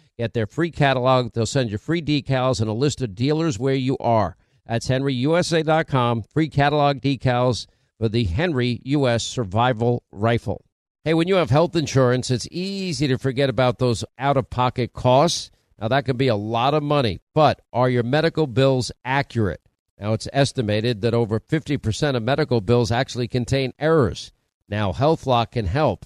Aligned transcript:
Get 0.21 0.35
their 0.35 0.45
free 0.45 0.69
catalog. 0.69 1.33
They'll 1.33 1.47
send 1.47 1.71
you 1.71 1.79
free 1.79 1.99
decals 1.99 2.61
and 2.61 2.69
a 2.69 2.73
list 2.73 3.01
of 3.01 3.15
dealers 3.15 3.57
where 3.57 3.73
you 3.73 3.97
are. 3.97 4.37
That's 4.67 4.87
henryusa.com. 4.87 6.21
Free 6.31 6.47
catalog 6.47 6.97
decals 6.97 7.65
for 7.97 8.07
the 8.07 8.25
Henry 8.25 8.81
U.S. 8.83 9.23
Survival 9.23 10.03
Rifle. 10.11 10.63
Hey, 11.03 11.15
when 11.15 11.27
you 11.27 11.37
have 11.37 11.49
health 11.49 11.75
insurance, 11.75 12.29
it's 12.29 12.47
easy 12.51 13.07
to 13.07 13.17
forget 13.17 13.49
about 13.49 13.79
those 13.79 14.05
out 14.19 14.37
of 14.37 14.51
pocket 14.51 14.93
costs. 14.93 15.49
Now, 15.79 15.87
that 15.87 16.05
can 16.05 16.17
be 16.17 16.27
a 16.27 16.35
lot 16.35 16.75
of 16.75 16.83
money, 16.83 17.19
but 17.33 17.59
are 17.73 17.89
your 17.89 18.03
medical 18.03 18.45
bills 18.45 18.91
accurate? 19.03 19.61
Now, 19.99 20.13
it's 20.13 20.27
estimated 20.31 21.01
that 21.01 21.15
over 21.15 21.39
50% 21.39 22.15
of 22.15 22.21
medical 22.21 22.61
bills 22.61 22.91
actually 22.91 23.27
contain 23.27 23.73
errors. 23.79 24.33
Now, 24.69 24.91
HealthLock 24.91 25.53
can 25.53 25.65
help. 25.65 26.05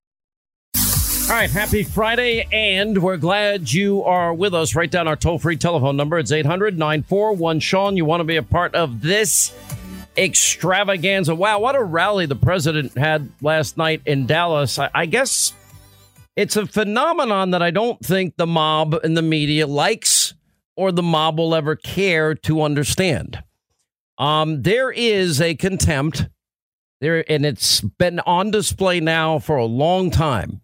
All 1.31 1.37
right, 1.37 1.49
happy 1.49 1.83
Friday, 1.83 2.45
and 2.51 3.01
we're 3.01 3.15
glad 3.15 3.71
you 3.71 4.03
are 4.03 4.33
with 4.33 4.53
us. 4.53 4.75
Write 4.75 4.91
down 4.91 5.07
our 5.07 5.15
toll 5.15 5.39
free 5.39 5.55
telephone 5.55 5.95
number. 5.95 6.19
It's 6.19 6.33
800 6.33 6.77
941 6.77 7.61
Sean. 7.61 7.95
You 7.95 8.03
want 8.03 8.19
to 8.19 8.25
be 8.25 8.35
a 8.35 8.43
part 8.43 8.75
of 8.75 8.99
this 8.99 9.55
extravaganza. 10.17 11.33
Wow, 11.33 11.59
what 11.59 11.77
a 11.77 11.83
rally 11.85 12.25
the 12.25 12.35
president 12.35 12.97
had 12.97 13.29
last 13.41 13.77
night 13.77 14.01
in 14.05 14.25
Dallas. 14.25 14.77
I, 14.77 14.89
I 14.93 15.05
guess 15.05 15.53
it's 16.35 16.57
a 16.57 16.67
phenomenon 16.67 17.51
that 17.51 17.61
I 17.61 17.71
don't 17.71 18.05
think 18.05 18.35
the 18.35 18.45
mob 18.45 18.93
and 18.95 19.15
the 19.15 19.21
media 19.21 19.67
likes 19.67 20.33
or 20.75 20.91
the 20.91 21.01
mob 21.01 21.39
will 21.39 21.55
ever 21.55 21.77
care 21.77 22.35
to 22.35 22.61
understand. 22.61 23.41
Um, 24.17 24.63
there 24.63 24.91
is 24.91 25.39
a 25.39 25.55
contempt 25.55 26.27
there, 26.99 27.23
and 27.31 27.45
it's 27.45 27.79
been 27.79 28.19
on 28.19 28.51
display 28.51 28.99
now 28.99 29.39
for 29.39 29.55
a 29.55 29.63
long 29.63 30.11
time 30.11 30.59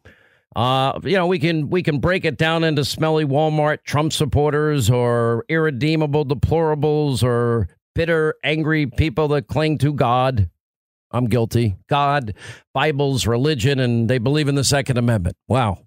uh, 0.58 1.00
you 1.04 1.16
know, 1.16 1.28
we 1.28 1.38
can 1.38 1.70
we 1.70 1.84
can 1.84 2.00
break 2.00 2.26
it 2.26 2.36
down 2.36 2.64
into 2.64 2.84
smelly 2.84 3.24
Walmart 3.24 3.84
Trump 3.84 4.12
supporters 4.12 4.90
or 4.90 5.46
irredeemable 5.50 6.26
deplorables 6.26 7.22
or 7.22 7.68
bitter, 7.94 8.34
angry 8.44 8.88
people 8.88 9.28
that 9.28 9.46
cling 9.46 9.78
to 9.78 9.94
God. 9.94 10.50
I'm 11.12 11.28
guilty. 11.28 11.78
God, 11.88 12.34
Bibles, 12.74 13.28
religion, 13.28 13.80
and 13.80 14.10
they 14.10 14.18
believe 14.18 14.48
in 14.48 14.56
the 14.56 14.64
Second 14.64 14.98
Amendment. 14.98 15.38
Wow. 15.48 15.78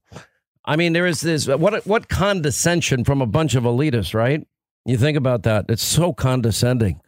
I 0.65 0.77
mean, 0.77 0.93
there 0.93 1.07
is 1.07 1.21
this 1.21 1.49
what 1.49 1.85
what 1.85 2.09
condescension 2.09 3.03
from 3.03 3.21
a 3.21 3.27
bunch 3.27 3.57
of 3.57 3.65
elitists, 3.65 4.15
right? 4.15 4.47
You 4.87 4.97
think 4.97 5.19
about 5.19 5.43
that. 5.43 5.65
It's 5.69 5.83
so 5.83 6.13
condescending. 6.13 7.01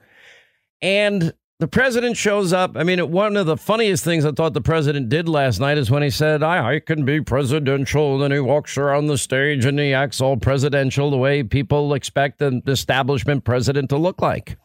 And 0.81 1.33
the 1.59 1.69
president 1.69 2.17
shows 2.17 2.53
up. 2.53 2.77
I 2.77 2.83
mean, 2.83 3.11
one 3.11 3.37
of 3.37 3.47
the 3.47 3.57
funniest 3.57 4.03
things 4.03 4.25
I 4.25 4.33
thought 4.33 4.53
the 4.53 4.61
president 4.61 5.09
did 5.09 5.29
last 5.29 5.61
night 5.61 5.79
is 5.79 5.91
when 5.91 6.03
he 6.03 6.11
said, 6.11 6.43
I, 6.43 6.75
I 6.75 6.81
can 6.81 7.05
be 7.05 7.21
presidential. 7.21 8.23
And 8.23 8.35
he 8.35 8.41
walks 8.41 8.77
around 8.77 9.07
the 9.07 9.19
stage 9.19 9.65
and 9.65 9.79
he 9.79 9.95
acts 9.95 10.21
all 10.21 10.37
presidential 10.37 11.11
the 11.11 11.17
way 11.17 11.43
people 11.43 11.95
expect 11.95 12.43
an 12.43 12.63
establishment 12.67 13.45
president 13.45 13.91
to 13.91 13.97
look 13.97 14.21
like. 14.21 14.57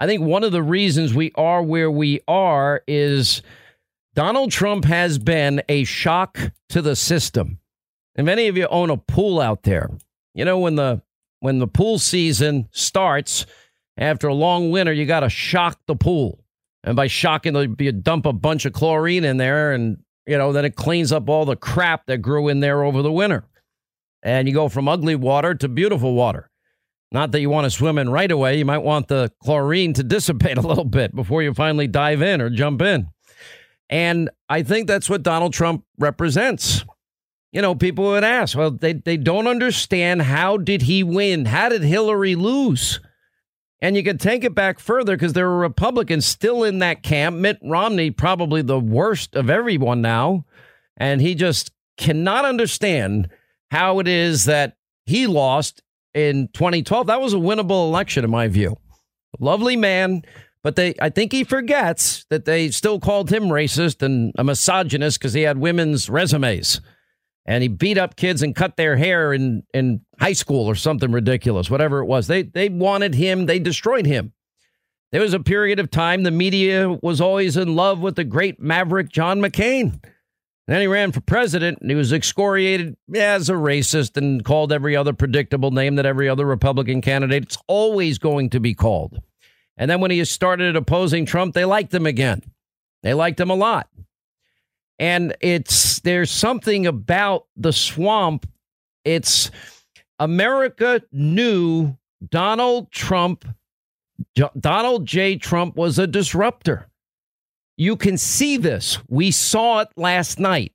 I 0.00 0.06
think 0.06 0.22
one 0.22 0.42
of 0.42 0.52
the 0.52 0.62
reasons 0.62 1.14
we 1.14 1.30
are 1.36 1.62
where 1.62 1.90
we 1.90 2.20
are 2.26 2.82
is 2.88 3.42
Donald 4.14 4.50
Trump 4.50 4.86
has 4.86 5.18
been 5.18 5.62
a 5.68 5.84
shock 5.84 6.38
to 6.70 6.82
the 6.82 6.96
system. 6.96 7.60
And 8.16 8.26
many 8.26 8.48
of 8.48 8.56
you 8.56 8.66
own 8.66 8.90
a 8.90 8.96
pool 8.96 9.40
out 9.40 9.62
there. 9.62 9.90
You 10.34 10.44
know, 10.44 10.58
when 10.58 10.74
the 10.74 11.02
when 11.40 11.58
the 11.58 11.68
pool 11.68 11.98
season 11.98 12.68
starts, 12.72 13.46
after 14.00 14.26
a 14.28 14.34
long 14.34 14.70
winter, 14.70 14.92
you 14.92 15.06
got 15.06 15.20
to 15.20 15.30
shock 15.30 15.78
the 15.86 15.94
pool. 15.94 16.42
And 16.82 16.96
by 16.96 17.06
shocking, 17.06 17.76
you 17.78 17.92
dump 17.92 18.24
a 18.24 18.32
bunch 18.32 18.64
of 18.64 18.72
chlorine 18.72 19.24
in 19.24 19.36
there, 19.36 19.72
and 19.72 19.98
you 20.26 20.38
know 20.38 20.52
then 20.52 20.64
it 20.64 20.74
cleans 20.74 21.12
up 21.12 21.28
all 21.28 21.44
the 21.44 21.56
crap 21.56 22.06
that 22.06 22.18
grew 22.18 22.48
in 22.48 22.60
there 22.60 22.82
over 22.82 23.02
the 23.02 23.12
winter. 23.12 23.44
And 24.22 24.48
you 24.48 24.54
go 24.54 24.68
from 24.68 24.88
ugly 24.88 25.14
water 25.14 25.54
to 25.54 25.68
beautiful 25.68 26.14
water. 26.14 26.50
Not 27.12 27.32
that 27.32 27.40
you 27.40 27.50
want 27.50 27.64
to 27.64 27.70
swim 27.70 27.98
in 27.98 28.08
right 28.08 28.30
away. 28.30 28.58
You 28.58 28.64
might 28.64 28.78
want 28.78 29.08
the 29.08 29.30
chlorine 29.42 29.92
to 29.94 30.02
dissipate 30.02 30.56
a 30.56 30.66
little 30.66 30.84
bit 30.84 31.14
before 31.14 31.42
you 31.42 31.52
finally 31.52 31.86
dive 31.86 32.22
in 32.22 32.40
or 32.40 32.48
jump 32.48 32.80
in. 32.80 33.08
And 33.90 34.30
I 34.48 34.62
think 34.62 34.86
that's 34.86 35.10
what 35.10 35.22
Donald 35.22 35.52
Trump 35.52 35.84
represents. 35.98 36.84
You 37.52 37.60
know, 37.60 37.74
people 37.74 38.04
would 38.04 38.22
ask, 38.22 38.56
well, 38.56 38.70
they, 38.70 38.92
they 38.92 39.16
don't 39.16 39.48
understand 39.48 40.22
how 40.22 40.56
did 40.56 40.82
he 40.82 41.02
win? 41.02 41.46
How 41.46 41.68
did 41.68 41.82
Hillary 41.82 42.36
lose? 42.36 43.00
And 43.82 43.96
you 43.96 44.02
could 44.02 44.20
take 44.20 44.44
it 44.44 44.54
back 44.54 44.78
further 44.78 45.16
because 45.16 45.32
there 45.32 45.48
are 45.48 45.58
Republicans 45.58 46.26
still 46.26 46.64
in 46.64 46.80
that 46.80 47.02
camp. 47.02 47.36
Mitt 47.36 47.58
Romney, 47.62 48.10
probably 48.10 48.60
the 48.60 48.78
worst 48.78 49.34
of 49.34 49.48
everyone 49.48 50.02
now. 50.02 50.44
And 50.98 51.20
he 51.20 51.34
just 51.34 51.70
cannot 51.96 52.44
understand 52.44 53.30
how 53.70 53.98
it 53.98 54.06
is 54.08 54.44
that 54.44 54.76
he 55.06 55.26
lost 55.26 55.82
in 56.12 56.48
2012. 56.52 57.06
That 57.06 57.20
was 57.20 57.32
a 57.32 57.38
winnable 57.38 57.88
election, 57.88 58.24
in 58.24 58.30
my 58.30 58.48
view. 58.48 58.76
Lovely 59.38 59.76
man, 59.76 60.22
but 60.62 60.76
they 60.76 60.94
I 61.00 61.08
think 61.08 61.32
he 61.32 61.44
forgets 61.44 62.26
that 62.28 62.44
they 62.44 62.70
still 62.70 63.00
called 63.00 63.32
him 63.32 63.44
racist 63.44 64.02
and 64.02 64.32
a 64.36 64.44
misogynist 64.44 65.18
because 65.18 65.32
he 65.32 65.42
had 65.42 65.56
women's 65.58 66.10
resumes. 66.10 66.80
and 67.46 67.62
he 67.62 67.68
beat 67.68 67.96
up 67.98 68.16
kids 68.16 68.42
and 68.42 68.54
cut 68.54 68.76
their 68.76 68.96
hair 68.96 69.32
in, 69.32 69.62
in 69.72 70.02
high 70.20 70.32
school 70.34 70.66
or 70.66 70.74
something 70.74 71.12
ridiculous, 71.12 71.70
whatever 71.70 72.00
it 72.00 72.06
was. 72.06 72.26
They, 72.26 72.42
they 72.42 72.68
wanted 72.68 73.14
him, 73.14 73.46
they 73.46 73.58
destroyed 73.58 74.06
him. 74.06 74.32
There 75.12 75.22
was 75.22 75.34
a 75.34 75.40
period 75.40 75.80
of 75.80 75.90
time 75.90 76.22
the 76.22 76.30
media 76.30 76.88
was 77.02 77.20
always 77.20 77.56
in 77.56 77.74
love 77.74 78.00
with 78.00 78.14
the 78.14 78.24
great 78.24 78.60
maverick 78.60 79.08
John 79.08 79.40
McCain. 79.40 80.00
Then 80.68 80.80
he 80.80 80.86
ran 80.86 81.10
for 81.10 81.20
president 81.20 81.78
and 81.80 81.90
he 81.90 81.96
was 81.96 82.12
excoriated 82.12 82.96
as 83.16 83.48
a 83.48 83.54
racist 83.54 84.16
and 84.16 84.44
called 84.44 84.72
every 84.72 84.94
other 84.94 85.12
predictable 85.12 85.72
name 85.72 85.96
that 85.96 86.06
every 86.06 86.28
other 86.28 86.46
Republican 86.46 87.00
candidate 87.00 87.50
is 87.50 87.58
always 87.66 88.18
going 88.18 88.50
to 88.50 88.60
be 88.60 88.72
called. 88.72 89.18
And 89.76 89.90
then 89.90 90.00
when 90.00 90.12
he 90.12 90.24
started 90.24 90.76
opposing 90.76 91.26
Trump, 91.26 91.54
they 91.54 91.64
liked 91.64 91.92
him 91.92 92.06
again. 92.06 92.42
They 93.02 93.14
liked 93.14 93.40
him 93.40 93.50
a 93.50 93.54
lot. 93.56 93.88
And 95.00 95.34
it's 95.40 95.98
there's 96.00 96.30
something 96.30 96.86
about 96.86 97.46
the 97.56 97.72
swamp. 97.72 98.46
It's 99.04 99.50
America 100.20 101.02
knew 101.10 101.96
Donald 102.28 102.92
Trump, 102.92 103.46
Donald 104.60 105.06
J. 105.06 105.36
Trump 105.36 105.76
was 105.76 105.98
a 105.98 106.06
disruptor. 106.06 106.88
You 107.78 107.96
can 107.96 108.18
see 108.18 108.58
this. 108.58 108.98
We 109.08 109.30
saw 109.30 109.80
it 109.80 109.88
last 109.96 110.38
night. 110.38 110.74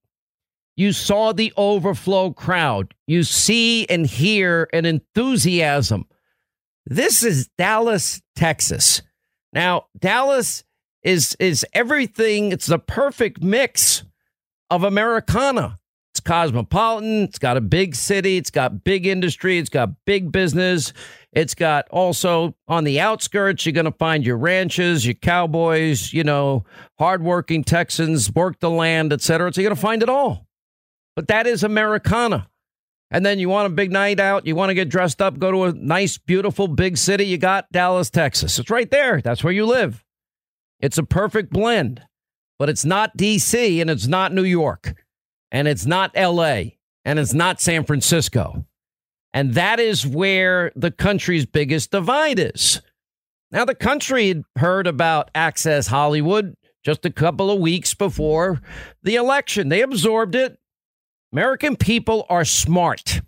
You 0.76 0.92
saw 0.92 1.32
the 1.32 1.54
overflow 1.56 2.32
crowd. 2.32 2.96
You 3.06 3.24
see 3.24 3.86
and 3.86 4.08
hear 4.08 4.68
an 4.74 4.86
enthusiasm. 4.86 6.06
This 6.88 7.22
is 7.24 7.48
Dallas, 7.58 8.22
Texas. 8.36 9.04
Now, 9.54 9.86
Dallas 9.98 10.64
is 11.04 11.38
is 11.40 11.66
everything. 11.74 12.52
It's 12.52 12.66
the 12.66 12.80
perfect 12.80 13.44
mix 13.44 14.04
of 14.72 14.84
Americana. 14.84 15.78
It's 16.16 16.22
cosmopolitan. 16.22 17.24
It's 17.24 17.40
got 17.40 17.58
a 17.58 17.62
big 17.62 17.94
city. 17.94 18.38
It's 18.38 18.50
got 18.50 18.86
big 18.86 19.06
industry. 19.06 19.58
It's 19.58 19.70
got 19.70 20.06
big 20.06 20.32
business. 20.32 20.94
It's 21.34 21.54
got 21.54 21.90
also 21.90 22.56
on 22.70 22.86
the 22.86 23.02
outskirts, 23.02 23.66
you're 23.66 23.74
going 23.74 23.84
to 23.84 23.92
find 23.92 24.26
your 24.26 24.38
ranches, 24.38 25.06
your 25.06 25.16
cowboys, 25.16 26.14
you 26.14 26.24
know, 26.24 26.64
hardworking 26.98 27.66
Texans, 27.66 28.32
work 28.32 28.62
the 28.62 28.70
land, 28.70 29.12
et 29.12 29.20
cetera. 29.20 29.52
So 29.52 29.60
you're 29.60 29.68
going 29.68 29.76
to 29.76 29.82
find 29.82 30.04
it 30.04 30.08
all. 30.08 30.48
But 31.18 31.28
that 31.28 31.48
is 31.48 31.66
Americana. 31.66 32.48
And 33.12 33.26
then 33.26 33.38
you 33.38 33.50
want 33.50 33.66
a 33.66 33.76
big 33.76 33.92
night 33.92 34.22
out, 34.22 34.48
you 34.48 34.56
want 34.56 34.70
to 34.70 34.74
get 34.74 34.88
dressed 34.88 35.22
up, 35.22 35.38
go 35.38 35.52
to 35.52 35.64
a 35.66 35.74
nice, 35.74 36.18
beautiful, 36.18 36.70
big 36.70 36.96
city. 36.96 37.26
You 37.26 37.38
got 37.38 37.70
Dallas, 37.74 38.10
Texas. 38.10 38.58
It's 38.58 38.70
right 38.70 38.90
there. 38.90 39.20
That's 39.20 39.44
where 39.44 39.52
you 39.52 39.66
live. 39.66 40.06
It's 40.80 40.98
a 40.98 41.04
perfect 41.04 41.52
blend 41.52 42.04
but 42.58 42.70
it's 42.70 42.86
not 42.86 43.18
D.C. 43.18 43.82
and 43.82 43.90
it's 43.90 44.08
not 44.08 44.34
New 44.34 44.44
York 44.44 44.96
and 45.56 45.70
it's 45.70 45.86
not 45.86 46.12
L.A. 46.16 46.78
and 47.06 47.18
it's 47.18 47.34
not 47.34 47.62
San 47.62 47.86
Francisco. 47.86 48.66
And 49.34 49.54
that 49.54 49.80
is 49.80 50.06
where 50.06 50.74
the 50.76 50.92
country's 50.92 51.46
biggest 51.46 51.92
divide 51.92 52.40
is. 52.40 52.82
Now, 53.52 53.64
the 53.64 53.74
country 53.74 54.28
had 54.28 54.44
heard 54.58 54.86
about 54.86 55.32
Access 55.34 55.88
Hollywood 55.88 56.56
just 56.84 57.06
a 57.06 57.10
couple 57.10 57.50
of 57.50 57.62
weeks 57.62 57.94
before 57.94 58.60
the 59.02 59.16
election. 59.16 59.70
They 59.70 59.82
absorbed 59.82 60.36
it. 60.36 60.60
American 61.32 61.78
people 61.78 62.26
are 62.28 62.44
smart. 62.44 63.22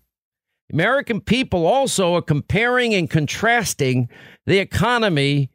American 0.73 1.21
people 1.21 1.65
also 1.65 2.15
are 2.15 2.21
comparing 2.21 2.93
and 2.93 3.09
contrasting 3.09 4.09
the 4.45 4.59
economy 4.59 5.49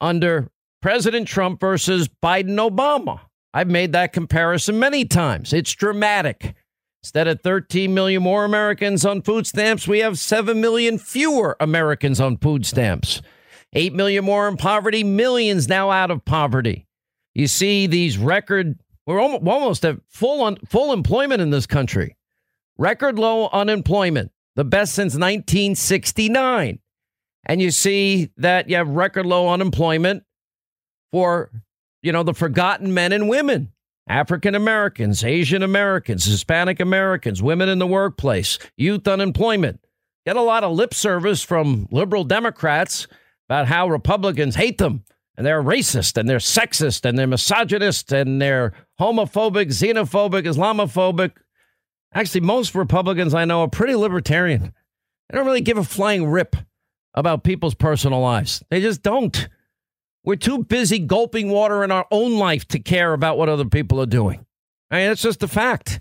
under 0.00 0.52
President 0.82 1.26
Trump 1.26 1.58
versus 1.58 2.08
Biden 2.22 2.58
Obama. 2.58 3.22
I've 3.54 3.68
made 3.68 3.92
that 3.92 4.12
comparison 4.12 4.78
many 4.78 5.04
times. 5.04 5.52
It's 5.52 5.72
dramatic. 5.72 6.54
Instead 7.02 7.26
of 7.26 7.40
13 7.42 7.92
million 7.92 8.22
more 8.22 8.44
Americans 8.44 9.04
on 9.04 9.22
food 9.22 9.46
stamps, 9.46 9.88
we 9.88 9.98
have 9.98 10.18
7 10.18 10.60
million 10.60 10.98
fewer 10.98 11.56
Americans 11.58 12.20
on 12.20 12.36
food 12.38 12.64
stamps. 12.64 13.20
8 13.72 13.92
million 13.92 14.24
more 14.24 14.48
in 14.48 14.56
poverty, 14.56 15.02
millions 15.02 15.68
now 15.68 15.90
out 15.90 16.10
of 16.10 16.24
poverty. 16.24 16.86
You 17.34 17.48
see 17.48 17.86
these 17.86 18.18
record, 18.18 18.78
we're 19.06 19.20
almost 19.20 19.84
at 19.84 19.96
full, 20.08 20.44
un, 20.44 20.58
full 20.68 20.92
employment 20.92 21.42
in 21.42 21.50
this 21.50 21.66
country. 21.66 22.16
Record 22.78 23.18
low 23.18 23.48
unemployment, 23.48 24.30
the 24.54 24.64
best 24.64 24.94
since 24.94 25.14
1969. 25.14 26.78
And 27.46 27.60
you 27.60 27.70
see 27.70 28.30
that 28.36 28.68
you 28.68 28.76
have 28.76 28.88
record 28.88 29.26
low 29.26 29.48
unemployment 29.48 30.22
for, 31.10 31.50
you 32.02 32.12
know, 32.12 32.22
the 32.22 32.34
forgotten 32.34 32.92
men 32.92 33.12
and 33.12 33.28
women. 33.28 33.72
African 34.08 34.56
Americans, 34.56 35.22
Asian 35.22 35.62
Americans, 35.62 36.24
Hispanic 36.24 36.80
Americans, 36.80 37.40
women 37.40 37.68
in 37.68 37.78
the 37.78 37.86
workplace, 37.86 38.58
youth 38.76 39.06
unemployment. 39.06 39.80
Get 40.26 40.36
a 40.36 40.42
lot 40.42 40.64
of 40.64 40.72
lip 40.72 40.92
service 40.92 41.42
from 41.42 41.88
liberal 41.90 42.24
Democrats 42.24 43.06
about 43.48 43.68
how 43.68 43.88
Republicans 43.88 44.56
hate 44.56 44.78
them 44.78 45.04
and 45.36 45.46
they're 45.46 45.62
racist 45.62 46.16
and 46.16 46.28
they're 46.28 46.38
sexist 46.38 47.04
and 47.04 47.18
they're 47.18 47.26
misogynist 47.26 48.12
and 48.12 48.40
they're 48.40 48.72
homophobic, 49.00 49.66
xenophobic, 49.68 50.44
Islamophobic. 50.46 51.32
Actually, 52.14 52.42
most 52.42 52.74
Republicans 52.74 53.34
I 53.34 53.44
know 53.44 53.62
are 53.62 53.68
pretty 53.68 53.94
libertarian. 53.94 54.74
They 55.28 55.38
don't 55.38 55.46
really 55.46 55.62
give 55.62 55.78
a 55.78 55.84
flying 55.84 56.26
rip 56.26 56.56
about 57.14 57.44
people's 57.44 57.74
personal 57.74 58.20
lives. 58.20 58.62
They 58.70 58.80
just 58.80 59.02
don't. 59.02 59.48
We're 60.24 60.36
too 60.36 60.64
busy 60.64 60.98
gulping 60.98 61.50
water 61.50 61.82
in 61.82 61.90
our 61.90 62.06
own 62.10 62.38
life 62.38 62.66
to 62.68 62.78
care 62.78 63.12
about 63.12 63.38
what 63.38 63.48
other 63.48 63.64
people 63.64 64.00
are 64.00 64.06
doing. 64.06 64.46
I 64.90 64.98
mean, 64.98 65.08
that's 65.08 65.22
just 65.22 65.42
a 65.42 65.48
fact. 65.48 66.00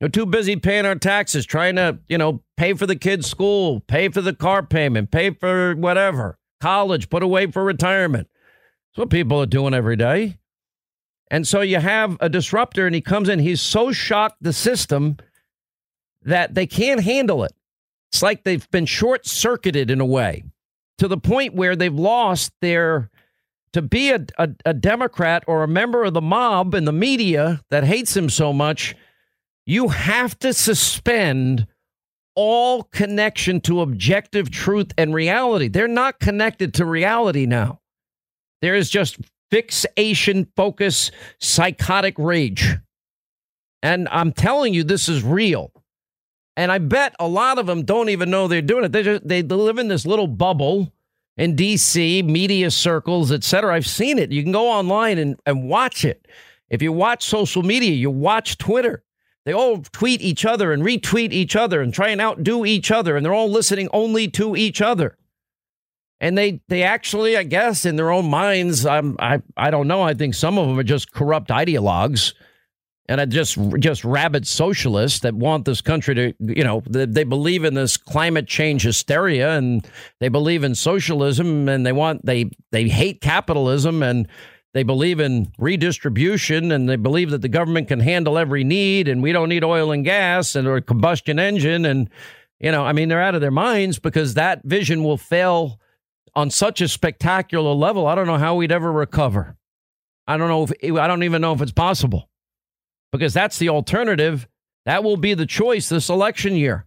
We're 0.00 0.08
too 0.08 0.26
busy 0.26 0.56
paying 0.56 0.86
our 0.86 0.94
taxes, 0.94 1.44
trying 1.46 1.76
to, 1.76 1.98
you 2.08 2.18
know, 2.18 2.42
pay 2.56 2.74
for 2.74 2.86
the 2.86 2.96
kids' 2.96 3.28
school, 3.28 3.80
pay 3.80 4.08
for 4.08 4.20
the 4.20 4.34
car 4.34 4.62
payment, 4.62 5.10
pay 5.10 5.30
for 5.30 5.74
whatever, 5.74 6.38
college, 6.60 7.10
put 7.10 7.22
away 7.22 7.46
for 7.46 7.64
retirement. 7.64 8.28
That's 8.90 8.98
what 8.98 9.10
people 9.10 9.40
are 9.40 9.46
doing 9.46 9.74
every 9.74 9.96
day. 9.96 10.38
And 11.30 11.46
so 11.46 11.60
you 11.60 11.78
have 11.78 12.16
a 12.20 12.28
disruptor, 12.28 12.86
and 12.86 12.94
he 12.94 13.00
comes 13.00 13.28
in, 13.28 13.38
he's 13.38 13.60
so 13.60 13.92
shocked 13.92 14.38
the 14.40 14.52
system 14.52 15.18
that 16.22 16.54
they 16.54 16.66
can't 16.66 17.02
handle 17.02 17.44
it. 17.44 17.52
It's 18.10 18.22
like 18.22 18.42
they've 18.42 18.68
been 18.70 18.86
short 18.86 19.26
circuited 19.26 19.90
in 19.90 20.00
a 20.00 20.06
way 20.06 20.44
to 20.98 21.08
the 21.08 21.18
point 21.18 21.54
where 21.54 21.76
they've 21.76 21.94
lost 21.94 22.52
their 22.60 23.09
to 23.72 23.82
be 23.82 24.10
a, 24.10 24.24
a, 24.38 24.48
a, 24.64 24.74
Democrat 24.74 25.44
or 25.46 25.62
a 25.62 25.68
member 25.68 26.04
of 26.04 26.14
the 26.14 26.20
mob 26.20 26.74
and 26.74 26.86
the 26.86 26.92
media 26.92 27.60
that 27.70 27.84
hates 27.84 28.16
him 28.16 28.28
so 28.28 28.52
much, 28.52 28.96
you 29.66 29.88
have 29.88 30.38
to 30.40 30.52
suspend 30.52 31.66
all 32.34 32.84
connection 32.84 33.60
to 33.60 33.80
objective 33.80 34.50
truth 34.50 34.92
and 34.98 35.14
reality. 35.14 35.68
They're 35.68 35.88
not 35.88 36.18
connected 36.20 36.74
to 36.74 36.84
reality 36.84 37.46
now. 37.46 37.80
There 38.62 38.74
is 38.74 38.90
just 38.90 39.18
fixation, 39.50 40.48
focus, 40.56 41.10
psychotic 41.40 42.14
rage. 42.18 42.76
And 43.82 44.08
I'm 44.10 44.32
telling 44.32 44.74
you, 44.74 44.84
this 44.84 45.08
is 45.08 45.22
real. 45.22 45.72
And 46.56 46.70
I 46.70 46.78
bet 46.78 47.14
a 47.18 47.26
lot 47.26 47.58
of 47.58 47.66
them 47.66 47.84
don't 47.84 48.10
even 48.10 48.30
know 48.30 48.46
they're 48.46 48.60
doing 48.60 48.84
it. 48.84 48.92
They 48.92 49.02
just 49.02 49.26
they 49.26 49.42
live 49.42 49.78
in 49.78 49.88
this 49.88 50.04
little 50.04 50.26
bubble 50.26 50.92
in 51.36 51.56
DC, 51.56 52.24
media 52.24 52.70
circles, 52.70 53.32
etc. 53.32 53.74
I've 53.74 53.86
seen 53.86 54.18
it. 54.18 54.30
You 54.30 54.42
can 54.42 54.52
go 54.52 54.68
online 54.68 55.18
and, 55.18 55.40
and 55.46 55.68
watch 55.68 56.04
it. 56.04 56.26
If 56.68 56.82
you 56.82 56.92
watch 56.92 57.24
social 57.24 57.62
media, 57.62 57.92
you 57.92 58.10
watch 58.10 58.58
Twitter. 58.58 59.02
They 59.44 59.52
all 59.52 59.78
tweet 59.78 60.20
each 60.20 60.44
other 60.44 60.72
and 60.72 60.82
retweet 60.82 61.32
each 61.32 61.56
other 61.56 61.80
and 61.80 61.94
try 61.94 62.08
and 62.08 62.20
outdo 62.20 62.66
each 62.66 62.90
other, 62.90 63.16
and 63.16 63.24
they're 63.24 63.34
all 63.34 63.50
listening 63.50 63.88
only 63.92 64.28
to 64.28 64.54
each 64.54 64.82
other. 64.82 65.16
And 66.20 66.36
they 66.36 66.60
they 66.68 66.82
actually, 66.82 67.36
I 67.36 67.44
guess, 67.44 67.86
in 67.86 67.96
their 67.96 68.10
own 68.10 68.28
minds, 68.28 68.84
I'm, 68.84 69.16
I 69.18 69.40
I 69.56 69.70
don't 69.70 69.88
know. 69.88 70.02
I 70.02 70.12
think 70.12 70.34
some 70.34 70.58
of 70.58 70.68
them 70.68 70.78
are 70.78 70.84
just 70.84 71.12
corrupt 71.12 71.48
ideologues 71.48 72.34
and 73.10 73.20
I 73.20 73.24
just 73.24 73.58
just 73.80 74.04
rabid 74.04 74.46
socialists 74.46 75.18
that 75.20 75.34
want 75.34 75.64
this 75.64 75.80
country 75.80 76.14
to, 76.14 76.34
you 76.38 76.62
know, 76.62 76.80
they, 76.88 77.06
they, 77.06 77.24
believe 77.24 77.64
in 77.64 77.74
this 77.74 77.96
climate 77.96 78.46
change 78.46 78.84
hysteria, 78.84 79.58
and 79.58 79.84
they 80.20 80.28
believe 80.28 80.62
in 80.62 80.76
socialism, 80.76 81.68
and 81.68 81.84
they 81.84 81.90
want 81.90 82.24
they 82.24 82.50
they 82.70 82.88
hate 82.88 83.20
capitalism, 83.20 84.04
and 84.04 84.28
they 84.74 84.84
believe 84.84 85.18
in 85.18 85.50
redistribution, 85.58 86.70
and 86.70 86.88
they 86.88 86.94
believe 86.94 87.30
that 87.32 87.42
the 87.42 87.48
government 87.48 87.88
can 87.88 87.98
handle 87.98 88.38
every 88.38 88.62
need, 88.62 89.08
and 89.08 89.24
we 89.24 89.32
don't 89.32 89.48
need 89.48 89.64
oil 89.64 89.90
and 89.90 90.04
gas 90.04 90.54
and 90.54 90.68
or 90.68 90.76
a 90.76 90.82
combustion 90.82 91.40
engine, 91.40 91.84
and 91.84 92.08
you 92.60 92.70
know, 92.70 92.84
I 92.84 92.92
mean, 92.92 93.08
they're 93.08 93.20
out 93.20 93.34
of 93.34 93.40
their 93.40 93.50
minds 93.50 93.98
because 93.98 94.34
that 94.34 94.60
vision 94.62 95.02
will 95.02 95.18
fail 95.18 95.80
on 96.36 96.48
such 96.48 96.80
a 96.80 96.86
spectacular 96.86 97.72
level. 97.72 98.06
I 98.06 98.14
don't 98.14 98.28
know 98.28 98.38
how 98.38 98.54
we'd 98.54 98.70
ever 98.70 98.92
recover. 98.92 99.56
I 100.28 100.36
don't 100.36 100.48
know 100.48 100.62
if 100.62 100.96
I 100.96 101.08
don't 101.08 101.24
even 101.24 101.42
know 101.42 101.52
if 101.54 101.60
it's 101.60 101.72
possible 101.72 102.29
because 103.12 103.34
that's 103.34 103.58
the 103.58 103.68
alternative. 103.68 104.46
That 104.86 105.04
will 105.04 105.16
be 105.16 105.34
the 105.34 105.46
choice 105.46 105.88
this 105.88 106.08
election 106.08 106.56
year. 106.56 106.86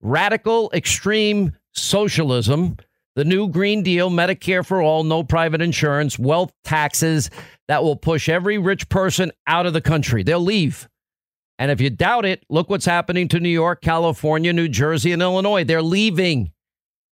Radical, 0.00 0.70
extreme 0.74 1.52
socialism, 1.72 2.76
the 3.14 3.24
new 3.24 3.48
Green 3.48 3.82
Deal, 3.82 4.10
Medicare 4.10 4.64
for 4.66 4.82
all, 4.82 5.04
no 5.04 5.22
private 5.22 5.62
insurance, 5.62 6.18
wealth 6.18 6.52
taxes 6.64 7.30
that 7.68 7.82
will 7.82 7.96
push 7.96 8.28
every 8.28 8.58
rich 8.58 8.88
person 8.88 9.32
out 9.46 9.66
of 9.66 9.72
the 9.72 9.80
country. 9.80 10.22
They'll 10.22 10.40
leave. 10.40 10.88
And 11.58 11.70
if 11.70 11.80
you 11.80 11.90
doubt 11.90 12.24
it, 12.24 12.44
look 12.48 12.70
what's 12.70 12.86
happening 12.86 13.28
to 13.28 13.40
New 13.40 13.48
York, 13.48 13.82
California, 13.82 14.52
New 14.52 14.68
Jersey, 14.68 15.12
and 15.12 15.22
Illinois. 15.22 15.64
They're 15.64 15.82
leaving. 15.82 16.52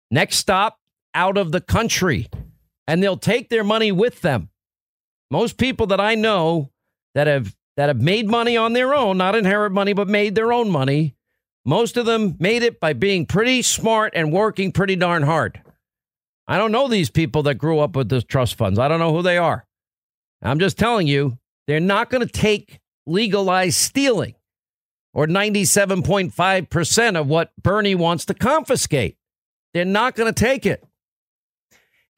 Next 0.10 0.38
stop, 0.38 0.80
out 1.14 1.38
of 1.38 1.52
the 1.52 1.62
country. 1.62 2.28
And 2.88 3.04
they'll 3.04 3.18
take 3.18 3.50
their 3.50 3.64
money 3.64 3.92
with 3.92 4.22
them. 4.22 4.50
Most 5.30 5.58
people 5.58 5.88
that 5.88 6.00
I 6.00 6.16
know 6.16 6.72
that 7.14 7.28
have 7.28 7.56
that 7.80 7.88
have 7.88 8.02
made 8.02 8.28
money 8.28 8.58
on 8.58 8.74
their 8.74 8.94
own, 8.94 9.18
not 9.18 9.36
inherit 9.36 9.72
money, 9.72 9.94
but 9.94 10.10
made 10.10 10.36
their 10.36 10.52
own 10.52 10.70
money, 10.70 11.16
most 11.64 11.96
of 11.96 12.06
them 12.06 12.36
made 12.38 12.62
it 12.62 12.78
by 12.78 12.92
being 12.92 13.26
pretty 13.26 13.62
smart 13.62 14.12
and 14.18 14.34
working 14.34 14.74
pretty 14.74 14.98
darn 14.98 15.24
hard. 15.24 15.62
I 16.46 16.58
don't 16.58 16.74
know 16.74 16.90
these 16.90 17.10
people 17.10 17.42
that 17.44 17.56
grew 17.56 17.80
up 17.80 17.96
with 17.96 18.10
the 18.10 18.22
trust 18.22 18.56
funds. 18.56 18.80
I 18.80 18.90
don't 18.90 19.00
know 19.00 19.16
who 19.16 19.22
they 19.22 19.38
are. 19.38 19.66
I'm 20.42 20.60
just 20.60 20.78
telling 20.78 21.08
you, 21.08 21.38
they're 21.68 21.80
not 21.80 22.10
going 22.10 22.28
to 22.28 22.30
take 22.30 22.82
legalized 23.06 23.78
stealing 23.78 24.36
or 25.14 25.26
97.5% 25.26 27.18
of 27.18 27.28
what 27.28 27.54
Bernie 27.64 27.96
wants 27.96 28.26
to 28.26 28.34
confiscate. 28.34 29.16
They're 29.74 29.86
not 29.86 30.16
going 30.16 30.34
to 30.34 30.38
take 30.38 30.66
it. 30.66 30.84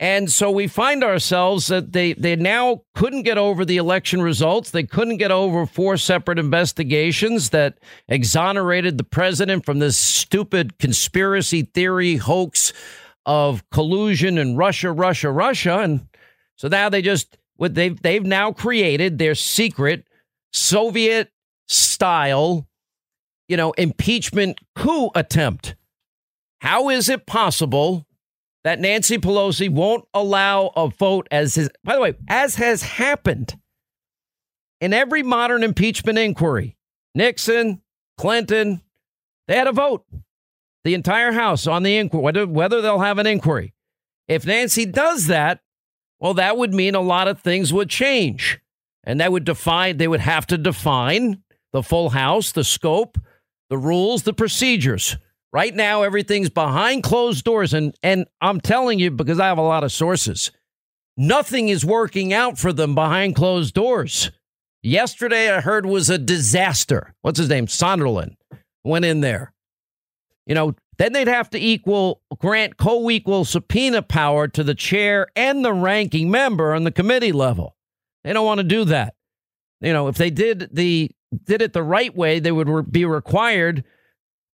And 0.02 0.32
so 0.32 0.50
we 0.50 0.66
find 0.66 1.04
ourselves 1.04 1.68
that 1.68 1.92
they, 1.94 2.14
they 2.14 2.36
now 2.36 2.82
couldn't 2.96 3.22
get 3.22 3.38
over 3.38 3.64
the 3.64 3.78
election 3.78 4.24
results. 4.24 4.72
They 4.72 4.82
couldn't 4.82 5.18
get 5.18 5.30
over 5.30 5.68
four 5.68 5.96
separate 5.96 6.40
investigations 6.40 7.52
that 7.52 7.78
exonerated 8.08 8.98
the 8.98 9.04
president 9.04 9.64
from 9.64 9.78
this 9.78 10.00
stupid 10.00 10.80
conspiracy 10.80 11.62
theory 11.62 12.16
hoax 12.16 12.74
of 13.28 13.64
collusion 13.70 14.40
and 14.40 14.58
Russia, 14.58 14.92
Russia, 14.92 15.30
Russia. 15.30 15.78
And 15.82 16.08
so 16.56 16.68
now 16.68 16.90
they 16.90 17.04
just 17.04 17.38
what 17.58 17.76
they've 17.76 18.02
they've 18.02 18.26
now 18.26 18.52
created 18.52 19.20
their 19.20 19.36
secret 19.36 20.08
Soviet 20.52 21.30
style, 21.68 22.68
you 23.48 23.56
know, 23.56 23.72
impeachment 23.74 24.58
coup 24.76 25.12
attempt. 25.14 25.76
How 26.62 26.90
is 26.90 27.08
it 27.08 27.28
possible 27.28 28.08
that 28.64 28.80
Nancy 28.80 29.18
Pelosi 29.18 29.70
won't 29.70 30.06
allow 30.14 30.72
a 30.76 30.88
vote 30.88 31.28
as 31.32 31.56
his, 31.56 31.70
by 31.84 31.96
the 31.96 32.02
way, 32.02 32.14
as 32.28 32.56
has 32.56 32.84
happened 32.84 33.58
in 34.80 34.94
every 34.94 35.24
modern 35.24 35.64
impeachment 35.64 36.18
inquiry. 36.18 36.78
Nixon, 37.16 37.82
Clinton, 38.18 38.82
they 39.48 39.56
had 39.56 39.68
a 39.68 39.72
vote. 39.72 40.06
The 40.84 40.94
entire 40.94 41.32
House 41.32 41.68
on 41.68 41.84
the 41.84 41.98
inquiry, 41.98 42.24
whether, 42.24 42.48
whether 42.48 42.82
they'll 42.82 43.00
have 43.00 43.18
an 43.18 43.28
inquiry. 43.28 43.74
If 44.28 44.46
Nancy 44.46 44.86
does 44.86 45.28
that, 45.28 45.62
well, 46.20 46.34
that 46.36 46.58
would 46.58 46.74
mean 46.74 46.96
a 46.96 47.02
lot 47.02 47.28
of 47.28 47.42
things 47.42 47.74
would 47.74 47.90
change. 47.90 48.60
And 49.04 49.20
that 49.20 49.32
would 49.32 49.44
define, 49.44 49.98
they 49.98 50.08
would 50.08 50.20
have 50.20 50.46
to 50.48 50.58
define 50.58 51.42
the 51.74 51.84
full 51.84 52.12
House, 52.12 52.52
the 52.52 52.64
scope, 52.64 53.18
the 53.70 53.78
rules, 53.78 54.24
the 54.24 54.34
procedures. 54.34 55.18
Right 55.54 55.76
now, 55.76 56.04
everything's 56.04 56.50
behind 56.50 57.04
closed 57.04 57.44
doors. 57.44 57.74
And, 57.74 57.94
and 58.02 58.26
I'm 58.40 58.62
telling 58.62 59.00
you, 59.00 59.12
because 59.12 59.40
I 59.40 59.48
have 59.48 59.58
a 59.58 59.62
lot 59.62 59.84
of 59.84 59.92
sources, 59.92 60.52
nothing 61.18 61.70
is 61.70 61.86
working 61.86 62.32
out 62.34 62.58
for 62.58 62.72
them 62.72 62.96
behind 62.96 63.36
closed 63.36 63.74
doors. 63.74 64.32
Yesterday, 64.82 65.52
I 65.52 65.62
heard 65.62 65.86
was 65.86 66.10
a 66.10 66.18
disaster. 66.18 67.14
What's 67.22 67.38
his 67.38 67.50
name? 67.50 67.68
Sondland 67.68 68.36
went 68.84 69.06
in 69.06 69.22
there. 69.22 69.54
You 70.46 70.56
know, 70.56 70.76
then 70.98 71.14
they'd 71.14 71.28
have 71.28 71.50
to 71.52 71.60
equal 71.60 72.22
grant 72.38 72.78
co-equal 72.78 73.46
subpoena 73.46 74.02
power 74.02 74.48
to 74.48 74.64
the 74.64 74.76
chair 74.76 75.28
and 75.36 75.64
the 75.64 75.74
ranking 75.74 76.32
member 76.32 76.74
on 76.74 76.84
the 76.84 76.92
committee 76.92 77.32
level. 77.32 77.76
They 78.24 78.34
don't 78.34 78.46
want 78.46 78.60
to 78.60 78.64
do 78.64 78.86
that. 78.86 79.16
You 79.82 79.94
know, 79.94 80.08
if 80.08 80.18
they 80.18 80.30
did 80.30 80.70
the 80.72 81.12
did 81.46 81.62
it 81.62 81.74
the 81.74 81.84
right 81.84 82.16
way, 82.16 82.40
they 82.40 82.52
would 82.52 82.92
be 82.92 83.06
required 83.06 83.84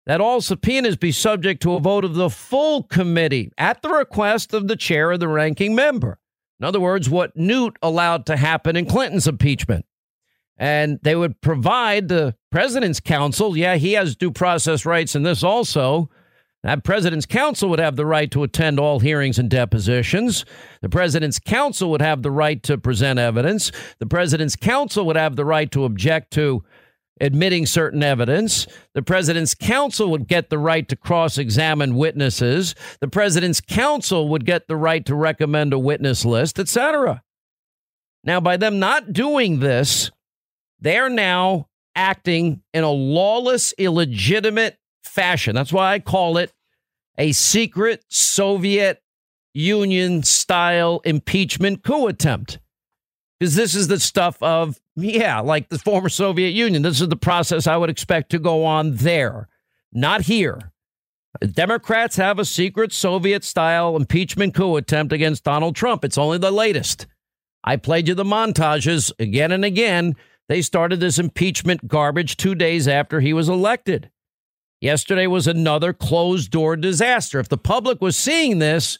that 0.06 0.20
all 0.20 0.40
subpoenas 0.40 0.96
be 0.96 1.12
subject 1.12 1.62
to 1.62 1.74
a 1.74 1.80
vote 1.80 2.04
of 2.04 2.14
the 2.14 2.30
full 2.30 2.82
committee 2.82 3.50
at 3.56 3.82
the 3.82 3.88
request 3.88 4.52
of 4.52 4.68
the 4.68 4.76
chair 4.76 5.10
or 5.10 5.18
the 5.18 5.28
ranking 5.28 5.74
member. 5.74 6.18
In 6.60 6.66
other 6.66 6.80
words, 6.80 7.10
what 7.10 7.36
Newt 7.36 7.76
allowed 7.82 8.26
to 8.26 8.36
happen 8.36 8.76
in 8.76 8.86
Clinton's 8.86 9.26
impeachment. 9.26 9.86
And 10.56 11.00
they 11.02 11.16
would 11.16 11.40
provide 11.40 12.08
the 12.08 12.36
president's 12.52 13.00
counsel. 13.00 13.56
Yeah, 13.56 13.74
he 13.74 13.94
has 13.94 14.14
due 14.14 14.30
process 14.30 14.86
rights 14.86 15.16
in 15.16 15.24
this 15.24 15.42
also. 15.42 16.10
That 16.62 16.84
president's 16.84 17.26
counsel 17.26 17.68
would 17.70 17.80
have 17.80 17.96
the 17.96 18.06
right 18.06 18.30
to 18.30 18.42
attend 18.42 18.78
all 18.80 19.00
hearings 19.00 19.38
and 19.38 19.50
depositions. 19.50 20.46
The 20.80 20.88
president's 20.88 21.38
counsel 21.38 21.90
would 21.90 22.00
have 22.00 22.22
the 22.22 22.30
right 22.30 22.62
to 22.62 22.78
present 22.78 23.18
evidence. 23.18 23.70
The 23.98 24.06
president's 24.06 24.56
counsel 24.56 25.04
would 25.06 25.16
have 25.16 25.36
the 25.36 25.44
right 25.44 25.70
to 25.72 25.84
object 25.84 26.32
to 26.34 26.64
admitting 27.20 27.66
certain 27.66 28.02
evidence. 28.02 28.66
The 28.94 29.02
president's 29.02 29.54
counsel 29.54 30.10
would 30.10 30.26
get 30.26 30.50
the 30.50 30.58
right 30.58 30.88
to 30.88 30.96
cross 30.96 31.38
examine 31.38 31.96
witnesses. 31.96 32.74
The 33.00 33.08
president's 33.08 33.60
counsel 33.60 34.28
would 34.28 34.44
get 34.44 34.66
the 34.66 34.76
right 34.76 35.04
to 35.06 35.14
recommend 35.14 35.72
a 35.72 35.78
witness 35.78 36.24
list, 36.24 36.58
etc. 36.58 37.22
Now, 38.24 38.40
by 38.40 38.56
them 38.56 38.78
not 38.78 39.12
doing 39.12 39.60
this, 39.60 40.10
they're 40.80 41.10
now 41.10 41.68
acting 41.94 42.62
in 42.72 42.82
a 42.84 42.90
lawless, 42.90 43.72
illegitimate 43.78 44.78
fashion. 45.02 45.54
That's 45.54 45.72
why 45.72 45.92
I 45.92 45.98
call 46.00 46.38
it 46.38 46.52
a 47.16 47.32
secret 47.32 48.04
Soviet 48.08 49.00
Union 49.52 50.24
style 50.24 51.00
impeachment 51.04 51.84
coup 51.84 52.08
attempt. 52.08 52.58
Because 53.44 53.56
this 53.56 53.74
is 53.74 53.88
the 53.88 54.00
stuff 54.00 54.42
of 54.42 54.80
yeah, 54.96 55.40
like 55.40 55.68
the 55.68 55.78
former 55.78 56.08
Soviet 56.08 56.54
Union. 56.54 56.80
This 56.80 57.02
is 57.02 57.10
the 57.10 57.14
process 57.14 57.66
I 57.66 57.76
would 57.76 57.90
expect 57.90 58.30
to 58.30 58.38
go 58.38 58.64
on 58.64 58.94
there, 58.94 59.50
not 59.92 60.22
here. 60.22 60.72
Democrats 61.52 62.16
have 62.16 62.38
a 62.38 62.46
secret 62.46 62.90
Soviet 62.90 63.44
style 63.44 63.96
impeachment 63.96 64.54
coup 64.54 64.76
attempt 64.76 65.12
against 65.12 65.44
Donald 65.44 65.76
Trump. 65.76 66.06
It's 66.06 66.16
only 66.16 66.38
the 66.38 66.50
latest. 66.50 67.06
I 67.62 67.76
played 67.76 68.08
you 68.08 68.14
the 68.14 68.24
montages 68.24 69.12
again 69.18 69.52
and 69.52 69.62
again. 69.62 70.16
They 70.48 70.62
started 70.62 71.00
this 71.00 71.18
impeachment 71.18 71.86
garbage 71.86 72.38
two 72.38 72.54
days 72.54 72.88
after 72.88 73.20
he 73.20 73.34
was 73.34 73.50
elected. 73.50 74.10
Yesterday 74.80 75.26
was 75.26 75.46
another 75.46 75.92
closed 75.92 76.50
door 76.50 76.76
disaster. 76.76 77.40
If 77.40 77.50
the 77.50 77.58
public 77.58 78.00
was 78.00 78.16
seeing 78.16 78.58
this, 78.58 78.98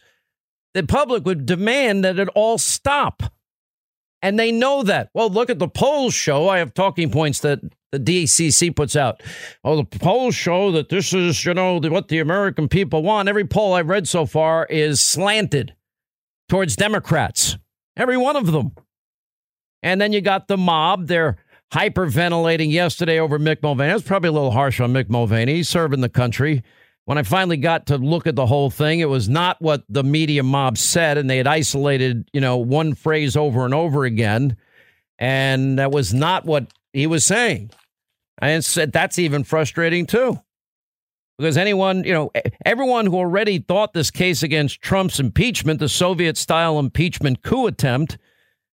the 0.74 0.82
public 0.82 1.24
would 1.24 1.46
demand 1.46 2.04
that 2.04 2.18
it 2.18 2.28
all 2.34 2.58
stop. 2.58 3.22
And 4.24 4.38
they 4.38 4.50
know 4.50 4.82
that. 4.84 5.10
Well, 5.12 5.28
look 5.28 5.50
at 5.50 5.58
the 5.58 5.68
polls 5.68 6.14
show. 6.14 6.48
I 6.48 6.56
have 6.56 6.72
talking 6.72 7.10
points 7.10 7.40
that 7.40 7.60
the 7.92 8.00
DCC 8.00 8.74
puts 8.74 8.96
out. 8.96 9.22
Oh, 9.62 9.76
the 9.76 9.98
polls 9.98 10.34
show 10.34 10.72
that 10.72 10.88
this 10.88 11.12
is, 11.12 11.44
you 11.44 11.52
know, 11.52 11.78
what 11.78 12.08
the 12.08 12.20
American 12.20 12.66
people 12.66 13.02
want. 13.02 13.28
Every 13.28 13.44
poll 13.44 13.74
I've 13.74 13.90
read 13.90 14.08
so 14.08 14.24
far 14.24 14.64
is 14.64 15.02
slanted 15.02 15.74
towards 16.48 16.74
Democrats. 16.74 17.58
Every 17.98 18.16
one 18.16 18.34
of 18.34 18.50
them. 18.50 18.72
And 19.82 20.00
then 20.00 20.14
you 20.14 20.22
got 20.22 20.48
the 20.48 20.56
mob. 20.56 21.06
They're 21.08 21.36
hyperventilating 21.74 22.72
yesterday 22.72 23.18
over 23.20 23.38
Mick 23.38 23.62
Mulvaney. 23.62 23.92
That's 23.92 24.04
probably 24.04 24.30
a 24.30 24.32
little 24.32 24.52
harsh 24.52 24.80
on 24.80 24.94
Mick 24.94 25.10
Mulvaney. 25.10 25.56
He's 25.56 25.68
serving 25.68 26.00
the 26.00 26.08
country 26.08 26.62
when 27.06 27.18
I 27.18 27.22
finally 27.22 27.56
got 27.56 27.86
to 27.86 27.98
look 27.98 28.26
at 28.26 28.34
the 28.34 28.46
whole 28.46 28.70
thing, 28.70 29.00
it 29.00 29.08
was 29.08 29.28
not 29.28 29.60
what 29.60 29.84
the 29.88 30.02
media 30.02 30.42
mob 30.42 30.78
said, 30.78 31.18
and 31.18 31.28
they 31.28 31.36
had 31.36 31.46
isolated, 31.46 32.28
you 32.32 32.40
know, 32.40 32.56
one 32.56 32.94
phrase 32.94 33.36
over 33.36 33.64
and 33.64 33.74
over 33.74 34.04
again, 34.04 34.56
and 35.18 35.78
that 35.78 35.90
was 35.90 36.14
not 36.14 36.44
what 36.44 36.72
he 36.92 37.06
was 37.06 37.24
saying. 37.24 37.70
And 38.38 38.64
said 38.64 38.92
that's 38.92 39.18
even 39.18 39.44
frustrating 39.44 40.06
too, 40.06 40.40
because 41.38 41.56
anyone, 41.56 42.04
you 42.04 42.12
know, 42.12 42.30
everyone 42.64 43.06
who 43.06 43.16
already 43.16 43.58
thought 43.58 43.92
this 43.92 44.10
case 44.10 44.42
against 44.42 44.82
Trump's 44.82 45.20
impeachment, 45.20 45.80
the 45.80 45.88
Soviet-style 45.88 46.78
impeachment 46.78 47.42
coup 47.42 47.66
attempt, 47.66 48.18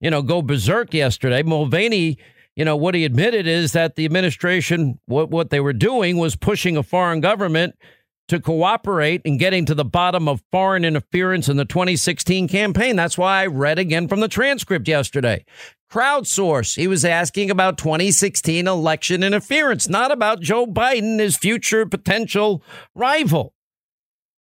you 0.02 0.10
know, 0.10 0.22
go 0.22 0.42
berserk 0.42 0.94
yesterday. 0.94 1.42
Mulvaney 1.42 2.18
you 2.56 2.64
know, 2.64 2.78
what 2.78 2.96
he 2.96 3.04
admitted 3.04 3.48
is 3.48 3.74
that 3.74 3.96
the 3.96 4.06
administration, 4.06 5.00
what, 5.08 5.30
what 5.30 5.50
they 5.50 5.60
were 5.60 5.74
doing 5.74 6.18
was 6.18 6.36
pushing 6.36 6.78
a 6.78 6.84
foreign 6.84 7.20
government 7.20 7.76
to 8.28 8.40
cooperate 8.40 9.22
in 9.24 9.38
getting 9.38 9.66
to 9.66 9.76
the 9.76 9.86
bottom 9.86 10.28
of 10.28 10.44
foreign 10.52 10.84
interference 10.84 11.48
in 11.48 11.58
the 11.58 11.66
2016 11.66 12.48
campaign. 12.48 12.96
That's 12.96 13.18
why 13.18 13.42
I 13.42 13.46
read 13.46 13.80
again 13.80 14.08
from 14.08 14.20
the 14.20 14.28
transcript 14.28 14.88
yesterday. 14.88 15.46
Crowdsource, 15.92 16.76
he 16.76 16.88
was 16.88 17.06
asking 17.06 17.52
about 17.52 17.78
2016 17.78 18.68
election 18.68 19.24
interference, 19.24 19.88
not 19.88 20.12
about 20.12 20.42
Joe 20.42 20.66
Biden, 20.66 21.20
his 21.20 21.38
future 21.38 21.86
potential 21.86 22.64
rival. 22.96 23.54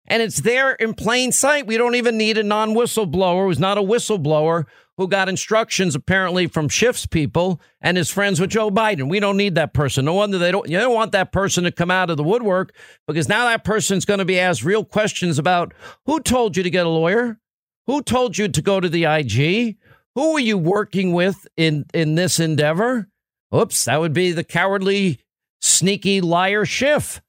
And 0.06 0.22
it's 0.22 0.40
there 0.40 0.72
in 0.72 0.94
plain 0.94 1.32
sight. 1.32 1.66
We 1.66 1.76
don't 1.76 1.94
even 1.94 2.16
need 2.16 2.38
a 2.38 2.42
non 2.42 2.74
whistleblower 2.74 3.46
who's 3.46 3.58
not 3.58 3.78
a 3.78 3.82
whistleblower 3.82 4.64
who 4.98 5.08
got 5.08 5.28
instructions 5.28 5.94
apparently 5.94 6.46
from 6.46 6.68
Schiff's 6.68 7.06
people 7.06 7.60
and 7.80 7.96
is 7.96 8.10
friends 8.10 8.40
with 8.40 8.50
Joe 8.50 8.70
Biden. 8.70 9.08
We 9.08 9.20
don't 9.20 9.36
need 9.36 9.54
that 9.54 9.72
person. 9.72 10.04
No 10.04 10.14
wonder 10.14 10.38
they 10.38 10.52
don't. 10.52 10.68
You 10.68 10.78
don't 10.78 10.94
want 10.94 11.12
that 11.12 11.32
person 11.32 11.64
to 11.64 11.72
come 11.72 11.90
out 11.90 12.10
of 12.10 12.16
the 12.16 12.22
woodwork 12.22 12.74
because 13.06 13.28
now 13.28 13.46
that 13.46 13.64
person's 13.64 14.04
going 14.04 14.18
to 14.18 14.24
be 14.24 14.38
asked 14.38 14.62
real 14.62 14.84
questions 14.84 15.38
about 15.38 15.72
who 16.06 16.20
told 16.20 16.56
you 16.56 16.62
to 16.62 16.70
get 16.70 16.86
a 16.86 16.90
lawyer, 16.90 17.38
who 17.86 18.02
told 18.02 18.36
you 18.36 18.48
to 18.48 18.62
go 18.62 18.80
to 18.80 18.88
the 18.88 19.04
IG, 19.04 19.76
who 20.14 20.34
were 20.34 20.40
you 20.40 20.58
working 20.58 21.12
with 21.12 21.46
in 21.56 21.86
in 21.94 22.14
this 22.14 22.38
endeavor. 22.38 23.08
Oops, 23.54 23.84
that 23.84 24.00
would 24.00 24.12
be 24.12 24.32
the 24.32 24.44
cowardly 24.44 25.20
sneaky 25.60 26.20
liar 26.20 26.64
Schiff. 26.64 27.22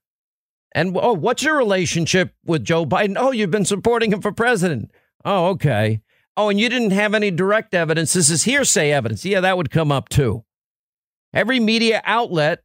And 0.73 0.97
oh, 0.99 1.13
what's 1.13 1.43
your 1.43 1.57
relationship 1.57 2.33
with 2.45 2.63
Joe 2.63 2.85
Biden? 2.85 3.15
Oh, 3.17 3.31
you've 3.31 3.51
been 3.51 3.65
supporting 3.65 4.11
him 4.11 4.21
for 4.21 4.31
president. 4.31 4.91
Oh, 5.23 5.47
okay. 5.49 6.01
Oh, 6.35 6.49
and 6.49 6.59
you 6.59 6.67
didn't 6.67 6.91
have 6.91 7.13
any 7.13 7.29
direct 7.31 7.73
evidence. 7.73 8.13
This 8.13 8.29
is 8.29 8.43
hearsay 8.43 8.91
evidence. 8.91 9.23
Yeah, 9.23 9.41
that 9.41 9.57
would 9.57 9.69
come 9.69 9.91
up 9.91 10.09
too. 10.09 10.43
Every 11.33 11.59
media 11.59 12.01
outlet 12.05 12.63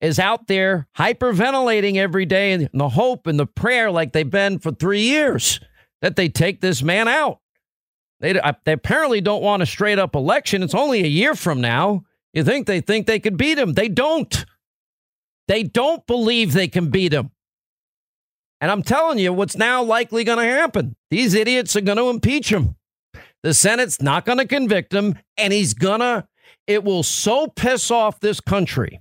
is 0.00 0.18
out 0.18 0.46
there 0.46 0.88
hyperventilating 0.96 1.96
every 1.96 2.26
day 2.26 2.52
and 2.52 2.68
the 2.72 2.88
hope 2.90 3.26
and 3.26 3.38
the 3.38 3.46
prayer, 3.46 3.90
like 3.90 4.12
they've 4.12 4.28
been 4.28 4.58
for 4.58 4.72
three 4.72 5.02
years, 5.02 5.60
that 6.02 6.16
they 6.16 6.28
take 6.28 6.60
this 6.60 6.82
man 6.82 7.08
out. 7.08 7.40
They, 8.20 8.38
uh, 8.38 8.52
they 8.64 8.72
apparently 8.72 9.20
don't 9.20 9.42
want 9.42 9.62
a 9.62 9.66
straight 9.66 9.98
up 9.98 10.14
election. 10.14 10.62
It's 10.62 10.74
only 10.74 11.02
a 11.02 11.08
year 11.08 11.34
from 11.34 11.60
now. 11.60 12.04
You 12.32 12.44
think 12.44 12.66
they 12.66 12.80
think 12.80 13.06
they 13.06 13.20
could 13.20 13.36
beat 13.36 13.58
him? 13.58 13.74
They 13.74 13.88
don't. 13.88 14.44
They 15.48 15.62
don't 15.62 16.06
believe 16.06 16.52
they 16.52 16.68
can 16.68 16.90
beat 16.90 17.12
him. 17.12 17.30
And 18.60 18.70
I'm 18.70 18.82
telling 18.82 19.18
you, 19.18 19.32
what's 19.32 19.56
now 19.56 19.82
likely 19.82 20.24
going 20.24 20.38
to 20.38 20.44
happen? 20.44 20.96
These 21.10 21.34
idiots 21.34 21.76
are 21.76 21.82
going 21.82 21.98
to 21.98 22.08
impeach 22.08 22.50
him. 22.50 22.74
The 23.46 23.54
Senate's 23.54 24.02
not 24.02 24.24
going 24.26 24.38
to 24.38 24.46
convict 24.46 24.92
him, 24.92 25.14
and 25.36 25.52
he's 25.52 25.72
going 25.72 26.00
to, 26.00 26.26
it 26.66 26.82
will 26.82 27.04
so 27.04 27.46
piss 27.46 27.92
off 27.92 28.18
this 28.18 28.40
country 28.40 29.00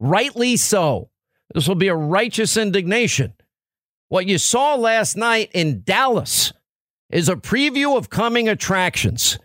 Rightly 0.00 0.56
so. 0.56 1.10
This 1.54 1.66
will 1.66 1.76
be 1.76 1.88
a 1.88 1.94
righteous 1.94 2.56
indignation. 2.56 3.34
What 4.08 4.26
you 4.26 4.38
saw 4.38 4.74
last 4.74 5.16
night 5.16 5.50
in 5.54 5.82
Dallas 5.82 6.52
is 7.10 7.28
a 7.28 7.36
preview 7.36 7.96
of 7.96 8.10
coming 8.10 8.48
attractions 8.48 9.38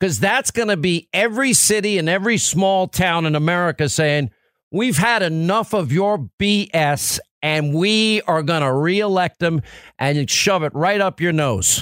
because 0.00 0.18
that's 0.18 0.50
going 0.50 0.68
to 0.68 0.76
be 0.76 1.08
every 1.12 1.52
city 1.52 1.98
and 1.98 2.08
every 2.08 2.38
small 2.38 2.88
town 2.88 3.26
in 3.26 3.34
America 3.34 3.88
saying, 3.88 4.30
We've 4.70 4.96
had 4.96 5.22
enough 5.22 5.74
of 5.74 5.92
your 5.92 6.30
BS 6.40 7.20
and 7.42 7.74
we 7.74 8.22
are 8.22 8.42
going 8.42 8.62
to 8.62 8.72
reelect 8.72 9.40
them 9.40 9.60
and 9.98 10.28
shove 10.28 10.64
it 10.64 10.74
right 10.74 11.00
up 11.00 11.20
your 11.20 11.32
nose. 11.32 11.80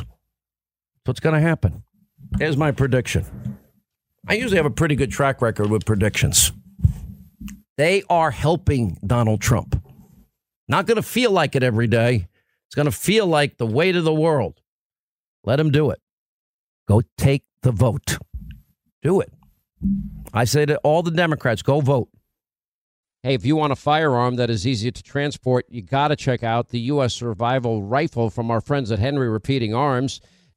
That's 1.05 1.07
what's 1.07 1.21
going 1.21 1.37
to 1.37 1.41
happen. 1.41 1.85
Here's 2.39 2.57
my 2.57 2.73
prediction. 2.73 3.25
I 4.27 4.35
usually 4.35 4.57
have 4.57 4.67
a 4.67 4.71
pretty 4.71 4.97
good 4.97 5.11
track 5.11 5.43
record 5.43 5.71
with 5.71 5.85
predictions. 5.85 6.53
They 7.77 8.03
are 8.09 8.31
helping 8.31 8.99
Donald 9.07 9.41
Trump. 9.41 9.81
Not 10.69 10.87
going 10.87 10.97
to 10.97 11.03
feel 11.03 11.31
like 11.31 11.57
it 11.57 11.63
every 11.63 11.87
day. 11.87 12.29
It's 12.67 12.75
going 12.75 12.87
to 12.87 12.93
feel 12.93 13.27
like 13.27 13.59
the 13.59 13.67
weight 13.67 13.97
of 13.97 14.05
the 14.05 14.15
world. 14.15 14.61
Let 15.45 15.59
him 15.59 15.71
do 15.71 15.91
it. 15.91 16.01
Go 16.89 17.03
take 17.19 17.45
the 17.63 17.73
vote. 17.73 18.19
Do 19.03 19.21
it. 19.21 19.33
I 20.33 20.45
say 20.45 20.65
to 20.67 20.79
all 20.79 21.03
the 21.03 21.11
Democrats, 21.11 21.63
go 21.63 21.81
vote. 21.81 22.09
Hey, 23.23 23.35
if 23.35 23.45
you 23.45 23.57
want 23.57 23.73
a 23.73 23.77
firearm 23.77 24.37
that 24.37 24.51
is 24.51 24.67
easy 24.67 24.91
to 24.91 25.03
transport, 25.03 25.67
you 25.69 25.83
got 25.83 26.09
to 26.09 26.17
check 26.17 26.43
out 26.43 26.71
the 26.71 26.81
U.S. 26.81 27.15
Survival 27.15 27.83
Rifle 27.83 28.31
from 28.31 28.51
our 28.51 28.61
friends 28.61 28.91
at 28.91 28.99
Henry 28.99 29.29
Repeating 29.29 29.75
Arms. 29.75 30.21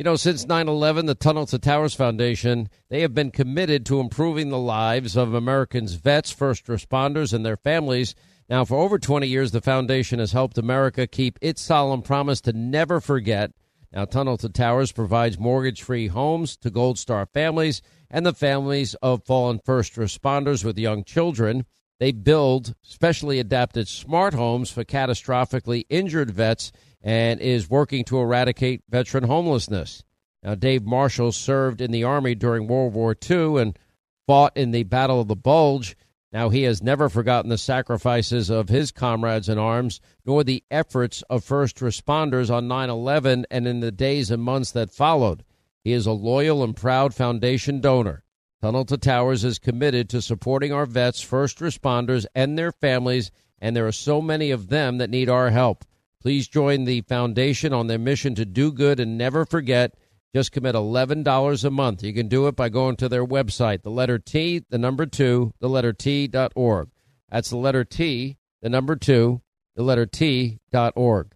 You 0.00 0.04
know, 0.04 0.16
since 0.16 0.46
9 0.46 0.66
11, 0.66 1.04
the 1.04 1.14
Tunnel 1.14 1.44
to 1.44 1.58
Towers 1.58 1.92
Foundation, 1.92 2.70
they 2.88 3.02
have 3.02 3.12
been 3.12 3.30
committed 3.30 3.84
to 3.84 4.00
improving 4.00 4.48
the 4.48 4.56
lives 4.56 5.14
of 5.14 5.34
Americans' 5.34 5.92
vets, 5.92 6.30
first 6.30 6.68
responders, 6.68 7.34
and 7.34 7.44
their 7.44 7.58
families 7.58 8.14
now, 8.48 8.64
for 8.64 8.78
over 8.78 8.98
20 8.98 9.28
years, 9.28 9.52
the 9.52 9.60
foundation 9.60 10.18
has 10.18 10.32
helped 10.32 10.56
America 10.56 11.06
keep 11.06 11.38
its 11.42 11.60
solemn 11.60 12.00
promise 12.00 12.40
to 12.40 12.54
never 12.54 12.98
forget. 12.98 13.52
Now, 13.92 14.06
Tunnel 14.06 14.38
to 14.38 14.48
Towers 14.48 14.90
provides 14.90 15.38
mortgage 15.38 15.82
free 15.82 16.06
homes 16.06 16.56
to 16.56 16.70
Gold 16.70 16.98
Star 16.98 17.26
families 17.26 17.82
and 18.10 18.24
the 18.24 18.32
families 18.32 18.94
of 19.02 19.26
fallen 19.26 19.60
first 19.62 19.96
responders 19.96 20.64
with 20.64 20.78
young 20.78 21.04
children. 21.04 21.66
They 22.00 22.10
build 22.10 22.74
specially 22.82 23.38
adapted 23.38 23.86
smart 23.86 24.32
homes 24.32 24.70
for 24.70 24.82
catastrophically 24.82 25.84
injured 25.90 26.30
vets 26.30 26.72
and 27.02 27.40
is 27.40 27.70
working 27.70 28.04
to 28.04 28.18
eradicate 28.18 28.82
veteran 28.88 29.24
homelessness. 29.24 30.04
Now, 30.42 30.54
Dave 30.54 30.84
Marshall 30.84 31.32
served 31.32 31.80
in 31.80 31.90
the 31.90 32.04
Army 32.04 32.34
during 32.34 32.66
World 32.66 32.94
War 32.94 33.14
II 33.28 33.60
and 33.60 33.78
fought 34.26 34.56
in 34.56 34.70
the 34.70 34.84
Battle 34.84 35.20
of 35.20 35.28
the 35.28 35.36
Bulge. 35.36 35.96
Now, 36.32 36.48
he 36.48 36.62
has 36.62 36.82
never 36.82 37.08
forgotten 37.08 37.50
the 37.50 37.58
sacrifices 37.58 38.50
of 38.50 38.68
his 38.68 38.92
comrades 38.92 39.48
in 39.48 39.58
arms, 39.58 40.00
nor 40.24 40.44
the 40.44 40.62
efforts 40.70 41.22
of 41.22 41.44
first 41.44 41.76
responders 41.78 42.50
on 42.50 42.68
9 42.68 42.88
11 42.88 43.46
and 43.50 43.66
in 43.66 43.80
the 43.80 43.92
days 43.92 44.30
and 44.30 44.42
months 44.42 44.70
that 44.72 44.90
followed. 44.90 45.44
He 45.82 45.92
is 45.92 46.06
a 46.06 46.12
loyal 46.12 46.62
and 46.62 46.76
proud 46.76 47.14
foundation 47.14 47.80
donor. 47.80 48.22
Tunnel 48.62 48.84
to 48.84 48.98
Towers 48.98 49.42
is 49.42 49.58
committed 49.58 50.10
to 50.10 50.20
supporting 50.20 50.72
our 50.72 50.86
vets, 50.86 51.22
first 51.22 51.58
responders, 51.58 52.26
and 52.34 52.58
their 52.58 52.72
families, 52.72 53.30
and 53.58 53.74
there 53.74 53.86
are 53.86 53.92
so 53.92 54.20
many 54.20 54.50
of 54.50 54.68
them 54.68 54.98
that 54.98 55.10
need 55.10 55.28
our 55.30 55.50
help. 55.50 55.84
Please 56.20 56.48
join 56.48 56.84
the 56.84 57.00
foundation 57.02 57.72
on 57.72 57.86
their 57.86 57.98
mission 57.98 58.34
to 58.34 58.44
do 58.44 58.70
good 58.70 59.00
and 59.00 59.16
never 59.16 59.46
forget. 59.46 59.94
Just 60.34 60.52
commit 60.52 60.74
$11 60.74 61.64
a 61.64 61.70
month. 61.70 62.02
You 62.02 62.12
can 62.12 62.28
do 62.28 62.46
it 62.46 62.54
by 62.54 62.68
going 62.68 62.96
to 62.96 63.08
their 63.08 63.24
website, 63.24 63.82
the 63.82 63.90
letter 63.90 64.18
T, 64.18 64.62
the 64.68 64.78
number 64.78 65.06
two, 65.06 65.52
the 65.60 65.68
letter 65.68 65.94
T 65.94 66.28
dot 66.28 66.52
org. 66.54 66.90
That's 67.30 67.48
the 67.48 67.56
letter 67.56 67.84
T, 67.84 68.36
the 68.60 68.68
number 68.68 68.96
two, 68.96 69.40
the 69.74 69.82
letter 69.82 70.04
T 70.04 70.58
dot 70.70 70.92
org. 70.94 71.32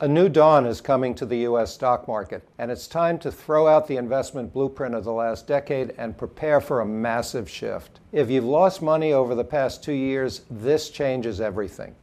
A 0.00 0.08
new 0.08 0.28
dawn 0.28 0.66
is 0.66 0.80
coming 0.80 1.14
to 1.14 1.24
the 1.24 1.38
U.S. 1.38 1.72
stock 1.72 2.08
market, 2.08 2.46
and 2.58 2.72
it's 2.72 2.88
time 2.88 3.16
to 3.20 3.30
throw 3.30 3.68
out 3.68 3.86
the 3.86 3.96
investment 3.96 4.52
blueprint 4.52 4.96
of 4.96 5.04
the 5.04 5.12
last 5.12 5.46
decade 5.46 5.94
and 5.96 6.18
prepare 6.18 6.60
for 6.60 6.80
a 6.80 6.86
massive 6.86 7.48
shift. 7.48 8.00
If 8.10 8.28
you've 8.28 8.44
lost 8.44 8.82
money 8.82 9.12
over 9.12 9.36
the 9.36 9.44
past 9.44 9.84
two 9.84 9.92
years, 9.92 10.42
this 10.50 10.90
changes 10.90 11.40
everything. 11.40 11.94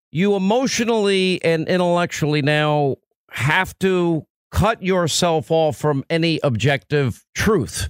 you 0.10 0.36
emotionally 0.36 1.44
and 1.44 1.68
intellectually 1.68 2.42
now 2.42 2.96
have 3.32 3.78
to 3.80 4.26
cut 4.52 4.84
yourself 4.84 5.50
off 5.50 5.78
from 5.78 6.04
any 6.10 6.40
objective 6.44 7.26
truth, 7.34 7.90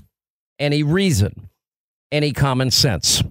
any 0.60 0.84
reason. 0.84 1.50
any 2.12 2.34
common 2.34 2.70
sense. 2.70 3.24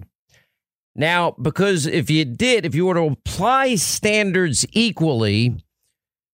Now, 0.95 1.35
because 1.41 1.85
if 1.85 2.09
you 2.09 2.25
did, 2.25 2.65
if 2.65 2.75
you 2.75 2.85
were 2.85 2.95
to 2.95 3.03
apply 3.03 3.75
standards 3.75 4.65
equally, 4.71 5.55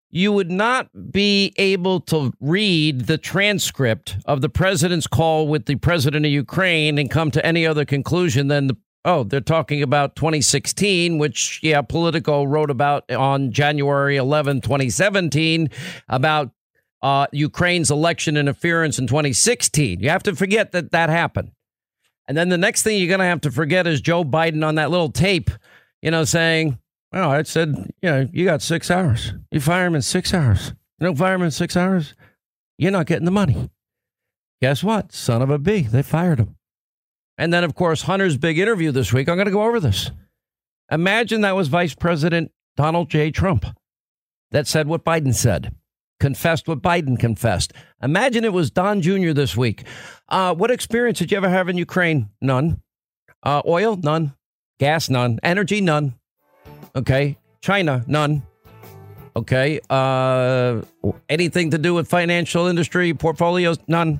you 0.09 0.31
would 0.31 0.49
not 0.49 1.11
be 1.11 1.53
able 1.57 1.99
to 1.99 2.33
read 2.39 3.01
the 3.01 3.17
transcript 3.17 4.17
of 4.25 4.41
the 4.41 4.49
president's 4.49 5.05
call 5.05 5.47
with 5.47 5.65
the 5.65 5.75
president 5.75 6.25
of 6.25 6.31
Ukraine 6.31 6.97
and 6.97 7.11
come 7.11 7.29
to 7.31 7.45
any 7.45 7.67
other 7.67 7.85
conclusion 7.85 8.47
than 8.47 8.67
the 8.67 8.77
oh, 9.07 9.23
they're 9.23 9.41
talking 9.41 9.81
about 9.81 10.15
2016, 10.15 11.17
which 11.17 11.59
yeah, 11.63 11.81
Politico 11.81 12.43
wrote 12.43 12.69
about 12.69 13.09
on 13.11 13.51
January 13.51 14.17
11, 14.17 14.61
2017, 14.61 15.69
about 16.09 16.51
uh, 17.01 17.25
Ukraine's 17.31 17.89
election 17.89 18.35
interference 18.35 18.99
in 18.99 19.07
2016. 19.07 20.01
You 20.01 20.09
have 20.09 20.23
to 20.23 20.35
forget 20.35 20.73
that 20.73 20.91
that 20.91 21.09
happened. 21.09 21.51
And 22.27 22.37
then 22.37 22.49
the 22.49 22.57
next 22.57 22.83
thing 22.83 22.99
you're 22.99 23.07
going 23.07 23.19
to 23.19 23.25
have 23.25 23.41
to 23.41 23.51
forget 23.51 23.87
is 23.87 24.01
Joe 24.01 24.25
Biden 24.25 24.67
on 24.67 24.75
that 24.75 24.91
little 24.91 25.11
tape, 25.11 25.49
you 26.01 26.11
know, 26.11 26.25
saying, 26.25 26.77
well, 27.13 27.31
I 27.31 27.43
said, 27.43 27.93
you 28.01 28.09
know, 28.09 28.27
you 28.33 28.43
got 28.43 28.61
six 28.61 28.91
hours. 28.91 29.33
You 29.49 29.61
fire 29.61 29.85
him 29.87 29.95
in 29.95 30.01
six 30.01 30.33
hours. 30.33 30.73
You 30.99 31.05
don't 31.05 31.17
fire 31.17 31.35
him 31.35 31.43
in 31.43 31.51
six 31.51 31.77
hours, 31.77 32.13
you're 32.77 32.91
not 32.91 33.05
getting 33.05 33.25
the 33.25 33.31
money. 33.31 33.69
Guess 34.61 34.83
what? 34.83 35.13
Son 35.13 35.41
of 35.41 35.49
a 35.49 35.59
B, 35.59 35.81
they 35.81 36.01
fired 36.01 36.39
him. 36.39 36.56
And 37.37 37.53
then, 37.53 37.63
of 37.63 37.75
course, 37.75 38.03
Hunter's 38.03 38.37
big 38.37 38.57
interview 38.57 38.91
this 38.91 39.13
week. 39.13 39.29
I'm 39.29 39.35
going 39.35 39.45
to 39.45 39.51
go 39.51 39.63
over 39.63 39.79
this. 39.79 40.11
Imagine 40.91 41.41
that 41.41 41.55
was 41.55 41.67
Vice 41.67 41.93
President 41.93 42.51
Donald 42.75 43.09
J. 43.09 43.31
Trump 43.31 43.65
that 44.51 44.67
said 44.67 44.87
what 44.87 45.03
Biden 45.03 45.35
said 45.35 45.75
confessed 46.19 46.67
what 46.67 46.81
Biden 46.81 47.19
confessed. 47.19 47.73
Imagine 48.01 48.43
it 48.43 48.53
was 48.53 48.71
Don 48.71 49.01
Jr. 49.01 49.31
this 49.31 49.55
week. 49.55 49.83
Uh, 50.29 50.53
what 50.53 50.71
experience 50.71 51.19
did 51.19 51.31
you 51.31 51.37
ever 51.37 51.49
have 51.49 51.69
in 51.69 51.77
Ukraine? 51.77 52.29
None. 52.41 52.81
Uh, 53.43 53.61
oil? 53.65 53.95
None. 53.97 54.33
Gas? 54.79 55.09
None. 55.09 55.39
Energy? 55.43 55.81
None. 55.81 56.15
Okay. 56.95 57.37
China? 57.61 58.03
None. 58.07 58.43
Okay. 59.35 59.79
Uh, 59.89 60.81
anything 61.29 61.71
to 61.71 61.77
do 61.77 61.93
with 61.93 62.07
financial 62.07 62.67
industry 62.67 63.13
portfolios? 63.13 63.77
None. 63.87 64.19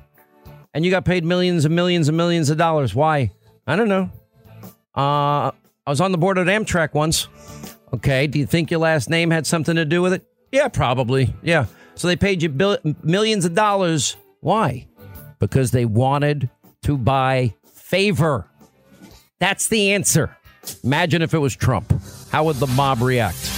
And 0.78 0.84
you 0.84 0.92
got 0.92 1.04
paid 1.04 1.24
millions 1.24 1.64
and 1.64 1.74
millions 1.74 2.06
and 2.06 2.16
millions 2.16 2.50
of 2.50 2.56
dollars. 2.56 2.94
Why? 2.94 3.32
I 3.66 3.74
don't 3.74 3.88
know. 3.88 4.12
Uh, 4.96 5.50
I 5.50 5.52
was 5.88 6.00
on 6.00 6.12
the 6.12 6.18
board 6.18 6.38
of 6.38 6.46
Amtrak 6.46 6.94
once. 6.94 7.26
Okay. 7.92 8.28
Do 8.28 8.38
you 8.38 8.46
think 8.46 8.70
your 8.70 8.78
last 8.78 9.10
name 9.10 9.32
had 9.32 9.44
something 9.44 9.74
to 9.74 9.84
do 9.84 10.02
with 10.02 10.12
it? 10.12 10.24
Yeah, 10.52 10.68
probably. 10.68 11.34
Yeah. 11.42 11.66
So 11.96 12.06
they 12.06 12.14
paid 12.14 12.44
you 12.44 12.48
bill- 12.48 12.78
millions 13.02 13.44
of 13.44 13.56
dollars. 13.56 14.16
Why? 14.38 14.86
Because 15.40 15.72
they 15.72 15.84
wanted 15.84 16.48
to 16.82 16.96
buy 16.96 17.54
favor. 17.74 18.48
That's 19.40 19.66
the 19.66 19.94
answer. 19.94 20.36
Imagine 20.84 21.22
if 21.22 21.34
it 21.34 21.38
was 21.38 21.56
Trump. 21.56 21.92
How 22.30 22.44
would 22.44 22.58
the 22.58 22.68
mob 22.68 23.02
react? 23.02 23.57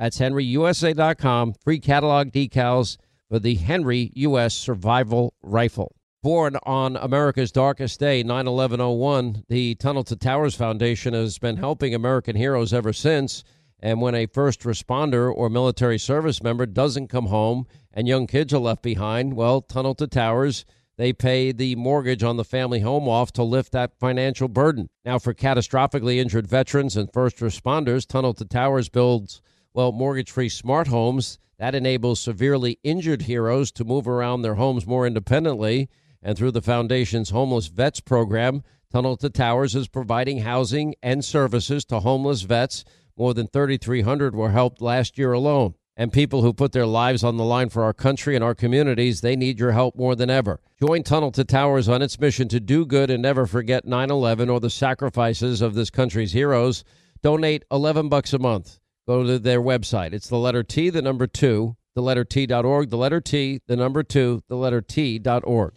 That's 0.00 0.18
henryusa.com, 0.18 1.56
free 1.62 1.78
catalog 1.78 2.28
decals 2.28 2.96
for 3.28 3.38
the 3.38 3.56
Henry 3.56 4.10
U.S. 4.14 4.54
Survival 4.54 5.34
Rifle. 5.42 5.94
Born 6.22 6.56
on 6.62 6.96
America's 6.96 7.52
darkest 7.52 8.00
day, 8.00 8.22
9 8.22 8.46
11 8.46 8.80
01, 8.80 9.44
the 9.50 9.74
Tunnel 9.74 10.02
to 10.04 10.16
Towers 10.16 10.54
Foundation 10.54 11.12
has 11.12 11.38
been 11.38 11.58
helping 11.58 11.94
American 11.94 12.34
heroes 12.34 12.72
ever 12.72 12.94
since. 12.94 13.44
And 13.78 14.00
when 14.00 14.14
a 14.14 14.24
first 14.24 14.62
responder 14.62 15.30
or 15.30 15.50
military 15.50 15.98
service 15.98 16.42
member 16.42 16.64
doesn't 16.64 17.08
come 17.08 17.26
home 17.26 17.66
and 17.92 18.08
young 18.08 18.26
kids 18.26 18.54
are 18.54 18.58
left 18.58 18.80
behind, 18.80 19.34
well, 19.34 19.60
Tunnel 19.60 19.94
to 19.96 20.06
Towers, 20.06 20.64
they 20.96 21.12
pay 21.12 21.52
the 21.52 21.76
mortgage 21.76 22.22
on 22.22 22.38
the 22.38 22.44
family 22.44 22.80
home 22.80 23.06
off 23.06 23.32
to 23.32 23.42
lift 23.42 23.72
that 23.72 23.98
financial 24.00 24.48
burden. 24.48 24.88
Now, 25.04 25.18
for 25.18 25.34
catastrophically 25.34 26.16
injured 26.16 26.46
veterans 26.46 26.96
and 26.96 27.12
first 27.12 27.36
responders, 27.36 28.06
Tunnel 28.06 28.32
to 28.34 28.46
Towers 28.46 28.88
builds, 28.88 29.42
well, 29.72 29.92
mortgage 29.92 30.30
free 30.30 30.48
smart 30.48 30.88
homes. 30.88 31.38
That 31.58 31.74
enables 31.74 32.20
severely 32.20 32.78
injured 32.82 33.22
heroes 33.22 33.70
to 33.72 33.84
move 33.84 34.08
around 34.08 34.42
their 34.42 34.54
homes 34.54 34.86
more 34.86 35.06
independently. 35.06 35.88
And 36.22 36.36
through 36.36 36.52
the 36.52 36.62
Foundation's 36.62 37.30
Homeless 37.30 37.68
Vets 37.68 38.00
program, 38.00 38.62
Tunnel 38.92 39.16
to 39.18 39.30
Towers 39.30 39.74
is 39.74 39.86
providing 39.86 40.38
housing 40.38 40.94
and 41.02 41.24
services 41.24 41.84
to 41.86 42.00
homeless 42.00 42.42
vets 42.42 42.84
more 43.16 43.34
than 43.34 43.46
3,300 43.46 44.34
were 44.34 44.50
helped 44.50 44.80
last 44.80 45.18
year 45.18 45.32
alone. 45.32 45.74
And 45.96 46.12
people 46.12 46.40
who 46.40 46.54
put 46.54 46.72
their 46.72 46.86
lives 46.86 47.22
on 47.22 47.36
the 47.36 47.44
line 47.44 47.68
for 47.68 47.84
our 47.84 47.92
country 47.92 48.34
and 48.34 48.42
our 48.42 48.54
communities, 48.54 49.20
they 49.20 49.36
need 49.36 49.60
your 49.60 49.72
help 49.72 49.96
more 49.96 50.16
than 50.16 50.30
ever. 50.30 50.60
Join 50.80 51.02
Tunnel 51.02 51.30
to 51.32 51.44
Towers 51.44 51.88
on 51.88 52.00
its 52.00 52.18
mission 52.18 52.48
to 52.48 52.58
do 52.58 52.86
good 52.86 53.10
and 53.10 53.22
never 53.22 53.46
forget 53.46 53.84
9 53.84 54.10
11 54.10 54.48
or 54.48 54.60
the 54.60 54.70
sacrifices 54.70 55.60
of 55.60 55.74
this 55.74 55.90
country's 55.90 56.32
heroes. 56.32 56.84
Donate 57.22 57.64
11 57.70 58.08
bucks 58.08 58.32
a 58.32 58.38
month. 58.38 58.78
Go 59.10 59.24
to 59.24 59.40
their 59.40 59.60
website. 59.60 60.12
It's 60.12 60.28
the 60.28 60.38
letter 60.38 60.62
T, 60.62 60.88
the 60.88 61.02
number 61.02 61.26
two, 61.26 61.74
the 61.96 62.00
letter 62.00 62.22
T.org, 62.22 62.90
the 62.90 62.96
letter 62.96 63.20
T, 63.20 63.60
the 63.66 63.74
number 63.74 64.04
two, 64.04 64.44
the 64.46 64.54
letter 64.54 64.80
T.org. 64.80 65.72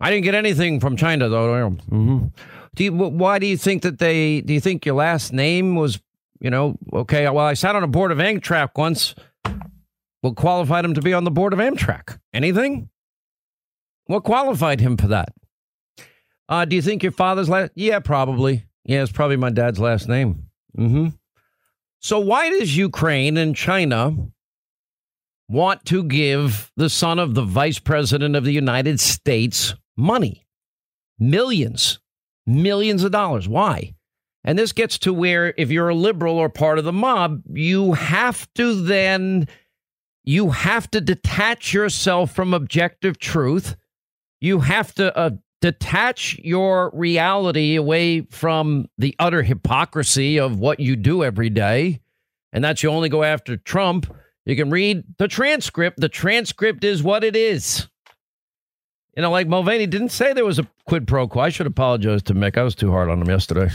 I 0.00 0.10
didn't 0.10 0.24
get 0.24 0.34
anything 0.34 0.80
from 0.80 0.96
China, 0.96 1.28
though. 1.28 1.70
Mm-hmm. 1.90 2.26
Do 2.74 2.84
you, 2.84 2.92
why 2.92 3.38
do 3.38 3.46
you 3.46 3.56
think 3.56 3.82
that 3.82 3.98
they, 3.98 4.40
do 4.42 4.52
you 4.52 4.60
think 4.60 4.86
your 4.86 4.94
last 4.94 5.32
name 5.32 5.74
was, 5.74 6.00
you 6.40 6.50
know, 6.50 6.76
okay, 6.92 7.28
well, 7.28 7.44
I 7.44 7.54
sat 7.54 7.76
on 7.76 7.82
a 7.82 7.88
board 7.88 8.12
of 8.12 8.18
Amtrak 8.18 8.70
once. 8.76 9.14
What 10.20 10.36
qualified 10.36 10.84
him 10.84 10.94
to 10.94 11.02
be 11.02 11.14
on 11.14 11.24
the 11.24 11.30
board 11.30 11.52
of 11.52 11.58
Amtrak? 11.58 12.18
Anything? 12.32 12.90
What 14.06 14.24
qualified 14.24 14.80
him 14.80 14.96
for 14.96 15.08
that? 15.08 15.32
Uh, 16.48 16.64
do 16.64 16.76
you 16.76 16.82
think 16.82 17.02
your 17.02 17.12
father's 17.12 17.48
last? 17.48 17.72
Yeah, 17.74 18.00
probably. 18.00 18.66
Yeah, 18.84 19.02
it's 19.02 19.12
probably 19.12 19.36
my 19.36 19.50
dad's 19.50 19.78
last 19.78 20.08
name. 20.08 20.46
Mm-hmm. 20.76 21.08
So 22.00 22.18
why 22.18 22.50
does 22.50 22.76
Ukraine 22.76 23.36
and 23.36 23.54
China 23.54 24.14
want 25.48 25.84
to 25.86 26.02
give 26.02 26.72
the 26.76 26.90
son 26.90 27.18
of 27.18 27.34
the 27.34 27.42
vice 27.42 27.78
president 27.78 28.36
of 28.36 28.44
the 28.44 28.52
United 28.52 29.00
States 29.00 29.74
money? 29.96 30.46
Millions, 31.18 32.00
millions 32.50 33.04
of 33.04 33.12
dollars. 33.12 33.48
Why? 33.48 33.94
And 34.44 34.58
this 34.58 34.72
gets 34.72 34.98
to 35.00 35.12
where 35.12 35.54
if 35.56 35.70
you're 35.70 35.90
a 35.90 35.94
liberal 35.94 36.38
or 36.38 36.48
part 36.48 36.78
of 36.78 36.84
the 36.84 36.92
mob, 36.92 37.42
you 37.52 37.92
have 37.92 38.52
to 38.54 38.74
then 38.74 39.48
you 40.24 40.50
have 40.50 40.90
to 40.92 41.00
detach 41.00 41.72
yourself 41.72 42.34
from 42.34 42.54
objective 42.54 43.18
truth. 43.18 43.76
You 44.40 44.60
have 44.60 44.94
to 44.94 45.16
uh, 45.16 45.30
detach 45.60 46.38
your 46.42 46.90
reality 46.94 47.76
away 47.76 48.22
from 48.22 48.86
the 48.96 49.14
utter 49.18 49.42
hypocrisy 49.42 50.38
of 50.38 50.58
what 50.58 50.80
you 50.80 50.96
do 50.96 51.24
every 51.24 51.50
day, 51.50 52.00
and 52.52 52.64
that's 52.64 52.82
you 52.82 52.90
only 52.90 53.08
go 53.08 53.22
after 53.22 53.56
Trump, 53.56 54.14
you 54.46 54.56
can 54.56 54.70
read 54.70 55.04
the 55.18 55.28
transcript. 55.28 56.00
The 56.00 56.08
transcript 56.08 56.84
is 56.84 57.02
what 57.02 57.24
it 57.24 57.36
is. 57.36 57.88
You 59.16 59.22
know, 59.22 59.30
like 59.30 59.48
Mulvaney 59.48 59.86
didn't 59.86 60.10
say 60.10 60.32
there 60.32 60.44
was 60.44 60.58
a 60.58 60.68
quid 60.86 61.06
pro 61.08 61.26
quo. 61.26 61.42
I 61.42 61.48
should 61.48 61.66
apologize 61.66 62.22
to 62.24 62.34
Mick. 62.34 62.56
I 62.56 62.62
was 62.62 62.74
too 62.74 62.90
hard 62.90 63.08
on 63.08 63.20
him 63.20 63.28
yesterday. 63.28 63.70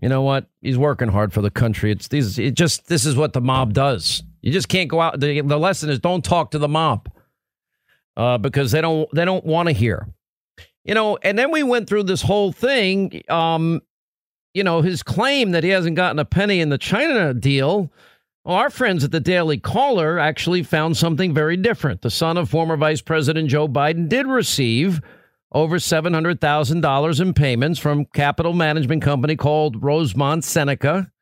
You 0.00 0.08
know 0.08 0.22
what? 0.22 0.46
He's 0.62 0.78
working 0.78 1.08
hard 1.08 1.32
for 1.32 1.42
the 1.42 1.50
country. 1.50 1.92
It's 1.92 2.08
these. 2.08 2.38
It 2.38 2.54
just 2.54 2.86
this 2.86 3.04
is 3.04 3.16
what 3.16 3.32
the 3.32 3.40
mob 3.40 3.74
does. 3.74 4.22
You 4.40 4.52
just 4.52 4.68
can't 4.68 4.88
go 4.88 5.00
out. 5.00 5.20
The, 5.20 5.40
the 5.42 5.58
lesson 5.58 5.90
is 5.90 5.98
don't 5.98 6.24
talk 6.24 6.52
to 6.52 6.58
the 6.58 6.68
mob 6.68 7.10
uh, 8.16 8.38
because 8.38 8.72
they 8.72 8.80
don't 8.80 9.08
they 9.14 9.24
don't 9.24 9.44
want 9.44 9.68
to 9.68 9.74
hear. 9.74 10.08
You 10.84 10.94
know, 10.94 11.18
and 11.18 11.38
then 11.38 11.50
we 11.50 11.62
went 11.62 11.88
through 11.88 12.04
this 12.04 12.22
whole 12.22 12.52
thing. 12.52 13.22
Um, 13.28 13.82
you 14.54 14.64
know, 14.64 14.80
his 14.80 15.02
claim 15.02 15.50
that 15.50 15.62
he 15.62 15.70
hasn't 15.70 15.96
gotten 15.96 16.18
a 16.18 16.24
penny 16.24 16.60
in 16.60 16.70
the 16.70 16.78
China 16.78 17.34
deal. 17.34 17.92
Our 18.46 18.70
friends 18.70 19.04
at 19.04 19.12
the 19.12 19.20
Daily 19.20 19.58
Caller 19.58 20.18
actually 20.18 20.62
found 20.62 20.96
something 20.96 21.34
very 21.34 21.58
different. 21.58 22.00
The 22.00 22.10
son 22.10 22.38
of 22.38 22.48
former 22.48 22.76
Vice 22.76 23.02
President 23.02 23.50
Joe 23.50 23.68
Biden 23.68 24.08
did 24.08 24.26
receive 24.26 25.02
over 25.52 25.76
$700,000 25.76 27.20
in 27.20 27.34
payments 27.34 27.78
from 27.78 28.06
capital 28.06 28.54
management 28.54 29.02
company 29.02 29.36
called 29.36 29.82
Rosemont 29.82 30.44
Seneca, 30.44 31.12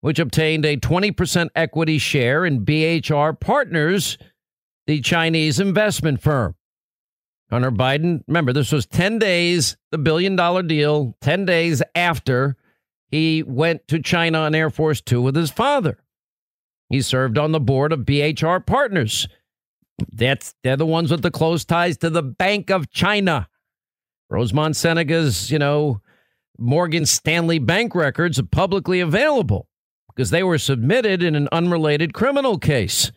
which 0.00 0.18
obtained 0.18 0.64
a 0.64 0.76
20% 0.76 1.50
equity 1.54 1.98
share 1.98 2.44
in 2.44 2.64
BHR 2.64 3.38
Partners 3.38 4.18
the 4.88 5.00
Chinese 5.00 5.60
investment 5.60 6.20
firm. 6.20 6.56
Hunter 7.48 7.70
Biden, 7.70 8.24
remember, 8.26 8.52
this 8.52 8.72
was 8.72 8.86
10 8.86 9.20
days, 9.20 9.76
the 9.92 9.98
billion 9.98 10.34
dollar 10.34 10.64
deal, 10.64 11.16
10 11.20 11.44
days 11.44 11.80
after 11.94 12.56
he 13.08 13.44
went 13.44 13.86
to 13.86 14.02
China 14.02 14.38
on 14.38 14.54
Air 14.54 14.68
Force 14.68 15.00
Two 15.00 15.22
with 15.22 15.36
his 15.36 15.50
father. 15.50 15.98
He 16.88 17.02
served 17.02 17.38
on 17.38 17.52
the 17.52 17.60
board 17.60 17.92
of 17.92 18.00
BHR 18.00 18.64
Partners. 18.64 19.28
That's 20.12 20.54
they're 20.62 20.76
the 20.76 20.86
ones 20.86 21.10
with 21.10 21.22
the 21.22 21.30
close 21.30 21.64
ties 21.64 21.96
to 21.98 22.10
the 22.10 22.22
Bank 22.22 22.70
of 22.70 22.90
China. 22.90 23.48
Rosemont 24.28 24.76
Seneca's, 24.76 25.50
you 25.50 25.58
know, 25.58 26.00
Morgan 26.58 27.06
Stanley 27.06 27.58
bank 27.58 27.94
records 27.94 28.38
are 28.38 28.44
publicly 28.44 29.00
available 29.00 29.68
because 30.08 30.30
they 30.30 30.42
were 30.42 30.58
submitted 30.58 31.22
in 31.22 31.34
an 31.34 31.48
unrelated 31.52 32.12
criminal 32.14 32.58
case. 32.58 33.12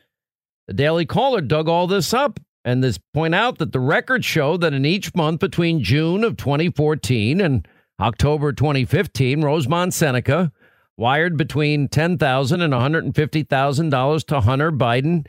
The 0.68 0.74
Daily 0.74 1.06
Caller 1.06 1.42
dug 1.42 1.68
all 1.68 1.88
this 1.88 2.14
up 2.14 2.40
and 2.66 2.84
this 2.84 3.00
point 3.14 3.34
out 3.34 3.58
that 3.58 3.72
the 3.72 3.80
records 3.80 4.26
show 4.26 4.58
that 4.58 4.74
in 4.74 4.86
each 4.86 5.16
month 5.16 5.40
between 5.40 5.84
June 5.84 6.24
of 6.24 6.38
2014 6.38 7.42
and 7.42 7.68
October 8.00 8.54
2015, 8.54 9.42
Rosemont 9.42 9.94
Seneca 9.94 10.52
wired 11.00 11.38
between 11.38 11.88
$10,000 11.88 12.62
and 12.62 12.74
$150,000 13.16 14.24
to 14.26 14.42
Hunter 14.42 14.72
Biden 14.72 15.26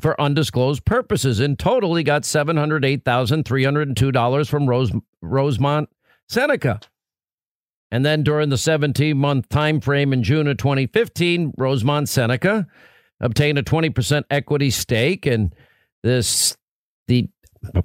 for 0.00 0.20
undisclosed 0.20 0.84
purposes. 0.84 1.38
In 1.38 1.54
total, 1.56 1.94
he 1.94 2.02
got 2.02 2.22
$708,302 2.22 4.48
from 4.48 4.68
Rose, 4.68 4.90
Rosemont 5.22 5.88
Seneca. 6.28 6.80
And 7.92 8.04
then 8.04 8.24
during 8.24 8.48
the 8.48 8.58
17 8.58 9.16
month 9.16 9.48
time 9.48 9.80
frame 9.80 10.12
in 10.12 10.24
June 10.24 10.48
of 10.48 10.56
2015, 10.56 11.54
Rosemont 11.56 12.08
Seneca 12.08 12.66
obtained 13.20 13.58
a 13.58 13.62
20% 13.62 14.24
equity 14.28 14.70
stake 14.70 15.24
and 15.24 15.54
this 16.02 16.56
the 17.06 17.28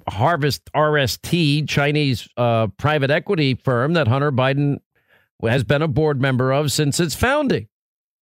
Harvest 0.08 0.68
RST 0.74 1.68
Chinese 1.68 2.28
uh, 2.36 2.66
private 2.78 3.12
equity 3.12 3.54
firm 3.54 3.92
that 3.92 4.08
Hunter 4.08 4.32
Biden 4.32 4.78
has 5.42 5.64
been 5.64 5.82
a 5.82 5.88
board 5.88 6.20
member 6.20 6.52
of 6.52 6.72
since 6.72 6.98
its 6.98 7.14
founding, 7.14 7.68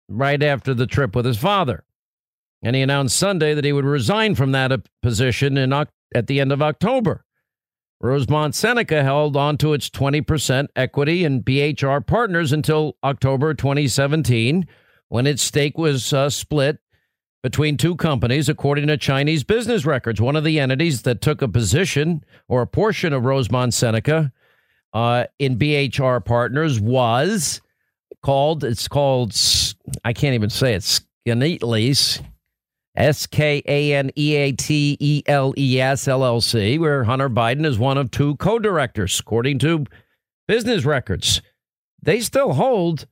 right 0.10 0.42
after 0.42 0.74
the 0.74 0.88
trip 0.88 1.16
with 1.16 1.26
his 1.26 1.38
father. 1.38 1.84
And 2.64 2.76
he 2.76 2.82
announced 2.82 3.18
Sunday 3.18 3.54
that 3.54 3.66
he 3.66 3.74
would 3.74 3.86
resign 3.86 4.36
from 4.36 4.52
that 4.54 4.72
position 5.02 5.58
in, 5.58 5.74
at 5.74 6.28
the 6.28 6.40
end 6.40 6.52
of 6.52 6.62
October. 6.62 7.26
Rosemont 8.00 8.54
Seneca 8.56 9.04
held 9.04 9.38
on 9.38 9.58
to 9.60 9.74
its 9.74 9.90
20% 9.90 10.68
equity 10.76 11.24
in 11.24 11.44
BHR 11.44 12.06
Partners 12.06 12.52
until 12.52 12.98
October 13.04 13.54
2017, 13.54 14.68
when 15.08 15.28
its 15.28 15.42
stake 15.42 15.78
was 15.78 16.12
uh, 16.12 16.30
split 16.30 16.80
between 17.42 17.78
two 17.78 17.96
companies, 17.96 18.50
according 18.50 18.88
to 18.88 18.98
Chinese 18.98 19.44
business 19.44 19.86
records. 19.86 20.20
One 20.20 20.36
of 20.36 20.44
the 20.44 20.60
entities 20.60 21.04
that 21.04 21.22
took 21.22 21.42
a 21.42 21.48
position 21.48 22.24
or 22.48 22.62
a 22.62 22.68
portion 22.68 23.14
of 23.14 23.26
Rosemont 23.26 23.74
Seneca 23.74 24.32
uh, 24.94 25.26
in 25.40 25.58
BHR 25.58 26.24
Partners 26.24 26.80
was 26.80 27.62
called, 28.22 28.64
it's 28.64 28.88
called, 28.88 29.36
I 30.04 30.14
can't 30.14 30.36
even 30.36 30.50
say 30.50 30.74
it, 30.76 30.84
Skaneateles, 31.28 32.24
S 32.96 33.26
K 33.26 33.64
A 33.66 33.94
N 33.96 34.12
E 34.18 34.36
A 34.36 34.52
T 34.52 34.98
E 35.00 35.24
L 35.26 35.54
E 35.58 35.82
S 35.82 36.06
LLC, 36.06 36.80
where 36.80 37.04
Hunter 37.04 37.30
Biden 37.30 37.66
is 37.66 37.80
one 37.80 37.98
of 37.98 38.12
two 38.12 38.36
co 38.36 38.60
directors, 38.60 39.20
according 39.20 39.60
to 39.60 39.86
business 40.48 40.86
records. 40.86 41.42
They 42.02 42.20
still 42.20 42.54
hold 42.54 43.08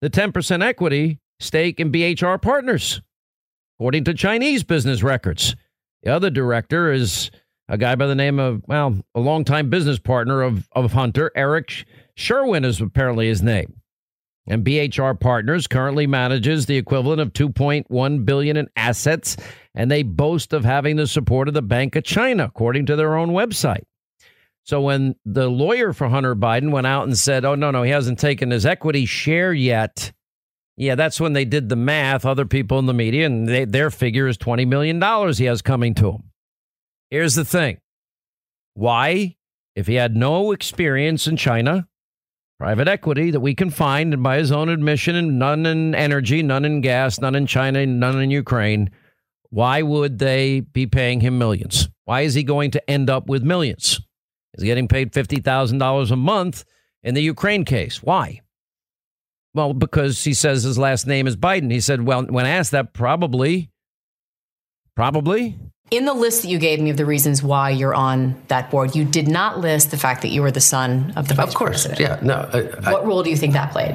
the 0.00 0.10
10% 0.10 0.62
equity 0.62 1.18
stake 1.40 1.80
in 1.80 1.90
BHR 1.90 2.40
Partners 2.40 3.00
according 3.78 4.04
to 4.04 4.14
Chinese 4.14 4.62
business 4.62 5.02
records. 5.02 5.56
The 6.02 6.12
other 6.12 6.30
director 6.30 6.92
is 6.92 7.30
a 7.68 7.78
guy 7.78 7.94
by 7.94 8.06
the 8.06 8.14
name 8.14 8.38
of, 8.38 8.62
well, 8.66 8.96
a 9.14 9.20
longtime 9.20 9.70
business 9.70 9.98
partner 9.98 10.42
of, 10.42 10.68
of 10.72 10.92
Hunter, 10.92 11.30
Eric 11.34 11.86
Schwerin 12.16 12.64
is 12.64 12.80
apparently 12.80 13.28
his 13.28 13.42
name. 13.42 13.80
And 14.46 14.64
BHR 14.64 15.18
Partners 15.18 15.66
currently 15.66 16.06
manages 16.06 16.66
the 16.66 16.76
equivalent 16.76 17.20
of 17.20 17.32
2.1 17.32 18.24
billion 18.26 18.56
in 18.58 18.68
assets, 18.76 19.38
and 19.74 19.90
they 19.90 20.02
boast 20.02 20.52
of 20.52 20.64
having 20.64 20.96
the 20.96 21.06
support 21.06 21.48
of 21.48 21.54
the 21.54 21.62
Bank 21.62 21.96
of 21.96 22.04
China, 22.04 22.44
according 22.44 22.84
to 22.86 22.96
their 22.96 23.16
own 23.16 23.30
website. 23.30 23.84
So 24.64 24.82
when 24.82 25.14
the 25.24 25.48
lawyer 25.48 25.94
for 25.94 26.08
Hunter 26.08 26.36
Biden 26.36 26.70
went 26.72 26.86
out 26.86 27.04
and 27.04 27.16
said, 27.16 27.46
"Oh 27.46 27.54
no, 27.54 27.70
no, 27.70 27.82
he 27.82 27.90
hasn't 27.90 28.18
taken 28.18 28.50
his 28.50 28.66
equity 28.66 29.06
share 29.06 29.52
yet," 29.52 30.12
Yeah, 30.76 30.96
that's 30.96 31.20
when 31.20 31.34
they 31.34 31.44
did 31.44 31.68
the 31.68 31.76
math, 31.76 32.26
other 32.26 32.46
people 32.46 32.78
in 32.78 32.86
the 32.86 32.94
media, 32.94 33.26
and 33.26 33.48
they, 33.48 33.64
their 33.64 33.90
figure 33.90 34.26
is 34.26 34.36
$20 34.36 34.66
million 34.66 35.00
he 35.34 35.44
has 35.44 35.62
coming 35.62 35.94
to 35.94 36.12
him. 36.12 36.22
Here's 37.14 37.36
the 37.36 37.44
thing 37.44 37.78
why, 38.74 39.36
if 39.76 39.86
he 39.86 39.94
had 39.94 40.16
no 40.16 40.50
experience 40.50 41.28
in 41.28 41.36
China, 41.36 41.86
private 42.58 42.88
equity 42.88 43.30
that 43.30 43.38
we 43.38 43.54
can 43.54 43.70
find, 43.70 44.12
and 44.12 44.20
by 44.20 44.38
his 44.38 44.50
own 44.50 44.68
admission, 44.68 45.14
and 45.14 45.38
none 45.38 45.64
in 45.64 45.94
energy, 45.94 46.42
none 46.42 46.64
in 46.64 46.80
gas, 46.80 47.20
none 47.20 47.36
in 47.36 47.46
China, 47.46 47.86
none 47.86 48.20
in 48.20 48.32
Ukraine, 48.32 48.90
why 49.50 49.80
would 49.80 50.18
they 50.18 50.58
be 50.58 50.88
paying 50.88 51.20
him 51.20 51.38
millions? 51.38 51.88
Why 52.04 52.22
is 52.22 52.34
he 52.34 52.42
going 52.42 52.72
to 52.72 52.90
end 52.90 53.08
up 53.08 53.28
with 53.28 53.44
millions? 53.44 54.00
He's 54.56 54.64
getting 54.64 54.88
paid 54.88 55.12
$50,000 55.12 56.10
a 56.10 56.16
month 56.16 56.64
in 57.04 57.14
the 57.14 57.22
Ukraine 57.22 57.64
case. 57.64 58.02
Why? 58.02 58.40
Well, 59.54 59.72
because 59.72 60.24
he 60.24 60.34
says 60.34 60.64
his 60.64 60.78
last 60.78 61.06
name 61.06 61.28
is 61.28 61.36
Biden. 61.36 61.70
He 61.70 61.78
said, 61.78 62.02
well, 62.02 62.24
when 62.24 62.44
asked 62.44 62.72
that, 62.72 62.92
probably, 62.92 63.70
probably. 64.96 65.60
In 65.90 66.06
the 66.06 66.14
list 66.14 66.42
that 66.42 66.48
you 66.48 66.58
gave 66.58 66.80
me 66.80 66.88
of 66.88 66.96
the 66.96 67.04
reasons 67.04 67.42
why 67.42 67.68
you're 67.68 67.94
on 67.94 68.34
that 68.48 68.70
board, 68.70 68.96
you 68.96 69.04
did 69.04 69.28
not 69.28 69.60
list 69.60 69.90
the 69.90 69.98
fact 69.98 70.22
that 70.22 70.28
you 70.28 70.40
were 70.40 70.50
the 70.50 70.58
son 70.60 71.12
of 71.14 71.28
the 71.28 71.34
vice 71.34 71.44
president. 71.44 71.48
Of 71.48 71.54
course, 71.54 71.86
president. 71.86 72.00
yeah. 72.00 72.26
No, 72.26 72.80
I, 72.86 72.90
What 72.90 73.06
role 73.06 73.22
do 73.22 73.28
you 73.28 73.36
think 73.36 73.52
that 73.52 73.70
played? 73.70 73.94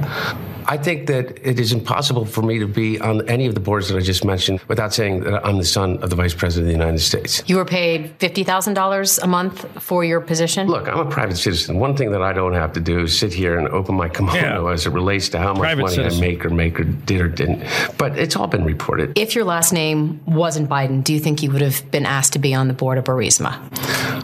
I 0.67 0.77
think 0.77 1.07
that 1.07 1.39
it 1.45 1.59
is 1.59 1.73
impossible 1.73 2.25
for 2.25 2.43
me 2.43 2.59
to 2.59 2.67
be 2.67 2.99
on 3.01 3.27
any 3.27 3.47
of 3.47 3.55
the 3.55 3.59
boards 3.59 3.89
that 3.89 3.97
I 3.97 4.01
just 4.01 4.23
mentioned 4.23 4.59
without 4.67 4.93
saying 4.93 5.21
that 5.21 5.43
I'm 5.43 5.57
the 5.57 5.65
son 5.65 5.97
of 6.03 6.11
the 6.11 6.15
Vice 6.15 6.35
President 6.35 6.67
of 6.71 6.77
the 6.77 6.79
United 6.85 6.99
States. 6.99 7.41
You 7.47 7.55
were 7.55 7.65
paid 7.65 8.17
$50,000 8.19 9.23
a 9.23 9.27
month 9.27 9.81
for 9.81 10.05
your 10.05 10.21
position? 10.21 10.67
Look, 10.67 10.87
I'm 10.87 10.99
a 10.99 11.09
private 11.09 11.37
citizen. 11.37 11.79
One 11.79 11.97
thing 11.97 12.11
that 12.11 12.21
I 12.21 12.33
don't 12.33 12.53
have 12.53 12.71
to 12.73 12.79
do 12.79 12.99
is 12.99 13.17
sit 13.17 13.33
here 13.33 13.57
and 13.57 13.67
open 13.69 13.95
my 13.95 14.09
kimono 14.15 14.67
Yeah. 14.67 14.71
as 14.73 14.85
it 14.85 14.91
relates 14.91 15.27
to 15.29 15.39
how 15.39 15.53
much 15.53 15.61
Private 15.61 15.81
money 15.81 15.95
citizen. 15.95 16.23
I 16.23 16.27
make 16.27 16.45
or 16.45 16.51
make 16.51 16.79
or 16.79 16.83
did 16.83 17.19
or 17.19 17.29
didn't. 17.29 17.63
But 17.97 18.19
it's 18.19 18.35
all 18.35 18.45
been 18.47 18.63
reported. 18.63 19.17
If 19.17 19.33
your 19.33 19.45
last 19.45 19.73
name 19.73 20.21
wasn't 20.27 20.69
Biden, 20.69 21.03
do 21.03 21.15
you 21.15 21.19
think 21.19 21.41
you 21.41 21.51
would 21.51 21.61
have 21.61 21.78
been 21.81 22.05
asked 22.05 22.33
to 22.33 22.39
be 22.39 22.53
on 22.53 22.67
the 22.67 22.73
board 22.73 22.97
of 22.97 23.05
Burisma? 23.05 23.57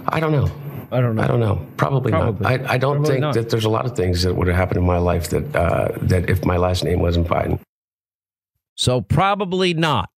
I 0.09 0.19
don't 0.19 0.31
know. 0.31 0.51
I 0.91 1.01
don't 1.01 1.15
know. 1.15 1.23
I 1.23 1.27
don't 1.27 1.39
know. 1.39 1.65
Probably, 1.77 2.11
Probably. 2.11 2.43
not. 2.43 2.69
I, 2.69 2.73
I 2.73 2.77
don't 2.77 2.97
Probably 2.97 3.09
think 3.09 3.21
not. 3.21 3.33
that 3.33 3.49
there's 3.49 3.65
a 3.65 3.69
lot 3.69 3.85
of 3.85 3.95
things 3.95 4.23
that 4.23 4.35
would 4.35 4.47
have 4.47 4.55
happened 4.55 4.77
in 4.77 4.85
my 4.85 4.97
life 4.99 5.29
that 5.29 5.55
uh, 5.55 5.89
that 6.01 6.29
if 6.29 6.45
my 6.45 6.57
last 6.57 6.83
name 6.83 6.99
wasn't 6.99 7.27
Biden. 7.27 7.59
So 8.75 9.01
probably 9.01 9.73
not. 9.73 10.09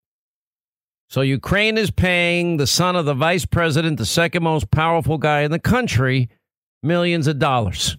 So 1.09 1.21
Ukraine 1.21 1.77
is 1.77 1.89
paying 1.89 2.57
the 2.57 2.67
son 2.67 2.95
of 2.95 3.05
the 3.05 3.13
vice 3.13 3.45
president, 3.45 3.97
the 3.97 4.05
second 4.05 4.43
most 4.43 4.69
powerful 4.71 5.17
guy 5.17 5.41
in 5.41 5.51
the 5.51 5.59
country, 5.59 6.29
millions 6.83 7.27
of 7.27 7.39
dollars. 7.39 7.97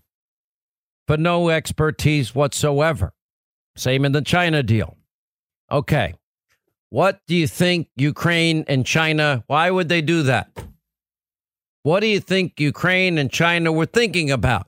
But 1.06 1.20
no 1.20 1.48
expertise 1.48 2.34
whatsoever. 2.34 3.14
Same 3.76 4.04
in 4.04 4.12
the 4.12 4.20
China 4.20 4.62
deal. 4.62 4.96
Okay. 5.70 6.14
What 6.90 7.20
do 7.26 7.36
you 7.36 7.46
think 7.46 7.88
Ukraine 7.96 8.64
and 8.66 8.84
China, 8.84 9.44
why 9.46 9.70
would 9.70 9.88
they 9.88 10.00
do 10.00 10.22
that? 10.24 10.50
What 11.82 12.00
do 12.00 12.06
you 12.06 12.20
think 12.20 12.58
Ukraine 12.58 13.18
and 13.18 13.30
China 13.30 13.72
were 13.72 13.86
thinking 13.86 14.30
about? 14.30 14.66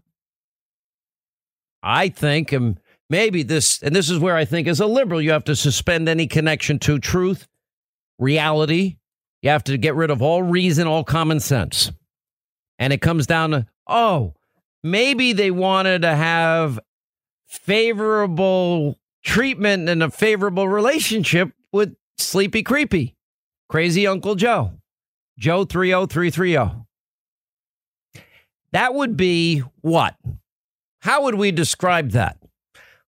I 1.83 2.09
think, 2.09 2.53
and 2.53 2.79
maybe 3.09 3.43
this, 3.43 3.83
and 3.83 3.97
this 3.97 4.11
is 4.11 4.19
where 4.19 4.37
I 4.37 4.45
think 4.45 4.69
as 4.69 4.81
a 4.81 4.87
liberal, 4.87 5.21
you 5.21 5.31
have 5.31 5.45
to 5.45 5.57
suspend 5.57 6.09
any 6.09 6.27
connection 6.27 6.79
to 6.81 6.99
truth, 6.99 7.49
reality. 8.19 8.97
You 9.43 9.51
have 9.51 9.65
to 9.65 9.79
get 9.79 9.95
rid 9.95 10.11
of 10.11 10.21
all 10.21 10.43
reason, 10.43 10.87
all 10.87 11.05
common 11.05 11.41
sense. 11.41 11.91
And 12.79 12.93
it 12.93 13.01
comes 13.01 13.27
down 13.27 13.51
to, 13.53 13.67
oh, 13.87 14.35
maybe 14.83 15.33
they 15.33 15.51
wanted 15.51 16.03
to 16.03 16.15
have 16.15 16.79
favorable 17.49 18.99
treatment 19.25 19.89
and 19.89 20.03
a 20.03 20.11
favorable 20.11 20.69
relationship 20.69 21.53
with 21.73 21.95
Sleepy 22.23 22.63
Creepy, 22.63 23.15
Crazy 23.69 24.07
Uncle 24.07 24.35
Joe, 24.35 24.73
Joe 25.39 25.65
30330. 25.65 26.85
That 28.73 28.95
would 28.95 29.17
be 29.17 29.61
what? 29.81 30.17
How 31.01 31.25
would 31.25 31.35
we 31.35 31.51
describe 31.51 32.11
that? 32.11 32.39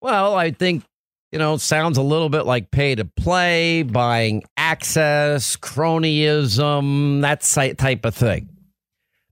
Well, 0.02 0.36
I 0.36 0.52
think, 0.52 0.84
you 1.32 1.40
know, 1.40 1.58
sounds 1.58 1.98
a 1.98 2.04
little 2.04 2.30
bit 2.30 2.46
like 2.46 2.70
pay 2.70 2.96
to 2.96 3.06
play, 3.06 3.84
buying 3.84 4.44
access, 4.56 5.56
cronyism, 5.56 7.22
that 7.22 7.42
type 7.78 8.06
of 8.06 8.14
thing. 8.14 8.50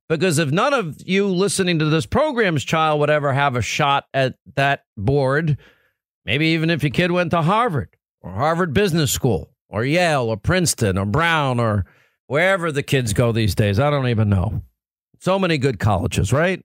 Because 0.08 0.38
if 0.38 0.52
none 0.52 0.74
of 0.74 0.98
you 1.06 1.28
listening 1.28 1.80
to 1.80 1.86
this 1.86 2.06
program's 2.06 2.64
child 2.64 3.00
would 3.00 3.10
ever 3.10 3.34
have 3.34 3.56
a 3.56 3.62
shot 3.62 4.06
at 4.14 4.36
that 4.56 4.84
board, 4.96 5.58
maybe 6.26 6.48
even 6.48 6.70
if 6.70 6.84
your 6.84 6.92
kid 6.92 7.12
went 7.12 7.32
to 7.32 7.42
Harvard 7.42 7.96
or 8.22 8.32
Harvard 8.32 8.74
Business 8.74 9.12
School 9.12 9.55
or 9.70 9.84
Yale 9.84 10.24
or 10.24 10.38
Princeton 10.38 10.98
or 10.98 11.06
Brown 11.06 11.60
or 11.60 11.86
wherever 12.28 12.72
the 12.72 12.84
kids 12.84 13.14
go 13.14 13.32
these 13.32 13.56
days, 13.56 13.80
I 13.80 13.90
don't 13.90 14.08
even 14.08 14.30
know. 14.30 14.62
So 15.20 15.40
many 15.40 15.58
good 15.58 15.80
colleges, 15.80 16.32
right? 16.32 16.64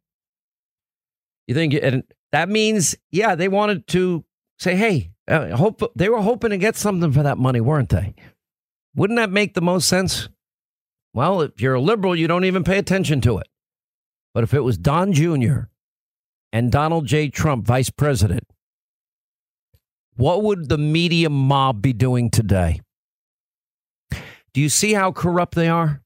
You 1.47 1.55
think, 1.55 1.75
and 1.75 2.05
that 2.33 2.49
means, 2.49 2.97
yeah, 3.11 3.35
they 3.35 3.49
wanted 3.49 3.87
to 3.89 4.25
say, 4.59 4.77
hey, 4.77 5.11
uh, 5.29 5.57
hope 5.57 5.83
they 5.95 6.09
were 6.09 6.21
hoping 6.21 6.51
to 6.51 6.59
get 6.59 6.77
something 6.77 7.13
for 7.13 7.23
that 7.23 7.39
money, 7.39 7.61
weren't 7.61 7.89
they? 7.89 8.15
Wouldn't 8.95 9.19
that 9.19 9.31
make 9.31 9.55
the 9.55 9.61
most 9.61 9.89
sense? 9.89 10.29
Well, 11.13 11.41
if 11.41 11.61
you're 11.61 11.75
a 11.75 11.81
liberal, 11.81 12.15
you 12.15 12.29
don't 12.29 12.45
even 12.45 12.65
pay 12.65 12.79
attention 12.79 13.21
to 13.23 13.39
it. 13.39 13.49
But 14.35 14.45
if 14.45 14.55
it 14.55 14.61
was 14.61 14.79
Don 14.79 15.13
Jr. 15.13 15.63
and 16.53 16.71
Donald 16.71 17.07
J. 17.07 17.29
Trump, 17.29 17.67
vice 17.67 17.91
president, 17.91 18.45
what 20.15 20.43
would 20.43 20.69
the 20.69 20.79
media 20.79 21.31
mob 21.31 21.83
be 21.83 21.93
doing 21.93 22.31
today? 22.31 22.81
Do 24.53 24.61
you 24.61 24.69
see 24.69 24.93
how 24.93 25.13
corrupt 25.13 25.55
they 25.55 25.69
are? 25.69 26.03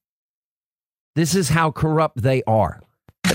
This 1.15 1.35
is 1.35 1.49
how 1.51 1.71
corrupt 1.71 2.23
they 2.23 2.43
are. 2.47 2.83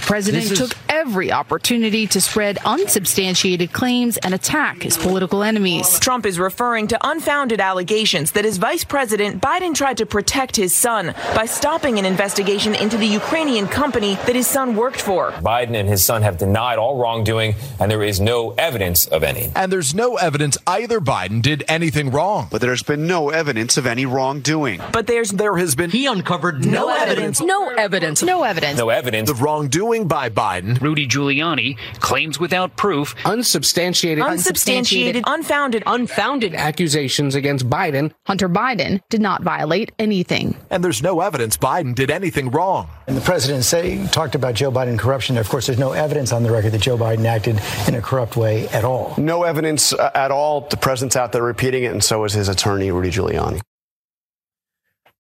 The 0.09 0.13
president 0.13 0.51
is- 0.51 0.57
took 0.57 0.75
every 0.89 1.31
opportunity 1.31 2.07
to 2.07 2.19
spread 2.19 2.57
unsubstantiated 2.65 3.71
claims 3.71 4.17
and 4.17 4.33
attack 4.33 4.81
his 4.81 4.97
political 4.97 5.43
enemies. 5.43 5.99
Trump 5.99 6.25
is 6.25 6.39
referring 6.39 6.87
to 6.87 6.97
unfounded 7.07 7.61
allegations 7.61 8.31
that 8.31 8.43
as 8.43 8.57
vice 8.57 8.83
president, 8.83 9.39
Biden 9.39 9.75
tried 9.75 9.97
to 9.97 10.07
protect 10.07 10.55
his 10.55 10.73
son 10.73 11.13
by 11.35 11.45
stopping 11.45 11.99
an 11.99 12.05
investigation 12.05 12.73
into 12.73 12.97
the 12.97 13.05
Ukrainian 13.05 13.67
company 13.67 14.17
that 14.25 14.35
his 14.35 14.47
son 14.47 14.75
worked 14.75 14.99
for. 14.99 15.31
Biden 15.43 15.75
and 15.79 15.87
his 15.87 16.03
son 16.03 16.23
have 16.23 16.39
denied 16.39 16.79
all 16.79 16.97
wrongdoing, 16.97 17.53
and 17.79 17.91
there 17.91 18.01
is 18.01 18.19
no 18.19 18.55
evidence 18.57 19.05
of 19.05 19.21
any. 19.23 19.51
And 19.55 19.71
there's 19.71 19.93
no 19.93 20.15
evidence 20.15 20.57
either 20.65 20.99
Biden 20.99 21.43
did 21.43 21.63
anything 21.67 22.09
wrong. 22.09 22.47
But 22.49 22.61
there's 22.61 22.81
been 22.81 23.05
no 23.05 23.29
evidence 23.29 23.77
of 23.77 23.85
any 23.85 24.07
wrongdoing. 24.07 24.81
But 24.91 25.05
there's 25.05 25.29
There 25.29 25.57
has 25.57 25.75
been 25.75 25.91
He 25.91 26.07
uncovered 26.07 26.65
no 26.65 26.89
evidence. 26.89 27.39
No 27.39 27.69
evidence. 27.69 28.23
No 28.23 28.41
evidence. 28.43 28.77
No 28.79 28.89
evidence. 28.89 29.29
the 29.29 29.35
wrongdoing 29.35 29.98
by 30.07 30.29
Biden. 30.29 30.79
Rudy 30.81 31.07
Giuliani 31.07 31.77
claims 31.99 32.39
without 32.39 32.75
proof 32.75 33.15
unsubstantiated, 33.25 34.23
unsubstantiated, 34.23 35.23
unfounded, 35.27 35.83
unfounded 35.85 36.55
accusations 36.55 37.35
against 37.35 37.69
Biden. 37.69 38.13
Hunter 38.25 38.49
Biden 38.49 39.01
did 39.09 39.21
not 39.21 39.43
violate 39.43 39.91
anything. 39.99 40.55
And 40.69 40.83
there's 40.83 41.03
no 41.03 41.21
evidence 41.21 41.57
Biden 41.57 41.95
did 41.95 42.11
anything 42.11 42.49
wrong. 42.49 42.89
And 43.07 43.17
the 43.17 43.21
president 43.21 43.63
say, 43.63 44.05
talked 44.07 44.35
about 44.35 44.55
Joe 44.55 44.71
Biden 44.71 44.97
corruption. 44.97 45.37
Of 45.37 45.49
course, 45.49 45.67
there's 45.67 45.79
no 45.79 45.93
evidence 45.93 46.31
on 46.31 46.43
the 46.43 46.51
record 46.51 46.71
that 46.71 46.81
Joe 46.81 46.97
Biden 46.97 47.25
acted 47.25 47.59
in 47.87 47.95
a 47.95 48.01
corrupt 48.01 48.37
way 48.37 48.67
at 48.69 48.83
all. 48.83 49.15
No 49.17 49.43
evidence 49.43 49.93
uh, 49.93 50.11
at 50.13 50.31
all. 50.31 50.61
The 50.61 50.77
president's 50.77 51.15
out 51.15 51.31
there 51.31 51.43
repeating 51.43 51.83
it, 51.83 51.91
and 51.91 52.03
so 52.03 52.23
is 52.23 52.33
his 52.33 52.49
attorney, 52.49 52.91
Rudy 52.91 53.09
Giuliani. 53.09 53.61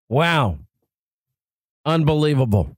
Wow. 0.07 0.57
Unbelievable. 1.85 2.75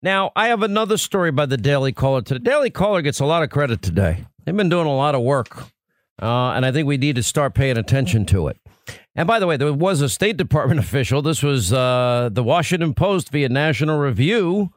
Now, 0.00 0.30
I 0.36 0.48
have 0.48 0.62
another 0.62 0.96
story 0.96 1.32
by 1.32 1.46
the 1.46 1.56
Daily 1.56 1.92
Caller 1.92 2.22
today. 2.22 2.50
Daily 2.50 2.70
Caller 2.70 3.02
gets 3.02 3.18
a 3.18 3.24
lot 3.24 3.42
of 3.42 3.50
credit 3.50 3.82
today. 3.82 4.26
They've 4.44 4.56
been 4.56 4.68
doing 4.68 4.86
a 4.86 4.94
lot 4.94 5.16
of 5.16 5.22
work, 5.22 5.58
uh, 6.22 6.52
and 6.52 6.64
I 6.64 6.70
think 6.70 6.86
we 6.86 6.96
need 6.96 7.16
to 7.16 7.22
start 7.22 7.54
paying 7.54 7.76
attention 7.76 8.24
to 8.26 8.46
it. 8.46 8.58
And 9.16 9.26
by 9.26 9.40
the 9.40 9.48
way, 9.48 9.56
there 9.56 9.72
was 9.72 10.00
a 10.00 10.08
State 10.08 10.36
Department 10.36 10.78
official. 10.84 11.20
This 11.20 11.42
was 11.42 11.72
uh, 11.72 12.28
the 12.32 12.44
Washington 12.44 12.94
Post 12.94 13.30
via 13.30 13.48
National 13.48 13.98
Review. 13.98 14.70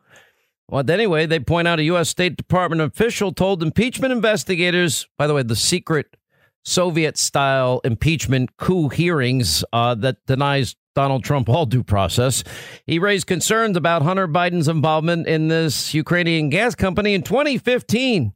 Well, 0.67 0.89
anyway, 0.89 1.27
they 1.27 1.39
point 1.39 1.67
out 1.67 1.77
a 1.77 1.83
U.S. 1.83 2.09
State 2.09 2.35
Department 2.35 2.81
official 2.81 3.31
told 3.31 3.61
impeachment 3.61 4.11
investigators, 4.11 5.07
by 5.19 5.27
the 5.27 5.35
way, 5.35 5.43
the 5.43 5.55
secret 5.55 6.17
Soviet 6.65 7.17
style 7.17 7.79
impeachment 7.83 8.57
coup 8.57 8.89
hearings 8.89 9.63
uh, 9.71 9.93
that 9.95 10.25
denies 10.25 10.75
Donald 10.93 11.23
Trump 11.23 11.47
all 11.49 11.65
due 11.65 11.83
process. 11.83 12.43
He 12.85 12.99
raised 12.99 13.27
concerns 13.27 13.77
about 13.77 14.01
Hunter 14.01 14.27
Biden's 14.27 14.67
involvement 14.67 15.27
in 15.27 15.47
this 15.47 15.93
Ukrainian 15.93 16.49
gas 16.49 16.75
company 16.75 17.13
in 17.13 17.23
2015, 17.23 18.33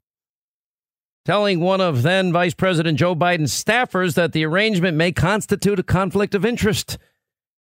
telling 1.25 1.59
one 1.59 1.81
of 1.81 2.03
then 2.03 2.31
Vice 2.31 2.53
President 2.53 2.97
Joe 2.97 3.15
Biden's 3.15 3.51
staffers 3.51 4.15
that 4.15 4.31
the 4.31 4.45
arrangement 4.45 4.95
may 4.95 5.11
constitute 5.11 5.79
a 5.79 5.83
conflict 5.83 6.33
of 6.33 6.45
interest. 6.45 6.97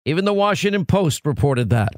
Even 0.04 0.24
the 0.24 0.34
Washington 0.34 0.84
Post 0.84 1.24
reported 1.24 1.70
that. 1.70 1.94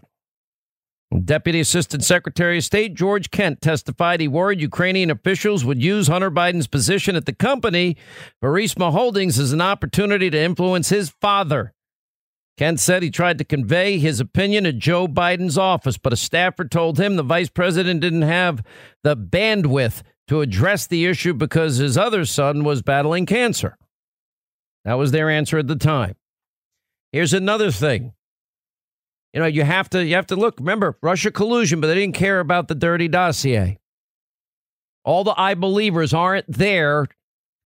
Deputy 1.24 1.60
Assistant 1.60 2.02
Secretary 2.04 2.58
of 2.58 2.64
State 2.64 2.94
George 2.94 3.30
Kent 3.30 3.60
testified 3.60 4.20
he 4.20 4.26
worried 4.26 4.60
Ukrainian 4.60 5.10
officials 5.10 5.64
would 5.64 5.80
use 5.82 6.08
Hunter 6.08 6.30
Biden's 6.30 6.66
position 6.66 7.14
at 7.14 7.26
the 7.26 7.32
company, 7.32 7.96
Burisma 8.42 8.90
Holdings, 8.90 9.38
as 9.38 9.52
an 9.52 9.60
opportunity 9.60 10.30
to 10.30 10.38
influence 10.38 10.88
his 10.88 11.10
father. 11.20 11.74
Kent 12.56 12.80
said 12.80 13.02
he 13.02 13.10
tried 13.10 13.36
to 13.38 13.44
convey 13.44 13.98
his 13.98 14.18
opinion 14.18 14.64
at 14.64 14.78
Joe 14.78 15.06
Biden's 15.06 15.58
office, 15.58 15.98
but 15.98 16.12
a 16.12 16.16
staffer 16.16 16.64
told 16.64 16.98
him 16.98 17.16
the 17.16 17.22
vice 17.22 17.50
president 17.50 18.00
didn't 18.00 18.22
have 18.22 18.62
the 19.02 19.16
bandwidth 19.16 20.02
to 20.28 20.40
address 20.40 20.86
the 20.86 21.04
issue 21.04 21.34
because 21.34 21.76
his 21.76 21.98
other 21.98 22.24
son 22.24 22.64
was 22.64 22.80
battling 22.80 23.26
cancer. 23.26 23.76
That 24.84 24.94
was 24.94 25.10
their 25.10 25.28
answer 25.28 25.58
at 25.58 25.68
the 25.68 25.76
time. 25.76 26.14
Here's 27.12 27.34
another 27.34 27.70
thing. 27.70 28.14
You 29.34 29.40
know, 29.40 29.46
you 29.46 29.64
have 29.64 29.90
to 29.90 30.02
you 30.02 30.14
have 30.14 30.28
to 30.28 30.36
look. 30.36 30.58
Remember, 30.58 30.96
Russia 31.02 31.30
collusion, 31.30 31.80
but 31.80 31.88
they 31.88 31.94
didn't 31.94 32.14
care 32.14 32.40
about 32.40 32.68
the 32.68 32.74
dirty 32.74 33.06
dossier. 33.06 33.78
All 35.04 35.24
the 35.24 35.34
I 35.36 35.54
believers 35.54 36.14
aren't 36.14 36.50
there 36.50 37.06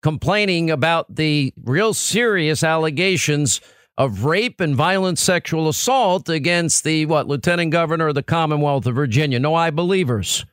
complaining 0.02 0.70
about 0.70 1.14
the 1.14 1.54
real 1.64 1.94
serious 1.94 2.62
allegations 2.62 3.62
of 3.96 4.24
rape 4.24 4.60
and 4.60 4.74
violent 4.74 5.18
sexual 5.18 5.68
assault 5.68 6.28
against 6.28 6.84
the 6.84 7.06
what 7.06 7.28
lieutenant 7.28 7.70
governor 7.70 8.08
of 8.08 8.14
the 8.14 8.22
Commonwealth 8.22 8.86
of 8.86 8.94
Virginia. 8.94 9.38
No, 9.38 9.54
I 9.54 9.70
believers. 9.70 10.44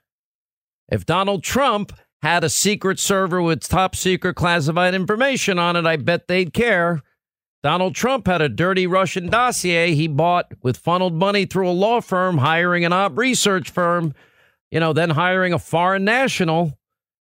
If 0.90 1.06
Donald 1.06 1.44
Trump 1.44 1.94
had 2.22 2.44
a 2.44 2.50
secret 2.50 3.00
server 3.00 3.42
with 3.42 3.68
top 3.68 3.96
secret 3.96 4.36
classified 4.36 4.94
information 4.94 5.58
on 5.58 5.76
it, 5.76 5.86
I 5.86 5.96
bet 5.96 6.28
they'd 6.28 6.54
care. 6.54 7.02
Donald 7.64 7.96
Trump 7.96 8.28
had 8.28 8.42
a 8.42 8.50
dirty 8.50 8.88
Russian 8.88 9.28
dossier 9.28 9.94
he 9.94 10.08
bought 10.08 10.52
with 10.62 10.78
funneled 10.78 11.14
money 11.14 11.46
through 11.46 11.70
a 11.70 11.72
law 11.72 12.02
firm, 12.02 12.40
hiring 12.40 12.86
an 12.86 12.94
op 12.94 13.18
research 13.18 13.70
firm, 13.70 14.14
you 14.70 14.80
know, 14.80 14.94
then 14.94 15.12
hiring 15.12 15.54
a 15.54 15.60
foreign 15.60 16.04
national. 16.04 16.78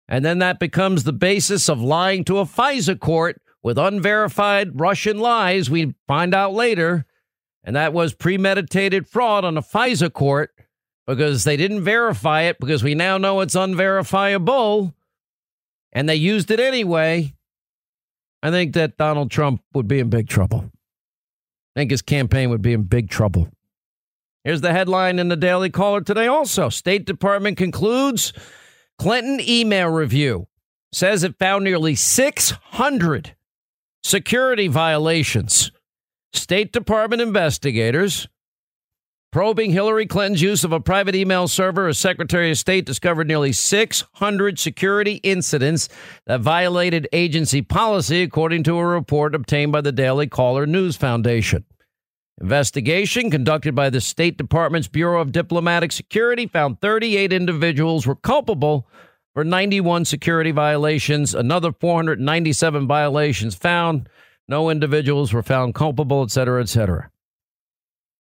And 0.07 0.25
then 0.25 0.39
that 0.39 0.59
becomes 0.59 1.03
the 1.03 1.13
basis 1.13 1.69
of 1.69 1.79
lying 1.79 2.23
to 2.25 2.39
a 2.39 2.45
FISA 2.45 2.99
court 2.99 3.40
with 3.63 3.77
unverified 3.77 4.79
Russian 4.79 5.19
lies, 5.19 5.69
we 5.69 5.95
find 6.07 6.33
out 6.33 6.53
later. 6.53 7.05
And 7.63 7.75
that 7.75 7.93
was 7.93 8.13
premeditated 8.13 9.07
fraud 9.07 9.45
on 9.45 9.57
a 9.57 9.61
FISA 9.61 10.11
court 10.11 10.51
because 11.05 11.43
they 11.43 11.57
didn't 11.57 11.83
verify 11.83 12.43
it 12.43 12.59
because 12.59 12.83
we 12.83 12.95
now 12.95 13.17
know 13.17 13.41
it's 13.41 13.55
unverifiable 13.55 14.95
and 15.93 16.09
they 16.09 16.15
used 16.15 16.49
it 16.49 16.59
anyway. 16.59 17.35
I 18.41 18.49
think 18.49 18.73
that 18.73 18.97
Donald 18.97 19.29
Trump 19.29 19.61
would 19.73 19.87
be 19.87 19.99
in 19.99 20.09
big 20.09 20.27
trouble. 20.27 20.71
I 21.75 21.79
think 21.79 21.91
his 21.91 22.01
campaign 22.01 22.49
would 22.49 22.61
be 22.61 22.73
in 22.73 22.83
big 22.83 23.09
trouble. 23.09 23.49
Here's 24.43 24.61
the 24.61 24.73
headline 24.73 25.19
in 25.19 25.27
the 25.27 25.35
Daily 25.35 25.69
Caller 25.69 26.01
today 26.01 26.25
also. 26.25 26.69
State 26.69 27.05
Department 27.05 27.57
concludes 27.57 28.33
Clinton 28.97 29.39
email 29.41 29.89
review 29.89 30.47
says 30.91 31.23
it 31.23 31.37
found 31.37 31.63
nearly 31.63 31.95
600 31.95 33.35
security 34.03 34.67
violations. 34.67 35.71
State 36.33 36.71
Department 36.71 37.21
investigators 37.21 38.27
probing 39.31 39.71
Hillary 39.71 40.05
Clinton's 40.05 40.41
use 40.41 40.63
of 40.63 40.73
a 40.73 40.79
private 40.79 41.15
email 41.15 41.47
server 41.47 41.87
as 41.87 41.97
Secretary 41.97 42.51
of 42.51 42.57
State 42.57 42.85
discovered 42.85 43.27
nearly 43.27 43.53
600 43.53 44.59
security 44.59 45.15
incidents 45.23 45.87
that 46.25 46.41
violated 46.41 47.07
agency 47.13 47.61
policy, 47.61 48.23
according 48.23 48.63
to 48.63 48.77
a 48.77 48.85
report 48.85 49.33
obtained 49.33 49.71
by 49.71 49.81
the 49.81 49.93
Daily 49.93 50.27
Caller 50.27 50.65
News 50.65 50.97
Foundation. 50.97 51.65
Investigation 52.41 53.29
conducted 53.29 53.75
by 53.75 53.89
the 53.89 54.01
State 54.01 54.37
Department's 54.37 54.87
Bureau 54.87 55.21
of 55.21 55.31
Diplomatic 55.31 55.91
Security 55.91 56.47
found 56.47 56.81
38 56.81 57.31
individuals 57.31 58.05
were 58.05 58.15
culpable 58.15 58.87
for 59.33 59.43
91 59.43 60.05
security 60.05 60.51
violations, 60.51 61.33
another 61.33 61.71
497 61.71 62.87
violations 62.87 63.55
found. 63.55 64.09
No 64.47 64.69
individuals 64.69 65.31
were 65.31 65.43
found 65.43 65.75
culpable, 65.75 66.23
et 66.23 66.31
cetera, 66.31 66.61
et 66.61 66.69
cetera. 66.69 67.09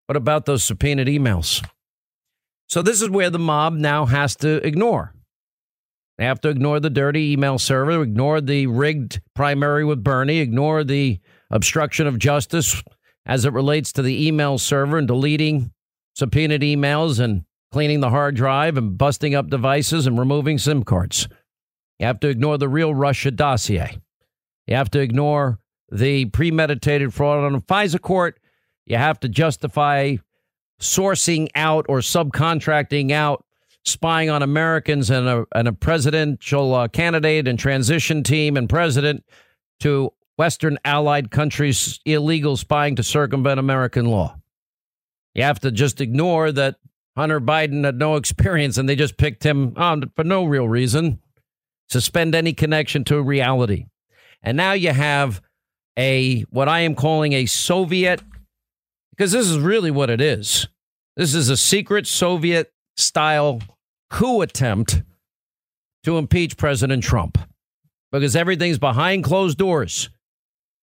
What 0.05 0.16
about 0.16 0.45
those 0.45 0.64
subpoenaed 0.64 1.07
emails? 1.07 1.66
So, 2.68 2.82
this 2.82 3.01
is 3.01 3.10
where 3.10 3.32
the 3.32 3.39
mob 3.39 3.74
now 3.74 4.05
has 4.05 4.36
to 4.38 4.66
ignore. 4.66 5.14
They 6.20 6.26
have 6.26 6.41
to 6.41 6.49
ignore 6.49 6.80
the 6.80 6.89
dirty 6.89 7.32
email 7.32 7.57
server, 7.57 8.01
ignore 8.03 8.41
the 8.41 8.68
rigged 8.68 9.22
primary 9.34 9.86
with 9.86 10.03
Bernie, 10.03 10.39
ignore 10.39 10.84
the 10.84 11.20
obstruction 11.49 12.05
of 12.05 12.20
justice 12.20 12.84
as 13.26 13.45
it 13.45 13.53
relates 13.53 13.91
to 13.93 14.01
the 14.01 14.28
email 14.28 14.57
server 14.57 14.97
and 14.97 15.07
deleting 15.07 15.72
subpoenaed 16.16 16.62
emails 16.62 17.20
and 17.20 17.45
cleaning 17.72 17.99
the 17.99 18.09
hard 18.09 18.36
drive 18.36 18.78
and 18.78 18.97
busting 18.97 19.36
up 19.36 19.49
devices 19.49 20.07
and 20.07 20.17
removing 20.17 20.57
SIM 20.57 20.84
cards. 20.84 21.28
You 21.99 22.07
have 22.07 22.20
to 22.22 22.30
ignore 22.30 22.57
the 22.57 22.70
real 22.70 22.93
Russia 22.93 23.32
dossier. 23.32 23.97
You 24.67 24.76
have 24.76 24.89
to 24.91 24.99
ignore 24.99 25.59
the 25.91 26.26
premeditated 26.26 27.13
fraud 27.13 27.43
on 27.43 27.55
a 27.55 27.61
FISA 27.61 28.01
court. 28.01 28.39
You 28.86 28.97
have 28.97 29.20
to 29.22 29.30
justify 29.30 30.17
sourcing 30.80 31.49
out 31.55 31.86
or 31.89 31.99
subcontracting 31.99 33.11
out 33.11 33.43
spying 33.86 34.30
on 34.30 34.43
Americans 34.43 35.09
and 35.09 35.28
a, 35.28 35.45
and 35.53 35.67
a 35.67 35.74
presidential 35.74 36.74
uh, 36.74 36.88
candidate 36.88 37.47
and 37.47 37.57
transition 37.57 38.24
team 38.24 38.57
and 38.57 38.70
president 38.70 39.24
to 39.80 40.11
Western 40.38 40.78
allied 40.86 41.32
countries' 41.32 41.99
illegal 42.05 42.55
spying 42.55 42.95
to 42.95 43.03
circumvent 43.03 43.59
American 43.59 44.05
law. 44.05 44.38
You 45.34 45.43
have 45.43 45.59
to 45.61 45.72
just 45.72 46.01
ignore 46.01 46.51
that 46.51 46.78
Hunter 47.20 47.41
Biden 47.41 47.84
had 47.84 47.99
no 47.99 48.15
experience 48.15 48.78
and 48.78 48.88
they 48.88 48.95
just 48.95 49.17
picked 49.17 49.45
him 49.45 49.74
on 49.76 50.09
for 50.15 50.24
no 50.24 50.45
real 50.45 50.70
reason. 50.70 51.20
Suspend 51.89 52.34
any 52.34 52.53
connection 52.53 53.03
to 53.03 53.22
reality. 53.22 53.88
And 54.41 54.55
now 54.55 54.72
you 54.72 54.93
have 54.93 55.41
a 55.97 56.43
what 56.43 56.70
I 56.70 56.80
am 56.80 56.95
calling 56.95 57.34
a 57.34 57.45
Soviet 57.45 58.22
because 59.09 59.34
this 59.34 59.49
is 59.49 59.59
really 59.59 59.91
what 59.91 60.09
it 60.09 60.22
is. 60.22 60.70
This 61.17 61.34
is 61.36 61.49
a 61.49 61.57
secret 61.57 62.07
Soviet 62.07 62.72
style 62.95 63.59
coup 64.09 64.39
attempt 64.39 65.01
to 66.05 66.17
impeach 66.17 66.55
President 66.55 67.03
Trump 67.03 67.38
because 68.13 68.34
everything's 68.34 68.80
behind 68.80 69.26
closed 69.26 69.57
doors. 69.57 70.09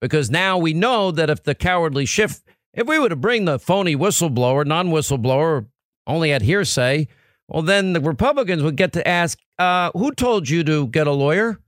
Because 0.03 0.31
now 0.31 0.59
we 0.59 0.75
know 0.75 1.11
that 1.11 1.31
if 1.31 1.43
the 1.43 1.55
cowardly 1.55 2.05
Schiff, 2.05 2.43
if 2.75 2.87
we 2.87 2.99
were 2.99 3.09
to 3.09 3.17
bring 3.17 3.47
the 3.47 3.59
phony 3.59 3.97
whistleblower, 3.97 4.67
non 4.67 4.91
whistleblower, 4.91 5.65
only 6.09 6.33
at 6.33 6.43
hearsay, 6.43 7.07
well, 7.49 7.63
then 7.63 7.93
the 7.93 8.01
Republicans 8.01 8.63
would 8.63 8.77
get 8.77 8.93
to 8.95 9.07
ask, 9.07 9.39
uh, 9.59 9.91
who 9.95 10.13
told 10.13 10.49
you 10.49 10.65
to 10.65 10.89
get 10.89 11.07
a 11.07 11.13
lawyer? 11.13 11.59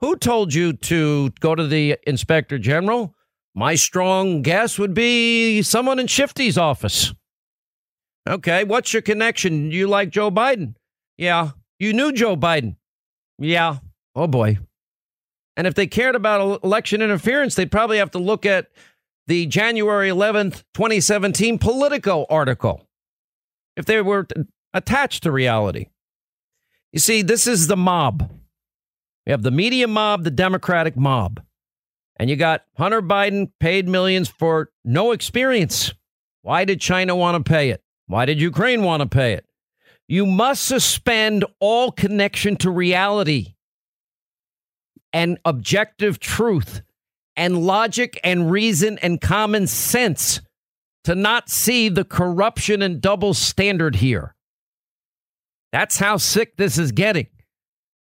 Who 0.00 0.16
told 0.16 0.54
you 0.54 0.72
to 0.72 1.30
go 1.40 1.54
to 1.54 1.66
the 1.66 1.98
inspector 2.06 2.58
general? 2.58 3.14
My 3.54 3.74
strong 3.74 4.42
guess 4.42 4.78
would 4.78 4.94
be 4.94 5.62
someone 5.62 5.98
in 5.98 6.06
Shifty's 6.06 6.56
office. 6.56 7.12
Okay, 8.28 8.64
what's 8.64 8.92
your 8.92 9.02
connection? 9.02 9.70
You 9.70 9.88
like 9.88 10.10
Joe 10.10 10.30
Biden? 10.30 10.74
Yeah. 11.16 11.50
You 11.78 11.92
knew 11.92 12.12
Joe 12.12 12.36
Biden? 12.36 12.76
Yeah. 13.38 13.78
Oh 14.14 14.26
boy. 14.26 14.58
And 15.56 15.66
if 15.66 15.74
they 15.74 15.86
cared 15.86 16.14
about 16.14 16.62
election 16.62 17.02
interference, 17.02 17.54
they'd 17.54 17.70
probably 17.70 17.98
have 17.98 18.12
to 18.12 18.18
look 18.18 18.46
at 18.46 18.68
the 19.26 19.46
January 19.46 20.08
11th, 20.08 20.62
2017 20.74 21.58
Politico 21.58 22.26
article 22.30 22.87
if 23.78 23.84
they 23.86 24.02
were 24.02 24.26
attached 24.74 25.22
to 25.22 25.30
reality. 25.30 25.86
You 26.92 26.98
see, 26.98 27.22
this 27.22 27.46
is 27.46 27.68
the 27.68 27.76
mob. 27.76 28.28
We 29.24 29.30
have 29.30 29.42
the 29.42 29.52
media 29.52 29.86
mob, 29.86 30.24
the 30.24 30.32
Democratic 30.32 30.96
mob. 30.96 31.40
And 32.16 32.28
you 32.28 32.34
got 32.34 32.64
Hunter 32.76 33.00
Biden 33.00 33.52
paid 33.60 33.88
millions 33.88 34.28
for 34.28 34.70
no 34.84 35.12
experience. 35.12 35.94
Why 36.42 36.64
did 36.64 36.80
China 36.80 37.14
want 37.14 37.42
to 37.42 37.48
pay 37.48 37.70
it? 37.70 37.80
Why 38.08 38.24
did 38.24 38.40
Ukraine 38.40 38.82
want 38.82 39.00
to 39.02 39.08
pay 39.08 39.34
it? 39.34 39.46
You 40.08 40.26
must 40.26 40.64
suspend 40.64 41.44
all 41.60 41.92
connection 41.92 42.56
to 42.56 42.70
reality 42.70 43.54
and 45.12 45.38
objective 45.44 46.18
truth 46.18 46.82
and 47.36 47.64
logic 47.64 48.18
and 48.24 48.50
reason 48.50 48.98
and 48.98 49.20
common 49.20 49.68
sense 49.68 50.40
to 51.08 51.14
not 51.14 51.48
see 51.48 51.88
the 51.88 52.04
corruption 52.04 52.82
and 52.82 53.00
double 53.00 53.32
standard 53.32 53.96
here. 53.96 54.34
That's 55.72 55.96
how 55.96 56.18
sick 56.18 56.58
this 56.58 56.76
is 56.76 56.92
getting. 56.92 57.28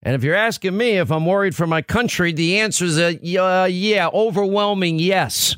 And 0.03 0.13
if 0.13 0.25
you're 0.25 0.35
asking 0.35 0.75
me 0.75 0.97
if 0.97 1.09
I'm 1.09 1.25
worried 1.25 1.55
for 1.55 1.65
my 1.65 1.81
country, 1.81 2.33
the 2.33 2.59
answer 2.59 2.83
is 2.83 2.99
a 2.99 3.17
uh, 3.41 3.63
yeah, 3.63 4.09
overwhelming 4.09 4.99
yes. 4.99 5.55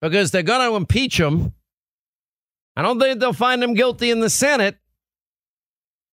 Because 0.00 0.30
they're 0.30 0.42
going 0.42 0.70
to 0.70 0.74
impeach 0.74 1.20
him. 1.20 1.52
I 2.76 2.80
don't 2.80 2.98
think 2.98 3.20
they'll 3.20 3.34
find 3.34 3.62
him 3.62 3.74
guilty 3.74 4.10
in 4.10 4.20
the 4.20 4.30
Senate. 4.30 4.78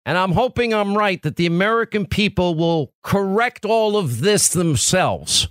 And 0.05 0.17
I'm 0.17 0.31
hoping 0.31 0.73
I'm 0.73 0.97
right 0.97 1.21
that 1.23 1.35
the 1.35 1.45
American 1.45 2.05
people 2.05 2.55
will 2.55 2.93
correct 3.03 3.65
all 3.65 3.97
of 3.97 4.21
this 4.21 4.47
themselves. 4.47 5.49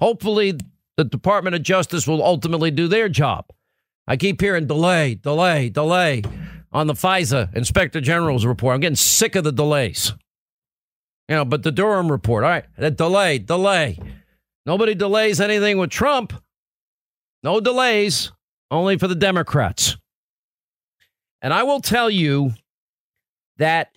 Hopefully, 0.00 0.58
the 0.96 1.04
Department 1.04 1.54
of 1.54 1.62
Justice 1.62 2.06
will 2.06 2.22
ultimately 2.22 2.70
do 2.70 2.88
their 2.88 3.08
job. 3.08 3.46
I 4.06 4.16
keep 4.16 4.40
hearing 4.40 4.66
delay, 4.66 5.16
delay, 5.16 5.68
delay 5.68 6.22
on 6.72 6.86
the 6.86 6.94
FISA 6.94 7.54
Inspector 7.54 8.00
General's 8.00 8.46
report. 8.46 8.74
I'm 8.74 8.80
getting 8.80 8.96
sick 8.96 9.34
of 9.34 9.44
the 9.44 9.52
delays. 9.52 10.12
You 11.28 11.36
know, 11.36 11.44
but 11.44 11.62
the 11.62 11.72
Durham 11.72 12.10
report, 12.10 12.44
all 12.44 12.50
right, 12.50 12.64
the 12.78 12.90
delay, 12.90 13.38
delay. 13.38 13.98
Nobody 14.64 14.94
delays 14.94 15.40
anything 15.40 15.78
with 15.78 15.90
Trump. 15.90 16.32
No 17.42 17.60
delays, 17.60 18.32
only 18.70 18.96
for 18.96 19.08
the 19.08 19.14
Democrats. 19.14 19.96
And 21.42 21.52
I 21.52 21.64
will 21.64 21.80
tell 21.80 22.08
you 22.08 22.52
that 23.58 23.96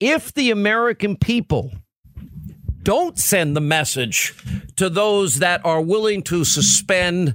if 0.00 0.32
the 0.34 0.50
American 0.50 1.16
people 1.16 1.72
don't 2.86 3.18
send 3.18 3.56
the 3.56 3.60
message 3.60 4.32
to 4.76 4.88
those 4.88 5.40
that 5.40 5.60
are 5.64 5.80
willing 5.80 6.22
to 6.22 6.44
suspend 6.44 7.34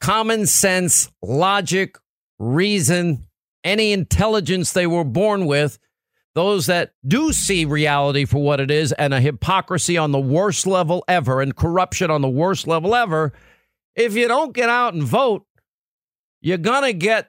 common 0.00 0.46
sense, 0.46 1.10
logic, 1.20 1.98
reason, 2.38 3.26
any 3.64 3.92
intelligence 3.92 4.72
they 4.72 4.86
were 4.86 5.02
born 5.02 5.46
with, 5.46 5.80
those 6.36 6.66
that 6.66 6.92
do 7.04 7.32
see 7.32 7.64
reality 7.64 8.24
for 8.24 8.40
what 8.40 8.60
it 8.60 8.70
is 8.70 8.92
and 8.92 9.12
a 9.12 9.20
hypocrisy 9.20 9.98
on 9.98 10.12
the 10.12 10.20
worst 10.20 10.68
level 10.68 11.02
ever 11.08 11.42
and 11.42 11.56
corruption 11.56 12.08
on 12.08 12.22
the 12.22 12.28
worst 12.28 12.68
level 12.68 12.94
ever, 12.94 13.32
if 13.96 14.14
you 14.14 14.28
don't 14.28 14.54
get 14.54 14.68
out 14.68 14.94
and 14.94 15.02
vote, 15.02 15.44
you're 16.40 16.58
going 16.58 16.84
to 16.84 16.92
get 16.92 17.26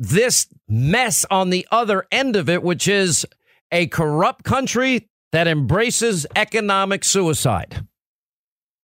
this 0.00 0.48
mess 0.66 1.24
on 1.30 1.50
the 1.50 1.64
other 1.70 2.08
end 2.10 2.34
of 2.34 2.48
it, 2.48 2.64
which 2.64 2.88
is 2.88 3.24
a 3.70 3.86
corrupt 3.86 4.42
country 4.42 5.08
that 5.32 5.46
embraces 5.46 6.26
economic 6.36 7.04
suicide, 7.04 7.86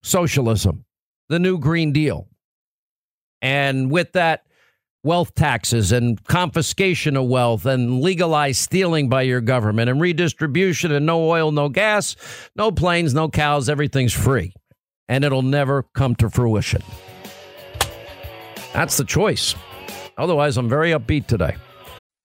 socialism, 0.02 0.84
the 1.28 1.38
new 1.38 1.58
Green 1.58 1.92
Deal. 1.92 2.28
And 3.42 3.90
with 3.90 4.12
that, 4.12 4.44
wealth 5.02 5.34
taxes 5.34 5.92
and 5.92 6.22
confiscation 6.24 7.16
of 7.16 7.26
wealth 7.26 7.64
and 7.66 8.00
legalized 8.00 8.60
stealing 8.60 9.08
by 9.08 9.22
your 9.22 9.40
government 9.40 9.88
and 9.88 10.00
redistribution 10.00 10.92
and 10.92 11.06
no 11.06 11.28
oil, 11.28 11.52
no 11.52 11.68
gas, 11.68 12.16
no 12.54 12.70
planes, 12.70 13.14
no 13.14 13.28
cows, 13.28 13.68
everything's 13.68 14.12
free. 14.12 14.52
And 15.08 15.24
it'll 15.24 15.42
never 15.42 15.84
come 15.94 16.14
to 16.16 16.30
fruition. 16.30 16.82
That's 18.72 18.96
the 18.96 19.04
choice. 19.04 19.54
Otherwise, 20.16 20.56
I'm 20.56 20.68
very 20.68 20.90
upbeat 20.90 21.26
today. 21.26 21.56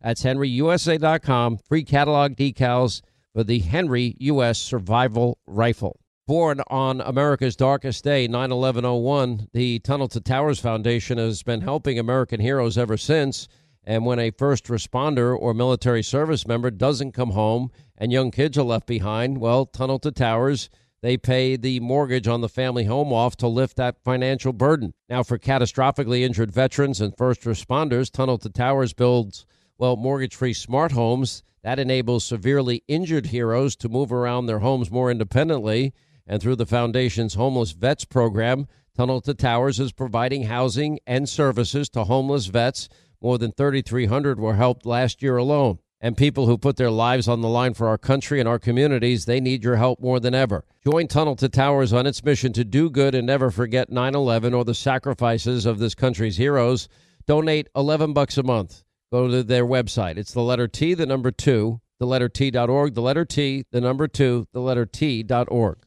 That's 0.00 0.22
henryusa.com. 0.22 1.58
Free 1.58 1.84
catalog 1.84 2.36
decals 2.36 3.02
for 3.34 3.44
the 3.44 3.58
Henry 3.60 4.16
U.S. 4.20 4.58
Survival 4.58 5.38
Rifle. 5.46 6.00
Born 6.26 6.60
on 6.68 7.00
America's 7.00 7.56
darkest 7.56 8.04
day, 8.04 8.28
9 8.28 8.52
11 8.52 8.84
01, 8.84 9.48
the 9.52 9.80
Tunnel 9.80 10.08
to 10.08 10.20
Towers 10.20 10.60
Foundation 10.60 11.18
has 11.18 11.42
been 11.42 11.60
helping 11.60 11.98
American 11.98 12.40
heroes 12.40 12.78
ever 12.78 12.96
since. 12.96 13.48
And 13.82 14.04
when 14.06 14.18
a 14.18 14.30
first 14.30 14.66
responder 14.66 15.36
or 15.36 15.54
military 15.54 16.02
service 16.02 16.46
member 16.46 16.70
doesn't 16.70 17.12
come 17.12 17.30
home 17.30 17.70
and 17.96 18.12
young 18.12 18.30
kids 18.30 18.56
are 18.58 18.62
left 18.62 18.86
behind, 18.86 19.38
well, 19.38 19.66
Tunnel 19.66 19.98
to 20.00 20.12
Towers, 20.12 20.70
they 21.02 21.16
pay 21.16 21.56
the 21.56 21.80
mortgage 21.80 22.28
on 22.28 22.42
the 22.42 22.48
family 22.48 22.84
home 22.84 23.12
off 23.12 23.36
to 23.38 23.48
lift 23.48 23.76
that 23.76 24.02
financial 24.04 24.52
burden. 24.52 24.92
Now, 25.08 25.22
for 25.22 25.38
catastrophically 25.38 26.20
injured 26.20 26.52
veterans 26.52 27.00
and 27.00 27.16
first 27.16 27.42
responders, 27.42 28.10
Tunnel 28.10 28.38
to 28.38 28.50
Towers 28.50 28.92
builds, 28.92 29.46
well, 29.80 29.96
mortgage 29.96 30.36
free 30.36 30.52
smart 30.52 30.92
homes. 30.92 31.42
That 31.62 31.78
enables 31.78 32.22
severely 32.22 32.84
injured 32.86 33.26
heroes 33.26 33.74
to 33.76 33.88
move 33.88 34.12
around 34.12 34.44
their 34.44 34.58
homes 34.58 34.90
more 34.90 35.10
independently. 35.10 35.94
And 36.26 36.42
through 36.42 36.56
the 36.56 36.66
Foundation's 36.66 37.32
Homeless 37.32 37.70
Vets 37.72 38.04
program, 38.04 38.66
Tunnel 38.94 39.22
to 39.22 39.32
Towers 39.32 39.80
is 39.80 39.92
providing 39.92 40.42
housing 40.42 40.98
and 41.06 41.26
services 41.26 41.88
to 41.90 42.04
homeless 42.04 42.46
vets. 42.46 42.90
More 43.22 43.38
than 43.38 43.52
3,300 43.52 44.38
were 44.38 44.56
helped 44.56 44.84
last 44.84 45.22
year 45.22 45.38
alone. 45.38 45.78
And 45.98 46.14
people 46.14 46.44
who 46.44 46.58
put 46.58 46.76
their 46.76 46.90
lives 46.90 47.26
on 47.26 47.40
the 47.40 47.48
line 47.48 47.72
for 47.72 47.88
our 47.88 47.98
country 47.98 48.38
and 48.38 48.48
our 48.48 48.58
communities, 48.58 49.24
they 49.24 49.40
need 49.40 49.64
your 49.64 49.76
help 49.76 49.98
more 50.00 50.20
than 50.20 50.34
ever. 50.34 50.66
Join 50.84 51.08
Tunnel 51.08 51.36
to 51.36 51.48
Towers 51.48 51.94
on 51.94 52.06
its 52.06 52.22
mission 52.22 52.52
to 52.52 52.64
do 52.64 52.90
good 52.90 53.14
and 53.14 53.26
never 53.26 53.50
forget 53.50 53.88
9 53.90 54.14
11 54.14 54.52
or 54.52 54.66
the 54.66 54.74
sacrifices 54.74 55.64
of 55.64 55.78
this 55.78 55.94
country's 55.94 56.36
heroes. 56.36 56.86
Donate 57.26 57.68
11 57.74 58.12
bucks 58.12 58.36
a 58.36 58.42
month. 58.42 58.82
Go 59.12 59.26
to 59.26 59.42
their 59.42 59.66
website. 59.66 60.18
It's 60.18 60.32
the 60.32 60.42
letter 60.42 60.68
T, 60.68 60.94
the 60.94 61.04
number 61.04 61.32
two, 61.32 61.80
the 61.98 62.06
letter 62.06 62.28
T.org, 62.28 62.94
the 62.94 63.02
letter 63.02 63.24
T, 63.24 63.64
the 63.72 63.80
number 63.80 64.06
two, 64.06 64.46
the 64.52 64.60
letter 64.60 64.86
T.org. 64.86 65.78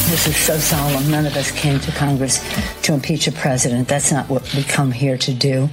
This 0.07 0.29
is 0.29 0.37
so 0.37 0.57
solemn. 0.59 1.11
None 1.11 1.27
of 1.27 1.37
us 1.37 1.51
came 1.51 1.81
to 1.81 1.91
Congress 1.91 2.41
to 2.83 2.95
impeach 2.95 3.27
a 3.27 3.33
president. 3.33 3.89
That's 3.89 4.13
not 4.13 4.29
what 4.29 4.55
we 4.55 4.63
come 4.63 4.93
here 4.93 5.19
to 5.19 5.35
do. 5.35 5.69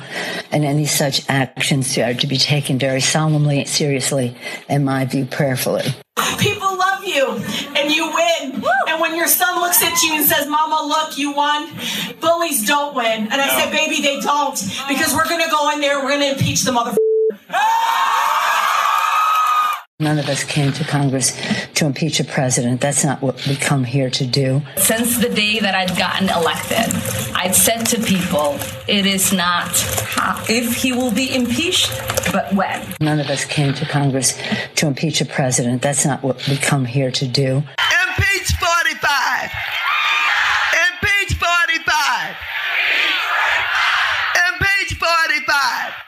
And 0.52 0.66
any 0.66 0.88
such 0.88 1.30
actions 1.30 1.96
are 2.00 2.16
to 2.16 2.26
be 2.26 2.40
taken 2.40 2.80
very 2.80 3.00
solemnly, 3.00 3.66
seriously, 3.66 4.36
in 4.68 4.86
my 4.86 5.06
view, 5.06 5.26
prayerfully. 5.26 5.84
People 6.40 6.76
love 6.76 7.04
you 7.04 7.28
and 7.78 7.92
you 7.94 8.12
win. 8.12 8.60
Woo! 8.60 8.70
And 8.88 9.00
when 9.00 9.16
your 9.16 9.28
son 9.28 9.62
looks 9.62 9.84
at 9.84 10.02
you 10.02 10.16
and 10.16 10.26
says, 10.26 10.48
Mama, 10.48 10.82
look, 10.88 11.16
you 11.16 11.32
won, 11.32 11.70
bullies 12.20 12.66
don't 12.66 12.96
win. 12.96 13.28
And 13.32 13.36
I 13.36 13.46
no. 13.46 13.54
said, 13.54 13.72
Baby, 13.72 14.02
they 14.02 14.20
don't. 14.20 14.60
Because 14.90 15.14
we're 15.14 15.30
going 15.30 15.44
to 15.44 15.52
go 15.52 15.72
in 15.74 15.80
there, 15.80 16.00
we're 16.00 16.18
going 16.18 16.22
to 16.22 16.32
impeach 16.32 16.64
the 16.64 16.72
motherfucker. 16.72 16.98
None 20.04 20.20
of 20.20 20.28
us 20.28 20.44
came 20.44 20.74
to 20.74 20.84
Congress 20.84 21.32
to 21.76 21.86
impeach 21.86 22.20
a 22.20 22.26
president. 22.26 22.82
That's 22.82 23.06
not 23.06 23.22
what 23.22 23.48
we 23.48 23.56
come 23.56 23.86
here 23.86 24.10
to 24.10 24.26
do. 24.26 24.62
Since 24.76 25.20
the 25.20 25.30
day 25.30 25.60
that 25.60 25.76
I'd 25.76 25.98
gotten 25.98 26.28
elected, 26.28 26.94
I'd 27.34 27.56
said 27.56 27.86
to 27.86 28.02
people, 28.02 28.58
it 28.88 29.06
is 29.06 29.32
not 29.32 29.70
if 30.50 30.76
he 30.76 30.92
will 30.92 31.12
be 31.12 31.34
impeached, 31.34 31.90
but 32.34 32.54
when. 32.54 32.86
None 33.00 33.22
of 33.22 33.30
us 33.30 33.46
came 33.46 33.74
to 33.76 33.86
Congress 33.86 34.38
to 34.76 34.88
impeach 34.88 35.22
a 35.22 35.26
president. 35.26 35.82
That's 35.82 36.06
not 36.06 36.22
what 36.22 36.46
we 36.50 36.58
come 36.58 36.84
here 36.84 37.12
to 37.12 37.26
do. 37.26 37.64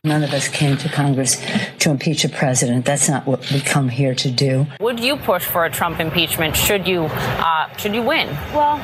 None 0.06 0.24
of 0.24 0.34
us 0.34 0.48
came 0.48 0.78
to 0.78 0.90
Congress 0.90 1.44
to 1.80 1.90
impeach 1.90 2.24
a 2.24 2.30
president. 2.30 2.86
That's 2.86 3.10
not 3.10 3.26
what 3.26 3.52
we 3.52 3.60
come 3.60 3.90
here 3.90 4.14
to 4.16 4.30
do. 4.30 4.68
Would 4.80 5.00
you 5.00 5.18
push 5.18 5.44
for 5.44 5.66
a 5.66 5.72
Trump 5.72 6.00
impeachment 6.00 6.56
should 6.56 6.88
you 6.88 7.06
uh, 7.06 7.76
should 7.78 7.96
you 7.96 8.04
win? 8.04 8.28
Well. 8.54 8.80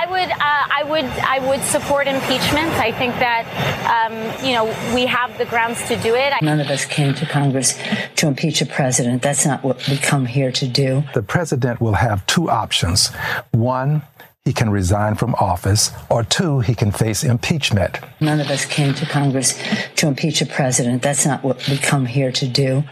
I 0.00 0.06
would, 0.10 0.30
uh, 0.30 0.36
I 0.40 0.82
would, 0.88 1.04
I 1.04 1.38
would 1.46 1.62
support 1.62 2.06
impeachment. 2.06 2.72
I 2.74 2.92
think 2.92 3.14
that, 3.16 3.44
um, 3.84 4.14
you 4.44 4.54
know, 4.54 4.64
we 4.94 5.04
have 5.04 5.36
the 5.36 5.44
grounds 5.44 5.86
to 5.88 5.96
do 5.96 6.14
it. 6.14 6.32
None 6.40 6.60
of 6.60 6.68
us 6.68 6.86
came 6.86 7.14
to 7.14 7.26
Congress 7.26 7.78
to 8.16 8.26
impeach 8.26 8.62
a 8.62 8.66
president. 8.66 9.20
That's 9.22 9.44
not 9.44 9.62
what 9.62 9.86
we 9.86 9.98
come 9.98 10.24
here 10.24 10.50
to 10.52 10.66
do. 10.66 11.04
The 11.14 11.22
president 11.22 11.80
will 11.80 11.94
have 11.94 12.26
two 12.26 12.48
options. 12.48 13.08
One, 13.50 14.02
he 14.48 14.54
can 14.54 14.70
resign 14.70 15.14
from 15.14 15.34
office, 15.34 15.90
or 16.08 16.24
two, 16.24 16.60
he 16.60 16.74
can 16.74 16.90
face 16.90 17.22
impeachment. 17.22 17.98
None 18.18 18.40
of 18.40 18.48
us 18.48 18.64
came 18.64 18.94
to 18.94 19.04
Congress 19.04 19.62
to 19.96 20.06
impeach 20.06 20.40
a 20.40 20.46
president. 20.46 21.02
That's 21.02 21.26
not 21.26 21.44
what 21.44 21.68
we 21.68 21.76
come 21.76 22.06
here 22.06 22.32
to 22.32 22.48
do. 22.48 22.82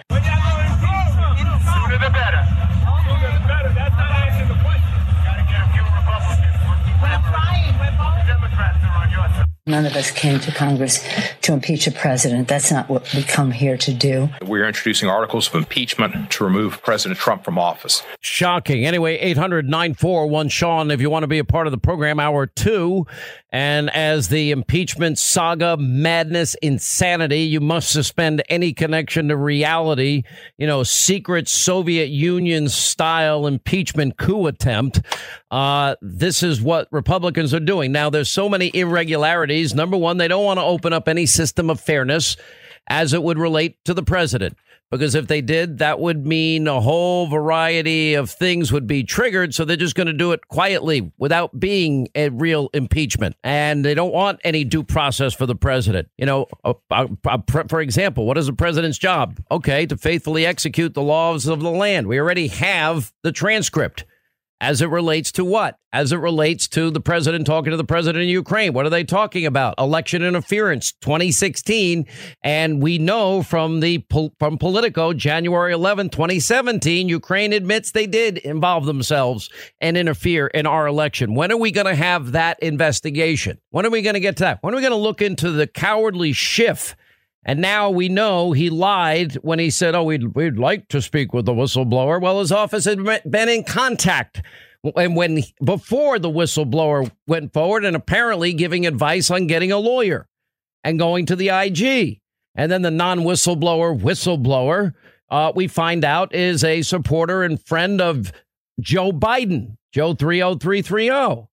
None 9.68 9.84
of 9.84 9.96
us 9.96 10.12
came 10.12 10.38
to 10.38 10.52
Congress 10.52 11.04
to 11.42 11.52
impeach 11.52 11.88
a 11.88 11.90
president. 11.90 12.46
That's 12.46 12.70
not 12.70 12.88
what 12.88 13.12
we 13.12 13.24
come 13.24 13.50
here 13.50 13.76
to 13.78 13.92
do. 13.92 14.28
We're 14.42 14.64
introducing 14.64 15.08
articles 15.08 15.48
of 15.48 15.56
impeachment 15.56 16.30
to 16.30 16.44
remove 16.44 16.80
President 16.82 17.18
Trump 17.18 17.42
from 17.42 17.58
office. 17.58 18.04
Shocking. 18.20 18.86
Anyway, 18.86 19.16
800 19.16 19.68
941 19.68 20.50
Sean, 20.50 20.92
if 20.92 21.00
you 21.00 21.10
want 21.10 21.24
to 21.24 21.26
be 21.26 21.40
a 21.40 21.44
part 21.44 21.66
of 21.66 21.72
the 21.72 21.78
program, 21.78 22.20
hour 22.20 22.46
two. 22.46 23.08
And 23.50 23.90
as 23.90 24.28
the 24.28 24.50
impeachment 24.50 25.18
saga, 25.18 25.76
madness, 25.78 26.54
insanity, 26.62 27.40
you 27.40 27.58
must 27.58 27.90
suspend 27.90 28.44
any 28.48 28.72
connection 28.72 29.28
to 29.28 29.36
reality. 29.36 30.24
You 30.58 30.66
know, 30.68 30.82
secret 30.82 31.48
Soviet 31.48 32.08
Union 32.08 32.68
style 32.68 33.46
impeachment 33.46 34.16
coup 34.16 34.46
attempt. 34.46 35.00
Uh, 35.50 35.94
this 36.02 36.42
is 36.42 36.60
what 36.60 36.86
Republicans 36.92 37.54
are 37.54 37.60
doing. 37.60 37.92
Now, 37.92 38.10
there's 38.10 38.28
so 38.28 38.48
many 38.48 38.70
irregularities. 38.74 39.55
Number 39.74 39.96
one, 39.96 40.16
they 40.18 40.28
don't 40.28 40.44
want 40.44 40.58
to 40.58 40.64
open 40.64 40.92
up 40.92 41.08
any 41.08 41.26
system 41.26 41.70
of 41.70 41.80
fairness 41.80 42.36
as 42.88 43.12
it 43.12 43.22
would 43.22 43.38
relate 43.38 43.84
to 43.84 43.94
the 43.94 44.02
president. 44.02 44.56
Because 44.88 45.16
if 45.16 45.26
they 45.26 45.40
did, 45.40 45.78
that 45.78 45.98
would 45.98 46.24
mean 46.24 46.68
a 46.68 46.80
whole 46.80 47.26
variety 47.26 48.14
of 48.14 48.30
things 48.30 48.70
would 48.70 48.86
be 48.86 49.02
triggered. 49.02 49.52
So 49.52 49.64
they're 49.64 49.76
just 49.76 49.96
going 49.96 50.06
to 50.06 50.12
do 50.12 50.30
it 50.30 50.46
quietly 50.46 51.10
without 51.18 51.58
being 51.58 52.06
a 52.14 52.28
real 52.28 52.70
impeachment. 52.72 53.34
And 53.42 53.84
they 53.84 53.94
don't 53.94 54.12
want 54.12 54.38
any 54.44 54.62
due 54.62 54.84
process 54.84 55.34
for 55.34 55.44
the 55.44 55.56
president. 55.56 56.08
You 56.16 56.26
know, 56.26 56.46
for 57.68 57.80
example, 57.80 58.26
what 58.26 58.38
is 58.38 58.46
the 58.46 58.52
president's 58.52 58.96
job? 58.96 59.40
Okay, 59.50 59.86
to 59.86 59.96
faithfully 59.96 60.46
execute 60.46 60.94
the 60.94 61.02
laws 61.02 61.48
of 61.48 61.58
the 61.58 61.70
land. 61.70 62.06
We 62.06 62.20
already 62.20 62.46
have 62.46 63.12
the 63.24 63.32
transcript 63.32 64.04
as 64.60 64.80
it 64.80 64.88
relates 64.88 65.32
to 65.32 65.44
what? 65.44 65.78
As 65.92 66.12
it 66.12 66.16
relates 66.16 66.68
to 66.68 66.90
the 66.90 67.00
president 67.00 67.46
talking 67.46 67.70
to 67.70 67.76
the 67.76 67.84
president 67.84 68.22
of 68.22 68.28
Ukraine. 68.28 68.72
What 68.72 68.86
are 68.86 68.90
they 68.90 69.04
talking 69.04 69.46
about? 69.46 69.74
Election 69.78 70.22
interference 70.22 70.92
2016. 71.00 72.06
And 72.42 72.82
we 72.82 72.98
know 72.98 73.42
from 73.42 73.80
the 73.80 74.04
from 74.38 74.58
Politico, 74.58 75.12
January 75.12 75.72
11, 75.72 76.10
2017, 76.10 77.08
Ukraine 77.08 77.52
admits 77.52 77.92
they 77.92 78.06
did 78.06 78.38
involve 78.38 78.86
themselves 78.86 79.50
and 79.80 79.96
interfere 79.96 80.46
in 80.48 80.66
our 80.66 80.86
election. 80.86 81.34
When 81.34 81.52
are 81.52 81.56
we 81.56 81.70
going 81.70 81.86
to 81.86 81.94
have 81.94 82.32
that 82.32 82.58
investigation? 82.60 83.58
When 83.70 83.86
are 83.86 83.90
we 83.90 84.02
going 84.02 84.14
to 84.14 84.20
get 84.20 84.36
to 84.38 84.44
that? 84.44 84.62
When 84.62 84.74
are 84.74 84.76
we 84.76 84.82
going 84.82 84.92
to 84.92 84.96
look 84.96 85.22
into 85.22 85.50
the 85.50 85.66
cowardly 85.66 86.32
Schiff? 86.32 86.96
And 87.48 87.60
now 87.60 87.90
we 87.90 88.08
know 88.08 88.50
he 88.50 88.70
lied 88.70 89.34
when 89.36 89.60
he 89.60 89.70
said, 89.70 89.94
Oh, 89.94 90.02
we'd, 90.02 90.34
we'd 90.34 90.58
like 90.58 90.88
to 90.88 91.00
speak 91.00 91.32
with 91.32 91.46
the 91.46 91.52
whistleblower. 91.52 92.20
Well, 92.20 92.40
his 92.40 92.50
office 92.50 92.84
had 92.86 92.98
been 93.24 93.48
in 93.48 93.62
contact. 93.62 94.42
And 94.96 95.14
when 95.14 95.44
before 95.64 96.18
the 96.18 96.28
whistleblower 96.28 97.08
went 97.28 97.52
forward 97.52 97.84
and 97.84 97.94
apparently 97.94 98.52
giving 98.52 98.84
advice 98.84 99.30
on 99.30 99.46
getting 99.46 99.70
a 99.70 99.78
lawyer 99.78 100.26
and 100.82 100.98
going 100.98 101.26
to 101.26 101.36
the 101.36 101.50
IG. 101.50 102.20
And 102.56 102.70
then 102.70 102.82
the 102.82 102.90
non 102.90 103.20
whistleblower 103.20 103.96
whistleblower, 103.96 104.94
uh, 105.30 105.52
we 105.54 105.68
find 105.68 106.04
out 106.04 106.34
is 106.34 106.64
a 106.64 106.82
supporter 106.82 107.44
and 107.44 107.64
friend 107.64 108.00
of 108.00 108.32
Joe 108.80 109.12
Biden, 109.12 109.76
Joe 109.92 110.14
30330. 110.14 111.46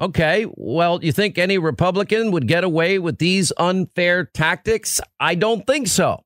Okay, 0.00 0.46
well, 0.56 1.02
you 1.02 1.10
think 1.10 1.38
any 1.38 1.56
Republican 1.56 2.30
would 2.32 2.46
get 2.46 2.64
away 2.64 2.98
with 2.98 3.18
these 3.18 3.50
unfair 3.56 4.24
tactics? 4.24 5.00
I 5.18 5.34
don't 5.34 5.66
think 5.66 5.88
so. 5.88 6.22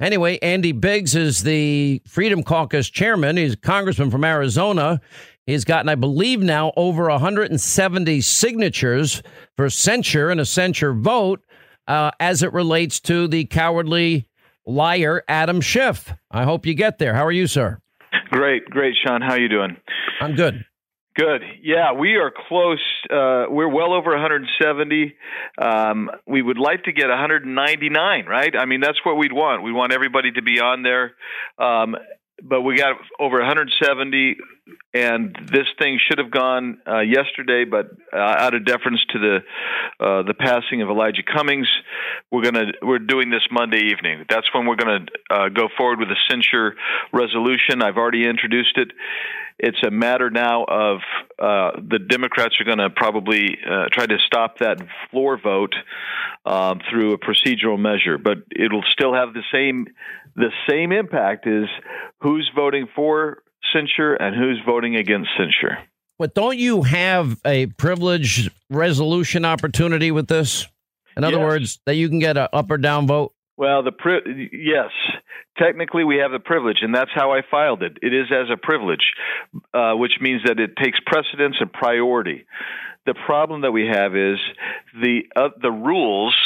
Anyway, 0.00 0.38
Andy 0.40 0.72
Biggs 0.72 1.14
is 1.14 1.42
the 1.42 2.00
Freedom 2.06 2.42
Caucus 2.42 2.88
chairman. 2.88 3.36
He's 3.36 3.54
a 3.54 3.56
congressman 3.56 4.10
from 4.10 4.24
Arizona. 4.24 5.00
He's 5.46 5.64
gotten, 5.64 5.88
I 5.88 5.96
believe, 5.96 6.40
now 6.40 6.72
over 6.76 7.08
170 7.08 8.20
signatures 8.20 9.22
for 9.56 9.68
censure 9.68 10.30
and 10.30 10.40
a 10.40 10.46
censure 10.46 10.92
vote 10.92 11.40
uh, 11.88 12.12
as 12.20 12.42
it 12.42 12.52
relates 12.52 13.00
to 13.00 13.26
the 13.26 13.44
cowardly 13.46 14.28
liar 14.64 15.24
Adam 15.28 15.60
Schiff. 15.60 16.12
I 16.30 16.44
hope 16.44 16.66
you 16.66 16.74
get 16.74 16.98
there. 16.98 17.14
How 17.14 17.26
are 17.26 17.32
you, 17.32 17.48
sir? 17.48 17.80
Great, 18.30 18.64
great, 18.66 18.94
Sean. 19.04 19.20
How 19.20 19.32
are 19.32 19.40
you 19.40 19.48
doing? 19.48 19.76
I'm 20.20 20.34
good. 20.34 20.64
Good. 21.14 21.42
Yeah, 21.62 21.92
we 21.92 22.14
are 22.16 22.32
close. 22.48 22.82
Uh, 23.04 23.44
we're 23.50 23.68
well 23.68 23.92
over 23.92 24.12
170. 24.12 25.14
Um, 25.58 26.10
we 26.26 26.40
would 26.40 26.58
like 26.58 26.84
to 26.84 26.92
get 26.92 27.08
199, 27.08 28.24
right? 28.26 28.54
I 28.58 28.64
mean, 28.64 28.80
that's 28.80 28.98
what 29.04 29.18
we'd 29.18 29.32
want. 29.32 29.62
We 29.62 29.72
want 29.72 29.92
everybody 29.92 30.32
to 30.32 30.42
be 30.42 30.58
on 30.60 30.82
there. 30.82 31.12
Um, 31.58 31.96
but 32.42 32.62
we 32.62 32.76
got 32.76 32.96
over 33.20 33.38
170, 33.38 34.36
and 34.94 35.36
this 35.52 35.66
thing 35.78 36.00
should 36.08 36.18
have 36.18 36.30
gone 36.30 36.78
uh, 36.88 37.00
yesterday, 37.00 37.64
but 37.64 37.90
uh, 38.12 38.18
out 38.18 38.54
of 38.54 38.64
deference 38.64 39.00
to 39.10 39.18
the 39.18 39.36
uh, 40.04 40.22
the 40.22 40.34
passing 40.34 40.82
of 40.82 40.88
Elijah 40.88 41.22
Cummings, 41.22 41.68
we're 42.32 42.42
gonna 42.42 42.72
we're 42.82 42.98
doing 42.98 43.30
this 43.30 43.46
Monday 43.50 43.90
evening. 43.92 44.24
That's 44.28 44.46
when 44.54 44.66
we're 44.66 44.76
gonna 44.76 45.06
uh, 45.30 45.48
go 45.50 45.68
forward 45.76 46.00
with 46.00 46.08
a 46.08 46.16
censure 46.28 46.74
resolution. 47.12 47.82
I've 47.82 47.96
already 47.96 48.26
introduced 48.26 48.76
it. 48.76 48.90
It's 49.62 49.80
a 49.86 49.92
matter 49.92 50.28
now 50.28 50.64
of 50.64 50.98
uh, 51.38 51.80
the 51.80 52.00
Democrats 52.00 52.56
are 52.60 52.64
going 52.64 52.78
to 52.78 52.90
probably 52.90 53.56
uh, 53.64 53.86
try 53.92 54.06
to 54.06 54.18
stop 54.26 54.58
that 54.58 54.78
floor 55.10 55.40
vote 55.40 55.74
um, 56.44 56.80
through 56.90 57.12
a 57.12 57.18
procedural 57.18 57.78
measure, 57.78 58.18
but 58.18 58.38
it'll 58.50 58.82
still 58.90 59.14
have 59.14 59.32
the 59.34 59.44
same 59.52 59.86
the 60.34 60.50
same 60.68 60.92
impact 60.92 61.46
is 61.46 61.68
who's 62.20 62.50
voting 62.56 62.88
for 62.96 63.42
censure 63.72 64.14
and 64.14 64.34
who's 64.34 64.58
voting 64.66 64.96
against 64.96 65.28
censure. 65.36 65.78
But 66.18 66.34
don't 66.34 66.58
you 66.58 66.82
have 66.82 67.40
a 67.44 67.66
privilege 67.66 68.50
resolution 68.70 69.44
opportunity 69.44 70.10
with 70.10 70.26
this? 70.28 70.66
In 71.16 71.24
other 71.24 71.38
yes. 71.38 71.44
words, 71.44 71.80
that 71.84 71.94
you 71.94 72.08
can 72.08 72.18
get 72.18 72.36
an 72.36 72.48
up 72.52 72.70
or 72.70 72.78
down 72.78 73.06
vote? 73.06 73.34
Well, 73.56 73.82
the 73.82 73.92
pri- 73.92 74.48
yes, 74.52 74.90
technically 75.58 76.04
we 76.04 76.16
have 76.16 76.32
the 76.32 76.38
privilege, 76.38 76.78
and 76.82 76.94
that's 76.94 77.10
how 77.14 77.32
I 77.32 77.42
filed 77.50 77.82
it. 77.82 77.98
It 78.02 78.14
is 78.14 78.26
as 78.30 78.48
a 78.52 78.56
privilege, 78.56 79.12
uh, 79.74 79.94
which 79.94 80.12
means 80.20 80.42
that 80.46 80.58
it 80.58 80.76
takes 80.76 80.98
precedence 81.06 81.56
and 81.60 81.72
priority. 81.72 82.46
The 83.06 83.14
problem 83.26 83.62
that 83.62 83.72
we 83.72 83.86
have 83.86 84.14
is 84.14 84.38
the 85.00 85.22
uh, 85.34 85.48
the 85.60 85.70
rules 85.70 86.36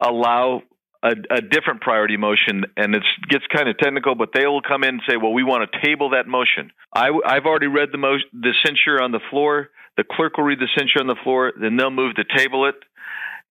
allow 0.00 0.62
a, 1.02 1.14
a, 1.30 1.40
different 1.40 1.82
priority 1.82 2.16
motion, 2.16 2.64
and 2.76 2.94
it 2.94 3.02
gets 3.28 3.44
kind 3.54 3.68
of 3.68 3.76
technical, 3.78 4.14
but 4.14 4.30
they 4.32 4.46
will 4.46 4.62
come 4.62 4.84
in 4.84 4.90
and 4.90 5.02
say, 5.08 5.16
"Well, 5.16 5.32
we 5.32 5.42
want 5.42 5.70
to 5.70 5.80
table 5.84 6.10
that 6.10 6.26
motion." 6.26 6.70
I, 6.94 7.10
have 7.26 7.46
already 7.46 7.66
read 7.66 7.88
the, 7.92 7.98
mo- 7.98 8.18
the 8.32 8.54
censure 8.64 9.02
on 9.02 9.10
the 9.10 9.20
floor. 9.30 9.70
The 9.96 10.04
clerk 10.04 10.36
will 10.36 10.44
read 10.44 10.60
the 10.60 10.68
censure 10.76 11.00
on 11.00 11.06
the 11.06 11.16
floor, 11.22 11.52
then 11.60 11.76
they'll 11.76 11.90
move 11.90 12.16
to 12.16 12.24
table 12.36 12.66
it, 12.66 12.76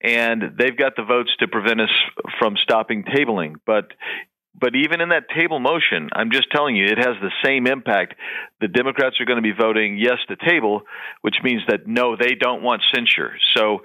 and 0.01 0.57
they've 0.57 0.78
got 0.78 0.95
the 0.95 1.03
votes 1.03 1.32
to 1.39 1.47
prevent 1.47 1.82
us 1.82 1.91
from 2.39 2.55
stopping 2.61 3.03
tabling. 3.03 3.55
But 3.66 3.91
but 4.60 4.76
even 4.76 5.01
in 5.01 5.10
that 5.10 5.26
table 5.36 5.60
motion, 5.60 6.10
I'm 6.14 6.32
just 6.32 6.51
telling 6.51 6.76
you, 6.76 6.86
it 6.86 6.97
has 6.97 7.16
the 7.22 7.32
same 7.43 7.66
impact. 7.66 8.14
The 8.62 8.68
Democrats 8.68 9.20
are 9.20 9.26
going 9.26 9.38
to 9.38 9.41
be 9.41 9.51
voting 9.51 9.97
yes 9.97 10.20
to 10.28 10.36
table, 10.36 10.84
which 11.22 11.36
means 11.43 11.62
that 11.68 11.88
no, 11.88 12.16
they 12.16 12.36
don't 12.36 12.62
want 12.62 12.82
censure. 12.93 13.34
So 13.56 13.80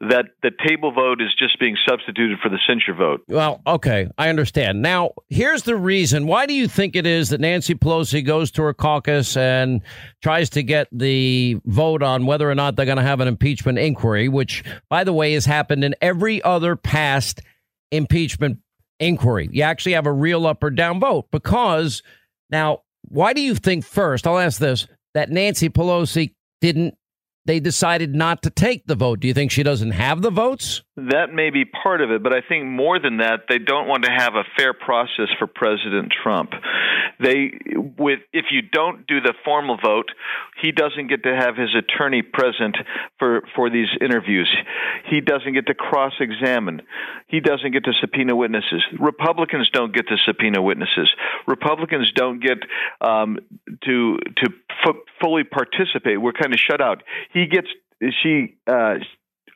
that 0.00 0.26
the 0.42 0.50
table 0.66 0.90
vote 0.90 1.20
is 1.20 1.28
just 1.38 1.60
being 1.60 1.76
substituted 1.86 2.38
for 2.42 2.48
the 2.48 2.58
censure 2.66 2.94
vote. 2.94 3.24
Well, 3.28 3.60
okay, 3.66 4.08
I 4.16 4.30
understand. 4.30 4.80
Now, 4.80 5.12
here's 5.28 5.62
the 5.62 5.76
reason. 5.76 6.26
Why 6.26 6.46
do 6.46 6.54
you 6.54 6.66
think 6.66 6.96
it 6.96 7.06
is 7.06 7.28
that 7.28 7.40
Nancy 7.40 7.74
Pelosi 7.74 8.24
goes 8.24 8.50
to 8.52 8.62
her 8.62 8.74
caucus 8.74 9.36
and 9.36 9.82
tries 10.22 10.50
to 10.50 10.62
get 10.62 10.88
the 10.90 11.60
vote 11.66 12.02
on 12.02 12.24
whether 12.26 12.50
or 12.50 12.54
not 12.54 12.76
they're 12.76 12.86
going 12.86 12.96
to 12.96 13.02
have 13.02 13.20
an 13.20 13.28
impeachment 13.28 13.78
inquiry, 13.78 14.28
which, 14.28 14.64
by 14.88 15.04
the 15.04 15.12
way, 15.12 15.34
has 15.34 15.44
happened 15.44 15.84
in 15.84 15.94
every 16.00 16.42
other 16.42 16.74
past 16.74 17.42
impeachment 17.92 18.58
inquiry. 19.00 19.48
You 19.52 19.62
actually 19.62 19.92
have 19.92 20.06
a 20.06 20.12
real 20.12 20.46
up 20.46 20.62
or 20.62 20.70
down 20.70 21.00
vote 21.00 21.26
because 21.30 22.02
now, 22.50 22.82
why 23.08 23.32
do 23.32 23.40
you 23.40 23.54
think 23.54 23.84
first? 23.84 24.26
I'll 24.26 24.38
ask 24.38 24.58
this 24.58 24.86
that 25.14 25.30
Nancy 25.30 25.68
Pelosi 25.68 26.34
didn't, 26.60 26.94
they 27.46 27.60
decided 27.60 28.14
not 28.14 28.42
to 28.42 28.50
take 28.50 28.86
the 28.86 28.94
vote. 28.94 29.20
Do 29.20 29.28
you 29.28 29.34
think 29.34 29.50
she 29.50 29.62
doesn't 29.62 29.92
have 29.92 30.22
the 30.22 30.30
votes? 30.30 30.82
That 30.96 31.32
may 31.32 31.50
be 31.50 31.64
part 31.64 32.00
of 32.00 32.10
it, 32.10 32.22
but 32.22 32.32
I 32.32 32.40
think 32.46 32.64
more 32.64 32.98
than 32.98 33.18
that, 33.18 33.40
they 33.48 33.58
don't 33.58 33.86
want 33.86 34.04
to 34.04 34.10
have 34.10 34.34
a 34.34 34.44
fair 34.56 34.72
process 34.72 35.28
for 35.38 35.46
President 35.46 36.12
Trump. 36.22 36.52
They, 37.20 37.52
with 37.98 38.20
if 38.32 38.46
you 38.50 38.62
don't 38.62 39.06
do 39.06 39.20
the 39.20 39.34
formal 39.44 39.78
vote, 39.82 40.10
he 40.62 40.72
doesn't 40.72 41.08
get 41.08 41.22
to 41.24 41.34
have 41.36 41.56
his 41.56 41.74
attorney 41.74 42.22
present 42.22 42.76
for 43.18 43.42
for 43.54 43.70
these 43.70 43.88
interviews. 44.00 44.54
He 45.10 45.20
doesn't 45.20 45.52
get 45.52 45.66
to 45.66 45.74
cross-examine. 45.74 46.82
He 47.28 47.40
doesn't 47.40 47.72
get 47.72 47.84
to 47.84 47.92
subpoena 48.00 48.34
witnesses. 48.34 48.82
Republicans 48.98 49.70
don't 49.70 49.94
get 49.94 50.08
to 50.08 50.16
subpoena 50.24 50.62
witnesses. 50.62 51.10
Republicans 51.46 52.10
don't 52.14 52.40
get 52.40 52.58
um, 53.00 53.38
to 53.84 54.18
to 54.36 54.50
fully 55.20 55.44
participate. 55.44 56.20
We're 56.20 56.32
kind 56.32 56.52
of 56.52 56.60
shut 56.60 56.80
out. 56.80 57.02
He 57.32 57.46
gets 57.46 57.68
she 58.22 58.56
uh, 58.66 58.96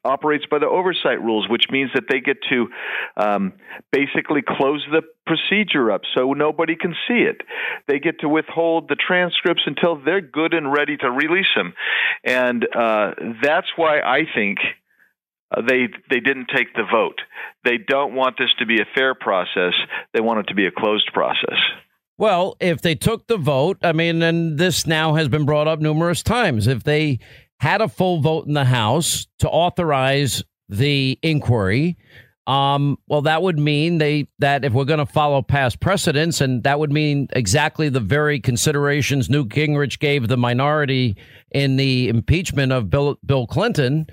operates 0.04 0.46
by 0.50 0.58
the 0.58 0.66
oversight 0.66 1.20
rules, 1.22 1.48
which 1.48 1.64
means 1.70 1.90
that 1.94 2.04
they 2.08 2.20
get 2.20 2.38
to 2.50 2.68
um, 3.16 3.52
basically 3.92 4.42
close 4.46 4.84
the 4.90 5.02
procedure 5.26 5.90
up 5.90 6.02
so 6.16 6.32
nobody 6.32 6.74
can 6.76 6.94
see 7.06 7.20
it. 7.20 7.42
They 7.86 7.98
get 7.98 8.20
to 8.20 8.28
withhold 8.28 8.88
the 8.88 8.96
transcripts 8.96 9.62
until 9.66 10.02
they're 10.02 10.20
good 10.20 10.54
and 10.54 10.72
ready 10.72 10.96
to 10.96 11.10
release 11.10 11.52
them, 11.54 11.74
and 12.24 12.66
uh, 12.74 13.12
that's 13.42 13.68
why 13.76 14.00
I 14.00 14.22
think. 14.34 14.58
Uh, 15.52 15.62
they 15.62 15.88
they 16.08 16.20
didn't 16.20 16.46
take 16.54 16.72
the 16.74 16.84
vote. 16.88 17.22
They 17.64 17.76
don't 17.76 18.14
want 18.14 18.36
this 18.38 18.50
to 18.60 18.66
be 18.66 18.80
a 18.80 18.84
fair 18.94 19.16
process. 19.16 19.72
They 20.14 20.20
want 20.20 20.38
it 20.38 20.46
to 20.50 20.54
be 20.54 20.66
a 20.66 20.70
closed 20.70 21.10
process. 21.12 21.58
Well, 22.20 22.58
if 22.60 22.82
they 22.82 22.96
took 22.96 23.28
the 23.28 23.38
vote, 23.38 23.78
I 23.82 23.92
mean, 23.92 24.20
and 24.20 24.58
this 24.58 24.86
now 24.86 25.14
has 25.14 25.28
been 25.28 25.46
brought 25.46 25.66
up 25.66 25.80
numerous 25.80 26.22
times. 26.22 26.66
If 26.66 26.84
they 26.84 27.18
had 27.60 27.80
a 27.80 27.88
full 27.88 28.20
vote 28.20 28.46
in 28.46 28.52
the 28.52 28.66
House 28.66 29.26
to 29.38 29.48
authorize 29.48 30.44
the 30.68 31.18
inquiry, 31.22 31.96
um, 32.46 32.98
well, 33.08 33.22
that 33.22 33.40
would 33.40 33.58
mean 33.58 33.96
they 33.96 34.28
that 34.38 34.66
if 34.66 34.74
we're 34.74 34.84
going 34.84 34.98
to 34.98 35.06
follow 35.06 35.40
past 35.40 35.80
precedents, 35.80 36.42
and 36.42 36.62
that 36.64 36.78
would 36.78 36.92
mean 36.92 37.26
exactly 37.32 37.88
the 37.88 38.00
very 38.00 38.38
considerations 38.38 39.30
Newt 39.30 39.48
Gingrich 39.48 39.98
gave 39.98 40.28
the 40.28 40.36
minority 40.36 41.16
in 41.52 41.76
the 41.76 42.10
impeachment 42.10 42.70
of 42.70 42.90
Bill 42.90 43.18
Bill 43.24 43.46
Clinton. 43.46 44.06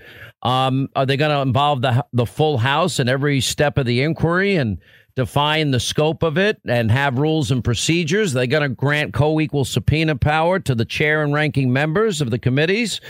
Um, 0.43 0.87
are 0.95 1.05
they 1.05 1.17
going 1.17 1.35
to 1.35 1.41
involve 1.41 1.81
the 1.81 2.05
the 2.13 2.25
full 2.25 2.59
House 2.59 3.01
in 3.01 3.09
every 3.09 3.41
step 3.41 3.77
of 3.77 3.85
the 3.85 4.01
inquiry 4.01 4.55
and 4.55 4.77
define 5.17 5.71
the 5.71 5.79
scope 5.79 6.21
of 6.21 6.37
it 6.37 6.61
and 6.67 6.91
have 6.91 7.17
rules 7.17 7.49
and 7.49 7.63
procedures. 7.63 8.33
They're 8.33 8.45
going 8.45 8.61
to 8.61 8.69
grant 8.69 9.15
co-equal 9.15 9.65
subpoena 9.65 10.15
power 10.15 10.59
to 10.59 10.75
the 10.75 10.85
chair 10.85 11.23
and 11.23 11.33
ranking 11.33 11.73
members 11.73 12.21
of 12.21 12.29
the 12.29 12.37
committees. 12.37 13.01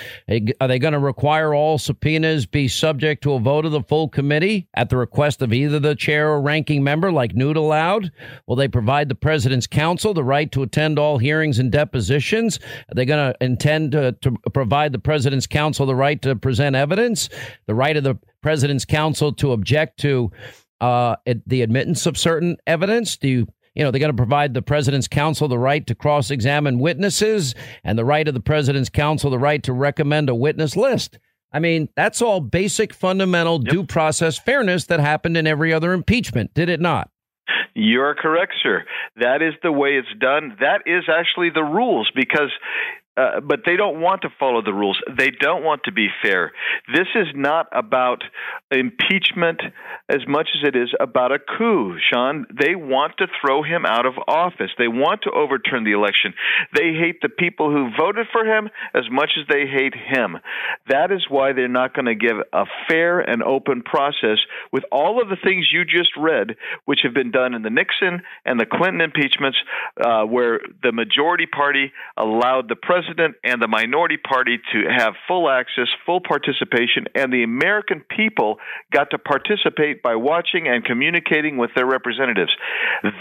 Are 0.61 0.69
they 0.69 0.79
going 0.79 0.93
to 0.93 0.99
require 0.99 1.53
all 1.53 1.77
subpoenas 1.77 2.45
be 2.45 2.69
subject 2.69 3.23
to 3.23 3.33
a 3.33 3.39
vote 3.39 3.65
of 3.65 3.73
the 3.73 3.83
full 3.83 4.07
committee 4.07 4.69
at 4.73 4.89
the 4.89 4.95
request 4.95 5.41
of 5.41 5.51
either 5.51 5.79
the 5.79 5.95
chair 5.95 6.29
or 6.29 6.41
ranking 6.41 6.81
member, 6.81 7.11
like 7.11 7.35
Newt 7.35 7.57
allowed? 7.57 8.09
Will 8.47 8.55
they 8.55 8.69
provide 8.69 9.09
the 9.09 9.15
president's 9.15 9.67
counsel 9.67 10.13
the 10.13 10.23
right 10.23 10.49
to 10.53 10.63
attend 10.63 10.97
all 10.97 11.17
hearings 11.17 11.59
and 11.59 11.73
depositions? 11.73 12.57
Are 12.89 12.95
they 12.95 13.03
going 13.03 13.33
to 13.33 13.43
intend 13.43 13.91
to, 13.91 14.13
to 14.13 14.31
provide 14.53 14.93
the 14.93 14.99
president's 14.99 15.45
counsel 15.45 15.85
the 15.85 15.93
right 15.93 16.21
to 16.21 16.37
present 16.37 16.73
evidence, 16.73 17.27
the 17.65 17.75
right 17.75 17.97
of 17.97 18.05
the 18.05 18.17
president's 18.41 18.85
counsel 18.85 19.33
to 19.33 19.51
object 19.51 19.99
to 19.99 20.31
uh, 20.81 21.15
the 21.45 21.61
admittance 21.61 22.05
of 22.05 22.17
certain 22.17 22.57
evidence? 22.65 23.17
Do 23.17 23.27
you, 23.27 23.47
you 23.75 23.83
know, 23.83 23.91
they're 23.91 23.99
going 23.99 24.11
to 24.11 24.17
provide 24.17 24.53
the 24.53 24.61
president's 24.61 25.07
counsel 25.07 25.47
the 25.47 25.59
right 25.59 25.85
to 25.87 25.95
cross 25.95 26.31
examine 26.31 26.79
witnesses 26.79 27.55
and 27.83 27.97
the 27.97 28.05
right 28.05 28.27
of 28.27 28.33
the 28.33 28.39
president's 28.39 28.89
counsel 28.89 29.29
the 29.29 29.39
right 29.39 29.61
to 29.63 29.73
recommend 29.73 30.29
a 30.29 30.35
witness 30.35 30.75
list. 30.75 31.19
I 31.51 31.59
mean, 31.59 31.89
that's 31.95 32.21
all 32.21 32.41
basic, 32.41 32.93
fundamental 32.93 33.61
yep. 33.63 33.71
due 33.71 33.83
process 33.85 34.37
fairness 34.37 34.85
that 34.85 34.99
happened 34.99 35.37
in 35.37 35.47
every 35.47 35.73
other 35.73 35.93
impeachment, 35.93 36.53
did 36.53 36.69
it 36.69 36.81
not? 36.81 37.09
You're 37.73 38.15
correct, 38.15 38.53
sir. 38.63 38.83
That 39.17 39.41
is 39.41 39.53
the 39.61 39.71
way 39.71 39.91
it's 39.91 40.19
done. 40.19 40.57
That 40.59 40.81
is 40.87 41.03
actually 41.07 41.51
the 41.51 41.63
rules 41.63 42.11
because 42.15 42.51
uh, 43.17 43.39
but 43.41 43.61
they 43.65 43.75
don't 43.75 43.99
want 43.99 44.21
to 44.21 44.29
follow 44.39 44.61
the 44.61 44.73
rules. 44.73 44.99
They 45.17 45.31
don't 45.31 45.63
want 45.63 45.83
to 45.85 45.91
be 45.91 46.07
fair. 46.21 46.51
This 46.93 47.07
is 47.15 47.27
not 47.33 47.67
about 47.71 48.23
impeachment 48.71 49.61
as 50.07 50.21
much 50.27 50.49
as 50.55 50.67
it 50.67 50.75
is 50.75 50.93
about 50.99 51.31
a 51.31 51.39
coup, 51.39 51.97
Sean. 52.11 52.45
They 52.53 52.75
want 52.75 53.17
to 53.17 53.27
throw 53.41 53.63
him 53.63 53.85
out 53.85 54.05
of 54.05 54.13
office. 54.27 54.69
They 54.77 54.87
want 54.87 55.23
to 55.23 55.31
overturn 55.31 55.83
the 55.83 55.93
election. 55.93 56.33
They 56.75 56.93
hate 56.93 57.21
the 57.21 57.29
people 57.29 57.71
who 57.71 57.89
voted 57.99 58.27
for 58.31 58.45
him 58.45 58.69
as 58.93 59.03
much 59.09 59.31
as 59.39 59.47
they 59.49 59.65
hate 59.65 59.95
him. 59.95 60.37
That 60.87 61.11
is 61.11 61.25
why 61.27 61.53
they're 61.53 61.67
not 61.67 61.95
going 61.95 62.05
to 62.05 62.15
give 62.15 62.37
a 62.53 62.65
fair 62.87 63.19
and 63.19 63.41
open 63.41 63.81
process 63.81 64.37
with 64.71 64.83
all 64.91 65.21
of 65.21 65.29
the 65.29 65.37
things 65.43 65.67
you 65.71 65.85
just 65.85 66.11
read, 66.17 66.55
which 66.85 66.99
have 67.03 67.15
been 67.15 67.31
done 67.31 67.55
in 67.55 67.63
the 67.63 67.69
Nixon 67.71 68.21
and 68.45 68.59
the 68.59 68.65
Clinton 68.65 69.01
impeachments, 69.01 69.57
uh, 69.99 70.23
where 70.23 70.59
the 70.83 70.91
majority 70.91 71.47
party 71.47 71.91
allowed 72.15 72.69
the 72.69 72.75
president 72.75 73.06
president 73.07 73.35
and 73.43 73.61
the 73.61 73.67
minority 73.67 74.17
party 74.17 74.57
to 74.73 74.83
have 74.89 75.13
full 75.27 75.49
access, 75.49 75.87
full 76.05 76.19
participation, 76.21 77.05
and 77.15 77.31
the 77.31 77.43
American 77.43 78.01
people 78.15 78.57
got 78.91 79.09
to 79.11 79.17
participate 79.17 80.01
by 80.03 80.15
watching 80.15 80.67
and 80.67 80.83
communicating 80.83 81.57
with 81.57 81.71
their 81.75 81.85
representatives. 81.85 82.51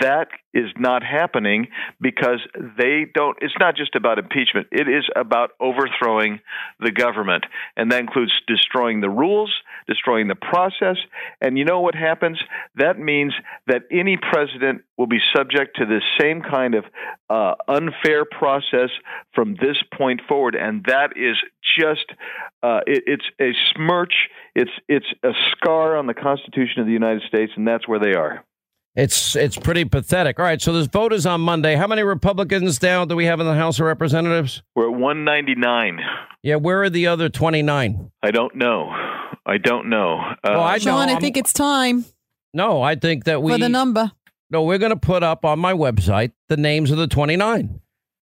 That 0.00 0.28
is 0.54 0.70
not 0.78 1.02
happening 1.02 1.68
because 2.00 2.40
they 2.78 3.06
don't, 3.12 3.36
it's 3.40 3.54
not 3.58 3.76
just 3.76 3.94
about 3.94 4.18
impeachment, 4.18 4.68
it 4.72 4.88
is 4.88 5.04
about 5.14 5.50
overthrowing 5.60 6.40
the 6.80 6.92
government. 6.92 7.44
And 7.76 7.92
that 7.92 8.00
includes 8.00 8.32
destroying 8.46 9.00
the 9.00 9.10
rules, 9.10 9.52
destroying 9.86 10.28
the 10.28 10.34
process. 10.34 10.96
And 11.40 11.56
you 11.58 11.64
know 11.64 11.80
what 11.80 11.94
happens? 11.94 12.38
That 12.76 12.98
means 12.98 13.32
that 13.66 13.82
any 13.90 14.16
president 14.16 14.82
will 14.96 15.06
be 15.06 15.18
subject 15.34 15.76
to 15.76 15.86
the 15.86 16.00
same 16.20 16.42
kind 16.42 16.74
of 16.74 16.84
uh, 17.28 17.54
unfair 17.68 18.24
process 18.24 18.90
from 19.34 19.54
this 19.54 19.76
point 19.96 20.20
forward, 20.28 20.54
and 20.54 20.84
that 20.86 21.10
is 21.16 21.36
just 21.78 22.06
uh, 22.62 22.80
it, 22.86 23.04
it's 23.06 23.24
a 23.40 23.52
smirch. 23.74 24.14
It's 24.54 24.70
it's 24.88 25.06
a 25.22 25.32
scar 25.52 25.96
on 25.96 26.06
the 26.06 26.14
Constitution 26.14 26.80
of 26.80 26.86
the 26.86 26.92
United 26.92 27.22
States, 27.28 27.52
and 27.56 27.66
that's 27.66 27.86
where 27.86 28.00
they 28.00 28.14
are. 28.14 28.44
It's 28.96 29.36
it's 29.36 29.58
pretty 29.58 29.84
pathetic. 29.84 30.38
All 30.40 30.46
right, 30.46 30.60
so 30.60 30.72
this 30.72 30.86
vote 30.86 31.12
is 31.12 31.26
on 31.26 31.42
Monday. 31.42 31.76
How 31.76 31.86
many 31.86 32.02
Republicans 32.02 32.78
down 32.78 33.08
do 33.08 33.14
we 33.14 33.26
have 33.26 33.40
in 33.40 33.46
the 33.46 33.54
House 33.54 33.78
of 33.78 33.84
Representatives? 33.84 34.62
We're 34.74 34.90
at 34.90 34.98
199. 34.98 36.00
Yeah, 36.42 36.56
where 36.56 36.82
are 36.82 36.88
the 36.88 37.06
other 37.06 37.28
29? 37.28 38.10
I 38.22 38.30
don't 38.30 38.56
know. 38.56 38.88
I 39.44 39.58
don't 39.58 39.90
know. 39.90 40.18
Uh, 40.18 40.34
well, 40.44 40.62
I 40.62 40.78
Sean, 40.78 41.10
I 41.10 41.18
think 41.18 41.36
it's 41.36 41.52
time. 41.52 42.06
No, 42.54 42.80
I 42.80 42.94
think 42.94 43.24
that 43.24 43.42
we 43.42 43.52
for 43.52 43.58
the 43.58 43.68
number. 43.68 44.12
No, 44.50 44.62
we're 44.62 44.78
going 44.78 44.90
to 44.90 44.96
put 44.96 45.22
up 45.22 45.44
on 45.44 45.58
my 45.58 45.74
website 45.74 46.32
the 46.48 46.56
names 46.56 46.90
of 46.90 46.96
the 46.96 47.06
29. 47.06 47.80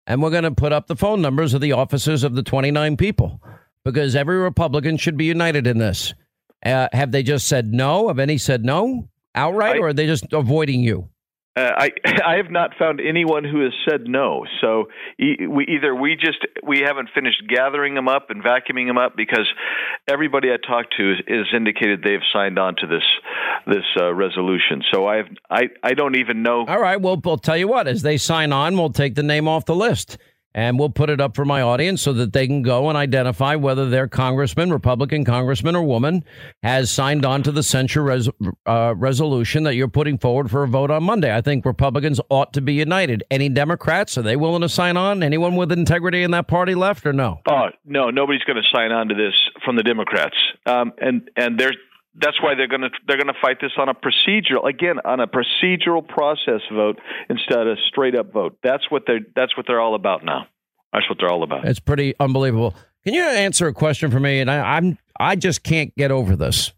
And 0.06 0.22
we're 0.22 0.30
going 0.30 0.44
to 0.44 0.52
put 0.52 0.72
up 0.72 0.86
the 0.86 0.96
phone 0.96 1.20
numbers 1.20 1.52
of 1.52 1.60
the 1.60 1.72
officers 1.72 2.24
of 2.24 2.34
the 2.34 2.42
29 2.42 2.96
people 2.96 3.40
because 3.84 4.16
every 4.16 4.38
Republican 4.38 4.96
should 4.96 5.18
be 5.18 5.26
united 5.26 5.66
in 5.66 5.78
this. 5.78 6.14
Uh, 6.64 6.88
have 6.92 7.12
they 7.12 7.22
just 7.22 7.46
said 7.46 7.72
no? 7.72 8.08
Have 8.08 8.18
any 8.18 8.38
said 8.38 8.64
no 8.64 9.10
outright, 9.34 9.76
I, 9.76 9.78
or 9.78 9.88
are 9.88 9.92
they 9.92 10.06
just 10.06 10.32
avoiding 10.32 10.80
you? 10.80 11.08
Uh, 11.54 11.70
I 11.76 11.90
I 12.26 12.36
have 12.36 12.50
not 12.50 12.70
found 12.78 13.00
anyone 13.00 13.44
who 13.44 13.62
has 13.62 13.72
said 13.88 14.02
no. 14.06 14.44
So 14.60 14.84
e- 15.18 15.46
we 15.46 15.66
either 15.66 15.94
we 15.94 16.16
just 16.16 16.38
we 16.66 16.80
haven't 16.80 17.10
finished 17.14 17.42
gathering 17.48 17.94
them 17.94 18.08
up 18.08 18.30
and 18.30 18.42
vacuuming 18.42 18.86
them 18.86 18.98
up 18.98 19.16
because 19.16 19.48
everybody 20.08 20.48
I 20.50 20.56
talked 20.56 20.94
to 20.96 21.12
is, 21.26 21.46
indicated 21.54 22.02
they've 22.02 22.20
signed 22.32 22.58
on 22.58 22.76
to 22.76 22.86
this 22.86 23.04
this 23.66 23.84
uh, 24.00 24.14
resolution. 24.14 24.82
So 24.92 25.06
I 25.06 25.16
have 25.16 25.26
I 25.50 25.62
I 25.82 25.94
don't 25.94 26.16
even 26.16 26.42
know. 26.42 26.64
All 26.66 26.80
right, 26.80 27.00
well, 27.00 27.20
we'll 27.22 27.36
tell 27.36 27.56
you 27.56 27.68
what. 27.68 27.86
As 27.86 28.02
they 28.02 28.16
sign 28.16 28.52
on, 28.52 28.76
we'll 28.76 28.90
take 28.90 29.14
the 29.14 29.22
name 29.22 29.46
off 29.46 29.66
the 29.66 29.74
list 29.76 30.16
and 30.54 30.78
we'll 30.78 30.90
put 30.90 31.10
it 31.10 31.20
up 31.20 31.34
for 31.34 31.44
my 31.44 31.62
audience 31.62 32.02
so 32.02 32.12
that 32.12 32.32
they 32.32 32.46
can 32.46 32.62
go 32.62 32.88
and 32.88 32.96
identify 32.96 33.54
whether 33.56 33.88
their 33.88 34.08
congressman, 34.08 34.72
Republican 34.72 35.24
congressman 35.24 35.76
or 35.76 35.82
woman, 35.82 36.24
has 36.62 36.90
signed 36.90 37.24
on 37.24 37.42
to 37.42 37.52
the 37.52 37.62
censure 37.62 38.02
res- 38.02 38.28
uh, 38.66 38.94
resolution 38.96 39.62
that 39.64 39.74
you're 39.74 39.88
putting 39.88 40.18
forward 40.18 40.50
for 40.50 40.62
a 40.62 40.68
vote 40.68 40.90
on 40.90 41.02
Monday. 41.04 41.34
I 41.34 41.40
think 41.40 41.64
Republicans 41.64 42.20
ought 42.28 42.52
to 42.52 42.60
be 42.60 42.74
united. 42.74 43.24
Any 43.30 43.48
Democrats 43.48 44.18
are 44.18 44.22
they 44.22 44.36
willing 44.36 44.62
to 44.62 44.68
sign 44.68 44.96
on? 44.96 45.22
Anyone 45.22 45.56
with 45.56 45.72
integrity 45.72 46.22
in 46.22 46.30
that 46.32 46.48
party 46.48 46.74
left 46.74 47.06
or 47.06 47.12
no? 47.12 47.40
Oh 47.48 47.68
no, 47.84 48.10
nobody's 48.10 48.42
going 48.44 48.62
to 48.62 48.76
sign 48.76 48.92
on 48.92 49.08
to 49.08 49.14
this 49.14 49.34
from 49.64 49.76
the 49.76 49.82
Democrats, 49.82 50.36
um, 50.66 50.92
and 50.98 51.30
and 51.36 51.58
there's 51.58 51.76
that's 52.14 52.40
why 52.42 52.54
they're 52.54 52.68
going 52.68 52.82
to 52.82 52.90
they're 53.06 53.16
going 53.16 53.32
to 53.32 53.40
fight 53.40 53.58
this 53.60 53.72
on 53.78 53.88
a 53.88 53.94
procedural 53.94 54.68
again 54.68 54.96
on 55.04 55.20
a 55.20 55.26
procedural 55.26 56.06
process 56.06 56.60
vote 56.72 56.98
instead 57.28 57.58
of 57.58 57.78
a 57.78 57.80
straight 57.88 58.14
up 58.14 58.32
vote. 58.32 58.58
That's 58.62 58.90
what 58.90 59.04
they 59.06 59.20
that's 59.34 59.56
what 59.56 59.66
they're 59.66 59.80
all 59.80 59.94
about 59.94 60.24
now. 60.24 60.46
That's 60.92 61.08
what 61.08 61.18
they're 61.18 61.30
all 61.30 61.42
about. 61.42 61.66
It's 61.66 61.80
pretty 61.80 62.14
unbelievable. 62.20 62.74
Can 63.04 63.14
you 63.14 63.22
answer 63.22 63.66
a 63.66 63.72
question 63.72 64.10
for 64.10 64.20
me? 64.20 64.40
And 64.40 64.50
I, 64.50 64.76
I'm 64.76 64.98
I 65.18 65.36
just 65.36 65.62
can't 65.62 65.94
get 65.96 66.10
over 66.10 66.36
this. 66.36 66.72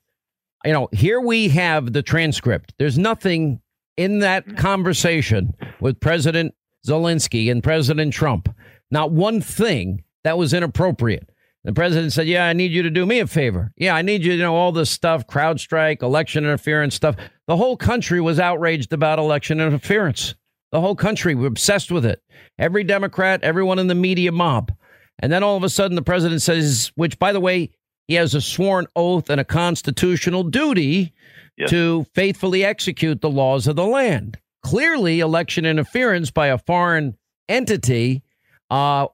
You 0.64 0.72
know, 0.72 0.88
here 0.92 1.20
we 1.20 1.48
have 1.48 1.92
the 1.92 2.02
transcript. 2.02 2.74
There's 2.78 2.98
nothing 2.98 3.60
in 3.96 4.20
that 4.20 4.46
mm-hmm. 4.46 4.56
conversation 4.56 5.54
with 5.80 6.00
President 6.00 6.54
Zelensky 6.86 7.50
and 7.50 7.62
President 7.62 8.12
Trump. 8.12 8.54
Not 8.90 9.10
one 9.10 9.40
thing 9.40 10.04
that 10.22 10.38
was 10.38 10.54
inappropriate. 10.54 11.28
The 11.64 11.72
president 11.72 12.12
said, 12.12 12.26
Yeah, 12.26 12.46
I 12.46 12.52
need 12.52 12.72
you 12.72 12.82
to 12.82 12.90
do 12.90 13.06
me 13.06 13.20
a 13.20 13.26
favor. 13.26 13.72
Yeah, 13.76 13.94
I 13.94 14.02
need 14.02 14.24
you 14.24 14.32
to 14.32 14.42
know 14.42 14.54
all 14.54 14.72
this 14.72 14.90
stuff, 14.90 15.26
CrowdStrike, 15.26 16.02
election 16.02 16.44
interference 16.44 16.94
stuff. 16.94 17.16
The 17.46 17.56
whole 17.56 17.76
country 17.76 18.20
was 18.20 18.38
outraged 18.38 18.92
about 18.92 19.18
election 19.18 19.60
interference. 19.60 20.34
The 20.72 20.80
whole 20.80 20.96
country 20.96 21.34
was 21.34 21.46
obsessed 21.46 21.90
with 21.90 22.04
it. 22.04 22.22
Every 22.58 22.84
Democrat, 22.84 23.42
everyone 23.42 23.78
in 23.78 23.86
the 23.86 23.94
media 23.94 24.32
mob. 24.32 24.72
And 25.20 25.32
then 25.32 25.42
all 25.42 25.56
of 25.56 25.62
a 25.62 25.68
sudden, 25.68 25.94
the 25.94 26.02
president 26.02 26.42
says, 26.42 26.90
which, 26.96 27.18
by 27.18 27.32
the 27.32 27.40
way, 27.40 27.70
he 28.08 28.14
has 28.14 28.34
a 28.34 28.40
sworn 28.40 28.86
oath 28.96 29.30
and 29.30 29.40
a 29.40 29.44
constitutional 29.44 30.42
duty 30.42 31.14
yes. 31.56 31.70
to 31.70 32.04
faithfully 32.14 32.64
execute 32.64 33.20
the 33.20 33.30
laws 33.30 33.66
of 33.66 33.76
the 33.76 33.86
land. 33.86 34.38
Clearly, 34.62 35.20
election 35.20 35.64
interference 35.64 36.30
by 36.30 36.48
a 36.48 36.58
foreign 36.58 37.16
entity 37.48 38.22
uh, 38.70 39.06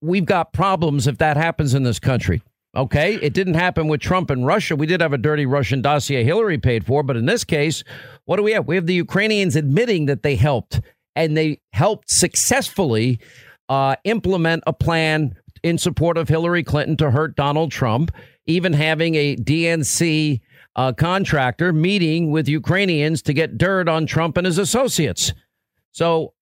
we've 0.00 0.24
got 0.24 0.52
problems 0.52 1.06
if 1.06 1.18
that 1.18 1.36
happens 1.36 1.74
in 1.74 1.82
this 1.82 1.98
country. 1.98 2.42
Okay, 2.76 3.14
it 3.16 3.32
didn't 3.32 3.54
happen 3.54 3.88
with 3.88 4.00
Trump 4.00 4.30
and 4.30 4.46
Russia. 4.46 4.76
We 4.76 4.86
did 4.86 5.00
have 5.00 5.12
a 5.12 5.18
dirty 5.18 5.46
Russian 5.46 5.80
dossier 5.80 6.22
Hillary 6.22 6.58
paid 6.58 6.84
for, 6.84 7.02
but 7.02 7.16
in 7.16 7.26
this 7.26 7.42
case, 7.42 7.82
what 8.26 8.36
do 8.36 8.42
we 8.42 8.52
have? 8.52 8.68
We 8.68 8.76
have 8.76 8.86
the 8.86 8.94
Ukrainians 8.94 9.56
admitting 9.56 10.06
that 10.06 10.22
they 10.22 10.36
helped 10.36 10.80
and 11.16 11.36
they 11.36 11.60
helped 11.72 12.10
successfully 12.10 13.18
uh, 13.68 13.96
implement 14.04 14.62
a 14.66 14.72
plan 14.72 15.34
in 15.62 15.78
support 15.78 16.16
of 16.16 16.28
Hillary 16.28 16.62
Clinton 16.62 16.96
to 16.98 17.10
hurt 17.10 17.36
Donald 17.36 17.72
Trump, 17.72 18.12
even 18.46 18.72
having 18.72 19.14
a 19.14 19.34
DNC 19.36 20.40
uh, 20.76 20.92
contractor 20.92 21.72
meeting 21.72 22.30
with 22.30 22.48
Ukrainians 22.48 23.22
to 23.22 23.32
get 23.32 23.58
dirt 23.58 23.88
on 23.88 24.06
Trump 24.06 24.36
and 24.36 24.46
his 24.46 24.58
associates. 24.58 25.32
So 25.92 26.34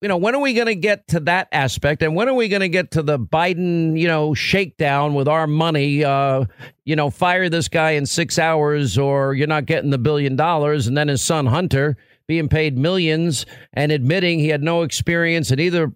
you 0.00 0.08
know, 0.08 0.16
when 0.16 0.34
are 0.34 0.40
we 0.40 0.54
going 0.54 0.66
to 0.66 0.76
get 0.76 1.08
to 1.08 1.20
that 1.20 1.48
aspect? 1.50 2.02
And 2.02 2.14
when 2.14 2.28
are 2.28 2.34
we 2.34 2.48
going 2.48 2.60
to 2.60 2.68
get 2.68 2.92
to 2.92 3.02
the 3.02 3.18
Biden, 3.18 3.98
you 3.98 4.06
know, 4.06 4.32
shakedown 4.32 5.14
with 5.14 5.26
our 5.26 5.46
money? 5.46 6.04
Uh, 6.04 6.44
you 6.84 6.94
know, 6.94 7.10
fire 7.10 7.48
this 7.48 7.68
guy 7.68 7.92
in 7.92 8.06
six 8.06 8.38
hours 8.38 8.96
or 8.96 9.34
you're 9.34 9.48
not 9.48 9.66
getting 9.66 9.90
the 9.90 9.98
billion 9.98 10.36
dollars. 10.36 10.86
And 10.86 10.96
then 10.96 11.08
his 11.08 11.22
son, 11.22 11.46
Hunter, 11.46 11.96
being 12.28 12.48
paid 12.48 12.78
millions 12.78 13.44
and 13.72 13.90
admitting 13.90 14.38
he 14.38 14.48
had 14.48 14.62
no 14.62 14.82
experience 14.82 15.50
in 15.50 15.58
either 15.58 15.92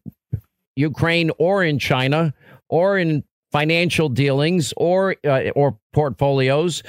Ukraine 0.75 1.31
or 1.39 1.63
in 1.63 1.79
China 1.79 2.35
or 2.69 2.99
in 2.99 3.23
financial 3.53 4.09
dealings 4.09 4.73
or 4.77 5.15
uh, 5.25 5.51
or 5.55 5.79
portfolios 5.93 6.83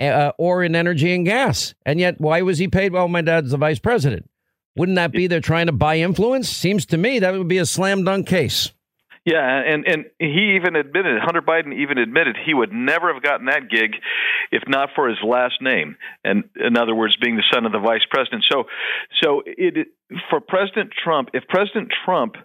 uh, 0.00 0.32
or 0.36 0.64
in 0.64 0.74
energy 0.74 1.14
and 1.14 1.24
gas. 1.24 1.74
And 1.86 2.00
yet, 2.00 2.20
why 2.20 2.42
was 2.42 2.58
he 2.58 2.68
paid? 2.68 2.92
Well, 2.92 3.08
my 3.08 3.22
dad's 3.22 3.52
the 3.52 3.56
vice 3.56 3.78
president. 3.78 4.28
Wouldn't 4.78 4.96
that 4.96 5.12
be 5.12 5.26
they're 5.26 5.40
trying 5.40 5.66
to 5.66 5.72
buy 5.72 5.98
influence? 5.98 6.48
Seems 6.48 6.86
to 6.86 6.96
me 6.96 7.18
that 7.18 7.34
would 7.34 7.48
be 7.48 7.58
a 7.58 7.66
slam 7.66 8.04
dunk 8.04 8.26
case. 8.26 8.72
Yeah, 9.24 9.44
and 9.44 9.86
and 9.86 10.04
he 10.18 10.56
even 10.56 10.74
admitted 10.74 11.20
Hunter 11.20 11.42
Biden 11.42 11.74
even 11.78 11.98
admitted 11.98 12.36
he 12.46 12.54
would 12.54 12.72
never 12.72 13.12
have 13.12 13.22
gotten 13.22 13.46
that 13.46 13.68
gig 13.68 13.96
if 14.50 14.62
not 14.66 14.90
for 14.94 15.08
his 15.08 15.18
last 15.22 15.60
name, 15.60 15.96
and 16.24 16.44
in 16.56 16.78
other 16.78 16.94
words, 16.94 17.16
being 17.16 17.36
the 17.36 17.44
son 17.52 17.66
of 17.66 17.72
the 17.72 17.78
vice 17.78 18.06
president. 18.08 18.44
So, 18.50 18.64
so 19.22 19.42
it 19.44 19.88
for 20.30 20.40
President 20.40 20.92
Trump, 21.04 21.30
if 21.34 21.46
President 21.46 21.92
Trump 22.06 22.36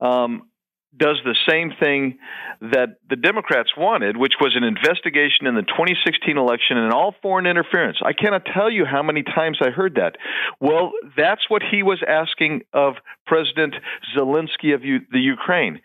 um, 0.00 0.48
does 0.96 1.18
the 1.24 1.36
same 1.48 1.72
thing 1.80 2.18
that 2.60 2.98
the 3.08 3.16
Democrats 3.16 3.70
wanted, 3.76 4.16
which 4.16 4.34
was 4.40 4.54
an 4.54 4.62
investigation 4.62 5.46
in 5.46 5.54
the 5.54 5.62
2016 5.62 6.36
election 6.36 6.76
and 6.76 6.92
all 6.92 7.14
foreign 7.22 7.46
interference. 7.46 7.98
I 8.04 8.12
cannot 8.12 8.42
tell 8.44 8.70
you 8.70 8.84
how 8.84 9.02
many 9.02 9.22
times 9.22 9.58
I 9.62 9.70
heard 9.70 9.94
that. 9.94 10.16
Well, 10.60 10.92
that's 11.16 11.48
what 11.48 11.62
he 11.62 11.82
was 11.82 12.02
asking 12.06 12.62
of 12.72 12.94
President 13.26 13.74
Zelensky 14.16 14.74
of 14.74 14.84
U- 14.84 15.00
the 15.10 15.18
Ukraine. 15.18 15.80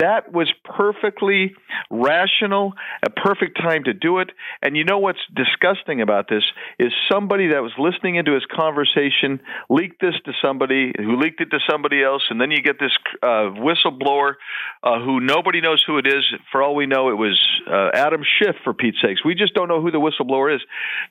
That 0.00 0.32
was 0.32 0.50
perfectly 0.64 1.54
rational, 1.90 2.72
a 3.04 3.10
perfect 3.10 3.58
time 3.60 3.84
to 3.84 3.92
do 3.92 4.18
it. 4.18 4.30
And 4.62 4.76
you 4.76 4.84
know 4.84 4.98
what's 4.98 5.18
disgusting 5.34 6.00
about 6.00 6.28
this 6.28 6.44
is 6.78 6.92
somebody 7.10 7.48
that 7.48 7.62
was 7.62 7.72
listening 7.78 8.16
into 8.16 8.32
his 8.32 8.44
conversation 8.50 9.40
leaked 9.68 10.00
this 10.00 10.14
to 10.24 10.32
somebody 10.42 10.92
who 10.96 11.20
leaked 11.20 11.40
it 11.40 11.50
to 11.50 11.58
somebody 11.70 12.02
else, 12.02 12.22
and 12.30 12.40
then 12.40 12.50
you 12.50 12.62
get 12.62 12.80
this 12.80 12.96
uh, 13.22 13.52
whistleblower 13.54 14.34
uh, 14.82 15.00
who 15.00 15.20
nobody 15.20 15.60
knows 15.60 15.82
who 15.86 15.98
it 15.98 16.06
is. 16.06 16.24
For 16.52 16.62
all 16.62 16.74
we 16.74 16.86
know, 16.86 17.10
it 17.10 17.14
was 17.14 17.38
uh, 17.70 17.90
Adam 17.94 18.22
Schiff, 18.38 18.56
for 18.64 18.74
Pete's 18.74 18.98
sakes. 19.02 19.24
We 19.24 19.34
just 19.34 19.54
don't 19.54 19.68
know 19.68 19.80
who 19.80 19.90
the 19.90 19.98
whistleblower 19.98 20.54
is. 20.54 20.62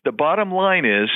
The 0.05 0.11
bottom 0.11 0.51
line 0.51 0.85
is 0.85 1.09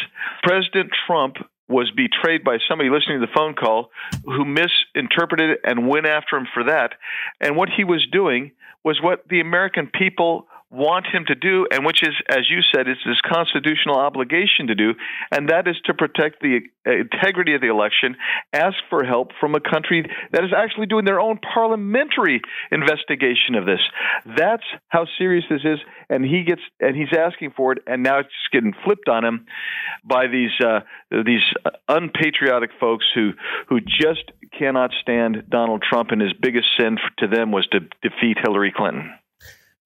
President 0.43 0.91
Trump 1.07 1.37
was 1.67 1.89
betrayed 1.95 2.43
by 2.43 2.57
somebody 2.67 2.89
listening 2.89 3.21
to 3.21 3.25
the 3.25 3.33
phone 3.33 3.53
call 3.53 3.91
who 4.25 4.45
misinterpreted 4.45 5.59
and 5.63 5.87
went 5.87 6.05
after 6.05 6.35
him 6.35 6.47
for 6.53 6.65
that. 6.65 6.91
And 7.39 7.55
what 7.55 7.69
he 7.75 7.83
was 7.83 8.05
doing 8.11 8.51
was 8.83 8.99
what 9.01 9.27
the 9.29 9.39
American 9.39 9.87
people 9.87 10.47
want 10.71 11.05
him 11.05 11.25
to 11.27 11.35
do, 11.35 11.67
and 11.69 11.85
which 11.85 12.01
is, 12.01 12.15
as 12.29 12.49
you 12.49 12.61
said, 12.73 12.87
it's 12.87 13.03
his 13.03 13.19
constitutional 13.21 13.97
obligation 13.97 14.67
to 14.67 14.75
do, 14.75 14.93
and 15.29 15.49
that 15.49 15.67
is 15.67 15.75
to 15.85 15.93
protect 15.93 16.41
the 16.41 16.61
integrity 16.85 17.53
of 17.53 17.61
the 17.61 17.67
election, 17.67 18.15
ask 18.53 18.77
for 18.89 19.03
help 19.03 19.31
from 19.39 19.53
a 19.53 19.59
country 19.59 20.09
that 20.31 20.43
is 20.43 20.51
actually 20.55 20.87
doing 20.87 21.03
their 21.03 21.19
own 21.19 21.37
parliamentary 21.53 22.41
investigation 22.71 23.55
of 23.55 23.65
this. 23.65 23.81
That's 24.37 24.63
how 24.87 25.05
serious 25.17 25.43
this 25.49 25.61
is, 25.65 25.79
and 26.09 26.23
he 26.23 26.43
gets 26.43 26.61
and 26.79 26.95
he's 26.95 27.13
asking 27.17 27.51
for 27.57 27.73
it, 27.73 27.79
and 27.85 28.01
now 28.01 28.19
it's 28.19 28.29
getting 28.53 28.73
flipped 28.85 29.09
on 29.09 29.25
him 29.25 29.45
by 30.05 30.27
these 30.27 30.51
uh, 30.65 30.79
these 31.11 31.43
unpatriotic 31.89 32.71
folks 32.79 33.05
who 33.13 33.31
who 33.67 33.81
just 33.81 34.31
cannot 34.57 34.91
stand 35.01 35.43
Donald 35.49 35.83
Trump, 35.87 36.11
and 36.11 36.21
his 36.21 36.33
biggest 36.33 36.67
sin 36.79 36.97
to 37.17 37.27
them 37.27 37.51
was 37.51 37.67
to 37.67 37.81
defeat 38.01 38.37
Hillary 38.41 38.73
Clinton. 38.75 39.11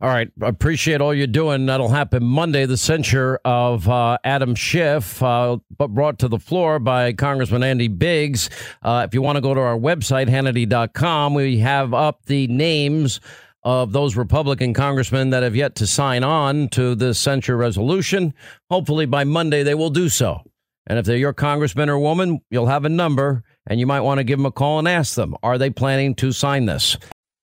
All 0.01 0.09
right. 0.09 0.29
Appreciate 0.41 0.99
all 0.99 1.13
you're 1.13 1.25
doing. 1.25 1.67
That'll 1.67 1.87
happen 1.87 2.21
Monday. 2.21 2.65
The 2.65 2.75
censure 2.75 3.39
of 3.45 3.87
uh, 3.87 4.17
Adam 4.25 4.53
Schiff, 4.53 5.23
uh, 5.23 5.57
brought 5.77 6.19
to 6.19 6.27
the 6.27 6.37
floor 6.37 6.79
by 6.79 7.13
Congressman 7.13 7.63
Andy 7.63 7.87
Biggs. 7.87 8.49
Uh, 8.81 9.05
if 9.07 9.13
you 9.13 9.21
want 9.21 9.37
to 9.37 9.41
go 9.41 9.53
to 9.53 9.61
our 9.61 9.77
website, 9.77 10.27
Hannity.com, 10.27 11.33
we 11.33 11.59
have 11.59 11.93
up 11.93 12.25
the 12.25 12.47
names 12.47 13.21
of 13.63 13.93
those 13.93 14.17
Republican 14.17 14.73
congressmen 14.73 15.29
that 15.29 15.43
have 15.43 15.55
yet 15.55 15.75
to 15.75 15.87
sign 15.87 16.23
on 16.23 16.67
to 16.69 16.93
the 16.93 17.13
censure 17.13 17.57
resolution. 17.57 18.33
Hopefully 18.69 19.05
by 19.05 19.23
Monday 19.23 19.63
they 19.63 19.75
will 19.75 19.89
do 19.89 20.09
so. 20.09 20.41
And 20.87 20.99
if 20.99 21.05
they're 21.05 21.17
your 21.17 21.33
congressman 21.33 21.89
or 21.89 21.97
woman, 21.97 22.41
you'll 22.51 22.67
have 22.67 22.85
a 22.85 22.89
number 22.89 23.43
and 23.65 23.79
you 23.79 23.87
might 23.87 24.01
want 24.01 24.19
to 24.19 24.23
give 24.23 24.37
them 24.37 24.45
a 24.45 24.51
call 24.51 24.77
and 24.77 24.87
ask 24.87 25.15
them, 25.15 25.35
are 25.41 25.57
they 25.57 25.71
planning 25.71 26.13
to 26.15 26.31
sign 26.31 26.65
this? 26.65 26.97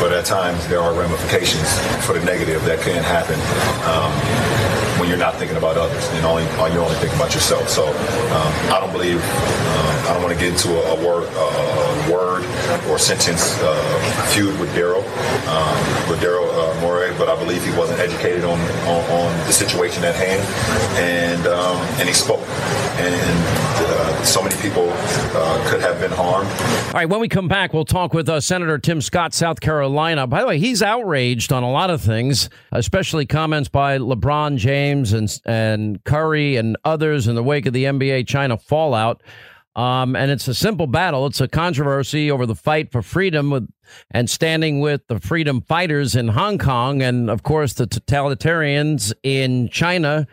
but 0.00 0.12
at 0.12 0.24
times 0.24 0.66
there 0.68 0.80
are 0.80 0.94
ramifications 0.98 1.78
for 2.04 2.14
the 2.14 2.24
negative 2.24 2.64
that 2.64 2.80
can 2.80 3.04
happen. 3.04 3.38
Um, 3.86 4.10
when 5.02 5.08
you're 5.08 5.18
not 5.18 5.34
thinking 5.34 5.56
about 5.56 5.76
others 5.76 6.06
and 6.14 6.24
only 6.24 6.44
you're 6.72 6.84
only 6.86 6.94
thinking 7.02 7.18
about 7.18 7.34
yourself. 7.34 7.68
So 7.68 7.88
um, 7.88 8.52
I 8.70 8.78
don't 8.78 8.92
believe 8.92 9.16
um, 9.18 9.94
I 10.06 10.14
don't 10.14 10.22
want 10.22 10.32
to 10.32 10.38
get 10.38 10.54
into 10.54 10.70
a, 10.78 10.94
a 10.94 10.96
word 11.04 11.26
a 11.26 12.06
word 12.06 12.31
or 12.90 12.98
sentence 12.98 13.58
uh, 13.60 14.26
feud 14.32 14.58
with 14.60 14.70
Daryl 14.74 15.02
um, 15.48 16.10
with 16.10 16.20
Daryl 16.20 16.48
uh, 16.52 16.80
Morey, 16.80 17.12
but 17.18 17.28
I 17.28 17.36
believe 17.36 17.64
he 17.64 17.76
wasn't 17.78 18.00
educated 18.00 18.44
on, 18.44 18.58
on, 18.86 19.00
on 19.10 19.46
the 19.46 19.52
situation 19.52 20.04
at 20.04 20.14
hand, 20.14 20.42
and 20.98 21.46
um, 21.46 21.76
and 21.98 22.08
he 22.08 22.14
spoke, 22.14 22.40
and 22.98 23.44
uh, 23.86 24.22
so 24.24 24.42
many 24.42 24.56
people 24.62 24.88
uh, 24.90 25.70
could 25.70 25.80
have 25.80 26.00
been 26.00 26.12
harmed. 26.12 26.50
All 26.88 26.92
right, 26.94 27.08
when 27.08 27.20
we 27.20 27.28
come 27.28 27.48
back, 27.48 27.72
we'll 27.72 27.84
talk 27.84 28.14
with 28.14 28.28
uh, 28.28 28.40
Senator 28.40 28.78
Tim 28.78 29.00
Scott, 29.00 29.34
South 29.34 29.60
Carolina. 29.60 30.26
By 30.26 30.40
the 30.40 30.46
way, 30.46 30.58
he's 30.58 30.82
outraged 30.82 31.52
on 31.52 31.62
a 31.62 31.70
lot 31.70 31.90
of 31.90 32.00
things, 32.00 32.48
especially 32.70 33.26
comments 33.26 33.68
by 33.68 33.98
LeBron 33.98 34.56
James 34.56 34.82
James 34.82 35.12
and 35.12 35.40
and 35.44 36.04
Curry 36.04 36.56
and 36.56 36.76
others 36.84 37.28
in 37.28 37.34
the 37.34 37.42
wake 37.42 37.66
of 37.66 37.72
the 37.72 37.84
NBA 37.84 38.26
China 38.26 38.56
fallout. 38.56 39.22
Um, 39.74 40.14
and 40.16 40.30
it's 40.30 40.46
a 40.48 40.54
simple 40.54 40.86
battle. 40.86 41.26
It's 41.26 41.40
a 41.40 41.48
controversy 41.48 42.30
over 42.30 42.44
the 42.44 42.54
fight 42.54 42.92
for 42.92 43.00
freedom 43.00 43.50
with, 43.50 43.68
and 44.10 44.28
standing 44.28 44.80
with 44.80 45.06
the 45.06 45.18
freedom 45.18 45.62
fighters 45.62 46.14
in 46.14 46.28
Hong 46.28 46.58
Kong, 46.58 47.00
and 47.00 47.30
of 47.30 47.42
course 47.42 47.72
the 47.72 47.86
totalitarians 47.86 49.14
in 49.22 49.70
China, 49.70 50.26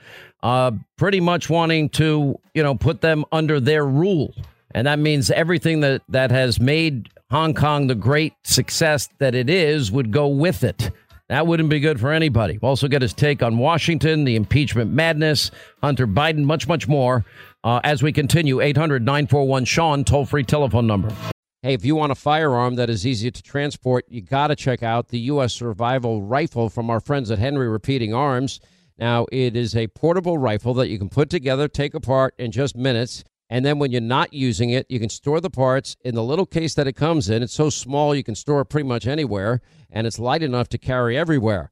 uh, 0.44 0.72
pretty 0.98 1.22
much 1.22 1.50
wanting 1.50 1.90
to 1.90 2.38
you 2.54 2.64
know 2.64 2.76
put 2.76 3.00
them 3.00 3.24
under 3.32 3.62
their 3.62 3.86
rule, 3.86 4.34
and 4.72 4.88
that 4.88 5.00
means 5.00 5.32
everything 5.32 5.80
that 5.82 6.02
that 6.10 6.32
has 6.32 6.60
made 6.60 7.10
Hong 7.32 7.54
Kong 7.54 7.88
the 7.88 7.96
great 7.96 8.34
success 8.44 9.08
that 9.20 9.36
it 9.36 9.50
is 9.50 9.90
would 9.90 10.12
go 10.12 10.28
with 10.28 10.66
it. 10.66 10.92
That 11.30 11.46
wouldn't 11.46 11.70
be 11.70 11.80
good 11.80 12.00
for 12.00 12.12
anybody. 12.12 12.58
We'll 12.60 12.70
also 12.70 12.88
get 12.88 13.04
his 13.04 13.14
take 13.14 13.44
on 13.44 13.60
Washington, 13.60 14.24
the 14.24 14.36
impeachment 14.36 14.92
madness, 14.92 15.52
Hunter 15.82 16.08
Biden, 16.08 16.44
much, 16.44 16.68
much 16.68 16.88
more 16.88 17.24
uh, 17.64 17.80
as 17.84 18.04
we 18.04 18.12
continue. 18.12 18.62
800 18.62 19.04
941 19.04 19.66
Sean, 19.66 20.04
toll 20.04 20.26
free 20.26 20.44
telephone 20.44 20.88
number. 20.88 21.14
Hey, 21.62 21.74
if 21.74 21.84
you 21.84 21.96
want 21.96 22.14
a 22.14 22.16
firearm 22.16 22.76
that 22.76 22.90
is 22.90 23.06
easy 23.06 23.30
to 23.32 23.44
transport, 23.44 24.06
you 24.08 24.22
got 24.22 24.48
to 24.48 24.56
check 24.56 24.82
out 24.82 25.10
the 25.10 25.20
U.S. 25.20 25.54
Survival 25.54 26.22
Rifle 26.22 26.70
from 26.70 26.90
our 26.90 27.02
friends 27.02 27.30
at 27.32 27.40
Henry 27.40 27.68
Repeating 27.68 28.14
Arms. 28.14 28.62
Now, 28.98 29.26
it 29.32 29.58
is 29.58 29.76
a 29.76 29.88
portable 29.88 30.38
rifle 30.38 30.74
that 30.76 30.88
you 30.88 30.98
can 30.98 31.10
put 31.10 31.30
together, 31.30 31.68
take 31.68 31.94
apart 31.94 32.34
in 32.38 32.52
just 32.52 32.78
minutes. 32.78 33.26
And 33.50 33.66
then 33.66 33.80
when 33.80 33.92
you're 33.92 34.00
not 34.00 34.34
using 34.34 34.70
it, 34.70 34.86
you 34.90 35.00
can 35.00 35.10
store 35.10 35.42
the 35.42 35.50
parts 35.50 35.98
in 36.02 36.16
the 36.16 36.24
little 36.24 36.46
case 36.46 36.76
that 36.76 36.88
it 36.88 36.94
comes 36.94 37.30
in. 37.30 37.44
It's 37.44 37.54
so 37.54 37.70
small 37.70 38.14
you 38.14 38.24
can 38.24 38.36
store 38.36 38.62
it 38.62 38.66
pretty 38.66 38.88
much 38.88 39.08
anywhere, 39.08 39.62
and 39.90 40.06
it's 40.06 40.20
light 40.20 40.44
enough 40.44 40.70
to 40.70 40.78
carry 40.78 41.18
everywhere. 41.18 41.72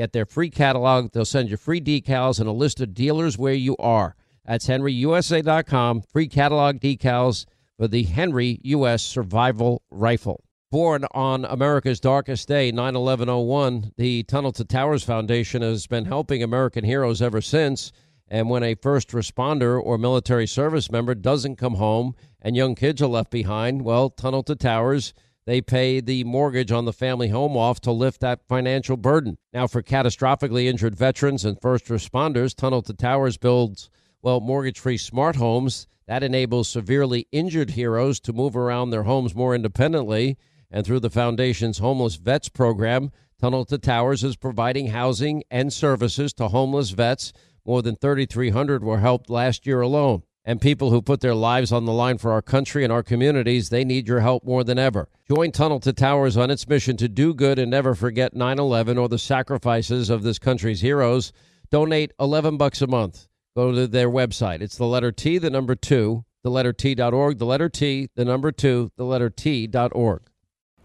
get 0.00 0.12
their 0.14 0.24
free 0.24 0.48
catalog. 0.48 1.12
They'll 1.12 1.26
send 1.26 1.50
you 1.50 1.58
free 1.58 1.80
decals 1.80 2.40
and 2.40 2.48
a 2.48 2.52
list 2.52 2.80
of 2.80 2.94
dealers 2.94 3.36
where 3.36 3.52
you 3.52 3.76
are. 3.76 4.16
That's 4.46 4.66
henryusa.com, 4.66 6.02
free 6.02 6.26
catalog 6.26 6.80
decals 6.80 7.44
for 7.76 7.86
the 7.86 8.04
Henry 8.04 8.58
U.S. 8.62 9.02
Survival 9.02 9.82
Rifle. 9.90 10.42
Born 10.70 11.04
on 11.12 11.44
America's 11.44 12.00
darkest 12.00 12.48
day, 12.48 12.72
9 12.72 12.96
11 12.96 13.28
01, 13.28 13.92
the 13.98 14.22
Tunnel 14.22 14.52
to 14.52 14.64
Towers 14.64 15.04
Foundation 15.04 15.60
has 15.60 15.86
been 15.86 16.06
helping 16.06 16.42
American 16.42 16.84
heroes 16.84 17.20
ever 17.20 17.42
since. 17.42 17.92
And 18.26 18.48
when 18.48 18.62
a 18.62 18.76
first 18.76 19.10
responder 19.10 19.78
or 19.82 19.98
military 19.98 20.46
service 20.46 20.90
member 20.90 21.14
doesn't 21.14 21.56
come 21.56 21.74
home 21.74 22.14
and 22.40 22.56
young 22.56 22.74
kids 22.74 23.02
are 23.02 23.06
left 23.06 23.30
behind, 23.30 23.82
well, 23.82 24.08
Tunnel 24.08 24.44
to 24.44 24.56
Towers, 24.56 25.12
they 25.50 25.60
pay 25.60 25.98
the 25.98 26.22
mortgage 26.22 26.70
on 26.70 26.84
the 26.84 26.92
family 26.92 27.28
home 27.28 27.56
off 27.56 27.80
to 27.80 27.90
lift 27.90 28.20
that 28.20 28.46
financial 28.46 28.96
burden. 28.96 29.36
Now, 29.52 29.66
for 29.66 29.82
catastrophically 29.82 30.66
injured 30.66 30.94
veterans 30.94 31.44
and 31.44 31.60
first 31.60 31.86
responders, 31.86 32.54
Tunnel 32.54 32.82
to 32.82 32.94
Towers 32.94 33.36
builds, 33.36 33.90
well, 34.22 34.38
mortgage 34.38 34.78
free 34.78 34.96
smart 34.96 35.34
homes. 35.34 35.88
That 36.06 36.22
enables 36.22 36.68
severely 36.68 37.26
injured 37.32 37.70
heroes 37.70 38.20
to 38.20 38.32
move 38.32 38.56
around 38.56 38.90
their 38.90 39.02
homes 39.02 39.34
more 39.34 39.52
independently. 39.52 40.38
And 40.70 40.86
through 40.86 41.00
the 41.00 41.10
Foundation's 41.10 41.78
Homeless 41.78 42.14
Vets 42.14 42.48
program, 42.48 43.10
Tunnel 43.40 43.64
to 43.64 43.78
Towers 43.78 44.22
is 44.22 44.36
providing 44.36 44.88
housing 44.88 45.42
and 45.50 45.72
services 45.72 46.32
to 46.34 46.46
homeless 46.46 46.90
vets 46.90 47.32
more 47.66 47.82
than 47.82 47.96
3,300 47.96 48.84
were 48.84 49.00
helped 49.00 49.28
last 49.28 49.66
year 49.66 49.80
alone. 49.80 50.22
And 50.50 50.60
people 50.60 50.90
who 50.90 51.00
put 51.00 51.20
their 51.20 51.36
lives 51.36 51.70
on 51.70 51.84
the 51.84 51.92
line 51.92 52.18
for 52.18 52.32
our 52.32 52.42
country 52.42 52.82
and 52.82 52.92
our 52.92 53.04
communities, 53.04 53.68
they 53.68 53.84
need 53.84 54.08
your 54.08 54.18
help 54.18 54.42
more 54.42 54.64
than 54.64 54.80
ever. 54.80 55.08
Join 55.28 55.52
Tunnel 55.52 55.78
to 55.78 55.92
Towers 55.92 56.36
on 56.36 56.50
its 56.50 56.66
mission 56.66 56.96
to 56.96 57.08
do 57.08 57.32
good 57.32 57.56
and 57.60 57.70
never 57.70 57.94
forget 57.94 58.34
9 58.34 58.58
11 58.58 58.98
or 58.98 59.08
the 59.08 59.16
sacrifices 59.16 60.10
of 60.10 60.24
this 60.24 60.40
country's 60.40 60.80
heroes. 60.80 61.32
Donate 61.70 62.12
11 62.18 62.56
bucks 62.56 62.82
a 62.82 62.88
month. 62.88 63.28
Go 63.54 63.70
to 63.70 63.86
their 63.86 64.10
website. 64.10 64.60
It's 64.60 64.76
the 64.76 64.88
letter 64.88 65.12
T, 65.12 65.38
the 65.38 65.50
number 65.50 65.76
two, 65.76 66.24
the 66.42 66.50
letter 66.50 66.72
T.org, 66.72 67.38
the 67.38 67.46
letter 67.46 67.68
T, 67.68 68.08
the 68.16 68.24
number 68.24 68.50
two, 68.50 68.90
the 68.96 69.04
letter 69.04 69.30
T.org. 69.30 70.22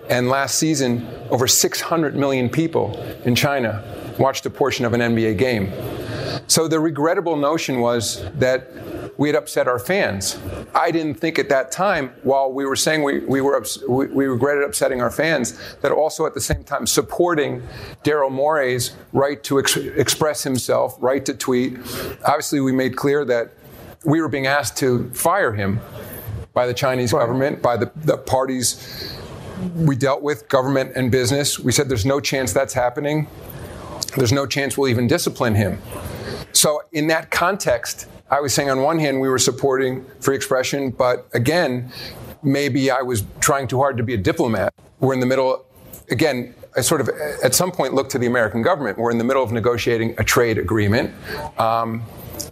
and 0.09 0.29
last 0.29 0.57
season, 0.57 1.05
over 1.29 1.45
600 1.45 2.15
million 2.15 2.47
people 2.47 2.97
in 3.25 3.35
China 3.35 3.83
watched 4.17 4.45
a 4.45 4.49
portion 4.49 4.85
of 4.85 4.93
an 4.93 5.01
NBA 5.01 5.37
game. 5.37 5.73
So 6.47 6.69
the 6.69 6.79
regrettable 6.79 7.35
notion 7.35 7.81
was 7.81 8.23
that 8.35 8.69
we 9.17 9.29
had 9.29 9.35
upset 9.35 9.67
our 9.67 9.79
fans. 9.79 10.39
I 10.73 10.91
didn't 10.91 11.15
think 11.15 11.37
at 11.39 11.49
that 11.49 11.71
time, 11.71 12.09
while 12.23 12.51
we 12.51 12.65
were 12.65 12.75
saying 12.75 13.03
we, 13.03 13.19
we 13.19 13.41
were 13.41 13.55
ups, 13.55 13.81
we, 13.87 14.07
we, 14.07 14.25
regretted 14.25 14.63
upsetting 14.63 15.01
our 15.01 15.11
fans, 15.11 15.59
that 15.81 15.91
also 15.91 16.25
at 16.25 16.33
the 16.33 16.41
same 16.41 16.63
time 16.63 16.87
supporting 16.87 17.61
Daryl 18.03 18.31
Morey's 18.31 18.95
right 19.11 19.43
to 19.43 19.59
ex- 19.59 19.77
express 19.77 20.43
himself, 20.43 20.95
right 20.99 21.25
to 21.25 21.33
tweet. 21.33 21.77
Obviously, 22.25 22.59
we 22.59 22.71
made 22.71 22.95
clear 22.95 23.25
that 23.25 23.53
we 24.03 24.21
were 24.21 24.29
being 24.29 24.47
asked 24.47 24.77
to 24.77 25.09
fire 25.11 25.53
him 25.53 25.79
by 26.53 26.67
the 26.67 26.73
Chinese 26.73 27.13
right. 27.13 27.19
government, 27.19 27.61
by 27.61 27.77
the, 27.77 27.91
the 27.95 28.17
parties 28.17 29.17
we 29.75 29.95
dealt 29.95 30.21
with, 30.21 30.47
government 30.49 30.93
and 30.95 31.11
business. 31.11 31.59
We 31.59 31.71
said 31.71 31.89
there's 31.89 32.05
no 32.05 32.19
chance 32.19 32.53
that's 32.53 32.73
happening. 32.73 33.27
There's 34.15 34.31
no 34.31 34.45
chance 34.45 34.77
we'll 34.77 34.89
even 34.89 35.07
discipline 35.07 35.55
him. 35.55 35.79
So, 36.51 36.83
in 36.91 37.07
that 37.07 37.31
context, 37.31 38.07
I 38.29 38.39
was 38.39 38.53
saying 38.53 38.69
on 38.69 38.81
one 38.81 38.99
hand 38.99 39.19
we 39.19 39.29
were 39.29 39.39
supporting 39.39 40.05
free 40.19 40.35
expression, 40.35 40.91
but 40.91 41.27
again, 41.33 41.91
maybe 42.41 42.91
I 42.91 43.01
was 43.01 43.23
trying 43.39 43.67
too 43.67 43.77
hard 43.77 43.97
to 43.97 44.03
be 44.03 44.13
a 44.13 44.17
diplomat. 44.17 44.73
We're 44.99 45.13
in 45.13 45.19
the 45.19 45.25
middle, 45.25 45.65
again, 46.09 46.53
I 46.75 46.81
sort 46.81 47.01
of 47.01 47.09
at 47.43 47.53
some 47.53 47.71
point 47.71 47.93
looked 47.93 48.11
to 48.11 48.17
the 48.17 48.25
American 48.25 48.61
government. 48.61 48.97
We're 48.97 49.11
in 49.11 49.17
the 49.17 49.23
middle 49.23 49.43
of 49.43 49.51
negotiating 49.51 50.15
a 50.17 50.23
trade 50.23 50.57
agreement. 50.57 51.13
Um, 51.59 52.03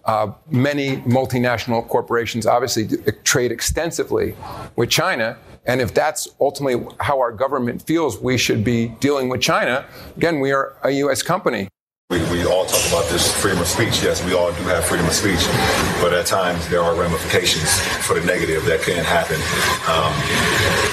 uh, 0.05 0.31
many 0.49 0.97
multinational 0.97 1.87
corporations 1.87 2.45
obviously 2.45 2.87
trade 3.23 3.51
extensively 3.51 4.35
with 4.75 4.89
China. 4.89 5.37
And 5.65 5.79
if 5.79 5.93
that's 5.93 6.27
ultimately 6.39 6.87
how 6.99 7.19
our 7.19 7.31
government 7.31 7.81
feels 7.81 8.19
we 8.19 8.37
should 8.37 8.63
be 8.63 8.89
dealing 8.99 9.29
with 9.29 9.41
China, 9.41 9.85
again, 10.17 10.39
we 10.39 10.51
are 10.51 10.75
a 10.83 10.91
U.S. 10.91 11.21
company. 11.21 11.67
Talk 12.71 12.87
about 12.87 13.09
this 13.11 13.29
freedom 13.41 13.59
of 13.59 13.67
speech. 13.67 14.01
Yes, 14.01 14.23
we 14.23 14.33
all 14.33 14.53
do 14.53 14.63
have 14.63 14.85
freedom 14.85 15.05
of 15.05 15.11
speech, 15.11 15.43
but 15.99 16.13
at 16.13 16.25
times 16.25 16.69
there 16.69 16.81
are 16.81 16.95
ramifications 16.95 17.67
for 18.07 18.17
the 18.17 18.25
negative 18.25 18.63
that 18.63 18.79
can 18.79 19.03
happen 19.03 19.35
um, 19.91 20.15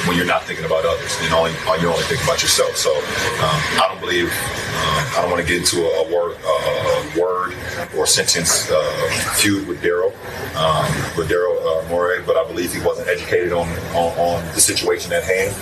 when 0.08 0.16
you're 0.16 0.26
not 0.26 0.42
thinking 0.42 0.64
about 0.64 0.84
others 0.84 1.16
and 1.22 1.32
only 1.32 1.52
you 1.80 1.86
only 1.86 2.02
think 2.10 2.20
about 2.24 2.42
yourself. 2.42 2.74
So 2.76 2.90
um, 2.90 3.60
I 3.78 3.86
don't 3.88 4.00
believe 4.00 4.26
um, 4.26 5.04
I 5.14 5.18
don't 5.22 5.30
want 5.30 5.40
to 5.40 5.46
get 5.46 5.58
into 5.62 5.86
a, 5.86 6.02
a 6.02 6.04
word 6.10 6.34
a 6.42 7.20
word 7.20 7.54
or 7.96 8.06
sentence 8.06 8.68
uh, 8.72 9.34
feud 9.38 9.68
with 9.68 9.80
Daryl 9.80 10.10
um, 10.58 10.90
with 11.16 11.30
Daryl 11.30 11.62
uh, 11.62 11.88
Morey, 11.88 12.22
but 12.26 12.36
I 12.36 12.44
believe 12.48 12.74
he 12.74 12.80
wasn't 12.80 13.06
educated 13.06 13.52
on, 13.52 13.68
on, 13.94 14.10
on 14.18 14.44
the 14.54 14.60
situation 14.60 15.12
at 15.12 15.22
hand, 15.22 15.54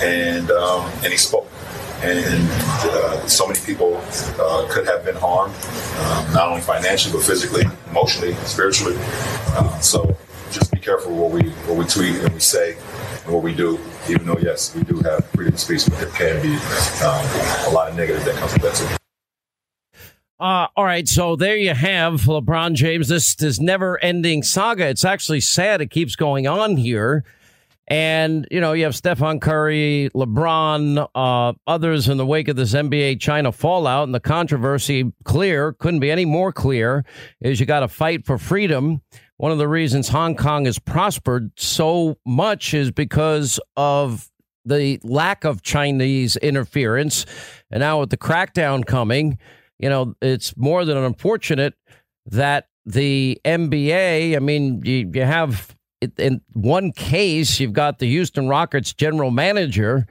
and 0.00 0.52
um, 0.52 0.88
and 1.02 1.10
he 1.10 1.16
spoke 1.16 1.50
and 2.10 2.50
uh, 2.50 3.26
so 3.26 3.46
many 3.46 3.58
people 3.60 3.96
uh, 4.38 4.66
could 4.70 4.86
have 4.86 5.04
been 5.04 5.16
harmed, 5.16 5.54
um, 5.54 6.32
not 6.32 6.48
only 6.48 6.60
financially 6.60 7.12
but 7.16 7.24
physically, 7.24 7.64
emotionally, 7.90 8.34
spiritually. 8.44 8.96
Uh, 8.98 9.78
so 9.80 10.16
just 10.50 10.70
be 10.72 10.78
careful 10.78 11.14
what 11.14 11.30
we 11.30 11.50
what 11.66 11.76
we 11.76 11.84
tweet 11.84 12.16
and 12.22 12.32
we 12.32 12.40
say 12.40 12.76
and 13.24 13.32
what 13.32 13.42
we 13.42 13.54
do. 13.54 13.78
Even 14.08 14.26
though 14.26 14.38
yes, 14.38 14.74
we 14.74 14.82
do 14.82 15.00
have 15.00 15.24
freedom 15.30 15.54
of 15.54 15.60
speech, 15.60 15.86
but 15.88 15.98
there 15.98 16.10
can 16.10 16.42
be 16.42 16.54
um, 17.04 17.24
a 17.66 17.70
lot 17.72 17.88
of 17.88 17.96
negative 17.96 18.24
that 18.24 18.34
comes 18.36 18.52
with 18.52 18.62
that 18.62 18.74
too. 18.74 18.96
Uh, 20.40 20.66
all 20.76 20.84
right, 20.84 21.08
so 21.08 21.36
there 21.36 21.56
you 21.56 21.72
have 21.72 22.22
LeBron 22.22 22.74
James. 22.74 23.08
This 23.08 23.40
is 23.40 23.60
never-ending 23.60 24.42
saga. 24.42 24.88
It's 24.88 25.04
actually 25.04 25.40
sad. 25.40 25.80
It 25.80 25.90
keeps 25.90 26.16
going 26.16 26.46
on 26.46 26.76
here. 26.76 27.24
And, 27.86 28.48
you 28.50 28.60
know, 28.60 28.72
you 28.72 28.84
have 28.84 28.96
Stephen 28.96 29.40
Curry, 29.40 30.08
LeBron, 30.14 31.06
uh, 31.14 31.52
others 31.66 32.08
in 32.08 32.16
the 32.16 32.24
wake 32.24 32.48
of 32.48 32.56
this 32.56 32.72
NBA 32.72 33.20
China 33.20 33.52
fallout 33.52 34.04
and 34.04 34.14
the 34.14 34.20
controversy 34.20 35.12
clear, 35.24 35.72
couldn't 35.74 36.00
be 36.00 36.10
any 36.10 36.24
more 36.24 36.50
clear, 36.52 37.04
is 37.42 37.60
you 37.60 37.66
got 37.66 37.80
to 37.80 37.88
fight 37.88 38.24
for 38.24 38.38
freedom. 38.38 39.02
One 39.36 39.52
of 39.52 39.58
the 39.58 39.68
reasons 39.68 40.08
Hong 40.08 40.34
Kong 40.34 40.64
has 40.64 40.78
prospered 40.78 41.50
so 41.56 42.16
much 42.24 42.72
is 42.72 42.90
because 42.90 43.60
of 43.76 44.30
the 44.64 44.98
lack 45.02 45.44
of 45.44 45.62
Chinese 45.62 46.36
interference. 46.36 47.26
And 47.70 47.80
now 47.80 48.00
with 48.00 48.10
the 48.10 48.16
crackdown 48.16 48.86
coming, 48.86 49.38
you 49.78 49.90
know, 49.90 50.14
it's 50.22 50.56
more 50.56 50.86
than 50.86 50.96
unfortunate 50.96 51.74
that 52.26 52.68
the 52.86 53.38
NBA, 53.44 54.36
I 54.36 54.38
mean, 54.38 54.80
you, 54.84 55.10
you 55.12 55.22
have 55.22 55.76
in 56.00 56.40
one 56.52 56.92
case, 56.92 57.60
you've 57.60 57.72
got 57.72 57.98
the 57.98 58.06
Houston 58.06 58.48
Rockets 58.48 58.92
general 58.92 59.30
manager, 59.30 60.06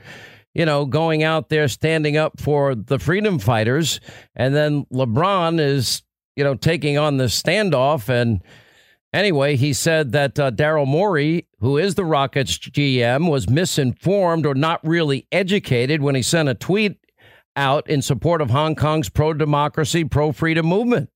you 0.54 0.66
know, 0.66 0.86
going 0.86 1.24
out 1.24 1.50
there 1.50 1.68
standing 1.68 2.18
up 2.18 2.40
for 2.40 2.76
the 2.76 3.00
freedom 3.00 3.40
fighters. 3.40 4.00
And 4.36 4.56
then 4.56 4.86
LeBron 4.94 5.60
is, 5.60 6.04
you 6.36 6.44
know, 6.44 6.56
taking 6.56 6.98
on 6.98 7.18
the 7.18 7.26
standoff. 7.26 8.10
And 8.10 8.42
anyway, 9.14 9.56
he 9.56 9.74
said 9.74 10.12
that 10.12 10.40
uh, 10.40 10.52
Daryl 10.52 10.88
Morey, 10.88 11.48
who 11.60 11.78
is 11.78 11.96
the 11.96 12.06
Rockets 12.06 12.58
GM, 12.58 13.30
was 13.30 13.50
misinformed 13.50 14.46
or 14.46 14.56
not 14.56 14.86
really 14.86 15.28
educated 15.32 16.02
when 16.02 16.16
he 16.16 16.22
sent 16.22 16.50
a 16.50 16.56
tweet 16.56 17.00
out 17.56 17.88
in 17.90 18.02
support 18.02 18.42
of 18.42 18.50
Hong 18.50 18.76
Kong's 18.76 19.10
pro 19.10 19.34
democracy, 19.34 20.04
pro 20.04 20.32
freedom 20.32 20.66
movement. 20.66 21.10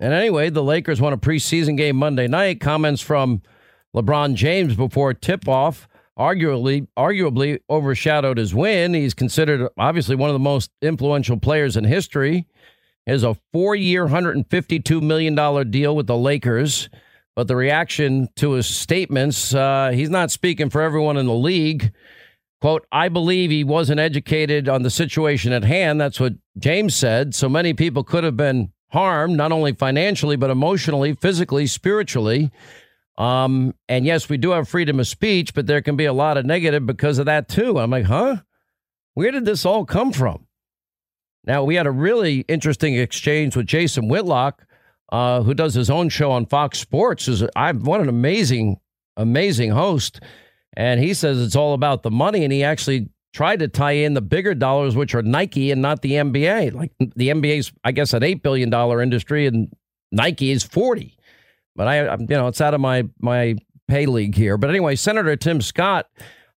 And 0.00 0.12
anyway, 0.12 0.50
the 0.50 0.62
Lakers 0.62 1.00
won 1.00 1.12
a 1.12 1.18
preseason 1.18 1.76
game 1.76 1.96
Monday 1.96 2.28
night. 2.28 2.60
Comments 2.60 3.00
from 3.00 3.42
LeBron 3.98 4.34
James 4.34 4.76
before 4.76 5.14
tip 5.14 5.48
off 5.48 5.88
arguably 6.18 6.86
arguably 6.96 7.60
overshadowed 7.70 8.38
his 8.38 8.54
win. 8.54 8.92
He's 8.94 9.14
considered 9.14 9.68
obviously 9.78 10.16
one 10.16 10.30
of 10.30 10.34
the 10.34 10.40
most 10.40 10.70
influential 10.82 11.38
players 11.38 11.76
in 11.76 11.84
history. 11.84 12.46
He 13.06 13.12
has 13.12 13.22
a 13.22 13.36
four-year, 13.52 14.08
$152 14.08 15.00
million 15.00 15.70
deal 15.70 15.96
with 15.96 16.06
the 16.06 16.16
Lakers. 16.16 16.90
But 17.34 17.46
the 17.46 17.56
reaction 17.56 18.28
to 18.36 18.52
his 18.52 18.66
statements, 18.66 19.54
uh, 19.54 19.92
he's 19.94 20.10
not 20.10 20.32
speaking 20.32 20.70
for 20.70 20.82
everyone 20.82 21.16
in 21.16 21.26
the 21.26 21.34
league. 21.34 21.92
Quote, 22.60 22.84
I 22.90 23.08
believe 23.08 23.50
he 23.50 23.62
wasn't 23.62 24.00
educated 24.00 24.68
on 24.68 24.82
the 24.82 24.90
situation 24.90 25.52
at 25.52 25.62
hand. 25.62 26.00
That's 26.00 26.18
what 26.18 26.34
James 26.58 26.96
said. 26.96 27.36
So 27.36 27.48
many 27.48 27.74
people 27.74 28.02
could 28.02 28.24
have 28.24 28.36
been 28.36 28.72
harmed, 28.88 29.36
not 29.36 29.52
only 29.52 29.72
financially, 29.72 30.34
but 30.34 30.50
emotionally, 30.50 31.14
physically, 31.14 31.68
spiritually. 31.68 32.50
Um, 33.18 33.74
and 33.88 34.06
yes, 34.06 34.28
we 34.28 34.38
do 34.38 34.52
have 34.52 34.68
freedom 34.68 35.00
of 35.00 35.08
speech, 35.08 35.52
but 35.52 35.66
there 35.66 35.82
can 35.82 35.96
be 35.96 36.04
a 36.04 36.12
lot 36.12 36.38
of 36.38 36.46
negative 36.46 36.86
because 36.86 37.18
of 37.18 37.26
that 37.26 37.48
too. 37.48 37.78
I'm 37.78 37.90
like, 37.90 38.04
huh? 38.04 38.36
Where 39.14 39.32
did 39.32 39.44
this 39.44 39.66
all 39.66 39.84
come 39.84 40.12
from? 40.12 40.46
Now, 41.44 41.64
we 41.64 41.74
had 41.74 41.86
a 41.86 41.90
really 41.90 42.40
interesting 42.40 42.94
exchange 42.94 43.56
with 43.56 43.66
Jason 43.66 44.08
Whitlock, 44.08 44.64
uh, 45.10 45.42
who 45.42 45.52
does 45.52 45.74
his 45.74 45.90
own 45.90 46.08
show 46.10 46.30
on 46.30 46.46
Fox 46.46 46.78
Sports. 46.78 47.26
Is 47.26 47.42
I'm 47.56 47.82
what 47.82 48.00
an 48.00 48.08
amazing, 48.08 48.78
amazing 49.16 49.70
host. 49.70 50.20
And 50.76 51.00
he 51.00 51.12
says 51.12 51.40
it's 51.40 51.56
all 51.56 51.74
about 51.74 52.04
the 52.04 52.10
money. 52.10 52.44
And 52.44 52.52
he 52.52 52.62
actually 52.62 53.08
tried 53.32 53.58
to 53.60 53.68
tie 53.68 53.92
in 53.92 54.14
the 54.14 54.20
bigger 54.20 54.54
dollars, 54.54 54.94
which 54.94 55.14
are 55.14 55.22
Nike 55.22 55.72
and 55.72 55.82
not 55.82 56.02
the 56.02 56.12
NBA. 56.12 56.72
Like 56.74 56.92
the 56.98 57.30
NBA's, 57.30 57.72
I 57.82 57.90
guess, 57.90 58.12
an 58.12 58.22
$8 58.22 58.42
billion 58.42 58.72
industry 59.00 59.46
and 59.46 59.72
Nike 60.12 60.52
is 60.52 60.62
40. 60.62 61.17
But 61.78 61.86
I, 61.86 62.16
you 62.16 62.26
know, 62.26 62.48
it's 62.48 62.60
out 62.60 62.74
of 62.74 62.80
my 62.80 63.04
my 63.20 63.54
pay 63.86 64.06
league 64.06 64.34
here. 64.34 64.58
But 64.58 64.68
anyway, 64.68 64.96
Senator 64.96 65.36
Tim 65.36 65.60
Scott 65.60 66.10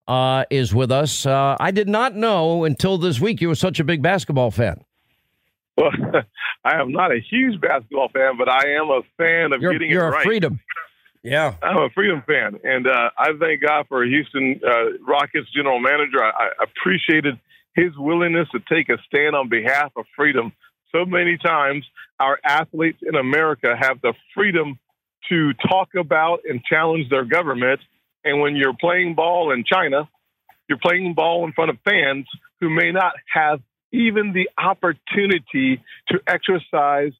uh, 0.07 0.45
is 0.49 0.73
with 0.73 0.91
us. 0.91 1.27
Uh, 1.27 1.55
I 1.59 1.69
did 1.69 1.87
not 1.87 2.15
know 2.15 2.63
until 2.63 2.97
this 2.97 3.21
week 3.21 3.39
you 3.39 3.47
were 3.47 3.55
such 3.55 3.79
a 3.79 3.83
big 3.83 4.01
basketball 4.01 4.49
fan. 4.49 4.83
Well, 5.77 5.91
I 6.65 6.81
am 6.81 6.91
not 6.91 7.11
a 7.11 7.19
huge 7.19 7.61
basketball 7.61 8.09
fan, 8.09 8.35
but 8.35 8.49
I 8.49 8.71
am 8.71 8.89
a 8.89 9.01
fan 9.15 9.53
of 9.53 9.61
you're, 9.61 9.73
getting 9.73 9.91
you're 9.91 10.07
it 10.07 10.11
right. 10.11 10.25
freedom. 10.25 10.59
Yeah, 11.23 11.53
I'm 11.61 11.77
a 11.77 11.89
freedom 11.91 12.23
fan, 12.25 12.59
and 12.63 12.87
uh, 12.87 13.11
I 13.15 13.27
thank 13.39 13.61
God 13.61 13.85
for 13.87 14.03
Houston 14.03 14.59
uh, 14.67 14.97
Rockets 15.07 15.47
general 15.55 15.79
manager. 15.79 16.23
I, 16.23 16.49
I 16.59 16.63
appreciated 16.63 17.39
his 17.75 17.91
willingness 17.95 18.47
to 18.53 18.59
take 18.67 18.89
a 18.89 18.97
stand 19.05 19.35
on 19.35 19.49
behalf 19.49 19.91
of 19.95 20.05
freedom. 20.15 20.51
So 20.91 21.05
many 21.05 21.37
times, 21.37 21.85
our 22.19 22.39
athletes 22.43 22.97
in 23.03 23.13
America 23.13 23.75
have 23.79 24.01
the 24.01 24.13
freedom 24.33 24.79
to 25.29 25.53
talk 25.53 25.89
about 25.97 26.39
and 26.49 26.63
challenge 26.63 27.09
their 27.09 27.25
government. 27.25 27.79
And 28.23 28.41
when 28.41 28.55
you're 28.55 28.75
playing 28.79 29.15
ball 29.15 29.51
in 29.51 29.63
China, 29.65 30.09
you're 30.67 30.79
playing 30.79 31.13
ball 31.13 31.45
in 31.45 31.53
front 31.53 31.71
of 31.71 31.77
fans 31.83 32.27
who 32.59 32.69
may 32.69 32.91
not 32.91 33.13
have 33.33 33.61
even 33.91 34.33
the 34.33 34.49
opportunity 34.57 35.83
to 36.07 36.19
exercise 36.27 37.11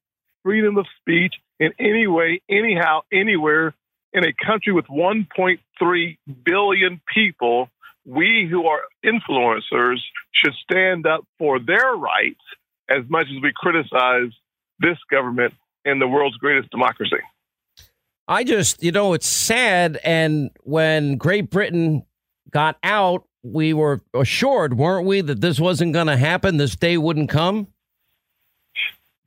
freedom 0.42 0.78
of 0.78 0.86
speech 1.00 1.34
in 1.60 1.72
any 1.78 2.06
way, 2.06 2.40
anyhow, 2.48 3.00
anywhere 3.12 3.74
in 4.12 4.24
a 4.24 4.32
country 4.44 4.72
with 4.72 4.86
1.3 4.86 6.18
billion 6.44 7.00
people, 7.12 7.68
we 8.04 8.48
who 8.50 8.66
are 8.66 8.82
influencers 9.04 9.98
should 10.32 10.54
stand 10.62 11.06
up 11.06 11.24
for 11.38 11.58
their 11.58 11.92
rights 11.94 12.40
as 12.88 13.08
much 13.08 13.26
as 13.26 13.42
we 13.42 13.52
criticize 13.54 14.32
this 14.80 14.98
government 15.10 15.54
and 15.84 16.00
the 16.00 16.08
world's 16.08 16.36
greatest 16.36 16.70
democracy. 16.70 17.20
I 18.28 18.44
just, 18.44 18.82
you 18.82 18.92
know, 18.92 19.14
it's 19.14 19.26
sad. 19.26 19.98
And 20.04 20.50
when 20.62 21.16
Great 21.16 21.50
Britain 21.50 22.04
got 22.50 22.76
out, 22.82 23.24
we 23.42 23.74
were 23.74 24.00
assured, 24.14 24.74
weren't 24.74 25.06
we, 25.06 25.20
that 25.20 25.40
this 25.40 25.58
wasn't 25.58 25.92
going 25.92 26.06
to 26.06 26.16
happen? 26.16 26.56
This 26.56 26.76
day 26.76 26.96
wouldn't 26.96 27.28
come? 27.28 27.66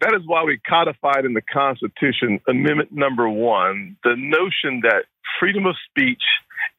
That 0.01 0.13
is 0.13 0.21
why 0.25 0.43
we 0.43 0.59
codified 0.67 1.25
in 1.25 1.33
the 1.33 1.41
Constitution, 1.41 2.39
Amendment 2.47 2.91
number 2.91 3.29
one, 3.29 3.97
the 4.03 4.15
notion 4.15 4.81
that 4.83 5.05
freedom 5.39 5.65
of 5.65 5.75
speech 5.89 6.21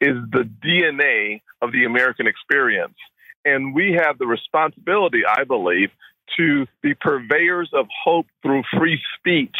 is 0.01 0.17
the 0.31 0.49
DNA 0.65 1.41
of 1.63 1.73
the 1.73 1.85
American 1.85 2.27
experience. 2.27 2.97
And 3.45 3.75
we 3.75 3.99
have 4.01 4.19
the 4.19 4.27
responsibility, 4.27 5.23
I 5.29 5.45
believe, 5.45 5.91
to 6.37 6.67
be 6.83 6.95
purveyors 6.95 7.71
of 7.73 7.87
hope 8.05 8.27
through 8.43 8.63
free 8.77 9.01
speech, 9.19 9.57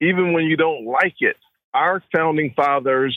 even 0.00 0.32
when 0.32 0.44
you 0.44 0.56
don't 0.56 0.84
like 0.84 1.16
it. 1.20 1.36
Our 1.74 2.02
founding 2.14 2.52
fathers 2.54 3.16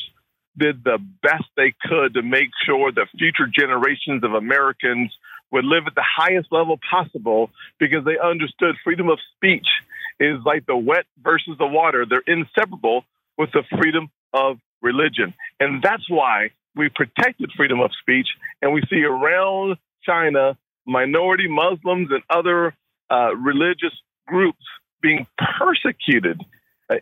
did 0.57 0.83
the 0.83 0.97
best 1.21 1.45
they 1.55 1.73
could 1.85 2.13
to 2.15 2.21
make 2.21 2.49
sure 2.65 2.91
that 2.91 3.07
future 3.17 3.47
generations 3.47 4.23
of 4.23 4.33
Americans 4.33 5.15
would 5.51 5.65
live 5.65 5.83
at 5.87 5.95
the 5.95 6.03
highest 6.03 6.51
level 6.51 6.77
possible 6.89 7.49
because 7.79 8.05
they 8.05 8.17
understood 8.17 8.75
freedom 8.83 9.09
of 9.09 9.19
speech 9.35 9.67
is 10.19 10.37
like 10.45 10.65
the 10.65 10.75
wet 10.75 11.05
versus 11.21 11.55
the 11.57 11.65
water. 11.65 12.05
They're 12.05 12.23
inseparable 12.27 13.03
with 13.37 13.51
the 13.51 13.63
freedom 13.77 14.09
of 14.33 14.57
religion. 14.81 15.33
And 15.59 15.81
that's 15.81 16.09
why 16.09 16.51
we 16.75 16.89
protected 16.89 17.51
freedom 17.55 17.79
of 17.79 17.91
speech. 17.99 18.27
And 18.61 18.73
we 18.73 18.81
see 18.89 19.03
around 19.03 19.77
China 20.03 20.57
minority 20.85 21.47
Muslims 21.47 22.09
and 22.11 22.23
other 22.29 22.73
uh, 23.09 23.35
religious 23.35 23.93
groups 24.27 24.63
being 25.01 25.27
persecuted 25.57 26.41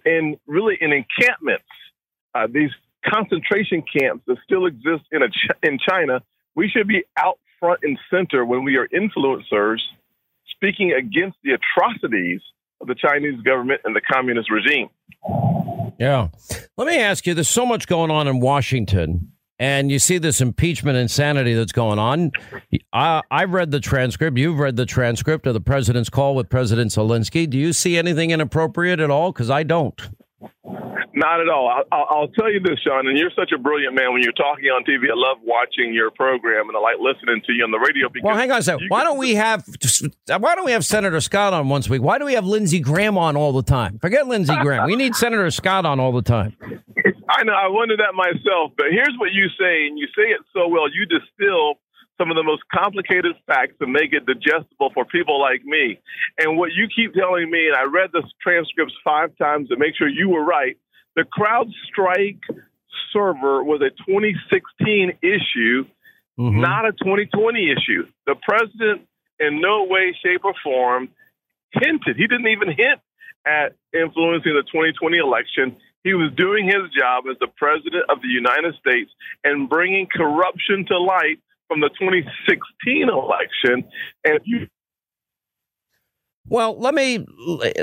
in 0.06 0.38
really 0.48 0.78
in 0.80 0.92
encampments. 0.92 1.66
Uh, 2.36 2.48
these 2.52 2.70
concentration 3.06 3.82
camps 3.82 4.24
that 4.28 4.38
still 4.44 4.66
exist 4.66 5.04
in 5.12 5.22
a 5.24 5.28
in 5.64 5.80
China. 5.80 6.22
We 6.56 6.70
should 6.70 6.88
be 6.88 7.04
out 7.18 7.40
front 7.60 7.80
and 7.84 7.98
center 8.10 8.46
when 8.46 8.64
we 8.64 8.78
are 8.78 8.88
influencers 8.88 9.80
speaking 10.50 10.92
against 10.92 11.38
the 11.44 11.52
atrocities 11.52 12.42
of 12.82 12.88
the 12.88 12.96
Chinese 12.96 13.40
government 13.42 13.82
and 13.84 13.96
the 13.96 14.02
communist 14.02 14.50
regime. 14.52 14.90
Yeah. 16.00 16.30
Let 16.78 16.88
me 16.88 16.98
ask 16.98 17.26
you 17.28 17.34
there's 17.34 17.50
so 17.50 17.66
much 17.66 17.88
going 17.88 18.12
on 18.12 18.28
in 18.28 18.40
Washington, 18.40 19.34
and 19.60 19.92
you 19.92 20.00
see 20.00 20.18
this 20.18 20.40
impeachment 20.40 20.98
insanity 20.98 21.54
that's 21.54 21.74
going 21.74 22.00
on. 22.00 22.32
I, 22.94 23.22
I've 23.30 23.52
read 23.52 23.72
the 23.72 23.82
transcript. 23.82 24.38
You've 24.38 24.58
read 24.58 24.78
the 24.78 24.86
transcript 24.86 25.46
of 25.46 25.54
the 25.54 25.62
president's 25.62 26.10
call 26.10 26.34
with 26.34 26.50
President 26.50 26.92
Zelensky. 26.92 27.50
Do 27.50 27.58
you 27.58 27.74
see 27.74 27.98
anything 27.98 28.32
inappropriate 28.32 29.00
at 29.00 29.12
all? 29.12 29.32
Because 29.32 29.50
I 29.50 29.64
don't. 29.64 30.00
Not 31.20 31.42
at 31.42 31.50
all. 31.50 31.68
I'll, 31.92 32.08
I'll, 32.10 32.28
tell 32.30 32.50
you 32.50 32.62
this, 32.62 32.80
Sean, 32.80 33.06
and 33.06 33.18
you're 33.18 33.32
such 33.36 33.52
a 33.52 33.58
brilliant 33.58 33.94
man 33.94 34.14
when 34.14 34.24
you're 34.24 34.32
talking 34.32 34.72
on 34.72 34.86
TV. 34.86 35.12
I 35.12 35.16
love 35.16 35.40
watching 35.44 35.94
your 35.94 36.12
program, 36.12 36.70
and 36.70 36.78
I 36.78 36.80
like 36.80 36.96
listening 36.98 37.42
to 37.46 37.52
you 37.52 37.66
on 37.66 37.72
the 37.72 37.78
radio. 37.78 38.08
Because 38.08 38.26
well, 38.26 38.38
hang 38.38 38.50
on 38.52 38.60
a 38.60 38.64
second. 38.64 38.88
Why 38.88 39.04
don't 39.04 39.18
we 39.18 39.36
have 39.36 39.68
Why 40.40 40.56
don't 40.56 40.64
we 40.64 40.72
have 40.72 40.86
Senator 40.86 41.20
Scott 41.20 41.52
on 41.52 41.68
once 41.68 41.88
a 41.88 41.92
week? 41.92 42.02
Why 42.02 42.20
do 42.20 42.26
we 42.26 42.36
have 42.36 42.46
Lindsey 42.46 42.80
Graham 42.80 43.18
on 43.18 43.36
all 43.36 43.52
the 43.52 43.64
time? 43.64 44.00
Forget 44.00 44.28
Lindsey 44.28 44.56
Graham. 44.62 44.86
We 44.88 44.96
need 44.96 45.14
Senator 45.14 45.52
Scott 45.52 45.86
on 45.86 46.00
all 46.00 46.14
the 46.14 46.22
time. 46.22 46.56
I 47.28 47.44
know. 47.44 47.52
I 47.52 47.68
wonder 47.68 47.98
that 47.98 48.16
myself. 48.16 48.72
But 48.78 48.88
here's 48.92 49.16
what 49.18 49.34
you 49.34 49.50
say, 49.60 49.88
and 49.88 50.00
you 50.00 50.08
say 50.16 50.32
it 50.32 50.40
so 50.54 50.70
well. 50.70 50.88
You 50.88 51.06
distill 51.06 51.84
some 52.18 52.32
of 52.32 52.38
the 52.38 52.44
most 52.44 52.64
complicated 52.72 53.36
facts 53.46 53.74
to 53.82 53.88
make 53.88 54.14
it 54.14 54.26
digestible 54.26 54.92
for 54.94 55.04
people 55.04 55.40
like 55.42 55.66
me. 55.66 56.00
And 56.38 56.58
what 56.58 56.72
you 56.72 56.88
keep 56.88 57.14
telling 57.14 57.52
me, 57.52 57.68
and 57.68 57.76
I 57.76 57.84
read 57.92 58.12
the 58.14 58.24
transcripts 58.42 58.94
five 59.04 59.36
times 59.38 59.68
to 59.68 59.76
make 59.76 59.98
sure 59.98 60.08
you 60.08 60.30
were 60.30 60.46
right 60.46 60.78
the 61.20 61.26
CrowdStrike 61.26 62.40
server 63.12 63.62
was 63.62 63.82
a 63.82 63.90
2016 64.10 65.18
issue, 65.22 65.86
mm-hmm. 66.40 66.62
not 66.62 66.86
a 66.86 66.94
2020 66.94 67.72
issue. 67.72 68.08
The 68.26 68.36
president, 68.42 69.02
in 69.38 69.60
no 69.60 69.84
way, 69.84 70.16
shape, 70.24 70.46
or 70.46 70.54
form, 70.64 71.10
hinted. 71.74 72.16
He 72.16 72.26
didn't 72.26 72.48
even 72.48 72.70
hint 72.70 73.02
at 73.46 73.76
influencing 73.94 74.54
the 74.54 74.64
2020 74.72 75.18
election. 75.18 75.76
He 76.06 76.14
was 76.14 76.32
doing 76.38 76.66
his 76.66 76.90
job 76.98 77.26
as 77.30 77.36
the 77.42 77.52
president 77.58 78.06
of 78.08 78.22
the 78.22 78.30
United 78.30 78.76
States 78.80 79.12
and 79.44 79.68
bringing 79.68 80.08
corruption 80.08 80.86
to 80.88 80.98
light 80.98 81.40
from 81.68 81.82
the 81.82 81.90
2016 82.00 83.10
election. 83.10 83.84
And 84.24 84.36
if 84.36 84.44
you 84.46 84.68
well, 86.48 86.80
let 86.80 86.96
me 86.96 87.26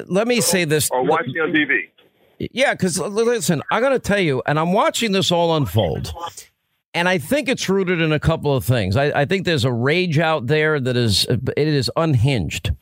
let 0.08 0.26
me 0.26 0.40
say 0.40 0.64
this. 0.64 0.90
Or 0.90 1.04
watching 1.04 1.38
on 1.40 1.52
TV. 1.52 1.90
Yeah, 2.38 2.74
because 2.74 2.98
listen, 2.98 3.62
I 3.70 3.80
got 3.80 3.90
to 3.90 3.98
tell 3.98 4.20
you, 4.20 4.42
and 4.46 4.58
I'm 4.58 4.72
watching 4.72 5.12
this 5.12 5.32
all 5.32 5.56
unfold. 5.56 6.12
And 6.92 7.08
I 7.08 7.18
think 7.18 7.48
it's 7.48 7.68
rooted 7.68 8.00
in 8.00 8.12
a 8.12 8.20
couple 8.20 8.56
of 8.56 8.64
things. 8.64 8.96
I, 8.96 9.20
I 9.20 9.24
think 9.26 9.44
there's 9.44 9.64
a 9.64 9.72
rage 9.72 10.18
out 10.18 10.46
there 10.46 10.80
that 10.80 10.96
is 10.96 11.26
it 11.28 11.68
is 11.68 11.90
unhinged. 11.96 12.72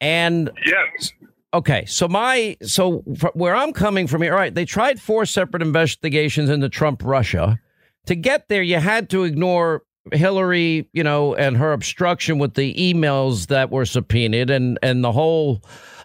And 0.00 0.50
yes. 0.64 1.12
Okay, 1.52 1.86
so 1.86 2.08
my 2.08 2.56
so 2.62 2.98
where 3.34 3.54
I'm 3.54 3.72
coming 3.72 4.06
from 4.06 4.22
here, 4.22 4.32
all 4.32 4.38
right, 4.38 4.54
they 4.54 4.64
tried 4.64 5.00
four 5.00 5.24
separate 5.26 5.62
investigations 5.62 6.50
into 6.50 6.68
Trump 6.68 7.02
Russia. 7.04 7.58
To 8.06 8.14
get 8.14 8.48
there, 8.48 8.62
you 8.62 8.76
had 8.76 9.10
to 9.10 9.24
ignore 9.24 9.82
Hillary, 10.12 10.88
you 10.92 11.02
know, 11.02 11.34
and 11.34 11.56
her 11.56 11.72
obstruction 11.72 12.38
with 12.38 12.54
the 12.54 12.74
emails 12.74 13.48
that 13.48 13.70
were 13.70 13.84
subpoenaed 13.84 14.50
and 14.50 14.78
and 14.82 15.02
the 15.02 15.12
whole 15.12 15.62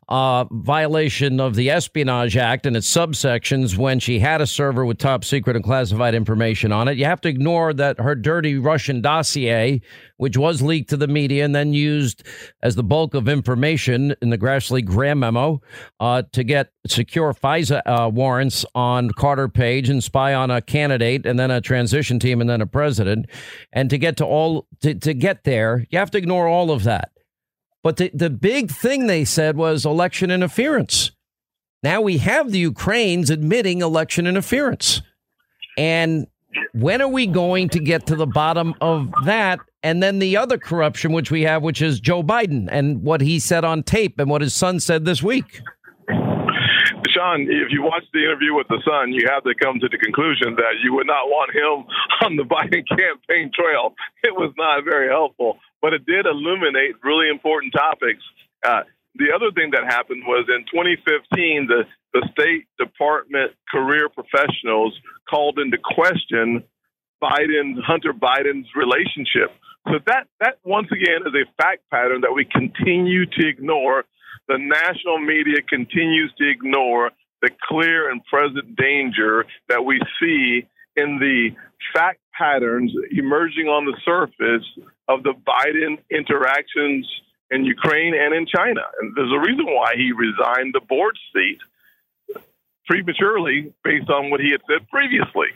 uh, 0.09 0.45
violation 0.51 1.39
of 1.39 1.55
the 1.55 1.69
Espionage 1.69 2.38
Act 2.38 2.65
and 2.65 2.75
its 2.75 2.91
subsections 2.91 3.77
when 3.77 3.99
she 3.99 4.19
had 4.19 4.41
a 4.41 4.47
server 4.47 4.85
with 4.85 4.97
top 4.97 5.23
secret 5.23 5.55
and 5.55 5.63
classified 5.63 6.15
information 6.15 6.71
on 6.71 6.88
it. 6.88 6.97
You 6.97 7.05
have 7.05 7.21
to 7.21 7.30
ignore 7.30 7.73
that 7.73 7.99
her 7.99 8.15
dirty 8.15 8.57
Russian 8.57 9.01
dossier, 9.01 9.81
which 10.17 10.38
was 10.38 10.61
leaked 10.61 10.89
to 10.89 10.97
the 10.97 11.07
media 11.07 11.45
and 11.45 11.55
then 11.55 11.73
used 11.73 12.23
as 12.61 12.75
the 12.75 12.84
bulk 12.84 13.13
of 13.13 13.27
information 13.27 14.15
in 14.21 14.30
the 14.30 14.38
Grassley 14.38 14.84
Graham 14.84 15.19
memo 15.19 15.61
uh, 15.99 16.23
to 16.31 16.43
get 16.43 16.71
secure 16.88 17.34
FISA 17.34 17.81
uh, 17.85 18.09
warrants 18.09 18.65
on 18.75 19.09
Carter 19.11 19.47
Page 19.47 19.89
and 19.89 20.03
spy 20.03 20.34
on 20.34 20.51
a 20.51 20.61
candidate 20.61 21.25
and 21.25 21.39
then 21.39 21.51
a 21.51 21.61
transition 21.61 22.19
team 22.19 22.41
and 22.41 22.49
then 22.49 22.61
a 22.61 22.67
president. 22.67 23.27
And 23.71 23.89
to 23.89 23.97
get 23.97 24.17
to 24.17 24.25
all 24.25 24.67
to, 24.81 24.93
to 24.95 25.13
get 25.13 25.43
there, 25.43 25.85
you 25.89 25.99
have 25.99 26.11
to 26.11 26.17
ignore 26.17 26.47
all 26.47 26.71
of 26.71 26.84
that. 26.84 27.11
But 27.84 27.97
the, 27.97 28.10
the 28.14 28.30
big 28.30 28.72
thing 28.72 29.07
they 29.07 29.26
said 29.26 29.57
was 29.57 29.85
election 29.85 30.31
interference. 30.31 31.11
Now 31.84 31.99
we 31.99 32.18
have 32.19 32.51
the 32.51 32.60
Ukrainians 32.60 33.30
admitting 33.30 33.81
election 33.81 34.26
interference. 34.26 35.01
And 35.77 36.27
when 36.72 37.01
are 37.01 37.10
we 37.10 37.27
going 37.27 37.68
to 37.69 37.80
get 37.80 38.07
to 38.07 38.15
the 38.15 38.26
bottom 38.26 38.73
of 38.80 39.11
that? 39.26 39.60
And 39.81 40.01
then 40.01 40.19
the 40.19 40.38
other 40.38 40.57
corruption, 40.57 41.11
which 41.11 41.30
we 41.30 41.41
have, 41.41 41.61
which 41.61 41.81
is 41.81 41.99
Joe 41.99 42.23
Biden 42.23 42.69
and 42.72 43.03
what 43.03 43.19
he 43.19 43.38
said 43.38 43.65
on 43.65 43.84
tape 43.84 44.18
and 44.18 44.30
what 44.30 44.41
his 44.41 44.53
son 44.53 44.80
said 44.80 45.03
this 45.03 45.22
week. 45.22 45.61
Sean, 47.09 47.41
if 47.49 47.71
you 47.71 47.81
watch 47.84 48.03
the 48.13 48.23
interview 48.23 48.53
with 48.53 48.67
the 48.67 48.81
son, 48.85 49.11
you 49.11 49.27
have 49.27 49.43
to 49.43 49.53
come 49.55 49.80
to 49.80 49.89
the 49.89 49.97
conclusion 49.97 50.55
that 50.55 50.80
you 50.84 50.93
would 50.93 51.07
not 51.07 51.27
want 51.27 51.51
him 51.51 51.85
on 52.25 52.35
the 52.35 52.43
Biden 52.43 52.85
campaign 52.88 53.51
trail. 53.53 53.95
It 54.23 54.34
was 54.34 54.53
not 54.57 54.84
very 54.85 55.09
helpful 55.09 55.59
but 55.84 55.93
it 55.93 56.05
did 56.05 56.25
illuminate 56.25 56.95
really 57.03 57.30
important 57.30 57.73
topics. 57.73 58.23
Uh, 58.65 58.88
the 59.15 59.35
other 59.35 59.51
thing 59.51 59.71
that 59.75 59.84
happened 59.84 60.23
was 60.25 60.47
in 60.47 60.63
2015, 60.71 61.67
the, 61.67 61.84
the 62.13 62.27
State 62.31 62.65
Department 62.80 63.51
career 63.69 64.07
professionals 64.07 64.97
called 65.30 65.59
into 65.59 65.77
question 65.77 66.63
Biden, 67.21 67.84
Hunter 67.84 68.13
Biden's 68.13 68.67
relationship. 68.75 69.51
So 69.91 69.99
that, 70.07 70.27
that 70.39 70.59
once 70.63 70.88
again 70.89 71.27
is 71.27 71.35
a 71.35 71.45
fact 71.61 71.84
pattern 71.91 72.21
that 72.21 72.31
we 72.31 72.45
continue 72.45 73.25
to 73.25 73.47
ignore. 73.47 74.05
The 74.48 74.57
national 74.57 75.20
media 75.20 75.61
continues 75.68 76.34
to 76.38 76.49
ignore 76.49 77.11
the 77.41 77.49
clear 77.68 78.10
and 78.10 78.24
present 78.26 78.76
danger 78.76 79.45
that 79.70 79.84
we 79.84 79.99
see 80.20 80.68
in 80.95 81.20
the 81.20 81.49
fact 81.94 82.20
patterns 82.38 82.91
emerging 83.11 83.68
on 83.68 83.86
the 83.86 83.95
surface 84.06 84.65
of 85.07 85.24
the 85.24 85.34
Biden 85.34 85.98
interactions 86.10 87.07
in 87.52 87.65
Ukraine 87.65 88.14
and 88.15 88.34
in 88.34 88.45
China. 88.48 88.82
And 88.99 89.14
there's 89.15 89.32
a 89.32 89.40
reason 89.40 89.65
why 89.65 89.94
he 89.95 90.11
resigned 90.11 90.74
the 90.74 90.82
board 90.88 91.18
seat 91.34 91.60
prematurely 92.86 93.74
based 93.84 94.10
on 94.10 94.30
what 94.30 94.40
he 94.40 94.52
had 94.52 94.61
said 94.68 94.88
previously. 94.90 95.48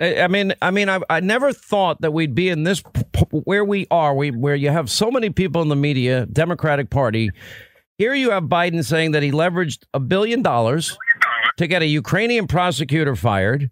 I 0.00 0.26
mean, 0.26 0.54
I 0.60 0.72
mean, 0.72 0.88
I, 0.88 1.00
I 1.08 1.20
never 1.20 1.52
thought 1.52 2.00
that 2.00 2.12
we'd 2.12 2.34
be 2.34 2.48
in 2.48 2.64
this 2.64 2.82
where 3.30 3.64
we 3.64 3.86
are, 3.92 4.14
we, 4.14 4.32
where 4.32 4.56
you 4.56 4.70
have 4.70 4.90
so 4.90 5.10
many 5.10 5.30
people 5.30 5.62
in 5.62 5.68
the 5.68 5.76
media, 5.76 6.26
Democratic 6.26 6.90
Party. 6.90 7.30
Here 7.96 8.14
you 8.14 8.30
have 8.30 8.44
Biden 8.44 8.84
saying 8.84 9.12
that 9.12 9.22
he 9.22 9.30
leveraged 9.30 9.84
a 9.94 10.00
billion 10.00 10.42
dollars 10.42 10.98
to 11.58 11.66
get 11.66 11.82
a 11.82 11.86
Ukrainian 11.86 12.46
prosecutor 12.46 13.14
fired 13.14 13.70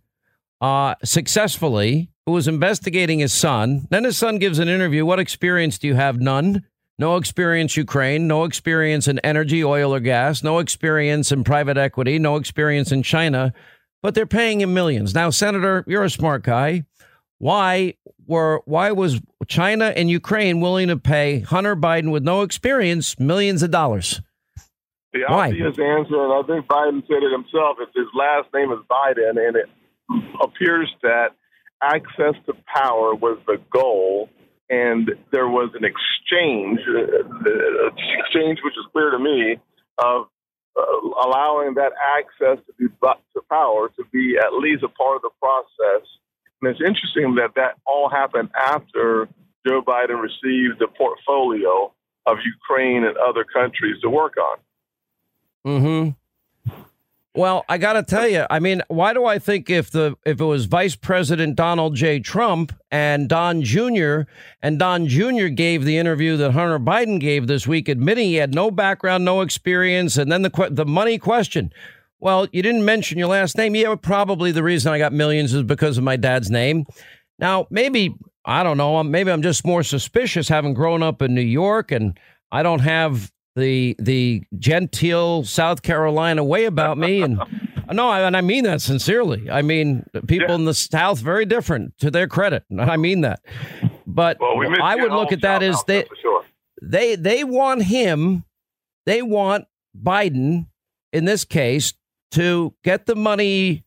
uh, 0.61 0.95
successfully 1.03 2.09
who 2.27 2.33
was 2.33 2.47
investigating 2.47 3.19
his 3.19 3.33
son. 3.33 3.89
Then 3.91 4.05
his 4.05 4.17
son 4.17 4.39
gives 4.39 4.61
an 4.61 4.69
interview. 4.69 5.05
What 5.05 5.19
experience 5.19 5.79
do 5.79 5.89
you 5.89 5.95
have? 5.95 6.21
None. 6.21 6.65
No 6.99 7.17
experience 7.17 7.77
Ukraine, 7.77 8.29
no 8.29 8.45
experience 8.45 9.09
in 9.09 9.19
energy, 9.21 9.65
oil 9.65 9.93
or 9.93 9.99
gas, 9.99 10.45
no 10.45 10.59
experience 10.61 11.33
in 11.33 11.43
private 11.43 11.77
equity, 11.77 12.19
no 12.21 12.37
experience 12.37 12.93
in 12.93 13.03
China, 13.03 13.53
but 14.03 14.15
they're 14.15 14.27
paying 14.27 14.61
him 14.61 14.73
millions. 14.73 15.15
Now, 15.15 15.31
Senator, 15.31 15.85
you're 15.89 16.05
a 16.05 16.11
smart 16.11 16.45
guy. 16.45 16.85
Why 17.43 17.95
were 18.25 18.63
why 18.67 18.93
was 18.93 19.21
China 19.49 19.87
and 19.87 20.09
Ukraine 20.09 20.61
willing 20.61 20.87
to 20.87 20.97
pay 20.97 21.41
Hunter 21.41 21.75
Biden 21.75 22.13
with 22.13 22.23
no 22.23 22.43
experience 22.43 23.19
millions 23.19 23.65
of 23.65 23.73
dollars? 23.73 24.21
The 25.13 25.25
Why? 25.27 25.49
obvious 25.49 25.77
answer, 25.77 26.23
and 26.23 26.33
I 26.33 26.43
think 26.47 26.69
Biden 26.69 27.05
said 27.09 27.25
it 27.25 27.33
himself, 27.33 27.79
is 27.83 27.89
his 27.97 28.07
last 28.15 28.47
name 28.55 28.71
is 28.71 28.79
Biden, 28.89 29.45
and 29.45 29.57
it 29.57 29.69
appears 30.41 30.89
that 31.03 31.31
access 31.83 32.35
to 32.47 32.55
power 32.73 33.13
was 33.13 33.39
the 33.49 33.61
goal, 33.73 34.31
and 34.71 35.11
there 35.33 35.49
was 35.49 35.71
an 35.75 35.83
exchange, 35.85 36.79
uh, 36.87 37.91
exchange 38.21 38.61
which 38.63 38.75
is 38.79 38.87
clear 38.93 39.11
to 39.11 39.19
me, 39.19 39.57
of 39.99 40.27
uh, 40.79 41.27
allowing 41.27 41.75
that 41.75 41.91
access 42.17 42.65
to 42.67 42.73
be 42.79 42.87
to 42.87 43.43
power 43.51 43.89
to 43.89 44.05
be 44.13 44.39
at 44.39 44.53
least 44.53 44.85
a 44.85 44.89
part 44.89 45.17
of 45.17 45.23
the 45.23 45.31
process. 45.41 46.07
And 46.63 46.71
it's 46.71 46.81
interesting 46.81 47.35
that 47.35 47.55
that 47.57 47.79
all 47.87 48.09
happened 48.09 48.51
after 48.57 49.29
Joe 49.67 49.83
Biden 49.83 50.21
received 50.23 50.79
the 50.79 50.87
portfolio 50.97 51.93
of 52.27 52.39
Ukraine 52.45 53.05
and 53.05 53.17
other 53.17 53.45
countries 53.45 54.01
to 54.03 54.09
work 54.09 54.37
on. 54.37 54.59
Hmm. 55.65 56.11
Well, 57.35 57.65
I 57.67 57.79
got 57.79 57.95
to 57.95 58.03
tell 58.03 58.29
you, 58.29 58.45
I 58.51 58.59
mean, 58.59 58.83
why 58.89 59.15
do 59.15 59.25
I 59.25 59.39
think 59.39 59.71
if 59.71 59.91
the 59.91 60.17
if 60.27 60.39
it 60.39 60.45
was 60.45 60.67
Vice 60.67 60.95
President 60.95 61.57
Donald 61.57 61.97
J. 61.97 62.21
Trump 62.21 62.75
and 62.91 63.27
Don 63.27 63.63
Jr. 63.63 64.23
and 64.61 64.79
Don 64.79 65.09
Jr. 65.09 65.47
gave 65.47 65.87
the 65.87 65.97
interview 65.97 66.37
that 66.37 66.53
Hunter 66.53 66.79
Biden 66.79 67.19
gave 67.19 67.47
this 67.47 67.67
week, 67.67 67.89
admitting 67.89 68.27
he 68.27 68.35
had 68.35 68.55
no 68.55 68.71
background, 68.71 69.25
no 69.25 69.41
experience, 69.41 70.19
and 70.19 70.31
then 70.31 70.43
the 70.43 70.69
the 70.71 70.85
money 70.85 71.17
question. 71.17 71.73
Well, 72.23 72.47
you 72.53 72.63
didn't 72.63 72.85
mention 72.85 73.19
your 73.19 73.27
last 73.27 73.59
name. 73.59 73.75
Yeah, 73.75 73.97
probably 73.97 74.53
the 74.53 74.63
reason 74.63 74.93
I 74.93 74.99
got 74.99 75.13
millions 75.13 75.53
is 75.55 75.65
because 75.65 75.99
of 75.99 76.05
my 76.05 76.15
dad's 76.15 76.53
name. 76.53 76.87
Now, 77.41 77.67
maybe 77.69 78.15
I 78.45 78.63
don't 78.63 78.77
know. 78.77 79.03
Maybe 79.03 79.33
I'm 79.33 79.43
just 79.43 79.67
more 79.67 79.83
suspicious, 79.83 80.49
having 80.49 80.73
grown 80.73 81.03
up 81.03 81.21
in 81.21 81.35
New 81.35 81.41
York, 81.41 81.91
and 81.91 82.17
I 82.53 82.63
don't 82.63 82.79
have 82.79 83.33
the 83.57 83.97
the 83.99 84.45
genteel 84.57 85.43
South 85.43 85.83
Carolina 85.83 86.45
way 86.45 86.67
about 86.67 86.97
me. 86.97 87.23
And 87.23 87.41
no, 87.93 88.09
I, 88.09 88.21
and 88.21 88.37
I 88.37 88.41
mean 88.41 88.63
that 88.65 88.81
sincerely. 88.81 89.51
I 89.51 89.63
mean, 89.63 90.07
people 90.29 90.55
in 90.55 90.65
the 90.65 90.75
South 90.75 91.19
very 91.19 91.45
different 91.45 91.99
to 91.99 92.09
their 92.09 92.29
credit. 92.29 92.63
I 92.79 92.99
mean 92.99 93.23
that. 93.23 93.41
But 94.07 94.39
Well, 94.39 94.57
we 94.57 94.69
I 94.81 94.95
would 94.95 95.11
look 95.11 95.33
at 95.33 95.41
that 95.41 95.65
as 95.65 95.83
they 95.89 96.05
sure. 96.23 96.45
they 96.81 97.17
they 97.17 97.43
want 97.43 97.83
him, 97.83 98.45
they 99.07 99.23
want 99.23 99.65
Biden 100.01 100.69
in 101.13 101.25
this 101.25 101.45
case 101.45 101.95
to 102.33 102.75
get 102.83 103.07
the 103.07 103.17
money. 103.17 103.85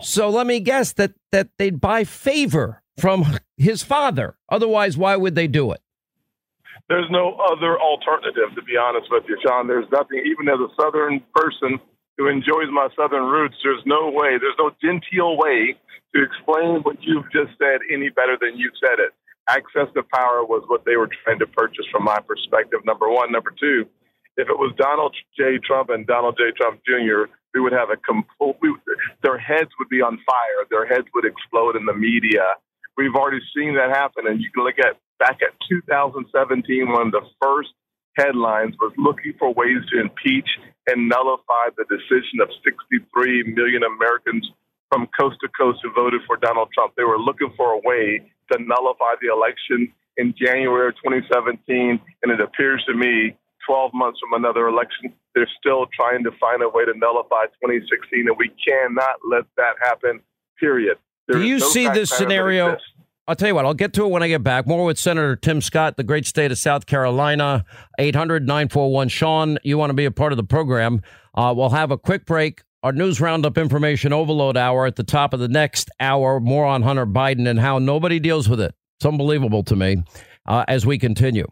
So 0.00 0.28
let 0.30 0.46
me 0.46 0.60
guess 0.60 0.92
that 0.94 1.12
that 1.32 1.48
they'd 1.58 1.80
buy 1.80 2.04
favor 2.04 2.82
from 2.96 3.38
his 3.56 3.82
father. 3.82 4.36
Otherwise, 4.48 4.96
why 4.96 5.16
would 5.16 5.34
they 5.34 5.46
do 5.46 5.72
it? 5.72 5.80
There's 6.88 7.10
no 7.10 7.36
other 7.52 7.78
alternative, 7.78 8.54
to 8.54 8.62
be 8.62 8.76
honest 8.76 9.08
with 9.10 9.24
you, 9.28 9.36
Sean. 9.44 9.68
There's 9.68 9.88
nothing, 9.92 10.24
even 10.24 10.48
as 10.48 10.58
a 10.58 10.72
Southern 10.80 11.20
person 11.34 11.78
who 12.16 12.28
enjoys 12.28 12.72
my 12.72 12.88
Southern 12.96 13.24
roots, 13.24 13.56
there's 13.62 13.82
no 13.84 14.10
way, 14.10 14.38
there's 14.40 14.56
no 14.58 14.70
genteel 14.82 15.36
way 15.36 15.76
to 16.14 16.22
explain 16.22 16.80
what 16.82 16.96
you've 17.00 17.30
just 17.30 17.52
said 17.58 17.80
any 17.92 18.08
better 18.08 18.38
than 18.40 18.56
you 18.56 18.70
said 18.82 18.98
it. 18.98 19.12
Access 19.48 19.92
to 19.94 20.02
power 20.12 20.44
was 20.44 20.64
what 20.68 20.84
they 20.84 20.96
were 20.96 21.08
trying 21.24 21.38
to 21.38 21.46
purchase 21.46 21.84
from 21.92 22.04
my 22.04 22.18
perspective, 22.20 22.80
number 22.84 23.08
one. 23.08 23.32
Number 23.32 23.52
two, 23.60 23.84
if 24.36 24.48
it 24.48 24.58
was 24.58 24.72
Donald 24.78 25.14
J. 25.36 25.58
Trump 25.62 25.90
and 25.90 26.06
Donald 26.06 26.38
J. 26.38 26.52
Trump 26.56 26.80
Jr., 26.86 27.30
we 27.54 27.60
would 27.60 27.72
have 27.72 27.90
a 27.90 27.96
complete, 27.96 28.36
oh, 28.40 28.56
we, 28.60 28.74
their 29.22 29.38
heads 29.38 29.70
would 29.78 29.88
be 29.88 30.00
on 30.00 30.18
fire. 30.26 30.60
Their 30.70 30.86
heads 30.86 31.06
would 31.14 31.24
explode 31.24 31.76
in 31.76 31.86
the 31.86 31.94
media. 31.94 32.44
We've 32.96 33.14
already 33.14 33.40
seen 33.54 33.74
that 33.74 33.90
happen. 33.90 34.26
And 34.26 34.40
you 34.40 34.50
can 34.50 34.64
look 34.64 34.78
at 34.78 34.98
back 35.18 35.38
at 35.42 35.54
2017, 35.68 36.92
one 36.92 37.08
of 37.08 37.12
the 37.12 37.26
first 37.42 37.70
headlines 38.16 38.74
was 38.80 38.92
looking 38.98 39.32
for 39.38 39.54
ways 39.54 39.78
to 39.92 40.00
impeach 40.00 40.48
and 40.88 41.08
nullify 41.08 41.70
the 41.76 41.86
decision 41.86 42.42
of 42.42 42.48
63 42.64 43.54
million 43.54 43.82
Americans 43.84 44.50
from 44.90 45.06
coast 45.18 45.36
to 45.42 45.48
coast 45.54 45.78
who 45.82 45.92
voted 45.92 46.20
for 46.26 46.36
Donald 46.36 46.68
Trump. 46.74 46.94
They 46.96 47.04
were 47.04 47.18
looking 47.18 47.52
for 47.56 47.72
a 47.74 47.80
way 47.84 48.26
to 48.50 48.58
nullify 48.58 49.14
the 49.22 49.30
election 49.30 49.92
in 50.16 50.34
January 50.34 50.88
of 50.88 50.96
2017. 50.96 52.00
And 52.22 52.32
it 52.32 52.40
appears 52.40 52.82
to 52.88 52.94
me 52.94 53.36
12 53.68 53.92
months 53.94 54.18
from 54.18 54.42
another 54.42 54.66
election, 54.66 55.12
they're 55.34 55.48
still 55.60 55.86
trying 55.94 56.24
to 56.24 56.30
find 56.40 56.62
a 56.62 56.68
way 56.68 56.84
to 56.84 56.92
nullify 56.96 57.44
2016. 57.62 58.26
And 58.26 58.36
we 58.36 58.50
cannot 58.66 59.16
let 59.30 59.44
that 59.56 59.74
happen, 59.80 60.20
period. 60.58 60.96
There 61.28 61.38
Do 61.38 61.46
you 61.46 61.58
no 61.58 61.68
see 61.68 61.86
this 61.88 62.10
scenario? 62.10 62.78
I'll 63.28 63.36
tell 63.36 63.48
you 63.48 63.54
what, 63.54 63.66
I'll 63.66 63.74
get 63.74 63.92
to 63.92 64.06
it 64.06 64.08
when 64.08 64.22
I 64.22 64.28
get 64.28 64.42
back. 64.42 64.66
More 64.66 64.86
with 64.86 64.98
Senator 64.98 65.36
Tim 65.36 65.60
Scott, 65.60 65.98
the 65.98 66.02
great 66.02 66.26
state 66.26 66.50
of 66.50 66.56
South 66.56 66.86
Carolina. 66.86 67.66
800 67.98 68.46
941 68.46 69.08
Sean, 69.08 69.58
you 69.62 69.76
want 69.76 69.90
to 69.90 69.94
be 69.94 70.06
a 70.06 70.10
part 70.10 70.32
of 70.32 70.38
the 70.38 70.44
program. 70.44 71.02
Uh, 71.34 71.52
we'll 71.54 71.68
have 71.68 71.90
a 71.90 71.98
quick 71.98 72.24
break. 72.24 72.62
Our 72.82 72.92
news 72.92 73.20
roundup 73.20 73.58
information 73.58 74.14
overload 74.14 74.56
hour 74.56 74.86
at 74.86 74.96
the 74.96 75.04
top 75.04 75.34
of 75.34 75.40
the 75.40 75.48
next 75.48 75.90
hour. 76.00 76.40
More 76.40 76.64
on 76.64 76.80
Hunter 76.82 77.04
Biden 77.04 77.46
and 77.46 77.60
how 77.60 77.78
nobody 77.78 78.18
deals 78.18 78.48
with 78.48 78.60
it. 78.60 78.74
It's 78.98 79.04
unbelievable 79.04 79.62
to 79.64 79.76
me 79.76 80.02
uh, 80.46 80.64
as 80.66 80.86
we 80.86 80.96
continue. 80.96 81.46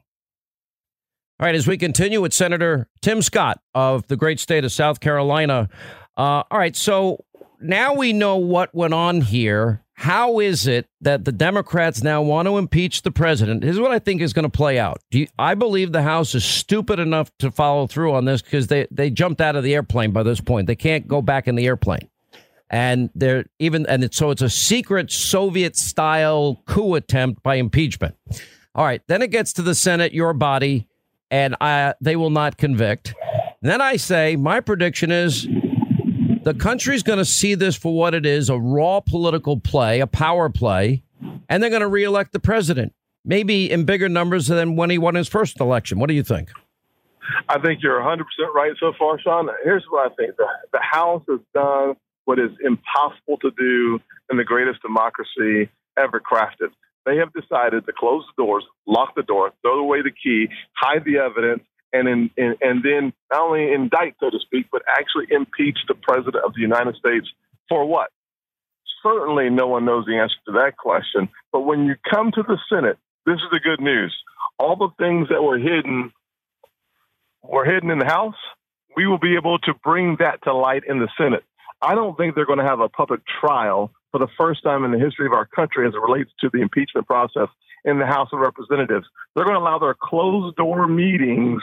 All 1.39 1.45
right, 1.45 1.55
as 1.55 1.67
we 1.67 1.77
continue 1.77 2.23
with 2.23 2.33
Senator 2.33 2.89
Tim 3.03 3.21
Scott 3.21 3.61
of 3.75 4.07
the 4.07 4.17
great 4.17 4.41
state 4.41 4.65
of 4.65 4.73
South 4.73 5.01
Carolina. 5.01 5.69
Uh, 6.17 6.45
all 6.51 6.59
right, 6.59 6.75
so 6.75 7.27
now 7.61 7.93
we 7.93 8.15
know 8.15 8.39
what 8.39 8.75
went 8.75 8.95
on 8.95 9.21
here. 9.21 9.83
How 9.93 10.41
is 10.41 10.67
it 10.67 10.89
that 11.03 11.27
the 11.27 11.33
Democrats 11.33 12.03
now 12.03 12.23
want 12.23 12.49
to 12.49 12.57
impeach 12.57 13.03
the 13.03 13.11
president? 13.11 13.61
This 13.61 13.73
is 13.73 13.81
what 13.81 13.93
I 13.93 13.99
think 13.99 14.23
is 14.23 14.33
going 14.33 14.45
to 14.45 14.49
play 14.49 14.79
out. 14.79 15.03
You, 15.11 15.27
I 15.39 15.55
believe 15.55 15.93
the 15.93 16.01
House 16.01 16.35
is 16.35 16.43
stupid 16.43 16.99
enough 16.99 17.31
to 17.41 17.51
follow 17.51 17.87
through 17.87 18.15
on 18.15 18.25
this 18.25 18.41
because 18.41 18.69
they, 18.69 18.87
they 18.91 19.11
jumped 19.11 19.43
out 19.43 19.57
of 19.57 19.63
the 19.63 19.75
airplane 19.75 20.13
by 20.13 20.23
this 20.23 20.41
point. 20.41 20.67
They 20.67 20.75
can't 20.75 21.07
go 21.07 21.21
back 21.21 21.47
in 21.47 21.55
the 21.55 21.67
airplane. 21.67 22.09
And 22.71 23.11
they're 23.15 23.45
even, 23.59 23.85
and 23.87 24.13
so 24.15 24.31
it's 24.31 24.41
a 24.41 24.49
secret 24.49 25.13
Soviet 25.13 25.77
style 25.77 26.63
coup 26.65 26.95
attempt 26.95 27.43
by 27.43 27.57
impeachment. 27.57 28.17
All 28.75 28.87
right. 28.87 29.03
Then 29.07 29.21
it 29.21 29.31
gets 29.31 29.53
to 29.55 29.63
the 29.63 29.75
Senate, 29.75 30.15
your 30.15 30.33
body, 30.33 30.89
and 31.31 31.57
I, 31.61 31.95
they 32.01 32.17
will 32.17 32.31
not 32.31 32.57
convict. 32.57 33.15
then 33.63 33.81
I 33.81 33.97
say, 33.97 34.37
my 34.37 34.61
prediction 34.61 35.11
is 35.11 35.47
the 36.43 36.55
country's 36.55 37.03
going 37.03 37.19
to 37.19 37.25
see 37.25 37.55
this 37.55 37.77
for 37.77 37.95
what 37.95 38.15
it 38.15 38.25
is 38.25 38.49
a 38.49 38.59
raw 38.59 39.01
political 39.01 39.59
play, 39.59 40.01
a 40.01 40.07
power 40.07 40.49
play, 40.49 41.03
and 41.49 41.63
they're 41.63 41.71
going 41.71 41.81
to 41.81 41.89
reelect 41.89 42.33
the 42.33 42.39
president, 42.39 42.95
maybe 43.25 43.71
in 43.71 43.85
bigger 43.85 44.09
numbers 44.09 44.47
than 44.47 44.77
when 44.77 44.91
he 44.91 44.99
won 44.99 45.15
his 45.15 45.29
first 45.29 45.61
election. 45.61 45.99
What 45.99 46.09
do 46.09 46.15
you 46.15 46.23
think? 46.23 46.51
I 47.49 47.59
think 47.59 47.83
you're 47.83 48.01
100% 48.01 48.21
right 48.55 48.73
so 48.79 48.93
far, 48.99 49.19
Sean. 49.21 49.49
Here's 49.65 49.85
what 49.91 50.11
I 50.11 50.15
think 50.15 50.37
the, 50.37 50.47
the 50.73 50.81
House 50.81 51.23
has 51.29 51.41
done 51.53 51.97
what 52.25 52.39
is 52.39 52.51
impossible 52.65 53.39
to 53.39 53.51
do 53.59 54.01
in 54.31 54.37
the 54.37 54.45
greatest 54.45 54.83
democracy 54.83 55.71
ever 55.97 56.21
crafted. 56.21 56.71
They 57.07 57.17
have 57.19 57.33
decided 57.33 57.87
to 57.87 57.93
close 57.97 58.25
the 58.27 58.43
doors, 58.43 58.65
lock 58.87 59.15
the 59.15 59.23
door, 59.23 59.53
throw 59.63 59.79
away 59.79 60.03
the 60.03 60.11
key, 60.11 60.49
hide 60.75 61.05
the 61.05 61.19
evidence, 61.19 61.63
and 61.93 62.09
in, 62.09 62.31
in, 62.37 62.57
and 62.61 62.83
then 62.83 63.13
not 63.33 63.43
only 63.43 63.73
indict, 63.73 64.17
so 64.19 64.29
to 64.29 64.39
speak, 64.41 64.67
but 64.73 64.83
actually 64.89 65.27
impeach 65.31 65.79
the 65.87 65.95
president 65.95 66.45
of 66.45 66.53
the 66.55 66.61
United 66.61 66.97
States 66.97 67.29
for 67.69 67.87
what? 67.87 68.11
Certainly, 69.05 69.51
no 69.51 69.69
one 69.69 69.85
knows 69.85 70.05
the 70.05 70.19
answer 70.19 70.35
to 70.47 70.53
that 70.55 70.77
question. 70.77 71.29
But 71.53 71.61
when 71.61 71.87
you 71.87 71.95
come 72.11 72.33
to 72.33 72.43
the 72.43 72.59
Senate, 72.69 72.99
this 73.25 73.37
is 73.37 73.51
the 73.53 73.61
good 73.61 73.81
news. 73.81 74.15
All 74.59 74.75
the 74.75 74.89
things 74.99 75.29
that 75.29 75.43
were 75.43 75.59
hidden 75.59 76.13
were 77.43 77.65
hidden 77.65 77.91
in 77.91 78.01
the 78.01 78.07
House. 78.07 78.35
We 78.97 79.07
will 79.07 79.19
be 79.19 79.37
able 79.37 79.59
to 79.61 79.75
bring 79.85 80.17
that 80.19 80.43
to 80.43 80.55
light 80.55 80.83
in 80.89 80.99
the 80.99 81.09
Senate. 81.17 81.45
I 81.81 81.95
don't 81.95 82.17
think 82.17 82.35
they're 82.35 82.47
going 82.47 82.59
to 82.59 82.65
have 82.65 82.81
a 82.81 82.89
public 82.89 83.21
trial 83.41 83.93
for 84.13 84.19
the 84.19 84.29
first 84.39 84.63
time 84.63 84.85
in 84.85 84.93
the 84.93 84.99
history 84.99 85.27
of 85.27 85.33
our 85.33 85.47
country 85.47 85.87
as 85.87 85.95
it 85.95 86.01
relates 86.01 86.31
to 86.41 86.51
the 86.53 86.61
impeachment 86.61 87.07
process 87.07 87.49
in 87.85 87.99
the 87.99 88.07
House 88.07 88.29
of 88.33 88.41
Representatives. 88.41 89.07
They're 89.35 89.45
going 89.45 89.57
to 89.57 89.61
allow 89.61 89.79
their 89.79 89.95
closed 90.01 90.57
door 90.57 90.87
meetings 90.89 91.63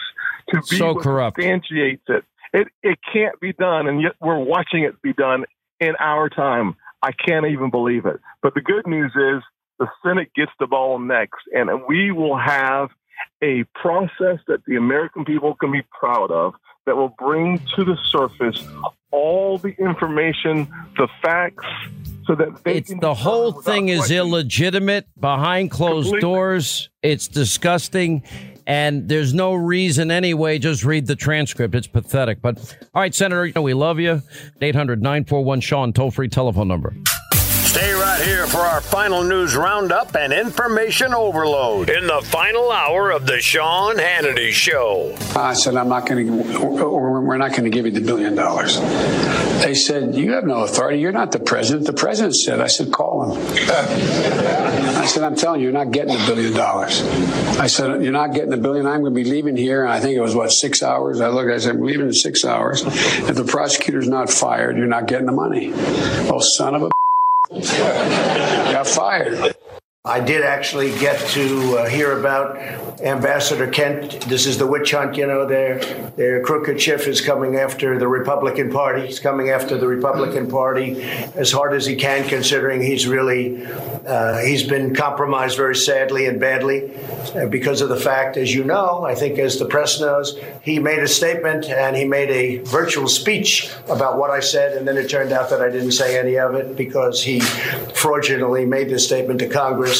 to 0.49 0.61
be 0.69 0.77
So 0.77 0.95
corrupt. 0.95 1.37
substantiates 1.37 2.03
it. 2.07 2.23
It 2.53 2.67
it 2.83 2.99
can't 3.11 3.39
be 3.39 3.51
done, 3.53 3.87
and 3.87 4.01
yet 4.01 4.13
we're 4.21 4.37
watching 4.37 4.83
it 4.83 5.01
be 5.01 5.13
done 5.13 5.45
in 5.79 5.93
our 5.99 6.29
time. 6.29 6.75
I 7.01 7.11
can't 7.11 7.47
even 7.47 7.71
believe 7.71 8.05
it. 8.05 8.19
But 8.41 8.53
the 8.53 8.61
good 8.61 8.85
news 8.87 9.11
is 9.15 9.43
the 9.79 9.87
Senate 10.05 10.29
gets 10.35 10.51
the 10.59 10.67
ball 10.67 10.99
next, 10.99 11.41
and 11.53 11.69
we 11.87 12.11
will 12.11 12.37
have 12.37 12.89
a 13.43 13.63
process 13.73 14.39
that 14.47 14.63
the 14.67 14.75
American 14.75 15.25
people 15.25 15.55
can 15.55 15.71
be 15.71 15.81
proud 15.99 16.31
of 16.31 16.53
that 16.85 16.95
will 16.95 17.13
bring 17.17 17.59
to 17.75 17.83
the 17.83 17.97
surface 18.05 18.65
all 19.11 19.57
the 19.57 19.75
information, 19.79 20.67
the 20.97 21.07
facts, 21.21 21.65
so 22.25 22.35
that 22.35 22.63
they 22.63 22.75
It's 22.75 22.93
the 22.99 23.13
whole 23.13 23.51
thing 23.51 23.89
is 23.89 24.11
illegitimate 24.11 25.07
behind 25.19 25.71
closed 25.71 26.07
Completely. 26.07 26.21
doors. 26.21 26.89
It's 27.01 27.27
disgusting. 27.27 28.23
And 28.65 29.09
there's 29.09 29.33
no 29.33 29.53
reason 29.53 30.09
anyway. 30.09 30.57
Just 30.57 30.85
read 30.85 31.05
the 31.07 31.15
transcript. 31.17 31.75
It's 31.75 31.87
pathetic. 31.87 32.41
But 32.41 32.57
all 32.93 33.01
right, 33.01 33.13
Senator, 33.13 33.45
you 33.45 33.53
know, 33.53 33.61
we 33.61 33.73
love 33.73 33.99
you. 33.99 34.21
800 34.61 35.01
941 35.01 35.59
Sean, 35.59 35.91
toll 35.91 36.11
free 36.11 36.29
telephone 36.29 36.69
number. 36.69 36.93
Stay 37.73 37.91
right 37.93 38.21
here 38.21 38.45
for 38.45 38.59
our 38.59 38.81
final 38.81 39.23
news 39.23 39.55
roundup 39.55 40.15
and 40.15 40.31
information 40.31 41.11
overload 41.11 41.89
in 41.89 42.05
the 42.05 42.21
final 42.25 42.71
hour 42.71 43.09
of 43.09 43.25
the 43.25 43.41
Sean 43.41 43.95
Hannity 43.95 44.51
Show. 44.51 45.17
I 45.35 45.55
said, 45.55 45.75
I'm 45.75 45.89
not 45.89 46.05
going 46.05 46.27
to, 46.27 46.59
or 46.59 47.19
we're 47.19 47.37
not 47.37 47.49
going 47.49 47.63
to 47.63 47.71
give 47.71 47.87
you 47.87 47.91
the 47.91 48.01
billion 48.01 48.35
dollars. 48.35 48.79
They 49.63 49.73
said, 49.73 50.13
You 50.13 50.33
have 50.33 50.43
no 50.43 50.57
authority. 50.57 50.99
You're 50.99 51.13
not 51.13 51.31
the 51.31 51.39
president. 51.39 51.87
The 51.87 51.93
president 51.93 52.35
said, 52.35 52.59
I 52.59 52.67
said, 52.67 52.91
Call 52.91 53.33
him. 53.33 53.41
I 53.71 55.05
said, 55.07 55.23
I'm 55.23 55.35
telling 55.35 55.61
you, 55.61 55.63
you're 55.63 55.73
not 55.73 55.89
getting 55.89 56.15
the 56.15 56.23
billion 56.27 56.53
dollars. 56.53 57.01
I 57.57 57.65
said, 57.65 58.03
You're 58.03 58.11
not 58.11 58.35
getting 58.35 58.51
the 58.51 58.57
billion. 58.57 58.85
I'm 58.85 59.01
going 59.01 59.15
to 59.15 59.23
be 59.23 59.27
leaving 59.27 59.57
here. 59.57 59.83
And 59.83 59.91
I 59.91 59.99
think 59.99 60.15
it 60.15 60.21
was, 60.21 60.35
what, 60.35 60.51
six 60.51 60.83
hours? 60.83 61.21
I 61.21 61.29
looked, 61.29 61.49
I 61.49 61.57
said, 61.57 61.77
I'm 61.77 61.81
leaving 61.81 62.05
in 62.05 62.13
six 62.13 62.45
hours. 62.45 62.83
If 62.85 63.35
the 63.35 63.45
prosecutor's 63.45 64.07
not 64.07 64.29
fired, 64.29 64.77
you're 64.77 64.85
not 64.85 65.07
getting 65.07 65.25
the 65.25 65.31
money. 65.31 65.71
Oh, 66.29 66.39
son 66.39 66.75
of 66.75 66.83
a. 66.83 67.02
got 67.61 68.87
fired. 68.87 69.52
I 70.05 70.19
did 70.19 70.43
actually 70.43 70.91
get 70.99 71.17
to 71.29 71.77
uh, 71.77 71.87
hear 71.87 72.19
about 72.19 72.57
Ambassador 72.99 73.67
Kent. 73.67 74.19
This 74.27 74.45
is 74.45 74.57
the 74.57 74.67
witch 74.67 74.91
hunt, 74.91 75.15
you 75.15 75.25
know. 75.25 75.45
Their 75.47 75.79
their 76.17 76.43
crooked 76.43 76.77
chief 76.77 77.07
is 77.07 77.21
coming 77.21 77.55
after 77.55 77.97
the 77.97 78.09
Republican 78.09 78.69
Party. 78.69 79.05
He's 79.05 79.21
coming 79.21 79.49
after 79.49 79.77
the 79.77 79.87
Republican 79.87 80.51
Party 80.51 81.01
as 81.35 81.53
hard 81.53 81.73
as 81.73 81.85
he 81.85 81.95
can, 81.95 82.27
considering 82.27 82.81
he's 82.81 83.07
really 83.07 83.65
uh, 83.65 84.39
he's 84.39 84.67
been 84.67 84.93
compromised 84.93 85.55
very 85.55 85.77
sadly 85.77 86.25
and 86.25 86.37
badly 86.37 86.93
uh, 87.33 87.45
because 87.45 87.79
of 87.79 87.87
the 87.87 87.95
fact, 87.95 88.35
as 88.35 88.53
you 88.53 88.65
know, 88.65 89.05
I 89.05 89.15
think 89.15 89.39
as 89.39 89.57
the 89.57 89.67
press 89.67 90.01
knows, 90.01 90.37
he 90.63 90.79
made 90.79 90.99
a 90.99 91.07
statement 91.07 91.69
and 91.69 91.95
he 91.95 92.03
made 92.03 92.29
a 92.29 92.57
virtual 92.65 93.07
speech 93.07 93.71
about 93.87 94.17
what 94.17 94.31
I 94.31 94.41
said, 94.41 94.75
and 94.75 94.85
then 94.85 94.97
it 94.97 95.09
turned 95.09 95.31
out 95.31 95.49
that 95.51 95.61
I 95.61 95.69
didn't 95.69 95.93
say 95.93 96.19
any 96.19 96.37
of 96.37 96.55
it 96.55 96.75
because 96.75 97.23
he 97.23 97.39
fraudulently 97.39 98.65
made 98.65 98.89
this 98.89 99.05
statement 99.05 99.39
to 99.39 99.47
Congress. 99.47 99.92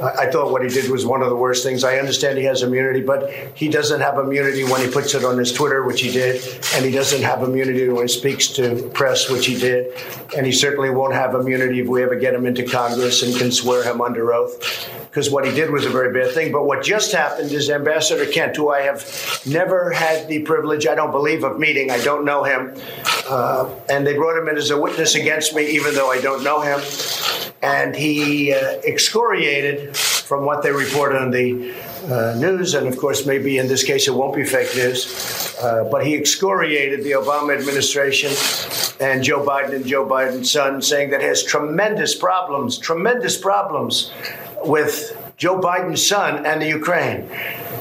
I 0.00 0.30
I 0.30 0.32
thought 0.32 0.52
what 0.52 0.62
he 0.62 0.68
did 0.68 0.90
was 0.90 1.04
one 1.04 1.22
of 1.22 1.28
the 1.28 1.36
worst 1.36 1.64
things. 1.64 1.82
I 1.82 1.98
understand 1.98 2.38
he 2.38 2.44
has 2.44 2.62
immunity, 2.62 3.02
but 3.02 3.30
he 3.54 3.68
doesn't 3.68 4.00
have 4.00 4.18
immunity 4.18 4.64
when 4.64 4.80
he 4.80 4.88
puts 4.90 5.14
it 5.14 5.24
on 5.24 5.38
his 5.38 5.52
Twitter, 5.52 5.82
which 5.84 6.00
he 6.00 6.10
did, 6.10 6.42
and 6.74 6.84
he 6.84 6.90
doesn't 6.90 7.22
have 7.22 7.42
immunity 7.42 7.88
when 7.88 8.02
he 8.02 8.08
speaks 8.08 8.48
to 8.58 8.90
press, 8.94 9.28
which 9.28 9.46
he 9.46 9.58
did, 9.58 9.92
and 10.36 10.46
he 10.46 10.52
certainly 10.52 10.90
won't 10.90 11.14
have 11.14 11.34
immunity 11.34 11.80
if 11.80 11.88
we 11.88 12.02
ever 12.02 12.16
get 12.16 12.34
him 12.34 12.46
into 12.46 12.64
Congress 12.64 13.22
and 13.22 13.34
can 13.36 13.50
swear 13.50 13.82
him 13.82 14.00
under 14.00 14.32
oath. 14.32 14.54
Because 15.10 15.28
what 15.28 15.44
he 15.44 15.52
did 15.52 15.72
was 15.72 15.84
a 15.84 15.90
very 15.90 16.12
bad 16.12 16.32
thing. 16.34 16.52
But 16.52 16.66
what 16.66 16.84
just 16.84 17.10
happened 17.10 17.50
is 17.50 17.68
Ambassador 17.68 18.26
Kent, 18.26 18.56
who 18.56 18.70
I 18.70 18.82
have 18.82 19.04
never 19.44 19.90
had 19.90 20.28
the 20.28 20.42
privilege, 20.42 20.86
I 20.86 20.94
don't 20.94 21.10
believe, 21.10 21.42
of 21.42 21.58
meeting, 21.58 21.90
I 21.90 22.00
don't 22.04 22.24
know 22.24 22.44
him, 22.44 22.76
uh, 23.28 23.68
and 23.88 24.06
they 24.06 24.14
brought 24.14 24.40
him 24.40 24.48
in 24.48 24.56
as 24.56 24.70
a 24.70 24.80
witness 24.80 25.16
against 25.16 25.52
me, 25.52 25.66
even 25.66 25.94
though 25.94 26.12
I 26.12 26.20
don't 26.20 26.44
know 26.44 26.60
him. 26.60 26.80
And 27.60 27.96
he 27.96 28.54
uh, 28.54 28.80
excoriated 28.84 29.96
from 29.96 30.44
what 30.44 30.62
they 30.62 30.70
report 30.70 31.12
on 31.16 31.32
the 31.32 31.74
uh, 32.08 32.36
news, 32.38 32.74
and 32.74 32.86
of 32.86 32.96
course, 32.96 33.26
maybe 33.26 33.58
in 33.58 33.66
this 33.66 33.82
case 33.82 34.06
it 34.06 34.12
won't 34.12 34.36
be 34.36 34.44
fake 34.44 34.74
news, 34.76 35.56
uh, 35.60 35.88
but 35.90 36.06
he 36.06 36.14
excoriated 36.14 37.02
the 37.02 37.10
Obama 37.10 37.58
administration 37.58 38.30
and 39.00 39.24
Joe 39.24 39.44
Biden 39.44 39.74
and 39.74 39.84
Joe 39.84 40.06
Biden's 40.06 40.52
son, 40.52 40.80
saying 40.80 41.10
that 41.10 41.20
has 41.20 41.42
tremendous 41.42 42.14
problems, 42.14 42.78
tremendous 42.78 43.36
problems 43.36 44.12
with 44.64 45.16
Joe 45.36 45.60
Biden's 45.60 46.06
son 46.06 46.46
and 46.46 46.60
the 46.60 46.68
Ukraine. 46.68 47.28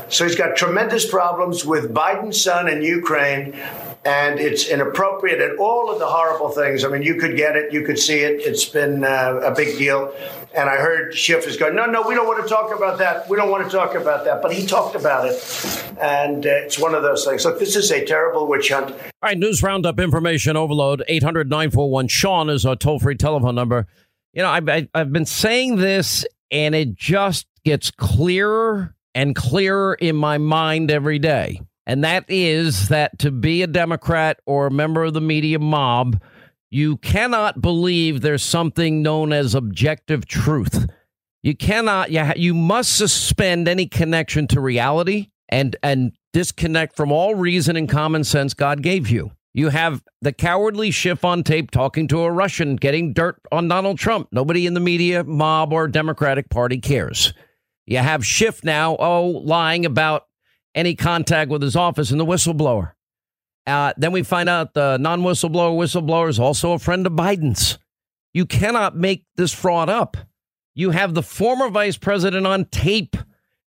So 0.09 0.25
he's 0.25 0.35
got 0.35 0.55
tremendous 0.55 1.07
problems 1.07 1.65
with 1.65 1.93
Biden's 1.93 2.41
son 2.41 2.67
and 2.67 2.83
Ukraine 2.83 3.59
and 4.05 4.39
it's 4.39 4.67
inappropriate 4.67 5.41
and 5.41 5.59
all 5.59 5.91
of 5.91 5.99
the 5.99 6.07
horrible 6.07 6.49
things. 6.49 6.85
I 6.85 6.87
mean, 6.87 7.01
you 7.01 7.15
could 7.15 7.35
get 7.35 7.55
it, 7.55 7.73
you 7.73 7.83
could 7.83 7.99
see 7.99 8.19
it. 8.19 8.41
It's 8.41 8.65
been 8.65 9.03
uh, 9.03 9.41
a 9.43 9.53
big 9.53 9.77
deal. 9.77 10.13
And 10.55 10.69
I 10.69 10.77
heard 10.77 11.13
Schiff 11.13 11.45
is 11.45 11.57
going, 11.57 11.75
no, 11.75 11.85
no, 11.85 12.01
we 12.07 12.15
don't 12.15 12.25
want 12.25 12.41
to 12.41 12.49
talk 12.49 12.75
about 12.75 12.97
that. 12.99 13.29
We 13.29 13.37
don't 13.37 13.51
want 13.51 13.69
to 13.69 13.69
talk 13.69 13.95
about 13.95 14.25
that. 14.25 14.41
But 14.41 14.53
he 14.53 14.65
talked 14.65 14.95
about 14.95 15.27
it. 15.27 15.85
And 16.01 16.45
uh, 16.45 16.49
it's 16.49 16.79
one 16.79 16.95
of 16.95 17.03
those 17.03 17.25
things. 17.25 17.43
Look, 17.45 17.59
this 17.59 17.75
is 17.75 17.91
a 17.91 18.05
terrible 18.05 18.47
witch 18.47 18.69
hunt. 18.69 18.91
All 18.91 18.97
right, 19.21 19.37
news 19.37 19.61
roundup, 19.61 19.99
information 19.99 20.55
overload. 20.55 21.03
800 21.07 21.49
941 21.49 22.07
Sean 22.07 22.49
is 22.49 22.65
our 22.65 22.75
toll 22.75 22.99
free 22.99 23.15
telephone 23.15 23.55
number. 23.55 23.85
You 24.33 24.43
know, 24.43 24.49
I've, 24.49 24.87
I've 24.93 25.11
been 25.11 25.25
saying 25.25 25.75
this, 25.75 26.25
and 26.51 26.75
it 26.75 26.95
just 26.95 27.47
gets 27.63 27.91
clearer 27.91 28.95
and 29.15 29.35
clearer 29.35 29.95
in 29.95 30.15
my 30.15 30.37
mind 30.37 30.91
every 30.91 31.19
day. 31.19 31.61
And 31.85 32.03
that 32.03 32.25
is 32.27 32.89
that 32.89 33.17
to 33.19 33.31
be 33.31 33.63
a 33.63 33.67
Democrat 33.67 34.39
or 34.45 34.67
a 34.67 34.71
member 34.71 35.03
of 35.03 35.13
the 35.13 35.21
media 35.21 35.57
mob, 35.59 36.21
you 36.69 36.97
cannot 36.97 37.61
believe 37.61 38.21
there's 38.21 38.43
something 38.43 39.01
known 39.01 39.33
as 39.33 39.55
objective 39.55 40.27
truth. 40.27 40.87
You 41.41 41.55
cannot, 41.55 42.11
you, 42.11 42.19
ha- 42.19 42.33
you 42.35 42.53
must 42.53 42.95
suspend 42.95 43.67
any 43.67 43.87
connection 43.87 44.47
to 44.49 44.61
reality 44.61 45.29
and, 45.49 45.75
and 45.81 46.11
disconnect 46.31 46.95
from 46.95 47.11
all 47.11 47.33
reason 47.33 47.75
and 47.75 47.89
common 47.89 48.23
sense 48.23 48.53
God 48.53 48.83
gave 48.83 49.09
you. 49.09 49.31
You 49.53 49.69
have 49.69 50.03
the 50.21 50.31
cowardly 50.31 50.91
Schiff 50.91 51.25
on 51.25 51.43
tape 51.43 51.71
talking 51.71 52.07
to 52.09 52.21
a 52.21 52.31
Russian, 52.31 52.75
getting 52.75 53.13
dirt 53.13 53.41
on 53.51 53.67
Donald 53.67 53.97
Trump. 53.97 54.29
Nobody 54.31 54.65
in 54.65 54.73
the 54.73 54.79
media, 54.79 55.23
mob, 55.23 55.73
or 55.73 55.87
Democratic 55.87 56.49
Party 56.49 56.79
cares. 56.79 57.33
You 57.85 57.97
have 57.97 58.25
Schiff 58.25 58.63
now, 58.63 58.95
oh, 58.97 59.25
lying 59.25 59.85
about 59.85 60.27
any 60.75 60.95
contact 60.95 61.49
with 61.49 61.63
his 61.63 61.75
office 61.75 62.11
and 62.11 62.19
the 62.19 62.25
whistleblower. 62.25 62.91
Uh, 63.65 63.93
then 63.97 64.11
we 64.11 64.23
find 64.23 64.49
out 64.49 64.73
the 64.73 64.97
non 64.97 65.21
whistleblower 65.21 65.75
whistleblower 65.75 66.29
is 66.29 66.39
also 66.39 66.73
a 66.73 66.79
friend 66.79 67.07
of 67.07 67.13
Biden's. 67.13 67.79
You 68.33 68.45
cannot 68.45 68.95
make 68.95 69.25
this 69.35 69.53
fraud 69.53 69.89
up. 69.89 70.15
You 70.75 70.91
have 70.91 71.13
the 71.13 71.23
former 71.23 71.69
vice 71.69 71.97
president 71.97 72.45
on 72.45 72.65
tape 72.65 73.15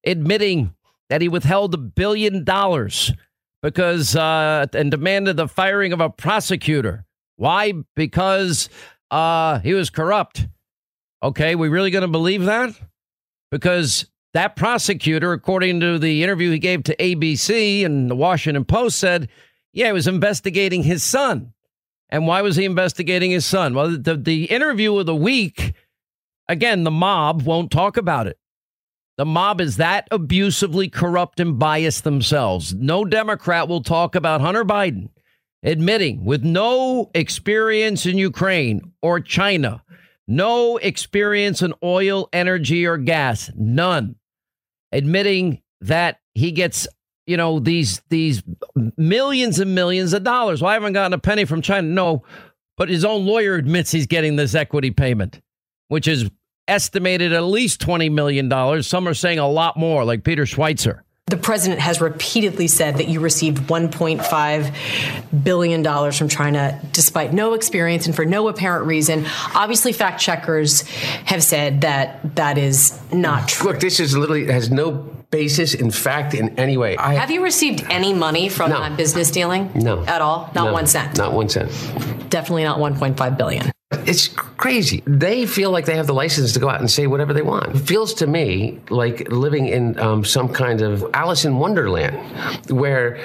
admitting 0.05 0.75
that 1.09 1.23
he 1.23 1.29
withheld 1.29 1.75
a 1.75 1.79
billion 1.79 2.45
dollars 2.45 3.13
because 3.63 4.17
uh, 4.17 4.67
and 4.73 4.91
demanded 4.91 5.37
the 5.37 5.49
firing 5.49 5.93
of 5.93 6.01
a 6.01 6.11
prosecutor. 6.11 7.05
Why? 7.37 7.73
Because 7.95 8.69
uh, 9.11 9.61
he 9.61 9.75
was 9.75 9.91
corrupt. 9.91 10.47
Okay, 11.23 11.55
we 11.55 11.69
really 11.69 11.91
going 11.91 12.03
to 12.03 12.09
believe 12.09 12.45
that? 12.45 12.79
Because 13.51 14.07
that 14.33 14.57
prosecutor, 14.57 15.33
according 15.33 15.81
to 15.81 15.99
the 15.99 16.23
interview 16.23 16.51
he 16.51 16.59
gave 16.59 16.85
to 16.85 16.97
ABC 16.97 17.85
and 17.85 18.11
the 18.11 18.17
Washington 18.17 18.65
Post, 18.65 18.99
said, 18.99 19.29
yeah, 19.73 19.87
he 19.87 19.93
was 19.93 20.07
investigating 20.07 20.83
his 20.83 21.03
son. 21.03 21.53
And 22.09 22.27
why 22.27 22.43
was 22.43 22.57
he 22.57 22.65
investigating 22.65 23.31
his 23.31 23.45
son? 23.45 23.75
Well, 23.75 23.97
the, 23.99 24.17
the 24.17 24.45
interview 24.45 24.97
of 24.97 25.07
the 25.07 25.15
week, 25.15 25.75
again, 26.49 26.85
the 26.85 26.91
mob 26.91 27.43
won't 27.43 27.71
talk 27.71 27.97
about 27.97 28.27
it. 28.27 28.39
The 29.21 29.27
mob 29.27 29.61
is 29.61 29.77
that 29.77 30.09
abusively 30.11 30.89
corrupt 30.89 31.41
and 31.41 31.59
biased 31.59 32.05
themselves. 32.05 32.73
No 32.73 33.05
Democrat 33.05 33.69
will 33.69 33.83
talk 33.83 34.15
about 34.15 34.41
Hunter 34.41 34.65
Biden 34.65 35.11
admitting, 35.63 36.25
with 36.25 36.43
no 36.43 37.11
experience 37.13 38.07
in 38.07 38.17
Ukraine 38.17 38.93
or 39.03 39.21
China, 39.21 39.85
no 40.27 40.79
experience 40.79 41.61
in 41.61 41.75
oil, 41.83 42.31
energy, 42.33 42.87
or 42.87 42.97
gas, 42.97 43.51
none, 43.55 44.17
admitting 44.91 45.61
that 45.83 46.21
he 46.33 46.51
gets 46.51 46.89
you 47.27 47.37
know 47.37 47.59
these 47.59 48.01
these 48.09 48.43
millions 48.97 49.61
and 49.61 49.75
millions 49.75 50.15
of 50.15 50.25
dollars. 50.25 50.63
Well, 50.63 50.71
I 50.71 50.73
haven't 50.73 50.95
gotten 50.95 51.13
a 51.13 51.19
penny 51.19 51.45
from 51.45 51.61
China. 51.61 51.87
No, 51.87 52.23
but 52.79 52.89
his 52.89 53.05
own 53.05 53.27
lawyer 53.27 53.57
admits 53.57 53.93
he's 53.93 54.07
getting 54.07 54.37
this 54.37 54.55
equity 54.55 54.93
payment, 54.93 55.43
which 55.89 56.09
is 56.09 56.31
estimated 56.71 57.33
at 57.33 57.45
least 57.45 57.81
twenty 57.81 58.09
million 58.09 58.49
dollars. 58.49 58.87
Some 58.87 59.07
are 59.09 59.15
saying 59.15 59.39
a 59.39 59.49
lot 59.49 59.77
more, 59.77 60.05
like 60.05 60.25
Peter 60.25 60.45
Schweizer. 60.45 61.01
The 61.27 61.37
president 61.37 61.81
has 61.81 62.01
repeatedly 62.01 62.67
said 62.67 62.97
that 62.97 63.07
you 63.07 63.21
received 63.21 63.59
$1.5 63.69 65.45
billion 65.45 66.13
from 66.13 66.29
China 66.29 66.81
despite 66.91 67.33
no 67.33 67.55
experience 67.55 68.07
and 68.07 68.17
for 68.17 68.25
no 68.25 68.49
apparent 68.49 68.87
reason. 68.87 69.27
Obviously, 69.55 69.93
fact 69.93 70.21
checkers 70.21 70.81
have 71.27 71.45
said 71.45 71.83
that 71.83 72.35
that 72.35 72.59
is 72.59 73.01
not 73.13 73.47
true. 73.47 73.71
Look, 73.71 73.79
this 73.81 74.01
is 74.01 74.17
literally 74.17 74.47
has 74.47 74.73
no 74.73 75.09
basis 75.31 75.75
in 75.75 75.91
fact 75.91 76.35
in 76.35 76.59
any 76.59 76.77
way. 76.77 76.97
I, 76.97 77.15
have 77.15 77.31
you 77.31 77.43
received 77.43 77.85
any 77.91 78.13
money 78.13 78.49
from 78.49 78.71
No. 78.71 78.81
that 78.81 78.97
business 78.97 79.31
dealing? 79.31 79.71
No. 79.75 80.05
At 80.05 80.21
all? 80.23 80.51
Not 80.55 80.67
no, 80.67 80.73
one 80.73 80.87
cent. 80.87 81.17
Not 81.19 81.33
one 81.33 81.49
cent. 81.49 81.71
Definitely 82.31 82.65
not 82.65 82.79
1.5 82.79 83.37
billion. 83.37 83.71
It's 84.07 84.29
crazy. 84.29 85.03
They 85.05 85.47
feel 85.47 85.73
like 85.73 85.85
they 85.85 85.97
have 85.97 86.07
the 86.07 86.15
license 86.15 86.53
to 86.53 86.61
go 86.61 86.69
out 86.69 86.79
and 86.79 86.89
say 86.89 87.09
whatever 87.09 87.33
they 87.33 87.43
want. 87.43 87.75
It 87.75 87.79
feels 87.81 88.15
to 88.15 88.27
me 88.27 88.79
like 88.89 89.31
living 89.33 89.67
in 89.67 89.99
um, 89.99 90.25
some 90.25 90.49
kind 90.49 90.81
of 90.81 91.05
Alice 91.13 91.45
in 91.45 91.59
Wonderland 91.59 92.17
where 92.71 93.19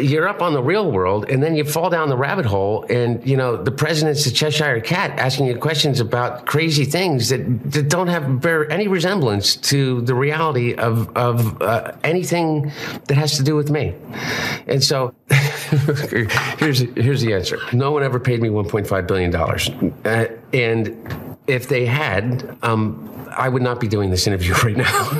you're 0.00 0.26
up 0.26 0.40
on 0.40 0.54
the 0.54 0.62
real 0.62 0.90
world 0.90 1.28
and 1.28 1.42
then 1.42 1.54
you 1.56 1.64
fall 1.64 1.90
down 1.90 2.08
the 2.08 2.16
rabbit 2.16 2.46
hole 2.46 2.86
and, 2.88 3.24
you 3.26 3.36
know, 3.36 3.62
the 3.62 3.70
president's 3.70 4.24
a 4.24 4.32
Cheshire 4.32 4.80
cat 4.80 5.18
asking 5.18 5.46
you 5.46 5.56
questions 5.58 6.00
about 6.00 6.46
crazy 6.46 6.86
things 6.86 7.28
that, 7.28 7.72
that 7.72 7.90
don't 7.90 8.08
have 8.08 8.40
bear 8.40 8.70
any 8.72 8.88
resemblance 8.88 9.56
to 9.56 10.00
the 10.02 10.14
reality 10.14 10.74
of, 10.74 11.14
of 11.16 11.37
uh, 11.60 11.96
anything 12.04 12.72
that 13.06 13.16
has 13.16 13.36
to 13.36 13.42
do 13.42 13.54
with 13.56 13.70
me. 13.70 13.94
And 14.66 14.82
so 14.82 15.14
here's, 16.58 16.80
here's 16.80 17.20
the 17.20 17.32
answer. 17.34 17.58
No 17.72 17.90
one 17.92 18.02
ever 18.02 18.18
paid 18.18 18.40
me 18.42 18.48
$1.5 18.48 19.06
billion. 19.06 19.34
Uh, 20.04 20.26
and 20.52 21.36
if 21.46 21.68
they 21.68 21.86
had, 21.86 22.56
um, 22.62 23.28
I 23.36 23.48
would 23.48 23.62
not 23.62 23.80
be 23.80 23.88
doing 23.88 24.10
this 24.10 24.26
interview 24.26 24.54
right 24.64 24.76
now. 24.76 25.10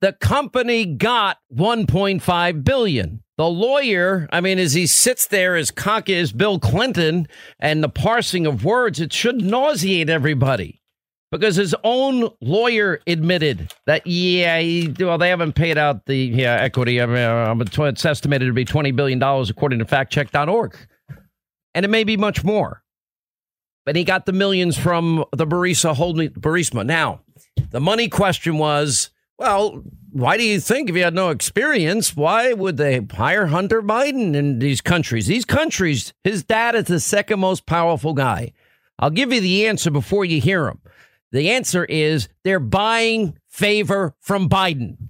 the 0.00 0.12
company 0.20 0.84
got 0.84 1.38
1.5 1.54 2.64
billion. 2.64 3.22
The 3.38 3.48
lawyer, 3.48 4.28
I 4.30 4.40
mean, 4.40 4.58
as 4.58 4.74
he 4.74 4.86
sits 4.86 5.26
there 5.26 5.56
as 5.56 5.70
cocky 5.70 6.14
as 6.14 6.32
Bill 6.32 6.60
Clinton 6.60 7.26
and 7.58 7.82
the 7.82 7.88
parsing 7.88 8.46
of 8.46 8.64
words, 8.64 9.00
it 9.00 9.12
should 9.12 9.42
nauseate 9.42 10.10
everybody 10.10 10.81
because 11.32 11.56
his 11.56 11.74
own 11.82 12.28
lawyer 12.42 13.00
admitted 13.06 13.72
that 13.86 14.06
yeah, 14.06 14.60
he, 14.60 14.94
well, 15.00 15.16
they 15.16 15.30
haven't 15.30 15.54
paid 15.54 15.78
out 15.78 16.04
the 16.04 16.16
yeah 16.16 16.56
equity. 16.60 17.00
I 17.00 17.06
mean, 17.06 17.16
uh, 17.16 17.84
it's 17.86 18.04
estimated 18.04 18.46
to 18.46 18.52
be 18.52 18.66
twenty 18.66 18.92
billion 18.92 19.18
dollars 19.18 19.50
according 19.50 19.80
to 19.80 19.84
FactCheck.org, 19.84 20.76
and 21.74 21.84
it 21.84 21.88
may 21.88 22.04
be 22.04 22.16
much 22.16 22.44
more. 22.44 22.84
But 23.84 23.96
he 23.96 24.04
got 24.04 24.26
the 24.26 24.32
millions 24.32 24.76
from 24.78 25.24
the 25.32 25.46
Barisa 25.46 25.96
holding 25.96 26.28
Burisma. 26.30 26.86
Now, 26.86 27.22
the 27.70 27.80
money 27.80 28.08
question 28.08 28.58
was, 28.58 29.10
well, 29.38 29.82
why 30.12 30.36
do 30.36 30.44
you 30.44 30.60
think 30.60 30.88
if 30.88 30.94
you 30.94 31.02
had 31.02 31.14
no 31.14 31.30
experience, 31.30 32.14
why 32.14 32.52
would 32.52 32.76
they 32.76 33.00
hire 33.10 33.46
Hunter 33.46 33.82
Biden 33.82 34.36
in 34.36 34.60
these 34.60 34.80
countries? 34.80 35.26
These 35.26 35.46
countries, 35.46 36.12
his 36.22 36.44
dad 36.44 36.76
is 36.76 36.84
the 36.84 37.00
second 37.00 37.40
most 37.40 37.66
powerful 37.66 38.12
guy. 38.12 38.52
I'll 39.00 39.10
give 39.10 39.32
you 39.32 39.40
the 39.40 39.66
answer 39.66 39.90
before 39.90 40.24
you 40.24 40.40
hear 40.40 40.68
him. 40.68 40.78
The 41.32 41.50
answer 41.50 41.84
is 41.84 42.28
they're 42.44 42.60
buying 42.60 43.38
favor 43.48 44.14
from 44.20 44.48
Biden 44.48 45.08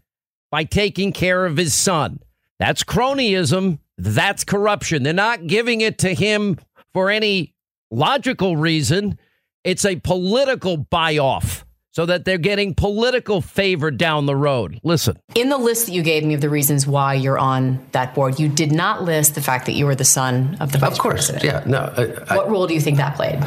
by 0.50 0.64
taking 0.64 1.12
care 1.12 1.44
of 1.44 1.56
his 1.56 1.74
son. 1.74 2.20
That's 2.58 2.84
cronyism. 2.84 3.80
That's 3.98 4.44
corruption. 4.44 5.02
They're 5.02 5.12
not 5.12 5.46
giving 5.46 5.80
it 5.80 5.98
to 5.98 6.14
him 6.14 6.58
for 6.92 7.10
any 7.10 7.54
logical 7.90 8.56
reason. 8.56 9.18
It's 9.64 9.84
a 9.84 9.96
political 9.96 10.76
buy 10.76 11.18
off 11.18 11.64
so 11.92 12.06
that 12.06 12.24
they're 12.24 12.38
getting 12.38 12.74
political 12.74 13.40
favor 13.40 13.90
down 13.90 14.26
the 14.26 14.34
road. 14.36 14.80
Listen. 14.82 15.18
In 15.34 15.50
the 15.50 15.58
list 15.58 15.86
that 15.86 15.92
you 15.92 16.02
gave 16.02 16.24
me 16.24 16.34
of 16.34 16.40
the 16.40 16.50
reasons 16.50 16.86
why 16.86 17.14
you're 17.14 17.38
on 17.38 17.86
that 17.92 18.14
board, 18.14 18.40
you 18.40 18.48
did 18.48 18.72
not 18.72 19.04
list 19.04 19.34
the 19.34 19.42
fact 19.42 19.66
that 19.66 19.72
you 19.72 19.86
were 19.86 19.94
the 19.94 20.04
son 20.04 20.56
of 20.60 20.72
the 20.72 20.78
vice 20.78 20.98
president. 20.98 20.98
Of 20.98 20.98
course, 20.98 21.30
president. 21.30 21.66
yeah. 21.66 21.70
No, 21.70 22.24
I, 22.28 22.36
what 22.36 22.50
role 22.50 22.66
do 22.66 22.74
you 22.74 22.80
think 22.80 22.96
that 22.96 23.14
played? 23.16 23.38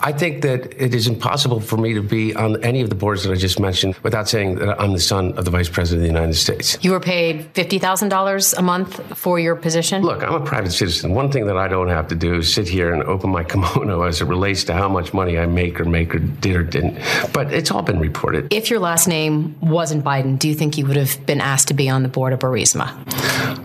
I 0.00 0.12
think 0.12 0.42
that 0.42 0.80
it 0.80 0.94
is 0.94 1.06
impossible 1.06 1.60
for 1.60 1.76
me 1.76 1.94
to 1.94 2.02
be 2.02 2.34
on 2.36 2.62
any 2.62 2.82
of 2.82 2.88
the 2.88 2.94
boards 2.94 3.24
that 3.24 3.32
I 3.32 3.36
just 3.36 3.58
mentioned 3.58 3.96
without 4.02 4.28
saying 4.28 4.56
that 4.56 4.80
I'm 4.80 4.92
the 4.92 5.00
son 5.00 5.32
of 5.32 5.44
the 5.44 5.50
vice 5.50 5.68
president 5.68 6.06
of 6.06 6.12
the 6.12 6.20
United 6.20 6.34
States. 6.34 6.78
You 6.82 6.92
were 6.92 7.00
paid 7.00 7.52
$50,000 7.54 8.58
a 8.58 8.62
month 8.62 9.18
for 9.18 9.40
your 9.40 9.56
position? 9.56 10.02
Look, 10.02 10.22
I'm 10.22 10.34
a 10.34 10.44
private 10.44 10.72
citizen. 10.72 11.14
One 11.14 11.32
thing 11.32 11.46
that 11.46 11.56
I 11.56 11.68
don't 11.68 11.88
have 11.88 12.08
to 12.08 12.14
do 12.14 12.36
is 12.36 12.52
sit 12.52 12.68
here 12.68 12.92
and 12.92 13.02
open 13.02 13.30
my 13.30 13.44
kimono 13.50 14.02
as 14.02 14.20
it 14.20 14.26
relates 14.26 14.64
to 14.64 14.74
how 14.74 14.88
much 14.88 15.12
money 15.14 15.38
I 15.38 15.46
make 15.46 15.80
or 15.80 15.84
make 15.84 16.14
or 16.14 16.18
did 16.18 16.54
or 16.54 16.62
didn't. 16.62 16.98
But 17.32 17.52
it's 17.52 17.70
all 17.70 17.77
been 17.86 17.98
reported. 17.98 18.52
If 18.52 18.70
your 18.70 18.80
last 18.80 19.08
name 19.08 19.58
wasn't 19.60 20.04
Biden, 20.04 20.38
do 20.38 20.48
you 20.48 20.54
think 20.54 20.78
you 20.78 20.86
would 20.86 20.96
have 20.96 21.24
been 21.26 21.40
asked 21.40 21.68
to 21.68 21.74
be 21.74 21.88
on 21.88 22.02
the 22.02 22.08
board 22.08 22.32
of 22.32 22.40
Burisma? 22.40 22.92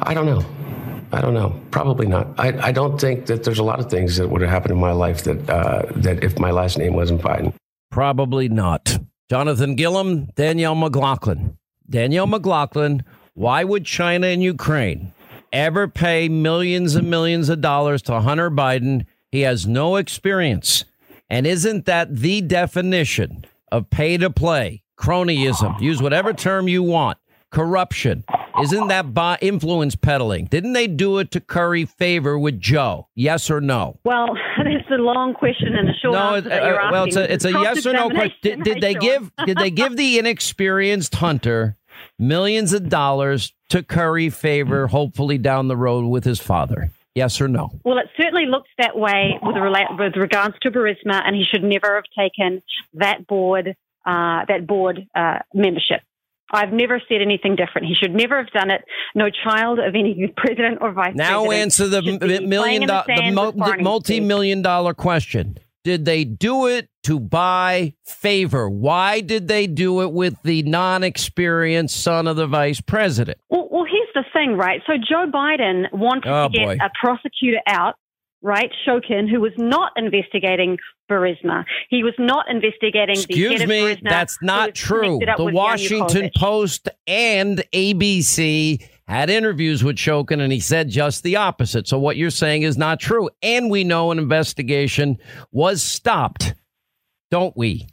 I 0.01 0.13
don't 0.13 0.25
know. 0.25 0.45
I 1.11 1.21
don't 1.21 1.35
know. 1.35 1.59
Probably 1.69 2.07
not. 2.07 2.27
I, 2.39 2.69
I 2.69 2.71
don't 2.71 2.99
think 2.99 3.27
that 3.27 3.43
there's 3.43 3.59
a 3.59 3.63
lot 3.63 3.79
of 3.79 3.89
things 3.89 4.17
that 4.17 4.29
would 4.29 4.41
have 4.41 4.49
happened 4.49 4.71
in 4.71 4.79
my 4.79 4.91
life 4.91 5.23
that 5.25 5.47
uh, 5.49 5.83
that 5.97 6.23
if 6.23 6.39
my 6.39 6.49
last 6.49 6.77
name 6.77 6.95
wasn't 6.95 7.21
Biden. 7.21 7.53
Probably 7.91 8.49
not. 8.49 8.97
Jonathan 9.29 9.75
Gilliam, 9.75 10.25
Danielle 10.35 10.75
McLaughlin. 10.75 11.57
Danielle 11.87 12.27
McLaughlin, 12.27 13.03
why 13.35 13.63
would 13.63 13.85
China 13.85 14.27
and 14.27 14.41
Ukraine 14.41 15.13
ever 15.51 15.87
pay 15.87 16.29
millions 16.29 16.95
and 16.95 17.09
millions 17.09 17.49
of 17.49 17.61
dollars 17.61 18.01
to 18.03 18.19
Hunter 18.21 18.49
Biden? 18.49 19.05
He 19.31 19.41
has 19.41 19.67
no 19.67 19.97
experience. 19.97 20.85
And 21.29 21.45
isn't 21.45 21.85
that 21.85 22.15
the 22.15 22.41
definition 22.41 23.45
of 23.73 23.89
pay 23.89 24.17
to 24.17 24.29
play, 24.29 24.83
cronyism? 24.99 25.81
Use 25.81 26.01
whatever 26.01 26.31
term 26.31 26.67
you 26.67 26.83
want. 26.83 27.17
Corruption. 27.51 28.23
Isn't 28.61 28.87
that 28.87 29.13
by 29.13 29.37
influence 29.41 29.95
peddling? 29.95 30.45
Didn't 30.45 30.73
they 30.73 30.87
do 30.87 31.17
it 31.17 31.31
to 31.31 31.39
curry 31.39 31.85
favor 31.85 32.37
with 32.37 32.59
Joe? 32.59 33.07
Yes 33.15 33.49
or 33.49 33.61
no? 33.61 33.99
Well, 34.05 34.27
that's 34.57 34.89
a 34.91 34.95
long 34.95 35.33
question 35.33 35.75
and 35.75 35.89
a 35.89 35.93
short 35.93 36.13
No, 36.13 36.35
answer 36.35 36.49
you're 36.49 36.81
uh, 36.81 36.91
well, 36.91 37.03
it's 37.05 37.15
a, 37.15 37.33
it's 37.33 37.45
a 37.45 37.51
yes 37.51 37.85
or 37.85 37.93
no 37.93 38.09
question. 38.09 38.59
Did, 38.59 38.63
did 38.63 38.81
they 38.81 38.93
give 38.93 39.31
did 39.45 39.57
they 39.57 39.71
give 39.71 39.97
the 39.97 40.19
inexperienced 40.19 41.15
hunter 41.15 41.77
millions 42.19 42.73
of 42.73 42.89
dollars 42.89 43.53
to 43.69 43.83
curry 43.83 44.29
favor, 44.29 44.87
hopefully 44.87 45.37
down 45.37 45.67
the 45.67 45.77
road 45.77 46.05
with 46.05 46.23
his 46.23 46.39
father? 46.39 46.91
Yes 47.15 47.39
or 47.39 47.47
no? 47.47 47.69
Well, 47.83 47.99
it 47.99 48.07
certainly 48.17 48.47
looks 48.47 48.69
that 48.79 48.97
way 48.97 49.39
with, 49.41 49.55
rela- 49.55 49.99
with 49.99 50.15
regards 50.15 50.55
to 50.63 50.71
Burisma, 50.71 51.21
and 51.25 51.35
he 51.35 51.43
should 51.43 51.63
never 51.63 51.95
have 51.95 52.05
taken 52.17 52.61
that 52.93 53.27
board 53.27 53.75
uh, 54.05 54.43
that 54.47 54.67
board 54.67 55.07
uh, 55.15 55.39
membership. 55.53 56.01
I've 56.51 56.73
never 56.73 57.01
said 57.07 57.21
anything 57.21 57.55
different. 57.55 57.87
He 57.87 57.95
should 57.95 58.13
never 58.13 58.37
have 58.37 58.51
done 58.51 58.69
it. 58.69 58.83
No 59.15 59.29
child 59.29 59.79
of 59.79 59.95
any 59.95 60.31
president 60.37 60.79
or 60.81 60.91
vice 60.91 61.15
Now 61.15 61.45
president. 61.45 61.45
Now 61.45 61.51
answer 61.51 61.87
the 61.87 61.97
m- 62.39 62.49
million 62.49 62.87
dollar, 62.87 63.03
the, 63.07 63.13
the, 63.13 63.17
sand 63.21 63.35
mul- 63.35 63.51
with 63.53 63.77
the 63.77 63.83
multi-million 63.83 64.61
dollar 64.61 64.93
question. 64.93 65.57
Did 65.83 66.05
they 66.05 66.23
do 66.23 66.67
it 66.67 66.87
to 67.03 67.19
buy 67.19 67.93
favor? 68.05 68.69
Why 68.69 69.19
did 69.19 69.47
they 69.49 69.67
do 69.67 70.01
it 70.01 70.13
with 70.13 70.41
the 70.43 70.63
non-experienced 70.63 72.01
son 72.01 72.27
of 72.27 72.35
the 72.37 72.47
vice 72.47 72.79
president? 72.81 73.37
Well, 73.49 73.67
well, 73.69 73.83
here's 73.85 74.07
the 74.13 74.23
thing, 74.31 74.55
right? 74.57 74.81
So 74.87 74.93
Joe 74.97 75.29
Biden 75.29 75.91
wanted 75.91 76.27
Oh, 76.27 76.47
to 76.47 76.57
get 76.57 76.65
boy. 76.65 76.77
a 76.81 76.89
prosecutor 76.99 77.59
out, 77.67 77.95
right? 78.41 78.71
Shokin, 78.87 79.29
who 79.29 79.41
was 79.41 79.51
not 79.57 79.91
investigating 79.97 80.77
Burisma. 81.11 81.65
He 81.89 82.01
was 82.01 82.13
not 82.17 82.45
investigating 82.49 83.15
the 83.15 83.21
Excuse 83.23 83.61
of 83.61 83.67
me, 83.67 83.81
Burisma, 83.81 84.09
that's 84.09 84.37
not 84.41 84.73
true. 84.73 85.19
The 85.37 85.51
Washington 85.53 86.31
Post 86.37 86.87
and 87.07 87.61
ABC 87.73 88.81
had 89.07 89.29
interviews 89.29 89.83
with 89.83 89.97
Shokin, 89.97 90.39
and 90.41 90.51
he 90.53 90.59
said 90.59 90.89
just 90.89 91.23
the 91.23 91.35
opposite. 91.35 91.87
So 91.87 91.99
what 91.99 92.15
you're 92.17 92.29
saying 92.29 92.61
is 92.63 92.77
not 92.77 92.99
true. 92.99 93.29
And 93.41 93.69
we 93.69 93.83
know 93.83 94.11
an 94.11 94.19
investigation 94.19 95.17
was 95.51 95.83
stopped, 95.83 96.53
don't 97.29 97.55
we? 97.57 97.87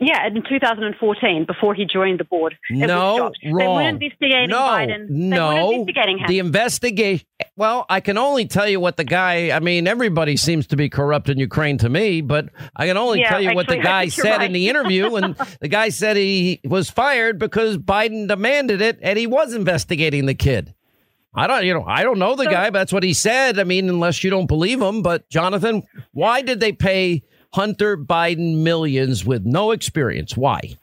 Yeah, 0.00 0.26
in 0.26 0.42
2014, 0.42 1.44
before 1.46 1.72
he 1.74 1.86
joined 1.86 2.18
the 2.20 2.24
board. 2.24 2.56
It 2.68 2.86
no, 2.86 3.16
stopped. 3.16 3.38
They 3.42 3.50
wrong. 3.52 3.76
weren't 3.76 4.02
investigating 4.02 4.50
no, 4.50 4.58
Biden. 4.58 5.08
They 5.08 5.14
No, 5.14 5.54
weren't 5.54 5.74
investigating 5.80 6.18
him. 6.18 6.26
the 6.28 6.38
investigation. 6.40 7.26
Well, 7.56 7.86
I 7.88 8.00
can 8.00 8.18
only 8.18 8.46
tell 8.46 8.68
you 8.68 8.80
what 8.80 8.96
the 8.96 9.04
guy. 9.04 9.54
I 9.54 9.60
mean, 9.60 9.86
everybody 9.86 10.36
seems 10.36 10.66
to 10.68 10.76
be 10.76 10.88
corrupt 10.88 11.28
in 11.28 11.38
Ukraine 11.38 11.78
to 11.78 11.88
me, 11.88 12.20
but 12.20 12.48
I 12.74 12.88
can 12.88 12.96
only 12.96 13.20
Yeah, 13.20 13.28
tell 13.28 13.40
you 13.40 13.54
what 13.54 13.68
the 13.68 13.76
guy 13.76 14.08
said 14.08 14.42
in 14.42 14.52
the 14.52 14.68
interview, 14.68 15.14
and 15.14 15.36
the 15.60 15.68
guy 15.68 15.90
said 15.90 16.16
he 16.16 16.60
was 16.64 16.90
fired 16.90 17.38
because 17.38 17.78
Biden 17.78 18.26
demanded 18.26 18.82
it, 18.82 18.98
and 19.02 19.16
he 19.16 19.28
was 19.28 19.54
investigating 19.54 20.26
the 20.26 20.34
kid. 20.34 20.74
I 21.32 21.46
don't, 21.46 21.64
you 21.64 21.74
know, 21.74 21.84
I 21.86 22.02
don't 22.02 22.18
know 22.18 22.34
the 22.34 22.44
guy, 22.46 22.70
but 22.70 22.78
that's 22.78 22.92
what 22.92 23.02
he 23.02 23.12
said. 23.12 23.58
I 23.58 23.64
mean, 23.64 23.88
unless 23.88 24.22
you 24.24 24.30
don't 24.30 24.46
believe 24.46 24.80
him. 24.80 25.02
But 25.02 25.28
Jonathan, 25.30 25.82
why 26.12 26.42
did 26.42 26.60
they 26.60 26.72
pay 26.72 27.22
Hunter 27.52 27.96
Biden 27.96 28.62
millions 28.62 29.24
with 29.24 29.44
no 29.44 29.70
experience? 29.72 30.36
Why? 30.36 30.76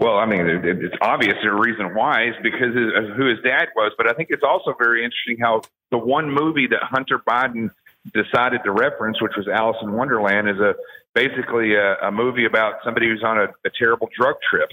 Well, 0.00 0.16
I 0.16 0.26
mean, 0.26 0.46
it's 0.46 0.94
obvious 1.00 1.34
the 1.42 1.52
reason 1.52 1.92
why 1.92 2.28
is 2.28 2.34
because 2.40 2.68
of 2.76 3.16
who 3.16 3.26
his 3.26 3.40
dad 3.42 3.66
was, 3.74 3.90
but 3.98 4.08
I 4.08 4.12
think 4.12 4.28
it's 4.30 4.44
also 4.44 4.72
very 4.78 5.04
interesting 5.04 5.38
how 5.40 5.62
the 5.90 5.98
one 5.98 6.30
movie 6.30 6.68
that 6.68 6.84
Hunter 6.84 7.18
Biden 7.18 7.70
decided 8.14 8.60
to 8.62 8.70
reference, 8.70 9.20
which 9.20 9.32
was 9.36 9.48
Alice 9.48 9.78
in 9.82 9.92
Wonderland, 9.92 10.48
is 10.48 10.60
a 10.60 10.76
basically 11.14 11.74
a, 11.74 11.96
a 11.96 12.12
movie 12.12 12.44
about 12.44 12.74
somebody 12.84 13.08
who's 13.08 13.24
on 13.24 13.38
a, 13.38 13.48
a 13.64 13.70
terrible 13.76 14.08
drug 14.16 14.36
trip. 14.48 14.70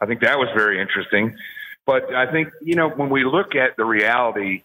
I 0.00 0.06
think 0.06 0.20
that 0.20 0.38
was 0.38 0.48
very 0.54 0.80
interesting. 0.80 1.36
But 1.84 2.14
I 2.14 2.30
think 2.30 2.50
you 2.62 2.76
know 2.76 2.88
when 2.88 3.10
we 3.10 3.24
look 3.24 3.56
at 3.56 3.76
the 3.76 3.84
reality 3.84 4.62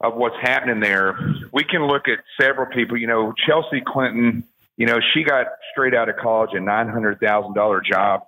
of 0.00 0.14
what's 0.14 0.40
happening 0.40 0.80
there, 0.80 1.14
we 1.52 1.64
can 1.64 1.86
look 1.86 2.08
at 2.08 2.20
several 2.40 2.68
people. 2.72 2.96
You 2.96 3.06
know, 3.06 3.34
Chelsea 3.46 3.82
Clinton. 3.86 4.44
You 4.78 4.86
know, 4.86 5.00
she 5.12 5.22
got 5.22 5.48
straight 5.72 5.94
out 5.94 6.08
of 6.08 6.16
college 6.16 6.54
a 6.54 6.60
nine 6.60 6.88
hundred 6.88 7.20
thousand 7.20 7.52
dollar 7.52 7.82
job. 7.82 8.22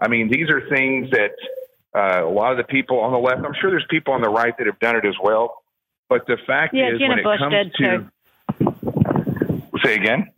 I 0.00 0.08
mean, 0.08 0.30
these 0.30 0.48
are 0.48 0.66
things 0.68 1.10
that 1.10 1.32
uh, 1.94 2.26
a 2.26 2.30
lot 2.30 2.52
of 2.52 2.58
the 2.58 2.64
people 2.64 3.00
on 3.00 3.12
the 3.12 3.18
left. 3.18 3.44
I'm 3.44 3.52
sure 3.60 3.70
there's 3.70 3.84
people 3.90 4.14
on 4.14 4.22
the 4.22 4.30
right 4.30 4.54
that 4.58 4.66
have 4.66 4.78
done 4.78 4.96
it 4.96 5.04
as 5.04 5.14
well. 5.22 5.62
But 6.08 6.26
the 6.26 6.38
fact 6.46 6.72
Yeah, 6.74 6.92
is, 6.92 6.98
Jenna 6.98 7.10
when 7.10 7.18
it 7.18 7.24
Bush 7.24 7.38
comes 7.38 7.52
did 7.52 7.74
to 7.78 8.10
say 9.84 9.94
again. 9.94 10.30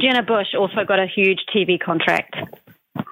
Jenna 0.00 0.22
Bush 0.22 0.48
also 0.58 0.84
got 0.86 0.98
a 0.98 1.06
huge 1.06 1.40
TV 1.54 1.80
contract. 1.80 2.34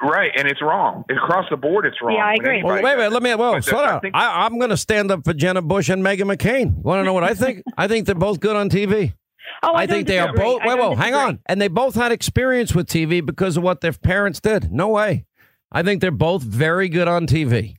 Right, 0.02 0.30
and 0.36 0.48
it's 0.48 0.60
wrong. 0.60 1.04
Across 1.10 1.46
the 1.50 1.56
board, 1.56 1.86
it's 1.86 1.96
wrong. 2.02 2.16
Yeah, 2.16 2.24
I 2.24 2.32
When 2.32 2.40
agree. 2.40 2.62
Well, 2.62 2.82
wait 2.82 2.94
a 2.94 2.96
minute. 2.96 3.12
Let 3.12 3.22
me. 3.22 3.34
Well, 3.34 3.52
But 3.54 3.64
slow 3.64 3.82
I 3.82 3.86
down. 3.86 4.00
think- 4.00 4.14
I, 4.16 4.44
I'm 4.44 4.58
going 4.58 4.70
to 4.70 4.76
stand 4.76 5.10
up 5.10 5.24
for 5.24 5.32
Jenna 5.32 5.62
Bush 5.62 5.88
and 5.88 6.02
Meghan 6.04 6.32
McCain. 6.32 6.74
Want 6.82 7.00
to 7.00 7.04
know 7.04 7.12
what 7.12 7.24
I 7.24 7.34
think? 7.34 7.62
I 7.76 7.88
think 7.88 8.06
they're 8.06 8.14
both 8.14 8.40
good 8.40 8.56
on 8.56 8.68
TV. 8.70 9.14
Oh, 9.64 9.74
I, 9.74 9.86
think 9.86 10.06
don't 10.08 10.14
they 10.14 10.18
are 10.18 10.32
both. 10.32 10.62
I 10.62 10.68
Wait, 10.68 10.76
don't 10.76 10.96
hang 10.96 11.14
on. 11.14 11.38
And 11.46 11.60
they 11.60 11.68
both 11.68 11.94
had 11.94 12.10
experience 12.10 12.74
with 12.74 12.88
TV 12.88 13.24
because 13.24 13.56
of 13.56 13.62
what 13.62 13.80
their 13.80 13.92
parents 13.92 14.40
did. 14.40 14.72
No 14.72 14.88
way. 14.88 15.24
I 15.72 15.82
think 15.82 16.00
they're 16.00 16.10
both 16.10 16.42
very 16.42 16.88
good 16.88 17.08
on 17.08 17.26
TV. 17.26 17.76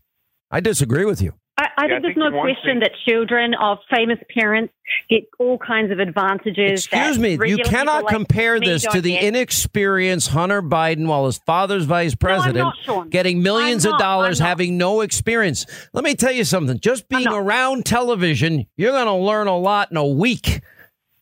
I 0.51 0.59
disagree 0.59 1.05
with 1.05 1.21
you. 1.21 1.33
I, 1.55 1.67
I 1.77 1.87
think 1.87 2.01
there's 2.01 2.17
no 2.17 2.31
question 2.31 2.79
that 2.79 2.91
children 3.07 3.53
of 3.53 3.77
famous 3.95 4.17
parents 4.35 4.73
get 5.07 5.23
all 5.37 5.59
kinds 5.59 5.91
of 5.91 5.99
advantages. 5.99 6.87
Excuse 6.87 7.19
me. 7.19 7.37
You 7.47 7.59
cannot 7.59 8.05
like 8.05 8.13
compare 8.13 8.59
this 8.59 8.81
to 8.87 9.01
the 9.01 9.11
get. 9.11 9.23
inexperienced 9.23 10.29
Hunter 10.29 10.63
Biden 10.63 11.05
while 11.05 11.27
his 11.27 11.37
father's 11.45 11.85
vice 11.85 12.15
president, 12.15 12.73
not, 12.87 13.11
getting 13.11 13.43
1000000s 13.43 13.85
I'm 13.85 13.93
of 13.93 13.99
dollars, 13.99 14.39
having 14.39 14.79
no 14.79 15.01
experience. 15.01 15.67
Let 15.93 16.03
me 16.03 16.15
tell 16.15 16.31
you 16.31 16.43
something. 16.43 16.79
Just 16.79 17.07
being 17.07 17.27
around 17.27 17.85
television, 17.85 18.65
you're 18.75 18.91
going 18.91 19.05
to 19.05 19.13
learn 19.13 19.45
a 19.45 19.57
lot 19.57 19.91
in 19.91 19.97
a 19.97 20.07
week. 20.07 20.61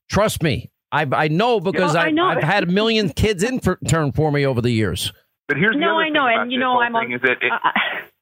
Trust 0.10 0.42
me. 0.42 0.72
I, 0.94 1.08
I 1.12 1.28
know 1.28 1.60
because 1.60 1.94
Well, 1.94 2.04
I 2.04 2.08
I, 2.08 2.12
know. 2.12 2.26
I've 2.26 2.44
had 2.44 2.64
a 2.64 2.68
million 2.68 3.10
kids 3.10 3.44
intern 3.44 4.12
for 4.14 4.32
me 4.32 4.46
over 4.46 4.62
the 4.62 4.72
years. 4.72 5.12
But 5.52 5.58
here's 5.58 5.74
the 5.74 5.80
No, 5.80 6.00
I 6.00 6.08
know, 6.08 6.26
and 6.28 6.50
you 6.50 6.60
know 6.60 6.80
I'm 6.80 6.96
on- 6.96 7.12
is 7.12 7.22
that 7.24 7.44
it, 7.44 7.52
uh, 7.52 7.72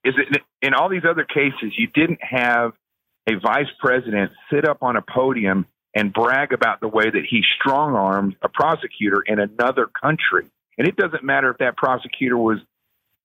is 0.04 0.16
that 0.16 0.42
in 0.64 0.74
all 0.74 0.90
these 0.90 1.06
other 1.08 1.24
cases, 1.24 1.78
you 1.78 1.86
didn't 1.86 2.24
have 2.24 2.74
a 3.28 3.36
vice 3.36 3.70
president 3.80 4.32
sit 4.52 4.68
up 4.68 4.82
on 4.82 4.96
a 4.96 5.04
podium 5.04 5.68
and 5.94 6.12
brag 6.12 6.54
about 6.54 6.80
the 6.80 6.88
way 6.88 7.08
that 7.08 7.24
he 7.30 7.44
strong 7.60 7.94
armed 7.94 8.36
a 8.42 8.50
prosecutor 8.50 9.22
in 9.22 9.40
another 9.40 9.86
country. 9.86 10.48
And 10.80 10.88
it 10.88 10.96
doesn't 10.96 11.24
matter 11.24 11.52
if 11.52 11.60
that 11.60 11.78
prosecutor 11.78 12.36
was 12.36 12.58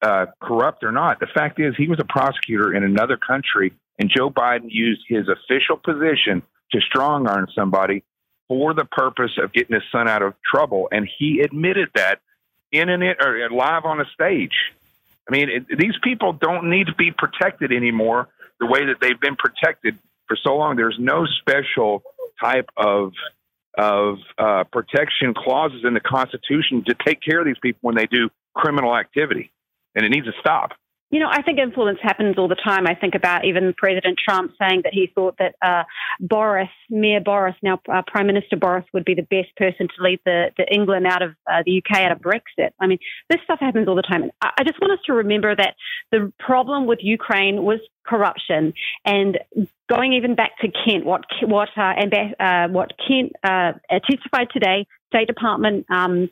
uh, 0.02 0.26
corrupt 0.38 0.84
or 0.84 0.92
not. 0.92 1.18
The 1.18 1.26
fact 1.26 1.58
is, 1.58 1.74
he 1.74 1.88
was 1.88 1.98
a 1.98 2.04
prosecutor 2.04 2.74
in 2.74 2.84
another 2.84 3.16
country, 3.16 3.72
and 3.98 4.10
Joe 4.14 4.28
Biden 4.28 4.66
used 4.68 5.00
his 5.08 5.28
official 5.30 5.78
position 5.78 6.42
to 6.72 6.80
strong 6.82 7.26
arm 7.26 7.48
somebody 7.54 8.04
for 8.48 8.74
the 8.74 8.84
purpose 8.84 9.38
of 9.42 9.54
getting 9.54 9.72
his 9.72 9.84
son 9.90 10.08
out 10.08 10.20
of 10.20 10.34
trouble. 10.44 10.88
And 10.92 11.08
he 11.18 11.40
admitted 11.40 11.88
that 11.94 12.20
in 12.74 12.88
an 12.88 13.02
or 13.02 13.50
live 13.50 13.84
on 13.84 14.00
a 14.00 14.04
stage. 14.12 14.54
I 15.28 15.32
mean, 15.32 15.48
it, 15.48 15.78
these 15.78 15.94
people 16.02 16.32
don't 16.32 16.70
need 16.70 16.88
to 16.88 16.94
be 16.94 17.10
protected 17.10 17.72
anymore 17.72 18.28
the 18.60 18.66
way 18.66 18.86
that 18.86 18.96
they've 19.00 19.18
been 19.18 19.36
protected 19.36 19.98
for 20.28 20.36
so 20.36 20.56
long. 20.56 20.76
There's 20.76 20.98
no 20.98 21.26
special 21.40 22.02
type 22.40 22.68
of 22.76 23.12
of 23.76 24.18
uh, 24.38 24.64
protection 24.70 25.34
clauses 25.34 25.84
in 25.84 25.94
the 25.94 26.00
Constitution 26.00 26.84
to 26.86 26.94
take 26.94 27.20
care 27.20 27.40
of 27.40 27.46
these 27.46 27.58
people 27.60 27.80
when 27.82 27.96
they 27.96 28.06
do 28.06 28.30
criminal 28.54 28.96
activity, 28.96 29.50
and 29.96 30.06
it 30.06 30.10
needs 30.10 30.26
to 30.26 30.32
stop. 30.38 30.70
You 31.14 31.20
know, 31.20 31.28
I 31.30 31.42
think 31.42 31.60
influence 31.60 32.00
happens 32.02 32.38
all 32.38 32.48
the 32.48 32.56
time. 32.56 32.88
I 32.88 32.96
think 32.96 33.14
about 33.14 33.44
even 33.44 33.72
President 33.76 34.18
Trump 34.18 34.50
saying 34.58 34.80
that 34.82 34.92
he 34.92 35.12
thought 35.14 35.36
that 35.38 35.54
uh, 35.62 35.84
Boris, 36.18 36.68
Mayor 36.90 37.20
Boris, 37.20 37.54
now 37.62 37.80
uh, 37.88 38.02
Prime 38.04 38.26
Minister 38.26 38.56
Boris, 38.56 38.84
would 38.92 39.04
be 39.04 39.14
the 39.14 39.22
best 39.22 39.54
person 39.56 39.86
to 39.86 40.02
lead 40.02 40.18
the, 40.24 40.46
the 40.56 40.66
England 40.74 41.06
out 41.06 41.22
of 41.22 41.36
uh, 41.48 41.62
the 41.64 41.78
UK 41.78 42.00
out 42.00 42.10
of 42.10 42.18
Brexit. 42.18 42.70
I 42.80 42.88
mean, 42.88 42.98
this 43.30 43.38
stuff 43.44 43.60
happens 43.60 43.86
all 43.86 43.94
the 43.94 44.02
time. 44.02 44.24
And 44.24 44.32
I, 44.42 44.64
just 44.64 44.80
want 44.80 44.92
us 44.92 44.98
to 45.06 45.12
remember 45.12 45.54
that 45.54 45.76
the 46.10 46.32
problem 46.40 46.86
with 46.86 46.98
Ukraine 47.00 47.62
was 47.62 47.78
corruption 48.04 48.74
and 49.04 49.38
going 49.88 50.14
even 50.14 50.34
back 50.34 50.58
to 50.62 50.68
Kent, 50.84 51.06
what 51.06 51.26
what 51.42 51.68
uh, 51.76 51.94
amb- 51.94 52.34
uh, 52.40 52.72
what 52.72 52.90
Kent 53.06 53.34
uh, 53.44 53.74
testified 54.10 54.48
today, 54.52 54.88
State 55.14 55.28
Department 55.28 55.86
um, 55.90 56.28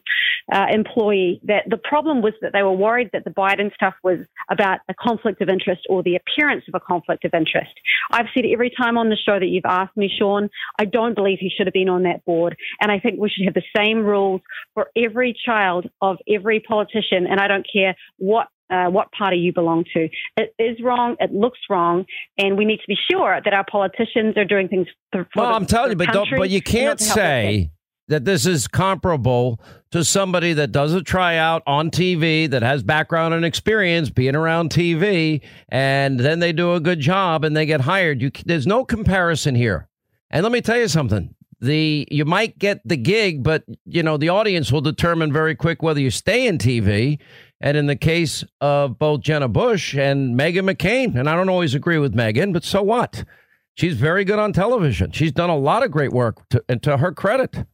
uh, 0.52 0.66
employee, 0.70 1.40
that 1.44 1.64
the 1.68 1.76
problem 1.76 2.20
was 2.22 2.32
that 2.40 2.52
they 2.52 2.62
were 2.62 2.72
worried 2.72 3.10
that 3.12 3.24
the 3.24 3.30
Biden 3.30 3.72
stuff 3.74 3.94
was 4.02 4.18
about 4.50 4.80
a 4.88 4.94
conflict 4.94 5.40
of 5.40 5.48
interest 5.48 5.82
or 5.88 6.02
the 6.02 6.16
appearance 6.16 6.64
of 6.68 6.74
a 6.74 6.80
conflict 6.80 7.24
of 7.24 7.32
interest. 7.34 7.72
I've 8.10 8.26
said 8.34 8.44
every 8.52 8.70
time 8.70 8.98
on 8.98 9.08
the 9.08 9.16
show 9.16 9.38
that 9.38 9.46
you've 9.46 9.64
asked 9.64 9.96
me, 9.96 10.10
Sean, 10.18 10.48
I 10.78 10.84
don't 10.84 11.14
believe 11.14 11.38
he 11.40 11.50
should 11.56 11.66
have 11.66 11.74
been 11.74 11.88
on 11.88 12.02
that 12.02 12.24
board, 12.24 12.56
and 12.80 12.90
I 12.90 12.98
think 12.98 13.20
we 13.20 13.30
should 13.30 13.44
have 13.44 13.54
the 13.54 13.62
same 13.76 14.02
rules 14.04 14.40
for 14.74 14.90
every 14.96 15.36
child 15.46 15.88
of 16.00 16.16
every 16.28 16.60
politician, 16.60 17.26
and 17.28 17.38
I 17.38 17.46
don't 17.46 17.66
care 17.72 17.94
what 18.18 18.48
uh, 18.70 18.88
what 18.88 19.12
party 19.12 19.36
you 19.36 19.52
belong 19.52 19.84
to. 19.92 20.08
It 20.38 20.54
is 20.58 20.82
wrong. 20.82 21.16
It 21.20 21.32
looks 21.32 21.58
wrong, 21.68 22.06
and 22.38 22.56
we 22.56 22.64
need 22.64 22.78
to 22.78 22.88
be 22.88 22.96
sure 23.10 23.38
that 23.44 23.52
our 23.52 23.66
politicians 23.70 24.36
are 24.38 24.46
doing 24.46 24.68
things. 24.68 24.86
For, 25.12 25.26
Well, 25.36 25.50
the, 25.50 25.54
I'm 25.54 25.66
telling 25.66 25.90
you, 25.90 25.96
but 25.96 26.08
but 26.36 26.50
you 26.50 26.62
can't 26.62 26.98
to 26.98 27.04
help 27.04 27.18
us 27.18 27.22
say 27.22 27.70
that 28.08 28.24
this 28.24 28.46
is 28.46 28.68
comparable 28.68 29.60
to 29.90 30.04
somebody 30.04 30.52
that 30.54 30.72
does 30.72 30.94
a 30.94 31.02
tryout 31.02 31.62
on 31.66 31.90
TV 31.90 32.48
that 32.50 32.62
has 32.62 32.82
background 32.82 33.34
and 33.34 33.44
experience 33.44 34.10
being 34.10 34.34
around 34.34 34.70
TV, 34.70 35.40
and 35.68 36.18
then 36.18 36.38
they 36.40 36.52
do 36.52 36.74
a 36.74 36.80
good 36.80 37.00
job 37.00 37.44
and 37.44 37.56
they 37.56 37.66
get 37.66 37.82
hired. 37.82 38.20
You, 38.20 38.30
there's 38.44 38.66
no 38.66 38.84
comparison 38.84 39.54
here. 39.54 39.88
And 40.30 40.42
let 40.42 40.52
me 40.52 40.60
tell 40.60 40.78
you 40.78 40.88
something. 40.88 41.34
The 41.60 42.08
you 42.10 42.24
might 42.24 42.58
get 42.58 42.80
the 42.84 42.96
gig, 42.96 43.44
but 43.44 43.62
you 43.84 44.02
know 44.02 44.16
the 44.16 44.30
audience 44.30 44.72
will 44.72 44.80
determine 44.80 45.32
very 45.32 45.54
quick 45.54 45.80
whether 45.80 46.00
you 46.00 46.10
stay 46.10 46.46
in 46.48 46.58
TV. 46.58 47.20
And 47.60 47.76
in 47.76 47.86
the 47.86 47.94
case 47.94 48.42
of 48.60 48.98
both 48.98 49.20
Jenna 49.20 49.46
Bush 49.46 49.94
and 49.94 50.36
Meghan 50.36 50.68
McCain, 50.68 51.16
and 51.16 51.30
I 51.30 51.36
don't 51.36 51.48
always 51.48 51.76
agree 51.76 51.98
with 51.98 52.16
Meghan, 52.16 52.52
but 52.52 52.64
so 52.64 52.82
what? 52.82 53.24
She's 53.74 53.94
very 53.94 54.24
good 54.24 54.40
on 54.40 54.52
television. 54.52 55.12
She's 55.12 55.30
done 55.30 55.48
a 55.48 55.56
lot 55.56 55.84
of 55.84 55.92
great 55.92 56.12
work, 56.12 56.46
to, 56.50 56.64
and 56.68 56.82
to 56.82 56.96
her 56.96 57.12
credit. 57.12 57.64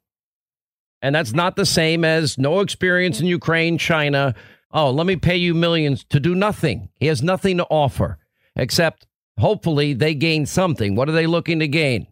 And 1.01 1.15
that's 1.15 1.33
not 1.33 1.57
the 1.57 1.67
same 1.67 2.05
as 2.05 2.39
no 2.39 2.61
experience 2.61 3.21
in 3.21 3.27
Ukraine, 3.27 3.79
China. 3.79 4.35
Oh, 4.73 4.91
let 4.91 5.07
me 5.07 5.17
pay 5.17 5.37
you 5.37 5.55
millions 5.55 6.05
to 6.05 6.21
do 6.21 6.35
nothing. 6.35 6.89
He 6.97 7.07
has 7.07 7.23
nothing 7.23 7.57
to 7.59 7.65
offer 7.65 8.19
except 8.57 9.07
hopefully 9.39 9.95
they 9.95 10.15
gain 10.15 10.45
something. 10.47 10.95
What 10.95 11.09
are 11.09 11.13
they 11.13 11.27
looking 11.27 11.61
to 11.61 11.69
gain? 11.69 12.09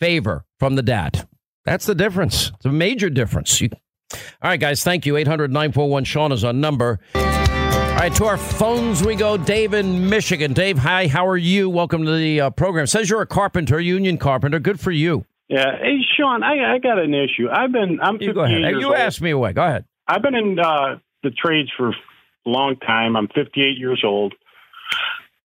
Favor 0.00 0.44
from 0.58 0.74
the 0.74 0.82
dad. 0.82 1.28
That's 1.64 1.86
the 1.86 1.94
difference. 1.94 2.50
It's 2.56 2.66
a 2.66 2.72
major 2.72 3.08
difference. 3.08 3.60
You, 3.60 3.70
all 4.12 4.50
right, 4.50 4.60
guys, 4.60 4.82
thank 4.82 5.06
you. 5.06 5.16
800 5.16 5.50
941 5.50 6.04
Sean 6.04 6.32
is 6.32 6.44
our 6.44 6.52
number. 6.52 7.00
All 7.14 8.00
right, 8.00 8.14
to 8.16 8.24
our 8.26 8.36
phones 8.36 9.02
we 9.02 9.14
go. 9.14 9.36
Dave 9.36 9.72
in 9.72 10.10
Michigan. 10.10 10.52
Dave, 10.52 10.76
hi, 10.76 11.06
how 11.06 11.26
are 11.26 11.36
you? 11.36 11.70
Welcome 11.70 12.04
to 12.04 12.16
the 12.16 12.40
uh, 12.42 12.50
program. 12.50 12.86
Says 12.86 13.08
you're 13.08 13.22
a 13.22 13.26
carpenter, 13.26 13.80
union 13.80 14.18
carpenter. 14.18 14.58
Good 14.58 14.80
for 14.80 14.90
you. 14.90 15.24
Yeah. 15.48 15.76
Hey, 15.78 15.98
Sean, 16.16 16.42
I, 16.42 16.74
I 16.74 16.78
got 16.78 16.98
an 16.98 17.14
issue. 17.14 17.48
I've 17.50 17.72
been, 17.72 17.98
I'm 18.02 18.14
58 18.14 18.26
You 18.26 18.32
go 18.34 18.40
ahead. 18.44 18.60
Years 18.60 18.80
you 18.80 18.86
old. 18.88 18.96
asked 18.96 19.20
me 19.20 19.30
away. 19.30 19.52
Go 19.52 19.64
ahead. 19.64 19.84
I've 20.08 20.22
been 20.22 20.34
in 20.34 20.58
uh, 20.58 20.98
the 21.22 21.30
trades 21.30 21.70
for 21.76 21.90
a 21.90 21.94
long 22.46 22.76
time. 22.76 23.16
I'm 23.16 23.28
58 23.28 23.78
years 23.78 24.02
old. 24.04 24.34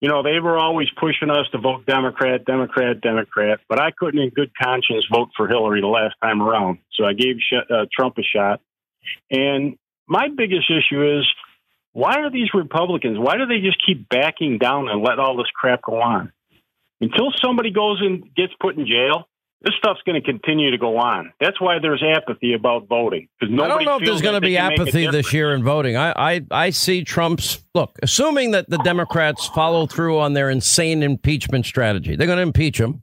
You 0.01 0.09
know, 0.09 0.23
they 0.23 0.39
were 0.39 0.57
always 0.57 0.87
pushing 0.99 1.29
us 1.29 1.47
to 1.53 1.57
vote 1.57 1.85
Democrat, 1.85 2.45
Democrat, 2.45 3.01
Democrat, 3.01 3.59
but 3.69 3.79
I 3.79 3.91
couldn't 3.91 4.19
in 4.19 4.29
good 4.29 4.51
conscience 4.61 5.05
vote 5.11 5.29
for 5.35 5.47
Hillary 5.47 5.81
the 5.81 5.87
last 5.87 6.15
time 6.21 6.41
around. 6.41 6.79
So 6.93 7.05
I 7.05 7.13
gave 7.13 7.37
sh- 7.39 7.65
uh, 7.69 7.85
Trump 7.91 8.17
a 8.17 8.21
shot. 8.23 8.61
And 9.31 9.77
my 10.07 10.27
biggest 10.27 10.69
issue 10.69 11.17
is 11.19 11.25
why 11.93 12.19
are 12.19 12.29
these 12.29 12.49
Republicans, 12.53 13.17
why 13.17 13.37
do 13.37 13.45
they 13.45 13.59
just 13.59 13.83
keep 13.85 14.09
backing 14.09 14.57
down 14.57 14.89
and 14.89 15.01
let 15.01 15.17
all 15.17 15.37
this 15.37 15.47
crap 15.55 15.81
go 15.81 16.01
on? 16.01 16.31
Until 17.01 17.31
somebody 17.43 17.71
goes 17.71 18.01
and 18.01 18.23
gets 18.35 18.53
put 18.59 18.77
in 18.77 18.85
jail, 18.85 19.27
this 19.61 19.73
stuff's 19.77 20.01
going 20.05 20.21
to 20.21 20.25
continue 20.25 20.71
to 20.71 20.77
go 20.77 20.97
on. 20.97 21.33
That's 21.39 21.59
why 21.59 21.79
there's 21.81 22.03
apathy 22.03 22.53
about 22.53 22.87
voting. 22.87 23.27
Because 23.39 23.53
I 23.59 23.67
don't 23.67 23.85
know 23.85 23.97
if 23.97 24.05
there's 24.05 24.21
going 24.21 24.35
to 24.35 24.41
be 24.41 24.57
apathy 24.57 25.07
this 25.07 25.33
year 25.33 25.53
in 25.53 25.63
voting. 25.63 25.97
I, 25.97 26.13
I, 26.15 26.45
I 26.51 26.69
see 26.69 27.03
Trump's 27.03 27.63
look, 27.73 27.97
assuming 28.03 28.51
that 28.51 28.69
the 28.69 28.77
Democrats 28.79 29.47
follow 29.47 29.87
through 29.87 30.19
on 30.19 30.33
their 30.33 30.49
insane 30.49 31.01
impeachment 31.01 31.65
strategy. 31.65 32.15
They're 32.15 32.27
going 32.27 32.37
to 32.37 32.43
impeach 32.43 32.79
him. 32.79 33.01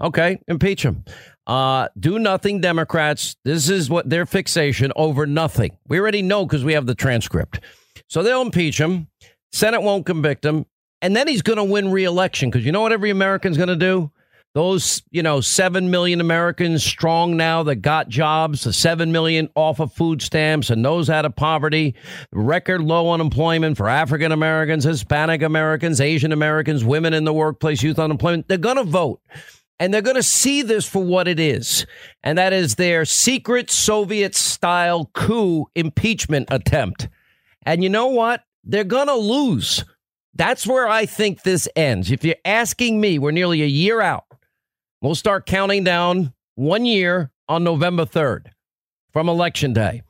Okay, 0.00 0.38
impeach 0.46 0.84
him. 0.84 1.04
Uh, 1.46 1.88
do 1.98 2.18
nothing, 2.18 2.60
Democrats. 2.60 3.36
This 3.44 3.68
is 3.70 3.88
what 3.88 4.10
their 4.10 4.26
fixation 4.26 4.92
over 4.94 5.26
nothing. 5.26 5.78
We 5.88 5.98
already 5.98 6.22
know 6.22 6.44
because 6.44 6.64
we 6.64 6.74
have 6.74 6.86
the 6.86 6.94
transcript. 6.94 7.60
So 8.08 8.22
they'll 8.22 8.42
impeach 8.42 8.78
him. 8.78 9.08
Senate 9.52 9.82
won't 9.82 10.06
convict 10.06 10.44
him. 10.44 10.66
And 11.02 11.16
then 11.16 11.28
he's 11.28 11.42
going 11.42 11.56
to 11.56 11.64
win 11.64 11.90
re-election 11.90 12.50
because 12.50 12.64
you 12.64 12.72
know 12.72 12.80
what 12.80 12.92
every 12.92 13.10
American's 13.10 13.56
going 13.56 13.68
to 13.68 13.76
do? 13.76 14.10
Those, 14.56 15.02
you 15.10 15.22
know, 15.22 15.42
7 15.42 15.90
million 15.90 16.18
Americans 16.18 16.82
strong 16.82 17.36
now 17.36 17.62
that 17.64 17.82
got 17.82 18.08
jobs, 18.08 18.64
the 18.64 18.72
7 18.72 19.12
million 19.12 19.50
off 19.54 19.80
of 19.80 19.92
food 19.92 20.22
stamps 20.22 20.70
and 20.70 20.82
those 20.82 21.10
out 21.10 21.26
of 21.26 21.36
poverty, 21.36 21.94
record 22.32 22.80
low 22.80 23.12
unemployment 23.12 23.76
for 23.76 23.86
African 23.86 24.32
Americans, 24.32 24.84
Hispanic 24.84 25.42
Americans, 25.42 26.00
Asian 26.00 26.32
Americans, 26.32 26.86
women 26.86 27.12
in 27.12 27.24
the 27.24 27.34
workplace, 27.34 27.82
youth 27.82 27.98
unemployment. 27.98 28.48
They're 28.48 28.56
going 28.56 28.78
to 28.78 28.84
vote. 28.84 29.20
And 29.78 29.92
they're 29.92 30.00
going 30.00 30.16
to 30.16 30.22
see 30.22 30.62
this 30.62 30.88
for 30.88 31.04
what 31.04 31.28
it 31.28 31.38
is. 31.38 31.84
And 32.22 32.38
that 32.38 32.54
is 32.54 32.76
their 32.76 33.04
secret 33.04 33.70
Soviet 33.70 34.34
style 34.34 35.10
coup 35.12 35.66
impeachment 35.74 36.48
attempt. 36.50 37.10
And 37.66 37.82
you 37.82 37.90
know 37.90 38.06
what? 38.06 38.42
They're 38.64 38.84
going 38.84 39.08
to 39.08 39.16
lose. 39.16 39.84
That's 40.34 40.66
where 40.66 40.88
I 40.88 41.04
think 41.04 41.42
this 41.42 41.68
ends. 41.76 42.10
If 42.10 42.24
you're 42.24 42.36
asking 42.46 43.02
me, 43.02 43.18
we're 43.18 43.32
nearly 43.32 43.62
a 43.62 43.66
year 43.66 44.00
out. 44.00 44.25
We'll 45.02 45.14
start 45.14 45.46
counting 45.46 45.84
down 45.84 46.32
one 46.54 46.86
year 46.86 47.30
on 47.48 47.64
November 47.64 48.06
3rd 48.06 48.46
from 49.12 49.28
Election 49.28 49.72
Day. 49.72 50.02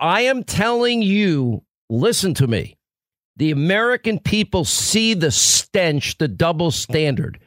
I 0.00 0.22
am 0.22 0.44
telling 0.44 1.02
you, 1.02 1.62
listen 1.88 2.34
to 2.34 2.46
me. 2.46 2.76
The 3.36 3.50
American 3.50 4.18
people 4.18 4.64
see 4.64 5.14
the 5.14 5.30
stench, 5.30 6.18
the 6.18 6.28
double 6.28 6.70
standard. 6.70 7.38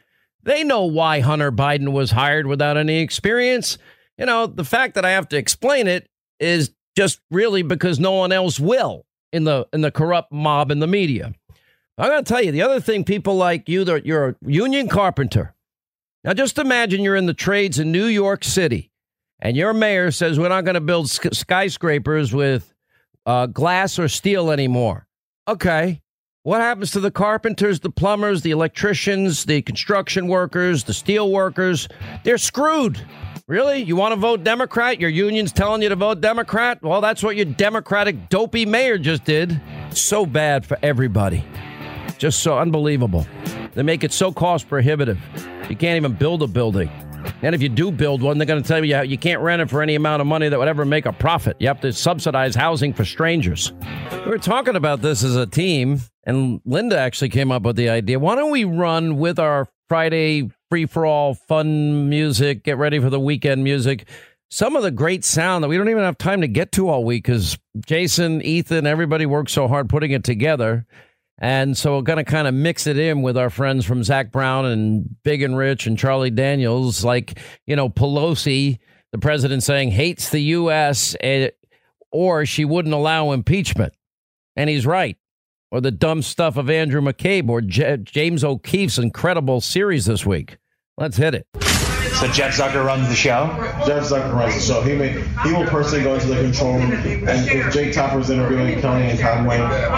They 0.44 0.64
know 0.64 0.86
why 0.86 1.20
Hunter 1.20 1.52
Biden 1.52 1.92
was 1.92 2.12
hired 2.12 2.48
without 2.48 2.78
any 2.78 3.00
experience. 3.00 3.78
You 4.18 4.26
know, 4.26 4.48
the 4.48 4.64
fact 4.64 4.96
that 4.96 5.06
I 5.06 5.12
have 5.12 5.28
to 5.30 5.38
explain 5.38 5.88
it 5.88 6.08
is 6.40 6.72
just 6.96 7.20
really 7.30 7.62
because 7.62 8.00
no 8.00 8.14
one 8.14 8.32
else 8.32 8.60
will 8.60 9.06
in 9.34 9.44
the 9.44 9.68
in 9.74 9.82
the 9.82 9.92
corrupt 9.92 10.32
mob 10.32 10.72
in 10.72 10.80
the 10.80 10.88
media. 10.88 11.34
I'm 11.98 12.10
going 12.10 12.24
to 12.24 12.28
tell 12.28 12.44
you 12.44 12.52
the 12.52 12.62
other 12.62 12.80
thing 12.80 13.04
people 13.04 13.36
like 13.36 13.68
you 13.68 13.84
that 13.86 14.06
you're 14.06 14.30
a 14.30 14.36
union 14.46 14.88
carpenter. 14.88 15.55
Now 16.26 16.34
just 16.34 16.58
imagine 16.58 17.04
you're 17.04 17.16
in 17.16 17.28
the 17.28 17.36
trades 17.36 17.78
in 17.78 17.92
New 17.92 18.08
York 18.08 18.44
City 18.44 18.90
and 19.40 19.56
your 19.56 19.76
mayor 19.76 20.10
says 20.10 20.40
we're 20.40 20.50
not 20.50 20.66
going 20.66 20.74
to 20.74 20.82
build 20.82 21.08
skyscrapers 21.08 22.34
with 22.34 22.74
uh, 23.28 23.46
glass 23.46 24.00
or 24.00 24.08
steel 24.08 24.50
anymore. 24.50 25.08
Okay. 25.48 26.02
What 26.42 26.62
happens 26.62 26.90
to 26.92 27.00
the 27.00 27.12
carpenters, 27.12 27.80
the 27.80 27.92
plumbers, 27.92 28.42
the 28.42 28.50
electricians, 28.50 29.46
the 29.46 29.62
construction 29.62 30.28
workers, 30.28 30.86
the 30.86 30.96
steel 30.96 31.32
workers? 31.32 31.88
They're 32.24 32.40
screwed. 32.40 33.06
Really? 33.48 33.84
You 33.84 33.96
want 33.96 34.14
to 34.14 34.20
vote 34.20 34.44
Democrat? 34.44 35.00
Your 35.00 35.12
union's 35.12 35.52
telling 35.52 35.84
you 35.84 35.90
to 35.90 35.96
vote 35.96 36.22
Democrat? 36.22 36.82
Well, 36.82 37.02
that's 37.02 37.22
what 37.22 37.36
your 37.36 37.46
Democratic 37.46 38.30
dopey 38.30 38.66
mayor 38.66 38.98
just 38.98 39.26
did. 39.26 39.62
So 39.92 40.26
bad 40.26 40.66
for 40.66 40.80
everybody. 40.82 41.46
Just 42.18 42.40
so 42.40 42.58
unbelievable. 42.58 43.26
They 43.74 43.84
make 43.84 44.04
it 44.04 44.14
so 44.14 44.32
cost 44.32 44.70
prohibitive. 44.70 45.20
You 45.70 45.76
can't 45.76 45.98
even 45.98 46.14
build 46.14 46.42
a 46.44 46.48
building. 46.48 46.90
And 47.42 47.56
if 47.56 47.62
you 47.62 47.70
do 47.70 47.92
build 47.92 48.22
one, 48.22 48.38
they're 48.38 48.46
going 48.46 48.62
to 48.62 48.68
tell 48.68 48.84
you 48.84 49.02
you 49.04 49.18
can't 49.18 49.42
rent 49.42 49.62
it 49.62 49.70
for 49.70 49.82
any 49.82 49.96
amount 49.96 50.22
of 50.22 50.28
money 50.28 50.48
that 50.48 50.58
would 50.58 50.68
ever 50.68 50.86
make 50.86 51.06
a 51.06 51.14
profit. 51.14 51.58
You 51.60 51.68
have 51.68 51.82
to 51.82 51.92
subsidize 51.92 52.56
housing 52.56 52.94
for 52.94 53.04
strangers. 53.04 53.74
We 54.12 54.30
were 54.30 54.38
talking 54.38 54.76
about 54.76 55.02
this 55.02 55.24
as 55.24 55.36
a 55.36 55.46
team, 55.46 56.02
and 56.24 56.62
Linda 56.66 56.98
actually 56.98 57.30
came 57.30 57.52
up 57.52 57.64
with 57.64 57.76
the 57.76 57.90
idea. 57.90 58.20
Why 58.20 58.36
don't 58.36 58.52
we 58.52 58.64
run 58.64 59.18
with 59.18 59.40
our 59.40 59.68
Friday 59.90 60.50
free 60.70 60.86
for 60.86 61.06
all 61.06 61.34
fun 61.34 62.10
music, 62.10 62.64
get 62.64 62.78
ready 62.78 63.00
for 63.00 63.10
the 63.10 63.20
weekend 63.20 63.64
music? 63.64 64.08
Some 64.50 64.76
of 64.76 64.84
the 64.84 64.92
great 64.92 65.26
sound 65.26 65.64
that 65.64 65.68
we 65.68 65.78
don't 65.78 65.90
even 65.90 66.04
have 66.04 66.18
time 66.18 66.42
to 66.42 66.48
get 66.48 66.72
to 66.74 66.88
all 66.90 67.04
week 67.04 67.26
because 67.26 67.58
Jason, 67.86 68.42
Ethan, 68.42 68.86
everybody 68.86 69.26
worked 69.26 69.50
so 69.50 69.68
hard 69.68 69.90
putting 69.90 70.12
it 70.12 70.24
together. 70.24 70.86
And 71.38 71.78
so 71.78 71.96
we're 71.96 72.02
going 72.02 72.24
to 72.24 72.24
kind 72.24 72.48
of 72.48 72.54
mix 72.54 72.88
it 72.88 72.98
in 72.98 73.22
with 73.22 73.38
our 73.38 73.50
friends 73.50 73.86
from 73.86 74.04
Zac 74.04 74.32
Brown 74.32 74.66
and 74.66 75.22
Big 75.24 75.42
and 75.42 75.58
Rich 75.58 75.86
and 75.86 75.98
Charlie 75.98 76.30
Daniels, 76.30 77.04
like, 77.04 77.40
you 77.66 77.76
know, 77.76 77.90
Pelosi, 77.90 78.80
the 79.12 79.18
president 79.18 79.64
saying 79.64 79.92
hates 79.92 80.30
the 80.30 80.40
U.S., 80.40 81.16
eh, 81.20 81.50
or 82.12 82.46
she 82.46 82.64
wouldn't 82.64 82.94
allow 82.94 83.32
impeachment. 83.32 83.94
And 84.56 84.70
he's 84.70 84.86
right. 84.86 85.18
Or 85.72 85.82
the 85.82 85.92
dumb 85.92 86.22
stuff 86.22 86.56
of 86.56 86.70
Andrew 86.70 87.02
McCabe 87.02 87.50
or 87.50 87.60
J- 87.60 87.98
James 87.98 88.44
O'Keefe's 88.44 88.98
incredible 88.98 89.60
series 89.60 90.06
this 90.06 90.26
week. 90.26 90.58
Let's 90.98 91.18
hit 91.18 91.36
it. 91.36 91.75
So 92.20 92.28
Jeff 92.28 92.56
Zucker 92.56 92.86
runs 92.86 93.10
the 93.10 93.16
show. 93.16 93.48
Jeff 93.86 94.04
Zucker 94.04 94.34
runs 94.34 94.56
the 94.56 94.62
show. 94.62 94.82
He 94.82 94.96
may 94.96 95.22
he 95.44 95.52
will 95.54 95.66
personally 95.66 96.04
go 96.04 96.14
into 96.14 96.28
the 96.28 96.36
control 96.42 96.76
room, 96.78 96.92
and 96.94 97.48
if 97.50 97.74
Jake 97.74 97.94
Tapper 97.94 98.18
was 98.18 98.30
interviewing 98.30 98.74
and 98.76 99.20
Conway, 99.20 99.58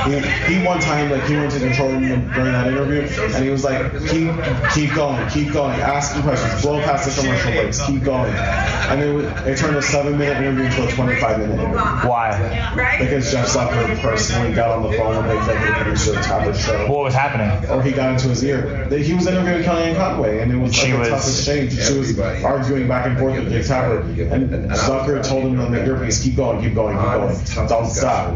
he, 0.09 0.55
he 0.55 0.65
one 0.65 0.79
time 0.79 1.11
like 1.11 1.23
he 1.23 1.35
went 1.35 1.51
to 1.51 1.59
the 1.59 1.67
control 1.67 1.89
room 1.91 2.01
during 2.33 2.51
that 2.53 2.67
interview, 2.67 3.01
and 3.35 3.43
he 3.43 3.49
was 3.51 3.63
like, 3.63 3.91
keep 4.09 4.31
keep 4.73 4.95
going, 4.95 5.29
keep 5.29 5.53
going, 5.53 5.79
asking 5.79 6.23
questions, 6.23 6.61
blow 6.61 6.81
past 6.81 7.07
the 7.15 7.21
commercial 7.21 7.51
breaks, 7.51 7.85
keep 7.85 8.03
going, 8.03 8.31
and 8.33 9.01
it, 9.01 9.47
it 9.47 9.57
turned 9.57 9.75
a 9.77 9.81
seven 9.81 10.17
minute 10.17 10.37
interview 10.37 10.63
into 10.65 10.87
a 10.87 10.91
25 10.91 11.39
minute 11.39 11.53
interview. 11.59 11.77
Why? 12.09 12.97
Because 12.99 13.31
Jeff 13.31 13.47
Zucker 13.47 13.99
personally 14.01 14.53
got 14.55 14.71
on 14.71 14.89
the 14.89 14.97
phone 14.97 15.17
with 15.17 15.25
the 15.27 15.37
executive 15.37 15.75
producer 15.75 16.17
of 16.17 16.25
Tapper's 16.25 16.59
show. 16.59 16.87
What 16.91 17.03
was 17.03 17.13
happening? 17.13 17.69
Or 17.69 17.83
he 17.83 17.91
got 17.91 18.13
into 18.13 18.27
his 18.29 18.43
ear. 18.43 18.85
He 18.89 19.13
was 19.13 19.27
interviewing 19.27 19.61
Kellyanne 19.63 19.95
Conway, 19.95 20.39
and 20.39 20.51
it 20.51 20.57
was 20.57 20.73
She 20.73 20.91
like 20.93 20.99
was- 20.99 21.07
a 21.07 21.11
tough 21.11 21.27
exchange. 21.27 21.73
She 21.87 21.93
was 21.97 22.06
arguing 22.43 22.87
back 22.87 23.05
and 23.07 23.17
forth 23.17 23.35
with 23.37 23.49
Jake 23.51 23.65
Tapper, 23.67 23.99
and 23.99 24.71
Zucker 24.71 25.25
told 25.27 25.45
him 25.45 25.59
on 25.59 25.71
the 25.71 25.85
earpiece, 25.85 26.23
"Keep 26.23 26.35
going, 26.35 26.61
keep 26.61 26.75
going, 26.75 26.97
keep 26.97 27.05
going, 27.05 27.67
don't 27.67 27.85
stop." 27.87 28.33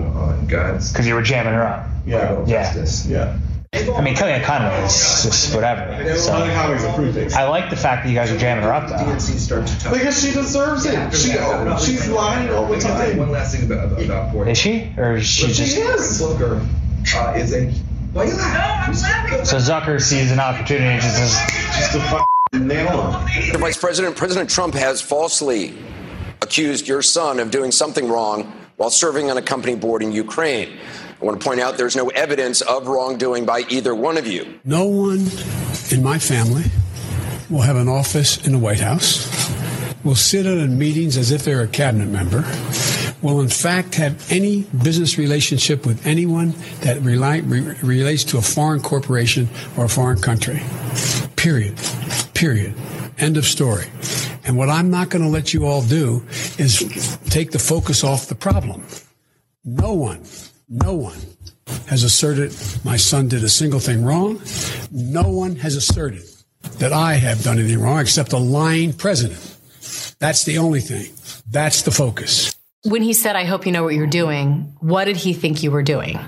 Because 0.48 1.08
you 1.08 1.14
were 1.16 1.22
jamming 1.22 1.54
her 1.54 1.66
up. 1.66 1.88
Yeah. 2.06 2.44
Yeah. 2.46 2.86
Yeah. 3.08 3.38
I 3.74 4.02
mean, 4.02 4.16
Kellyanne 4.16 4.44
Conway 4.44 4.84
is 4.84 5.24
just 5.24 5.56
whatever. 5.56 6.18
So 6.18 6.32
Kellyanne 6.34 6.54
Conway's 6.56 6.84
a 6.84 6.94
fruit 6.94 7.14
face. 7.14 7.34
I 7.34 7.48
like 7.48 7.70
the 7.70 7.78
fact 7.78 8.04
that 8.04 8.10
you 8.10 8.16
guys 8.16 8.30
are 8.30 8.38
jamming 8.38 8.66
her 8.66 8.74
up, 8.74 8.90
though. 8.90 9.06
Because 9.06 10.22
she 10.22 10.32
deserves 10.34 10.86
it. 10.86 11.14
She, 11.16 11.32
she's 11.86 12.10
lying 12.10 12.50
all 12.52 12.66
the 12.68 12.80
time. 12.80 13.16
One 13.16 13.32
last 13.32 13.56
thing 13.56 13.72
about, 13.72 14.02
about 14.02 14.34
Ford. 14.34 14.50
Is 14.50 14.58
she, 14.58 14.94
or 14.98 15.16
is 15.16 15.26
she 15.26 15.48
But 15.48 15.54
just? 15.56 15.78
is. 15.78 16.22
Zucker 16.22 16.66
uh, 17.16 17.34
is 17.38 17.54
a. 17.54 17.72
Why 18.12 18.26
you 18.26 18.34
laughing? 18.34 18.94
So 19.46 19.56
Zucker 19.56 20.02
sees 20.02 20.32
an 20.34 20.42
opportunity 20.42 21.00
to 21.00 21.08
just. 21.08 21.50
Just 21.78 21.92
to 21.94 22.00
f- 22.00 22.12
nail 22.12 22.20
him. 22.20 22.26
Mr. 22.54 23.60
Vice 23.60 23.78
President, 23.78 24.16
President 24.16 24.50
Trump 24.50 24.74
has 24.74 25.02
falsely 25.02 25.74
accused 26.42 26.88
your 26.88 27.02
son 27.02 27.40
of 27.40 27.50
doing 27.50 27.72
something 27.72 28.10
wrong 28.10 28.44
while 28.76 28.90
serving 28.90 29.32
on 29.32 29.38
a 29.38 29.42
company 29.42 29.76
board 29.76 30.04
in 30.04 30.12
Ukraine. 30.12 30.78
I 31.22 31.26
want 31.26 31.40
to 31.40 31.48
point 31.48 31.62
out 31.62 31.78
there's 31.78 31.96
no 31.96 32.10
evidence 32.10 32.62
of 32.62 32.88
wrongdoing 32.88 33.46
by 33.46 33.62
either 33.70 33.96
one 33.96 34.18
of 34.18 34.28
you. 34.28 34.60
No 34.66 34.86
one 34.86 35.28
in 35.92 36.04
my 36.04 36.20
family 36.20 36.64
will 37.50 37.62
have 37.62 37.78
an 37.78 37.88
office 37.88 38.46
in 38.46 38.52
the 38.52 38.60
White 38.60 38.80
House, 38.80 39.30
will 40.04 40.16
sit 40.16 40.46
in 40.46 40.60
in 40.60 40.78
meetings 40.78 41.16
as 41.16 41.32
if 41.32 41.46
they're 41.46 41.62
a 41.62 41.68
cabinet 41.68 42.10
member, 42.10 42.44
will 43.22 43.40
in 43.40 43.50
fact 43.50 43.96
have 43.96 44.30
any 44.32 44.64
business 44.84 45.18
relationship 45.18 45.86
with 45.86 46.06
anyone 46.06 46.54
that 46.82 47.00
rely, 47.02 47.38
re- 47.38 47.76
relates 47.82 48.24
to 48.26 48.38
a 48.38 48.42
foreign 48.42 48.82
corporation 48.82 49.48
or 49.78 49.86
a 49.86 49.90
foreign 49.90 50.20
country. 50.20 50.62
Period. 51.36 51.78
Period. 52.42 52.74
End 53.20 53.38
of 53.38 53.46
story. 53.46 53.86
And 54.46 54.58
what 54.58 54.68
I'm 54.68 54.90
not 54.90 55.12
going 55.12 55.24
to 55.24 55.30
let 55.30 55.54
you 55.54 55.68
all 55.68 55.84
do 55.84 56.24
is 56.58 56.80
take 57.30 57.52
the 57.52 57.60
focus 57.60 58.04
off 58.04 58.30
the 58.30 58.34
problem. 58.34 58.84
No 59.64 59.94
one, 59.94 60.24
no 60.68 60.96
one 60.96 61.20
has 61.86 62.02
asserted 62.02 62.52
my 62.84 62.98
son 62.98 63.28
did 63.28 63.44
a 63.44 63.48
single 63.48 63.80
thing 63.80 64.04
wrong. 64.04 64.42
No 64.92 65.30
one 65.30 65.56
has 65.58 65.76
asserted 65.76 66.24
that 66.80 66.92
I 66.92 67.14
have 67.14 67.44
done 67.44 67.60
anything 67.60 67.80
wrong 67.80 68.00
except 68.00 68.34
a 68.34 68.40
lying 68.40 68.94
president. 68.94 69.58
That's 70.18 70.44
the 70.44 70.58
only 70.58 70.80
thing. 70.82 71.14
That's 71.48 71.84
the 71.84 71.92
focus. 71.92 72.56
When 72.86 73.04
he 73.04 73.14
said, 73.14 73.36
I 73.36 73.44
hope 73.44 73.68
you 73.68 73.72
know 73.72 73.84
what 73.84 73.94
you're 73.94 74.08
doing, 74.08 74.76
what 74.80 75.06
did 75.06 75.16
he 75.16 75.34
think 75.34 75.62
you 75.62 75.70
were 75.70 75.84
doing? 75.84 76.20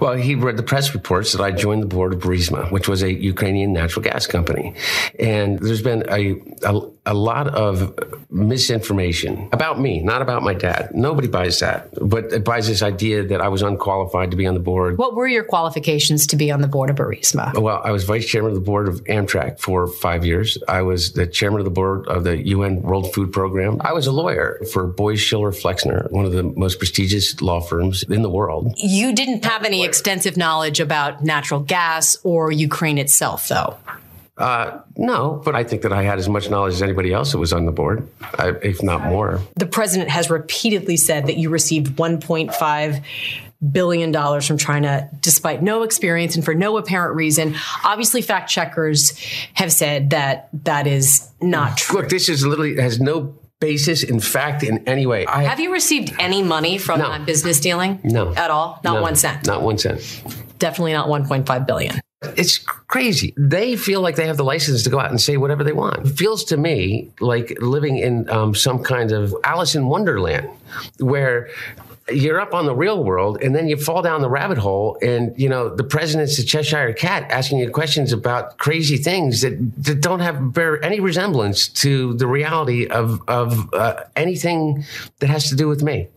Well, 0.00 0.14
he 0.14 0.34
read 0.34 0.56
the 0.56 0.62
press 0.62 0.94
reports 0.94 1.32
that 1.32 1.42
I 1.42 1.50
joined 1.50 1.82
the 1.82 1.86
board 1.86 2.12
of 2.12 2.20
Burisma, 2.20 2.70
which 2.70 2.88
was 2.88 3.02
a 3.02 3.12
Ukrainian 3.12 3.72
natural 3.72 4.02
gas 4.02 4.26
company. 4.26 4.74
And 5.18 5.58
there's 5.58 5.82
been 5.82 6.04
a, 6.08 6.40
a, 6.62 6.80
a 7.08 7.14
lot 7.14 7.48
of 7.48 7.98
misinformation 8.30 9.48
about 9.50 9.80
me, 9.80 10.00
not 10.00 10.20
about 10.20 10.42
my 10.42 10.52
dad. 10.52 10.94
Nobody 10.94 11.26
buys 11.26 11.58
that, 11.60 11.88
but 12.00 12.26
it 12.26 12.44
buys 12.44 12.68
this 12.68 12.82
idea 12.82 13.24
that 13.24 13.40
I 13.40 13.48
was 13.48 13.62
unqualified 13.62 14.30
to 14.30 14.36
be 14.36 14.46
on 14.46 14.52
the 14.52 14.60
board. 14.60 14.98
What 14.98 15.14
were 15.14 15.26
your 15.26 15.42
qualifications 15.42 16.26
to 16.28 16.36
be 16.36 16.52
on 16.52 16.60
the 16.60 16.68
board 16.68 16.90
of 16.90 16.96
Burisma? 16.96 17.58
Well, 17.58 17.80
I 17.82 17.90
was 17.90 18.04
vice 18.04 18.26
chairman 18.26 18.50
of 18.50 18.56
the 18.56 18.64
board 18.64 18.88
of 18.88 19.02
Amtrak 19.04 19.58
for 19.58 19.86
five 19.86 20.26
years. 20.26 20.58
I 20.68 20.82
was 20.82 21.14
the 21.14 21.26
chairman 21.26 21.60
of 21.60 21.64
the 21.64 21.70
board 21.70 22.06
of 22.08 22.24
the 22.24 22.46
UN 22.48 22.82
World 22.82 23.12
Food 23.14 23.32
Program. 23.32 23.80
I 23.80 23.94
was 23.94 24.06
a 24.06 24.12
lawyer 24.12 24.60
for 24.70 24.86
Boies 24.86 25.20
Schiller 25.20 25.50
Flexner, 25.50 26.08
one 26.10 26.26
of 26.26 26.32
the 26.32 26.42
most 26.42 26.78
prestigious 26.78 27.40
law 27.40 27.60
firms 27.60 28.02
in 28.02 28.20
the 28.20 28.30
world. 28.30 28.74
You 28.76 29.14
didn't 29.14 29.46
have 29.46 29.64
any 29.64 29.82
extensive 29.82 30.36
knowledge 30.36 30.78
about 30.78 31.24
natural 31.24 31.60
gas 31.60 32.18
or 32.22 32.52
Ukraine 32.52 32.98
itself, 32.98 33.48
though. 33.48 33.78
Uh, 34.38 34.80
no, 34.96 35.42
but 35.44 35.54
I 35.56 35.64
think 35.64 35.82
that 35.82 35.92
I 35.92 36.02
had 36.02 36.18
as 36.18 36.28
much 36.28 36.48
knowledge 36.48 36.74
as 36.74 36.82
anybody 36.82 37.12
else 37.12 37.32
that 37.32 37.38
was 37.38 37.52
on 37.52 37.66
the 37.66 37.72
board, 37.72 38.08
if 38.38 38.82
not 38.82 39.02
more. 39.02 39.40
The 39.56 39.66
president 39.66 40.10
has 40.10 40.30
repeatedly 40.30 40.96
said 40.96 41.26
that 41.26 41.36
you 41.36 41.50
received 41.50 41.96
1.5 41.96 43.04
billion 43.72 44.12
dollars 44.12 44.46
from 44.46 44.56
China 44.56 45.10
despite 45.20 45.62
no 45.62 45.82
experience 45.82 46.36
and 46.36 46.44
for 46.44 46.54
no 46.54 46.76
apparent 46.76 47.16
reason. 47.16 47.56
Obviously 47.84 48.22
fact 48.22 48.48
checkers 48.48 49.18
have 49.54 49.72
said 49.72 50.10
that 50.10 50.48
that 50.64 50.86
is 50.86 51.28
not 51.40 51.76
true. 51.76 52.00
Look, 52.00 52.08
this 52.08 52.28
is 52.28 52.46
literally 52.46 52.80
has 52.80 53.00
no 53.00 53.34
basis 53.60 54.04
in 54.04 54.20
fact 54.20 54.62
in 54.62 54.86
any 54.86 55.06
way. 55.06 55.26
I, 55.26 55.42
have 55.42 55.58
you 55.58 55.72
received 55.72 56.14
any 56.20 56.42
money 56.42 56.78
from 56.78 57.00
that 57.00 57.26
business 57.26 57.58
dealing? 57.58 57.98
No. 58.04 58.32
At 58.34 58.52
all? 58.52 58.80
Not 58.84 58.94
no, 58.94 59.02
one 59.02 59.16
cent. 59.16 59.46
Not 59.46 59.62
one 59.62 59.78
cent. 59.78 60.22
Definitely 60.58 60.92
not 60.92 61.08
1.5 61.08 61.66
billion. 61.66 62.00
It's 62.22 62.58
crazy. 62.58 63.32
They 63.36 63.76
feel 63.76 64.00
like 64.00 64.16
they 64.16 64.26
have 64.26 64.36
the 64.36 64.44
license 64.44 64.82
to 64.82 64.90
go 64.90 64.98
out 64.98 65.10
and 65.10 65.20
say 65.20 65.36
whatever 65.36 65.62
they 65.62 65.72
want. 65.72 66.04
It 66.04 66.18
feels 66.18 66.42
to 66.44 66.56
me 66.56 67.10
like 67.20 67.56
living 67.60 67.98
in 67.98 68.28
um, 68.28 68.54
some 68.56 68.82
kind 68.82 69.12
of 69.12 69.34
Alice 69.44 69.76
in 69.76 69.86
Wonderland 69.86 70.50
where 70.98 71.48
you're 72.10 72.40
up 72.40 72.54
on 72.54 72.66
the 72.66 72.74
real 72.74 73.04
world 73.04 73.42
and 73.42 73.54
then 73.54 73.68
you 73.68 73.76
fall 73.76 74.02
down 74.02 74.20
the 74.20 74.28
rabbit 74.28 74.58
hole 74.58 74.96
and 75.02 75.38
you 75.38 75.48
know 75.48 75.74
the 75.74 75.84
president's 75.84 76.38
a 76.38 76.44
cheshire 76.44 76.92
cat 76.92 77.30
asking 77.30 77.58
you 77.58 77.70
questions 77.70 78.12
about 78.12 78.58
crazy 78.58 78.96
things 78.96 79.40
that, 79.42 79.56
that 79.76 80.00
don't 80.00 80.20
have 80.20 80.52
bear 80.52 80.82
any 80.84 81.00
resemblance 81.00 81.68
to 81.68 82.14
the 82.14 82.26
reality 82.26 82.86
of 82.86 83.20
of 83.28 83.72
uh, 83.74 84.04
anything 84.16 84.84
that 85.20 85.28
has 85.28 85.48
to 85.48 85.56
do 85.56 85.68
with 85.68 85.82
me. 85.82 86.08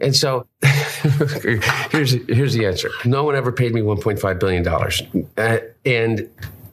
And 0.00 0.14
so 0.14 0.46
here's 0.62 2.12
here's 2.26 2.54
the 2.54 2.66
answer. 2.66 2.90
No 3.04 3.24
one 3.24 3.34
ever 3.34 3.52
paid 3.52 3.74
me 3.74 3.80
1.5 3.80 4.38
billion 4.38 4.62
dollars. 4.62 5.02
Uh, 5.36 5.58
and 5.84 6.28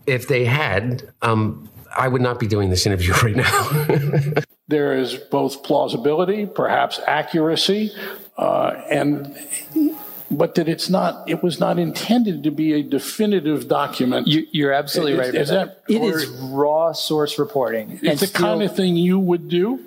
if 0.07 0.27
they 0.27 0.45
had 0.45 1.09
um, 1.21 1.69
I 1.95 2.07
would 2.07 2.21
not 2.21 2.39
be 2.39 2.47
doing 2.47 2.69
this 2.69 2.85
interview 2.85 3.13
right 3.23 3.35
now. 3.35 4.35
there 4.67 4.97
is 4.97 5.15
both 5.15 5.63
plausibility, 5.63 6.45
perhaps 6.45 6.99
accuracy, 7.07 7.91
uh, 8.37 8.81
and 8.89 9.35
but 10.31 10.55
that 10.55 10.67
it's 10.67 10.89
not 10.89 11.29
it 11.29 11.43
was 11.43 11.59
not 11.59 11.79
intended 11.79 12.43
to 12.43 12.51
be 12.51 12.73
a 12.73 12.83
definitive 12.83 13.67
document. 13.67 14.27
You, 14.27 14.67
are 14.67 14.73
absolutely 14.73 15.13
is, 15.13 15.19
right 15.19 15.35
is 15.35 15.49
that, 15.49 15.81
it 15.87 16.01
is 16.01 16.27
raw 16.27 16.91
source 16.91 17.37
reporting. 17.39 17.99
It's 18.01 18.21
the 18.21 18.27
kind 18.27 18.63
of 18.63 18.75
thing 18.75 18.95
you 18.95 19.19
would 19.19 19.49
do? 19.49 19.81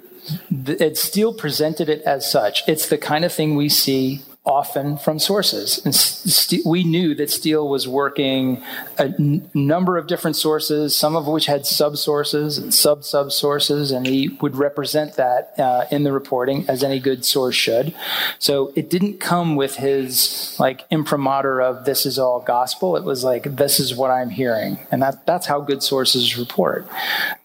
It 0.50 0.98
still 0.98 1.32
presented 1.32 1.88
it 1.88 2.02
as 2.02 2.30
such. 2.30 2.62
It's 2.68 2.88
the 2.88 2.98
kind 2.98 3.24
of 3.24 3.32
thing 3.32 3.56
we 3.56 3.68
see 3.68 4.22
often 4.48 4.96
from 4.96 5.18
sources. 5.18 5.84
And 5.84 5.94
st- 5.94 6.64
we 6.64 6.82
knew 6.82 7.14
that 7.14 7.30
Steele 7.30 7.68
was 7.68 7.86
working 7.86 8.62
a 8.98 9.04
n- 9.04 9.48
number 9.52 9.98
of 9.98 10.06
different 10.06 10.36
sources, 10.36 10.96
some 10.96 11.14
of 11.16 11.26
which 11.26 11.46
had 11.46 11.66
sub 11.66 11.98
sources 11.98 12.56
and 12.56 12.72
sub 12.72 13.04
sub 13.04 13.30
sources, 13.30 13.92
and 13.92 14.06
he 14.06 14.28
would 14.40 14.56
represent 14.56 15.16
that 15.16 15.52
uh, 15.58 15.84
in 15.90 16.04
the 16.04 16.12
reporting 16.12 16.64
as 16.66 16.82
any 16.82 16.98
good 16.98 17.24
source 17.24 17.54
should. 17.54 17.94
So 18.38 18.72
it 18.74 18.88
didn't 18.88 19.20
come 19.20 19.54
with 19.54 19.76
his 19.76 20.56
like 20.58 20.86
imprimatur 20.90 21.60
of 21.60 21.84
this 21.84 22.06
is 22.06 22.18
all 22.18 22.40
gospel. 22.40 22.96
It 22.96 23.04
was 23.04 23.22
like 23.22 23.56
this 23.56 23.78
is 23.78 23.94
what 23.94 24.10
I'm 24.10 24.30
hearing, 24.30 24.78
and 24.90 25.02
that 25.02 25.26
that's 25.26 25.46
how 25.46 25.60
good 25.60 25.82
sources 25.82 26.38
report. 26.38 26.88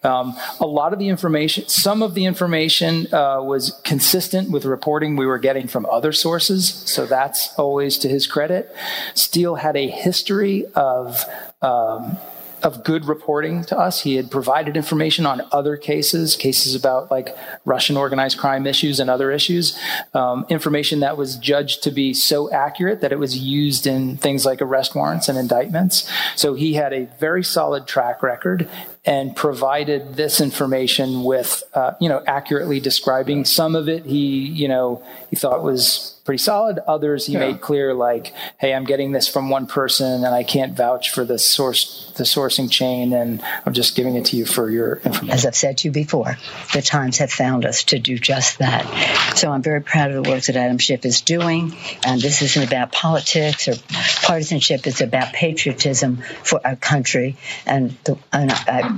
Um, 0.02 0.34
a 0.58 0.66
lot 0.66 0.94
of 0.94 0.98
the 0.98 1.08
information, 1.08 1.68
some 1.68 2.02
of 2.02 2.14
the 2.14 2.24
information 2.24 3.12
uh, 3.12 3.42
was 3.42 3.78
consistent 3.84 4.50
with 4.50 4.64
reporting 4.64 5.16
we 5.16 5.26
were 5.26 5.38
getting 5.38 5.66
from 5.68 5.84
other 5.86 6.12
sources 6.12 6.93
so 6.94 7.06
that's 7.06 7.52
always 7.58 7.98
to 7.98 8.08
his 8.08 8.26
credit. 8.26 8.74
Steele 9.14 9.56
had 9.56 9.76
a 9.76 9.88
history 9.88 10.64
of. 10.74 11.24
Um, 11.60 12.18
of 12.62 12.82
good 12.82 13.04
reporting 13.04 13.62
to 13.62 13.78
us. 13.78 14.00
He 14.00 14.16
had 14.16 14.30
provided 14.30 14.74
information 14.74 15.26
on 15.26 15.42
other 15.52 15.76
cases, 15.76 16.34
cases 16.34 16.74
about 16.74 17.10
like 17.10 17.36
Russian 17.66 17.94
organized 17.94 18.38
crime 18.38 18.66
issues 18.66 18.98
and 18.98 19.10
other 19.10 19.30
issues, 19.30 19.78
um, 20.14 20.46
information 20.48 21.00
that 21.00 21.18
was 21.18 21.36
judged 21.36 21.82
to 21.82 21.90
be 21.90 22.14
so 22.14 22.50
accurate 22.50 23.02
that 23.02 23.12
it 23.12 23.18
was 23.18 23.36
used 23.36 23.86
in 23.86 24.16
things 24.16 24.46
like 24.46 24.62
arrest 24.62 24.94
warrants 24.94 25.28
and 25.28 25.36
indictments. 25.36 26.10
So 26.36 26.54
he 26.54 26.72
had 26.72 26.94
a 26.94 27.04
very 27.20 27.44
solid 27.44 27.86
track 27.86 28.22
record 28.22 28.66
and 29.06 29.36
provided 29.36 30.14
this 30.14 30.40
information 30.40 31.24
with, 31.24 31.62
uh, 31.74 31.92
you 32.00 32.08
know, 32.08 32.22
accurately 32.26 32.80
describing 32.80 33.44
some 33.44 33.74
of 33.74 33.88
it. 33.88 34.06
He, 34.06 34.38
you 34.38 34.68
know, 34.68 35.02
he 35.28 35.36
thought 35.36 35.62
was 35.62 36.14
pretty 36.24 36.38
solid. 36.38 36.78
Others 36.86 37.26
he 37.26 37.34
yeah. 37.34 37.40
made 37.40 37.60
clear 37.60 37.92
like, 37.92 38.32
hey, 38.58 38.72
I'm 38.72 38.84
getting 38.84 39.12
this 39.12 39.28
from 39.28 39.50
one 39.50 39.66
person 39.66 40.24
and 40.24 40.34
I 40.34 40.42
can't 40.42 40.74
vouch 40.74 41.10
for 41.10 41.24
the 41.24 41.38
source 41.38 42.12
the 42.16 42.24
sourcing 42.24 42.70
chain 42.70 43.12
and 43.12 43.42
I'm 43.66 43.72
just 43.72 43.96
giving 43.96 44.14
it 44.14 44.26
to 44.26 44.36
you 44.36 44.46
for 44.46 44.70
your 44.70 44.96
information. 44.96 45.30
As 45.30 45.44
I've 45.44 45.56
said 45.56 45.78
to 45.78 45.88
you 45.88 45.92
before, 45.92 46.36
the 46.72 46.80
times 46.80 47.18
have 47.18 47.30
found 47.30 47.66
us 47.66 47.84
to 47.84 47.98
do 47.98 48.18
just 48.18 48.58
that. 48.58 49.34
So 49.36 49.50
I'm 49.50 49.62
very 49.62 49.80
proud 49.80 50.12
of 50.12 50.24
the 50.24 50.30
work 50.30 50.44
that 50.44 50.56
Adam 50.56 50.78
Schiff 50.78 51.04
is 51.04 51.20
doing. 51.22 51.76
And 52.06 52.20
this 52.20 52.40
isn't 52.40 52.62
about 52.62 52.92
politics 52.92 53.68
or 53.68 53.74
partisanship, 54.22 54.86
it's 54.86 55.00
about 55.00 55.32
patriotism 55.32 56.22
for 56.42 56.64
our 56.64 56.76
country. 56.76 57.36
And, 57.66 57.96
the, 58.04 58.16
and 58.32 58.52
I, 58.52 58.93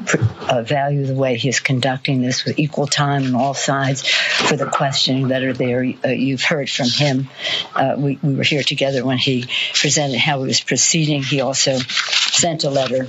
I, 0.49 0.63
value 0.63 1.07
the 1.07 1.15
way 1.15 1.37
he 1.37 1.49
is 1.49 1.61
conducting 1.61 2.23
this 2.23 2.45
with 2.45 2.59
equal 2.59 2.87
time 2.87 3.27
on 3.27 3.35
all 3.35 3.55
sides 3.55 4.07
for 4.09 4.57
the 4.57 4.67
questioning 4.67 5.29
that 5.29 5.43
are 5.43 5.53
there. 5.53 5.85
Uh, 6.05 6.09
you've 6.09 6.43
heard 6.43 6.69
from 6.69 6.89
him 6.89 7.07
him. 7.07 7.29
Uh, 7.75 7.95
we, 7.97 8.19
we 8.23 8.35
were 8.35 8.43
here 8.43 8.63
together 8.63 9.05
when 9.05 9.19
he 9.19 9.47
presented 9.75 10.19
how 10.19 10.41
he 10.41 10.49
was 10.49 10.61
proceeding. 10.61 11.23
He 11.23 11.41
also 11.41 11.79
sent 11.79 12.65
a 12.65 12.71
letter 12.71 13.07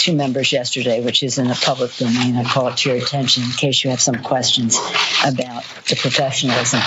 to 0.00 0.14
members 0.14 0.52
yesterday, 0.52 1.02
which 1.04 1.22
is 1.22 1.38
in 1.38 1.48
the 1.48 1.60
public 1.64 1.94
domain. 1.96 2.36
I 2.36 2.44
call 2.44 2.68
it 2.68 2.76
to 2.78 2.90
your 2.90 2.98
attention 2.98 3.44
in 3.44 3.50
case 3.50 3.82
you 3.82 3.90
have 3.90 4.00
some 4.00 4.22
questions 4.22 4.78
about 5.24 5.64
the 5.88 5.96
professionalism 5.96 6.80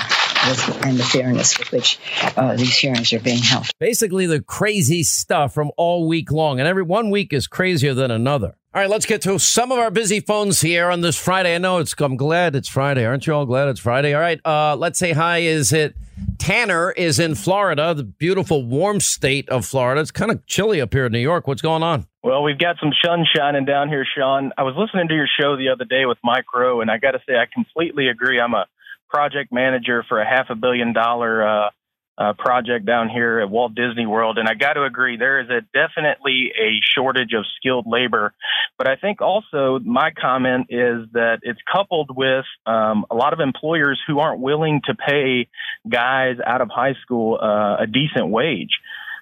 and 0.84 0.98
the 0.98 1.04
fairness 1.04 1.58
with 1.58 1.72
which 1.72 2.00
uh, 2.38 2.56
these 2.56 2.78
hearings 2.78 3.12
are 3.14 3.20
being 3.20 3.42
held. 3.42 3.68
Basically, 3.80 4.26
the 4.26 4.42
crazy 4.42 5.04
stuff 5.04 5.54
from 5.54 5.72
all 5.78 6.08
week 6.08 6.32
long, 6.32 6.60
and 6.60 6.68
every 6.68 6.84
one 6.84 7.10
week 7.10 7.34
is 7.34 7.48
crazier 7.48 7.94
than 7.94 8.12
another. 8.12 8.56
All 8.74 8.80
right, 8.80 8.90
let's 8.90 9.06
get 9.06 9.22
to 9.24 9.38
some 9.38 9.74
of 9.74 9.80
our 9.80 9.92
busy 9.92 10.22
phones 10.22 10.62
here 10.62 10.90
on 10.90 11.02
this 11.02 11.18
Friday. 11.18 11.56
I 11.56 11.58
know 11.58 11.80
it's. 11.80 11.94
I'm 12.00 12.16
glad 12.16 12.56
it's 12.56 12.70
Friday. 12.70 13.06
Aren't 13.06 13.28
you 13.28 13.34
all 13.34 13.46
glad 13.46 13.68
it's 13.68 13.82
Friday? 13.82 14.14
All 14.14 14.22
right, 14.22 14.40
uh, 14.46 14.78
let's 14.78 14.98
say 14.98 15.12
hi. 15.12 15.40
Is 15.40 15.74
it 15.74 15.94
Tanner? 16.38 16.92
Is 16.92 17.20
in 17.20 17.36
Florida, 17.36 17.94
the 17.94 18.06
beautiful 18.06 18.64
warm 18.64 19.02
state 19.02 19.50
of 19.50 19.66
Florida. 19.66 20.00
It's 20.00 20.12
kind 20.12 20.32
of 20.32 20.46
chilly 20.46 20.80
up 20.80 20.94
here 20.94 21.08
in 21.08 21.12
New 21.12 21.20
York. 21.20 21.48
What's 21.48 21.62
going 21.62 21.84
on? 21.84 22.08
Well, 22.24 22.44
we've 22.44 22.58
got 22.58 22.78
some 22.80 22.94
sun 23.04 23.26
shining 23.36 23.66
down 23.66 23.90
here, 23.90 24.06
Sean. 24.18 24.54
I 24.58 24.64
was 24.64 24.76
listening 24.78 25.10
to 25.10 25.16
your 25.16 25.28
show 25.38 25.58
the 25.58 25.68
other 25.68 25.84
day 25.84 26.06
with 26.06 26.20
Mike 26.24 26.46
Rowe, 26.56 26.80
and 26.80 26.90
I 26.90 26.98
got 26.98 27.12
to 27.12 27.20
say, 27.28 27.36
I 27.36 27.48
completely 27.54 28.08
agree. 28.08 28.40
I'm 28.40 28.54
a 28.54 28.68
project 29.10 29.52
manager 29.52 30.06
for 30.08 30.22
a 30.22 30.26
half 30.26 30.46
a 30.50 30.56
billion 30.56 30.94
dollar 30.94 31.46
uh, 31.46 31.70
uh, 32.18 32.34
project 32.38 32.86
down 32.86 33.10
here 33.10 33.40
at 33.40 33.50
Walt 33.50 33.74
Disney 33.74 34.06
World, 34.06 34.38
and 34.38 34.48
I 34.48 34.54
got 34.54 34.74
to 34.74 34.84
agree 34.84 35.18
there 35.18 35.42
is 35.42 35.50
a 35.50 35.62
definitely 35.74 36.52
a 36.60 36.80
shortage 36.96 37.34
of 37.34 37.46
skilled 37.58 37.86
labor. 37.88 38.34
But 38.78 38.88
I 38.88 38.96
think 38.96 39.22
also 39.22 39.80
my 39.80 40.12
comment 40.12 40.68
is 40.70 41.08
that 41.14 41.40
it's 41.44 41.60
coupled 41.72 42.10
with 42.16 42.46
um, 42.66 43.06
a 43.10 43.16
lot 43.16 43.34
of 43.34 43.40
employers 43.40 44.00
who 44.08 44.20
aren't 44.20 44.40
willing 44.40 44.82
to 44.86 44.96
pay 44.96 45.48
guys 45.90 46.38
out 46.46 46.62
of 46.62 46.70
high 46.70 46.96
school 47.02 47.40
uh, 47.42 47.84
a 47.84 47.88
decent 47.88 48.30
wage. 48.30 48.72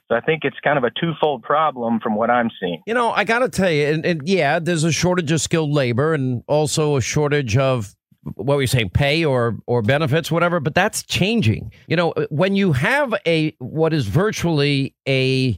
So 0.10 0.16
I 0.16 0.22
think 0.22 0.44
it's 0.44 0.58
kind 0.64 0.78
of 0.78 0.84
a 0.84 0.90
twofold 0.90 1.44
problem 1.44 2.00
from 2.00 2.16
what 2.16 2.32
I'm 2.32 2.50
seeing. 2.60 2.82
You 2.88 2.96
know, 2.96 3.12
I 3.12 3.26
got 3.26 3.40
to 3.40 3.50
tell 3.50 3.70
you, 3.70 3.86
and, 3.88 4.04
and, 4.04 4.28
yeah, 4.28 4.58
there's 4.58 4.84
a 4.84 4.92
shortage 4.92 5.32
of 5.32 5.40
skilled 5.40 5.72
labor 5.72 6.16
and 6.16 6.44
also 6.48 6.96
a 6.96 7.02
shortage 7.02 7.56
of 7.56 7.96
what 8.36 8.56
were 8.56 8.62
you 8.62 8.68
saying, 8.68 8.92
pay 8.92 9.26
or 9.26 9.58
or 9.66 9.82
benefits, 9.82 10.32
whatever. 10.32 10.60
But 10.60 10.76
that's 10.76 11.04
changing. 11.04 11.72
You 11.88 11.96
know, 11.96 12.14
when 12.30 12.56
you 12.56 12.72
have 12.74 13.14
a 13.26 13.56
what 13.60 13.94
is 13.94 14.08
virtually 14.08 14.96
a 15.08 15.58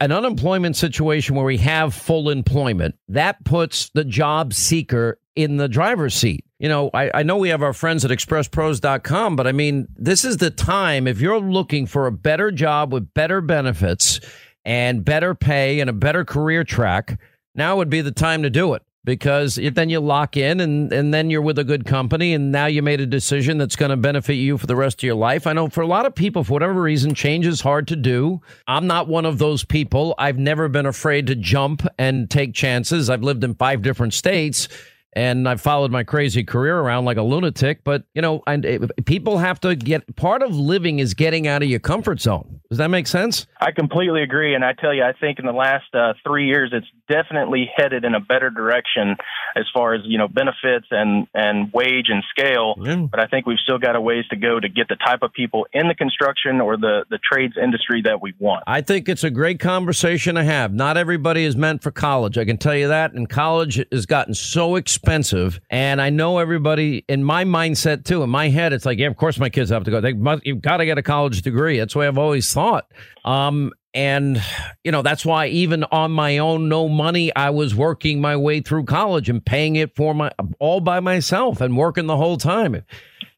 an 0.00 0.12
unemployment 0.12 0.76
situation 0.76 1.34
where 1.34 1.44
we 1.44 1.58
have 1.58 1.94
full 1.94 2.30
employment, 2.30 2.94
that 3.08 3.44
puts 3.44 3.90
the 3.90 4.04
job 4.04 4.52
seeker 4.54 5.18
in 5.34 5.58
the 5.58 5.68
driver's 5.68 6.14
seat. 6.14 6.44
You 6.58 6.68
know, 6.70 6.90
I, 6.94 7.10
I 7.12 7.22
know 7.22 7.36
we 7.36 7.50
have 7.50 7.62
our 7.62 7.74
friends 7.74 8.04
at 8.04 8.10
expresspros.com, 8.10 9.36
but 9.36 9.46
I 9.46 9.52
mean, 9.52 9.86
this 9.94 10.24
is 10.24 10.38
the 10.38 10.50
time 10.50 11.06
if 11.06 11.20
you're 11.20 11.38
looking 11.38 11.86
for 11.86 12.06
a 12.06 12.12
better 12.12 12.50
job 12.50 12.92
with 12.92 13.12
better 13.12 13.42
benefits 13.42 14.20
and 14.64 15.04
better 15.04 15.34
pay 15.34 15.80
and 15.80 15.90
a 15.90 15.92
better 15.92 16.24
career 16.24 16.64
track, 16.64 17.20
now 17.54 17.76
would 17.76 17.90
be 17.90 18.00
the 18.00 18.10
time 18.10 18.42
to 18.42 18.50
do 18.50 18.72
it 18.72 18.82
because 19.06 19.54
then 19.54 19.88
you 19.88 20.00
lock 20.00 20.36
in 20.36 20.58
and, 20.58 20.92
and 20.92 21.14
then 21.14 21.30
you're 21.30 21.40
with 21.40 21.58
a 21.58 21.64
good 21.64 21.86
company 21.86 22.34
and 22.34 22.50
now 22.50 22.66
you 22.66 22.82
made 22.82 23.00
a 23.00 23.06
decision 23.06 23.56
that's 23.56 23.76
going 23.76 23.90
to 23.90 23.96
benefit 23.96 24.34
you 24.34 24.58
for 24.58 24.66
the 24.66 24.74
rest 24.74 24.98
of 24.98 25.02
your 25.04 25.14
life. 25.14 25.46
I 25.46 25.52
know 25.52 25.68
for 25.68 25.80
a 25.80 25.86
lot 25.86 26.06
of 26.06 26.14
people, 26.14 26.42
for 26.42 26.52
whatever 26.52 26.82
reason, 26.82 27.14
change 27.14 27.46
is 27.46 27.60
hard 27.60 27.86
to 27.88 27.96
do. 27.96 28.42
I'm 28.66 28.88
not 28.88 29.06
one 29.06 29.24
of 29.24 29.38
those 29.38 29.64
people. 29.64 30.16
I've 30.18 30.38
never 30.38 30.68
been 30.68 30.86
afraid 30.86 31.28
to 31.28 31.36
jump 31.36 31.86
and 31.96 32.28
take 32.28 32.52
chances. 32.52 33.08
I've 33.08 33.22
lived 33.22 33.44
in 33.44 33.54
five 33.54 33.80
different 33.80 34.12
states 34.12 34.68
and 35.16 35.48
I've 35.48 35.62
followed 35.62 35.90
my 35.90 36.04
crazy 36.04 36.44
career 36.44 36.78
around 36.78 37.06
like 37.06 37.16
a 37.16 37.22
lunatic. 37.22 37.82
But 37.82 38.04
you 38.14 38.20
know, 38.20 38.42
and 38.46 38.66
eh, 38.66 38.78
people 39.06 39.38
have 39.38 39.58
to 39.60 39.74
get 39.74 40.14
part 40.14 40.42
of 40.42 40.54
living 40.54 40.98
is 40.98 41.14
getting 41.14 41.48
out 41.48 41.62
of 41.62 41.70
your 41.70 41.80
comfort 41.80 42.20
zone. 42.20 42.60
Does 42.68 42.78
that 42.78 42.88
make 42.88 43.06
sense? 43.06 43.46
I 43.58 43.72
completely 43.72 44.22
agree, 44.22 44.54
and 44.54 44.64
I 44.64 44.74
tell 44.74 44.92
you, 44.92 45.02
I 45.02 45.12
think 45.18 45.38
in 45.38 45.46
the 45.46 45.52
last 45.52 45.86
uh, 45.94 46.12
three 46.26 46.46
years, 46.46 46.70
it's 46.72 46.86
definitely 47.08 47.70
headed 47.74 48.04
in 48.04 48.14
a 48.14 48.20
better 48.20 48.50
direction 48.50 49.16
as 49.56 49.64
far 49.72 49.94
as 49.94 50.02
you 50.04 50.18
know 50.18 50.28
benefits 50.28 50.86
and 50.90 51.26
and 51.32 51.72
wage 51.72 52.08
and 52.08 52.22
scale. 52.28 52.74
Mm. 52.76 53.10
But 53.10 53.20
I 53.20 53.26
think 53.26 53.46
we've 53.46 53.58
still 53.58 53.78
got 53.78 53.96
a 53.96 54.00
ways 54.00 54.26
to 54.28 54.36
go 54.36 54.60
to 54.60 54.68
get 54.68 54.88
the 54.88 54.96
type 54.96 55.20
of 55.22 55.32
people 55.32 55.66
in 55.72 55.88
the 55.88 55.94
construction 55.94 56.60
or 56.60 56.76
the 56.76 57.06
the 57.08 57.18
trades 57.18 57.54
industry 57.60 58.02
that 58.04 58.20
we 58.20 58.34
want. 58.38 58.64
I 58.66 58.82
think 58.82 59.08
it's 59.08 59.24
a 59.24 59.30
great 59.30 59.60
conversation 59.60 60.34
to 60.34 60.44
have. 60.44 60.74
Not 60.74 60.98
everybody 60.98 61.44
is 61.44 61.56
meant 61.56 61.82
for 61.82 61.90
college. 61.90 62.36
I 62.36 62.44
can 62.44 62.58
tell 62.58 62.76
you 62.76 62.88
that, 62.88 63.14
and 63.14 63.30
college 63.30 63.82
has 63.90 64.04
gotten 64.04 64.34
so 64.34 64.76
expensive 64.76 65.05
expensive. 65.06 65.60
And 65.70 66.02
I 66.02 66.10
know 66.10 66.38
everybody 66.38 67.04
in 67.08 67.22
my 67.22 67.44
mindset 67.44 68.04
too. 68.04 68.22
In 68.22 68.30
my 68.30 68.48
head, 68.48 68.72
it's 68.72 68.84
like, 68.84 68.98
yeah, 68.98 69.06
of 69.06 69.16
course 69.16 69.38
my 69.38 69.48
kids 69.48 69.70
have 69.70 69.84
to 69.84 69.90
go. 69.90 70.00
They 70.00 70.12
must, 70.12 70.44
you've 70.44 70.60
got 70.60 70.78
to 70.78 70.84
get 70.84 70.98
a 70.98 71.02
college 71.02 71.42
degree. 71.42 71.78
That's 71.78 71.92
the 71.92 72.00
way 72.00 72.08
I've 72.08 72.18
always 72.18 72.52
thought. 72.52 72.90
Um, 73.24 73.72
and 73.94 74.42
you 74.84 74.92
know 74.92 75.00
that's 75.00 75.24
why 75.24 75.46
even 75.46 75.82
on 75.84 76.12
my 76.12 76.36
own 76.36 76.68
no 76.68 76.86
money 76.86 77.34
i 77.34 77.48
was 77.48 77.74
working 77.74 78.20
my 78.20 78.36
way 78.36 78.60
through 78.60 78.84
college 78.84 79.30
and 79.30 79.42
paying 79.42 79.76
it 79.76 79.96
for 79.96 80.14
my 80.14 80.30
all 80.58 80.80
by 80.80 81.00
myself 81.00 81.62
and 81.62 81.78
working 81.78 82.06
the 82.06 82.16
whole 82.16 82.36
time 82.36 82.84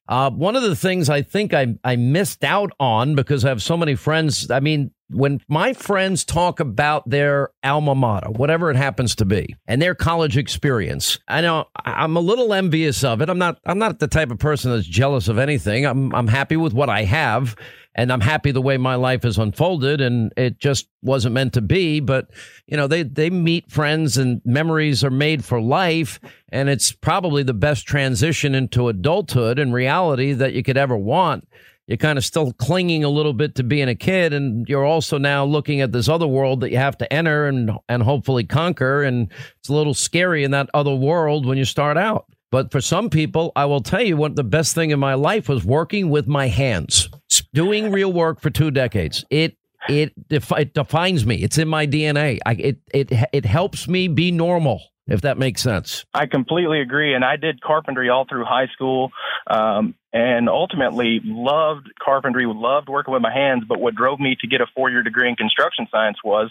Uh, 0.09 0.31
one 0.31 0.57
of 0.57 0.63
the 0.63 0.75
things 0.75 1.11
I 1.11 1.21
think 1.21 1.53
I, 1.53 1.77
I 1.85 1.97
missed 1.97 2.43
out 2.43 2.73
on 2.81 3.15
because 3.15 3.45
I 3.45 3.51
have 3.51 3.63
so 3.63 3.77
many 3.77 3.95
friends. 3.95 4.51
I 4.51 4.61
mean, 4.61 4.91
when 5.11 5.41
my 5.49 5.73
friends 5.73 6.25
talk 6.25 6.61
about 6.61 7.09
their 7.09 7.51
alma 7.63 7.95
mater, 7.95 8.29
whatever 8.31 8.71
it 8.71 8.77
happens 8.77 9.15
to 9.17 9.25
be, 9.25 9.57
and 9.67 9.81
their 9.81 9.95
college 9.95 10.37
experience, 10.37 11.19
I 11.29 11.41
know 11.41 11.67
I'm 11.85 12.17
a 12.17 12.21
little 12.21 12.53
envious 12.53 13.03
of 13.05 13.23
it. 13.23 13.31
I'm 13.31 13.39
not 13.39 13.59
I'm 13.65 13.79
not 13.79 13.99
the 13.99 14.09
type 14.09 14.31
of 14.31 14.39
person 14.39 14.71
that's 14.71 14.87
jealous 14.87 15.29
of 15.29 15.39
anything. 15.39 15.87
I'm 15.87 16.15
I'm 16.15 16.29
happy 16.29 16.57
with 16.57 16.75
what 16.75 16.91
I 16.91 17.05
have 17.05 17.57
and 17.95 18.13
I'm 18.13 18.21
happy 18.21 18.53
the 18.53 18.63
way 18.63 18.77
my 18.77 18.95
life 18.95 19.23
has 19.23 19.39
unfolded 19.39 20.01
and 20.01 20.33
it 20.37 20.59
just 20.59 20.89
wasn't 21.03 21.35
meant 21.35 21.55
to 21.55 21.63
be, 21.63 22.01
but 22.01 22.29
you 22.67 22.77
know, 22.77 22.87
they 22.87 23.03
they 23.03 23.31
meet 23.31 23.71
friends 23.71 24.19
and 24.19 24.43
memories 24.45 25.03
are 25.03 25.11
made 25.11 25.45
for 25.45 25.61
life 25.61 26.21
and 26.51 26.69
it's 26.69 26.93
probably 26.93 27.43
the 27.43 27.55
best 27.55 27.87
transition 27.87 28.55
into 28.55 28.89
adulthood 28.89 29.59
and 29.59 29.73
reality 29.73 30.33
that 30.35 30.53
you 30.53 30.63
could 30.63 30.77
ever 30.77 30.97
want 30.97 31.49
you're 31.89 31.97
kind 31.97 32.19
of 32.19 32.25
still 32.25 32.53
clinging 32.53 33.03
a 33.03 33.09
little 33.09 33.33
bit 33.33 33.55
to 33.57 33.65
being 33.65 33.89
a 33.89 33.95
kid 33.95 34.33
and 34.33 34.69
you're 34.69 34.85
also 34.85 35.19
now 35.19 35.45
looking 35.45 35.81
at 35.81 35.91
this 35.91 36.09
other 36.09 36.27
world 36.27 36.61
that 36.61 36.71
you 36.71 36.77
have 36.77 36.97
to 36.99 37.13
enter 37.13 37.47
and 37.47 37.73
and 37.89 38.03
hopefully 38.03 38.45
conquer 38.45 39.03
and 39.03 39.33
it's 39.59 39.69
a 39.69 39.73
little 39.73 39.95
scary 39.95 40.45
in 40.45 40.53
that 40.53 40.69
other 40.75 40.95
world 40.95 41.47
when 41.47 41.59
you 41.59 41.65
start 41.65 41.97
out 41.97 42.27
but 42.51 42.71
for 42.71 42.81
some 42.81 43.11
people 43.11 43.51
i 43.57 43.65
will 43.65 43.81
tell 43.81 44.03
you 44.03 44.17
what 44.17 44.37
the 44.37 44.45
best 44.45 44.75
thing 44.75 44.91
in 44.91 45.01
my 45.01 45.15
life 45.15 45.49
was 45.49 45.65
working 45.65 46.11
with 46.11 46.29
my 46.29 46.47
hands 46.47 47.09
doing 47.53 47.91
real 47.91 48.13
work 48.13 48.41
for 48.41 48.51
two 48.51 48.71
decades 48.71 49.25
it 49.31 49.57
it, 49.89 50.13
it 50.29 50.75
defines 50.75 51.25
me 51.25 51.37
it's 51.37 51.57
in 51.57 51.67
my 51.67 51.87
dna 51.87 52.39
I, 52.45 52.53
it 52.53 52.79
it 52.93 53.13
it 53.33 53.45
helps 53.45 53.89
me 53.89 54.09
be 54.09 54.31
normal 54.31 54.83
if 55.09 55.23
that 55.23 55.39
makes 55.39 55.63
sense. 55.63 56.05
I 56.15 56.27
completely 56.27 56.81
agree. 56.81 57.15
And 57.15 57.25
I 57.25 57.37
did 57.37 57.61
carpentry 57.63 58.11
all 58.11 58.27
through 58.29 58.45
high 58.45 58.67
school 58.75 59.11
um, 59.47 59.95
and 60.13 60.49
ultimately 60.49 61.21
loved 61.25 61.89
carpentry, 62.03 62.47
loved 62.47 62.89
working 62.89 63.13
with 63.13 63.23
my 63.23 63.33
hands. 63.33 63.65
But 63.69 63.81
what 63.81 63.95
drove 63.95 64.21
me 64.21 64.37
to 64.41 64.47
get 64.47 64.61
a 64.61 64.67
four 64.75 64.91
year 64.91 65.03
degree 65.03 65.29
in 65.29 65.37
construction 65.37 65.87
science 65.91 66.19
was 66.25 66.51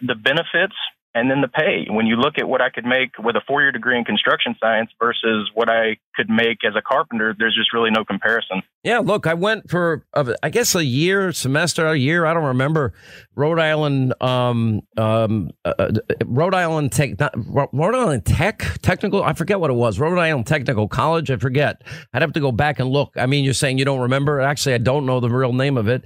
the 0.00 0.14
benefits 0.14 0.74
and 1.14 1.30
then 1.30 1.40
the 1.40 1.48
pay. 1.48 1.86
When 1.88 2.06
you 2.06 2.16
look 2.16 2.38
at 2.38 2.48
what 2.48 2.60
I 2.60 2.70
could 2.70 2.86
make 2.86 3.18
with 3.18 3.36
a 3.36 3.42
four 3.46 3.62
year 3.62 3.72
degree 3.72 3.98
in 3.98 4.04
construction 4.04 4.54
science 4.60 4.90
versus 4.98 5.50
what 5.54 5.68
I 5.68 5.96
could 6.14 6.30
make 6.30 6.64
as 6.64 6.74
a 6.76 6.82
carpenter, 6.82 7.34
there's 7.38 7.54
just 7.54 7.72
really 7.72 7.90
no 7.90 8.04
comparison. 8.04 8.62
Yeah, 8.82 8.98
look, 8.98 9.26
I 9.26 9.34
went 9.34 9.70
for, 9.70 10.04
I 10.42 10.50
guess, 10.50 10.74
a 10.74 10.84
year, 10.84 11.32
semester, 11.32 11.86
a 11.86 11.96
year, 11.96 12.26
I 12.26 12.34
don't 12.34 12.44
remember, 12.44 12.94
Rhode 13.34 13.58
Island, 13.58 14.14
um, 14.20 14.82
um, 14.96 15.50
uh, 15.64 15.74
uh 15.78 15.92
Rhode 16.24 16.54
Island 16.54 16.92
Tech, 16.92 17.18
not, 17.20 17.32
Rhode 17.36 17.94
Island 17.94 18.24
Tech, 18.24 18.78
technical, 18.82 19.22
I 19.22 19.34
forget 19.34 19.60
what 19.60 19.70
it 19.70 19.74
was, 19.74 20.00
Rhode 20.00 20.18
Island 20.18 20.46
Technical 20.46 20.88
College, 20.88 21.30
I 21.30 21.36
forget. 21.36 21.82
I'd 22.12 22.22
have 22.22 22.32
to 22.32 22.40
go 22.40 22.52
back 22.52 22.80
and 22.80 22.88
look. 22.90 23.12
I 23.16 23.26
mean, 23.26 23.44
you're 23.44 23.54
saying 23.54 23.78
you 23.78 23.84
don't 23.84 24.00
remember? 24.00 24.40
Actually, 24.40 24.74
I 24.74 24.78
don't 24.78 25.06
know 25.06 25.20
the 25.20 25.30
real 25.30 25.52
name 25.52 25.76
of 25.76 25.88
it. 25.88 26.04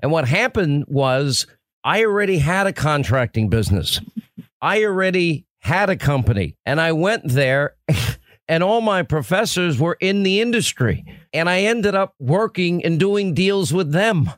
And 0.00 0.12
what 0.12 0.28
happened 0.28 0.84
was, 0.88 1.46
I 1.84 2.04
already 2.04 2.38
had 2.38 2.66
a 2.66 2.72
contracting 2.72 3.48
business. 3.48 4.00
I 4.60 4.84
already 4.84 5.46
had 5.60 5.90
a 5.90 5.96
company 5.96 6.56
and 6.64 6.80
I 6.80 6.92
went 6.92 7.28
there 7.28 7.76
and 8.48 8.62
all 8.62 8.80
my 8.80 9.02
professors 9.02 9.78
were 9.78 9.96
in 10.00 10.22
the 10.22 10.40
industry 10.40 11.04
and 11.32 11.48
I 11.48 11.60
ended 11.60 11.94
up 11.94 12.14
working 12.18 12.84
and 12.84 12.98
doing 12.98 13.34
deals 13.34 13.72
with 13.72 13.92
them. 13.92 14.30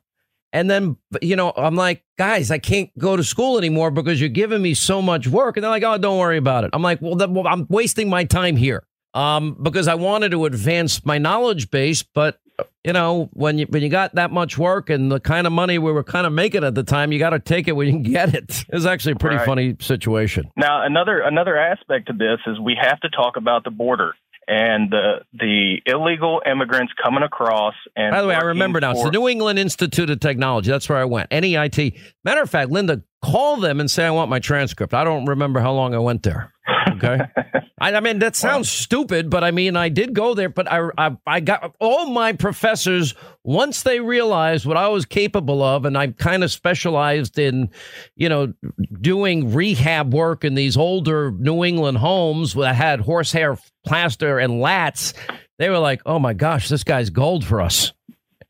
And 0.52 0.68
then, 0.68 0.96
you 1.22 1.36
know, 1.36 1.52
I'm 1.56 1.76
like, 1.76 2.04
guys, 2.18 2.50
I 2.50 2.58
can't 2.58 2.90
go 2.98 3.16
to 3.16 3.22
school 3.22 3.56
anymore 3.56 3.92
because 3.92 4.20
you're 4.20 4.28
giving 4.28 4.60
me 4.60 4.74
so 4.74 5.00
much 5.00 5.28
work. 5.28 5.56
And 5.56 5.62
they're 5.62 5.70
like, 5.70 5.84
oh, 5.84 5.96
don't 5.96 6.18
worry 6.18 6.38
about 6.38 6.64
it. 6.64 6.70
I'm 6.72 6.82
like, 6.82 7.00
well, 7.00 7.14
well 7.16 7.46
I'm 7.46 7.66
wasting 7.68 8.08
my 8.08 8.24
time 8.24 8.56
here 8.56 8.84
um, 9.14 9.56
because 9.62 9.86
I 9.86 9.94
wanted 9.94 10.32
to 10.32 10.46
advance 10.46 11.04
my 11.04 11.18
knowledge 11.18 11.70
base, 11.70 12.02
but 12.02 12.40
you 12.84 12.92
know, 12.92 13.28
when 13.32 13.58
you 13.58 13.66
when 13.66 13.82
you 13.82 13.88
got 13.88 14.14
that 14.14 14.30
much 14.30 14.56
work 14.56 14.88
and 14.88 15.12
the 15.12 15.20
kind 15.20 15.46
of 15.46 15.52
money 15.52 15.78
we 15.78 15.92
were 15.92 16.04
kind 16.04 16.26
of 16.26 16.32
making 16.32 16.64
at 16.64 16.74
the 16.74 16.82
time, 16.82 17.12
you 17.12 17.18
got 17.18 17.30
to 17.30 17.38
take 17.38 17.68
it 17.68 17.72
when 17.72 17.86
you 17.86 17.92
can 17.94 18.02
get 18.02 18.34
it. 18.34 18.64
It's 18.72 18.86
actually 18.86 19.12
a 19.12 19.16
pretty 19.16 19.36
right. 19.36 19.46
funny 19.46 19.76
situation. 19.80 20.50
Now, 20.56 20.84
another 20.84 21.20
another 21.20 21.58
aspect 21.58 22.06
to 22.06 22.12
this 22.12 22.38
is 22.46 22.58
we 22.58 22.76
have 22.80 23.00
to 23.00 23.10
talk 23.10 23.36
about 23.36 23.64
the 23.64 23.70
border 23.70 24.14
and 24.48 24.90
the 24.90 25.20
the 25.32 25.78
illegal 25.86 26.40
immigrants 26.50 26.92
coming 27.02 27.22
across. 27.22 27.74
And 27.96 28.12
by 28.12 28.22
the 28.22 28.28
way, 28.28 28.34
I 28.34 28.42
remember 28.42 28.80
now. 28.80 28.92
it's 28.92 29.02
the 29.02 29.10
New 29.10 29.28
England 29.28 29.58
Institute 29.58 30.08
of 30.08 30.20
Technology. 30.20 30.70
That's 30.70 30.88
where 30.88 30.98
I 30.98 31.04
went. 31.04 31.30
NEIT. 31.30 31.98
Matter 32.24 32.42
of 32.42 32.50
fact, 32.50 32.70
Linda, 32.70 33.02
call 33.22 33.56
them 33.56 33.80
and 33.80 33.90
say 33.90 34.04
I 34.06 34.10
want 34.10 34.30
my 34.30 34.38
transcript. 34.38 34.94
I 34.94 35.04
don't 35.04 35.26
remember 35.26 35.60
how 35.60 35.72
long 35.72 35.94
I 35.94 35.98
went 35.98 36.22
there. 36.22 36.52
Okay. 36.92 37.18
I, 37.80 37.94
I, 37.94 38.00
mean, 38.00 38.18
that 38.18 38.36
sounds 38.36 38.70
stupid, 38.70 39.30
but 39.30 39.42
I 39.42 39.50
mean, 39.50 39.76
I 39.76 39.88
did 39.88 40.14
go 40.14 40.34
there, 40.34 40.50
but 40.50 40.70
I, 40.70 40.88
I, 40.98 41.16
I 41.26 41.40
got 41.40 41.74
all 41.80 42.06
my 42.06 42.32
professors, 42.32 43.14
once 43.42 43.82
they 43.82 44.00
realized 44.00 44.66
what 44.66 44.76
I 44.76 44.88
was 44.88 45.06
capable 45.06 45.62
of, 45.62 45.86
and 45.86 45.96
I 45.96 46.08
kind 46.08 46.44
of 46.44 46.50
specialized 46.50 47.38
in, 47.38 47.70
you 48.16 48.28
know, 48.28 48.52
doing 49.00 49.52
rehab 49.54 50.12
work 50.12 50.44
in 50.44 50.54
these 50.54 50.76
older 50.76 51.30
New 51.32 51.64
England 51.64 51.98
homes 51.98 52.54
that 52.54 52.74
had 52.74 53.00
horsehair 53.00 53.58
plaster 53.86 54.38
and 54.38 54.60
laths, 54.60 55.14
they 55.58 55.70
were 55.70 55.78
like, 55.78 56.02
oh 56.04 56.18
my 56.18 56.34
gosh, 56.34 56.68
this 56.68 56.84
guy's 56.84 57.10
gold 57.10 57.44
for 57.44 57.60
us. 57.60 57.92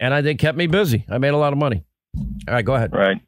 And 0.00 0.12
I, 0.12 0.22
they 0.22 0.34
kept 0.34 0.58
me 0.58 0.66
busy. 0.66 1.04
I 1.08 1.18
made 1.18 1.34
a 1.34 1.36
lot 1.36 1.52
of 1.52 1.58
money. 1.58 1.84
All 2.48 2.54
right, 2.54 2.64
go 2.64 2.74
ahead. 2.74 2.92
Right. 2.92 3.20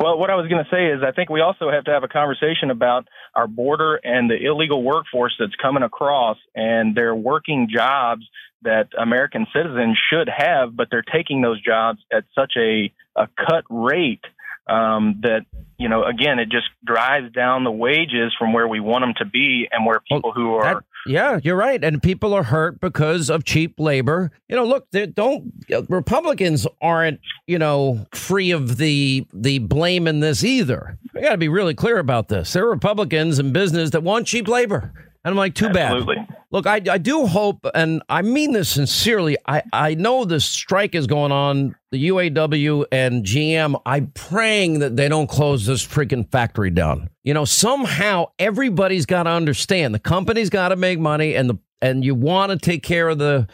Well, 0.00 0.18
what 0.18 0.30
I 0.30 0.36
was 0.36 0.48
going 0.48 0.64
to 0.64 0.70
say 0.70 0.86
is 0.86 1.02
I 1.02 1.12
think 1.12 1.28
we 1.28 1.40
also 1.40 1.70
have 1.70 1.84
to 1.84 1.90
have 1.90 2.04
a 2.04 2.08
conversation 2.08 2.70
about 2.70 3.08
our 3.34 3.48
border 3.48 3.96
and 3.96 4.30
the 4.30 4.36
illegal 4.36 4.82
workforce 4.82 5.34
that's 5.38 5.54
coming 5.60 5.82
across 5.82 6.36
and 6.54 6.94
they're 6.94 7.14
working 7.14 7.68
jobs 7.72 8.24
that 8.62 8.88
American 8.98 9.46
citizens 9.54 9.98
should 10.10 10.28
have, 10.28 10.76
but 10.76 10.88
they're 10.90 11.02
taking 11.02 11.42
those 11.42 11.60
jobs 11.62 12.00
at 12.12 12.24
such 12.34 12.52
a, 12.56 12.92
a 13.16 13.28
cut 13.36 13.64
rate 13.70 14.24
um, 14.68 15.20
that 15.22 15.46
you 15.78 15.88
know 15.88 16.04
again 16.04 16.38
it 16.38 16.50
just 16.50 16.66
drives 16.84 17.32
down 17.32 17.64
the 17.64 17.70
wages 17.70 18.34
from 18.38 18.52
where 18.52 18.68
we 18.68 18.80
want 18.80 19.02
them 19.02 19.14
to 19.18 19.24
be 19.24 19.68
and 19.70 19.86
where 19.86 20.00
people 20.10 20.32
who 20.32 20.54
are 20.54 20.84
yeah 21.06 21.38
you're 21.42 21.56
right. 21.56 21.82
And 21.82 22.02
people 22.02 22.34
are 22.34 22.42
hurt 22.42 22.80
because 22.80 23.30
of 23.30 23.44
cheap 23.44 23.78
labor. 23.78 24.30
You 24.48 24.56
know 24.56 24.64
look 24.64 24.86
don't 25.14 25.52
republicans 25.88 26.66
aren't 26.80 27.20
you 27.46 27.58
know 27.58 28.06
free 28.12 28.50
of 28.50 28.76
the 28.76 29.26
the 29.32 29.58
blame 29.58 30.06
in 30.06 30.20
this 30.20 30.44
either. 30.44 30.98
We 31.14 31.22
got 31.22 31.30
to 31.30 31.38
be 31.38 31.48
really 31.48 31.74
clear 31.74 31.98
about 31.98 32.28
this. 32.28 32.52
There 32.52 32.64
are 32.64 32.70
republicans 32.70 33.38
in 33.38 33.52
business 33.52 33.90
that 33.90 34.02
want 34.02 34.26
cheap 34.26 34.48
labor 34.48 34.92
and 35.24 35.32
I'm 35.32 35.36
like, 35.36 35.54
too 35.54 35.66
Absolutely. 35.66 36.16
bad. 36.16 36.36
Look, 36.50 36.66
I, 36.66 36.80
I 36.90 36.98
do 36.98 37.26
hope, 37.26 37.66
and 37.74 38.02
I 38.08 38.22
mean 38.22 38.52
this 38.52 38.68
sincerely. 38.68 39.36
I, 39.46 39.62
I 39.72 39.94
know 39.94 40.24
the 40.24 40.40
strike 40.40 40.94
is 40.94 41.06
going 41.06 41.32
on, 41.32 41.74
the 41.90 42.08
UAW 42.08 42.86
and 42.90 43.24
GM. 43.24 43.80
I'm 43.84 44.06
praying 44.08 44.78
that 44.78 44.96
they 44.96 45.08
don't 45.08 45.28
close 45.28 45.66
this 45.66 45.86
freaking 45.86 46.30
factory 46.30 46.70
down. 46.70 47.10
You 47.24 47.34
know, 47.34 47.44
somehow 47.44 48.26
everybody's 48.38 49.06
got 49.06 49.24
to 49.24 49.30
understand 49.30 49.94
the 49.94 49.98
company's 49.98 50.50
got 50.50 50.68
to 50.68 50.76
make 50.76 50.98
money, 50.98 51.34
and 51.34 51.50
the 51.50 51.58
and 51.82 52.04
you 52.04 52.14
want 52.14 52.50
to 52.50 52.58
take 52.58 52.82
care 52.82 53.08
of 53.08 53.18
the 53.18 53.46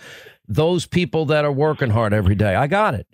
those 0.47 0.86
people 0.86 1.24
that 1.27 1.45
are 1.45 1.53
working 1.53 1.91
hard 1.91 2.12
every 2.12 2.35
day. 2.35 2.55
I 2.55 2.66
got 2.66 2.95
it, 2.95 3.07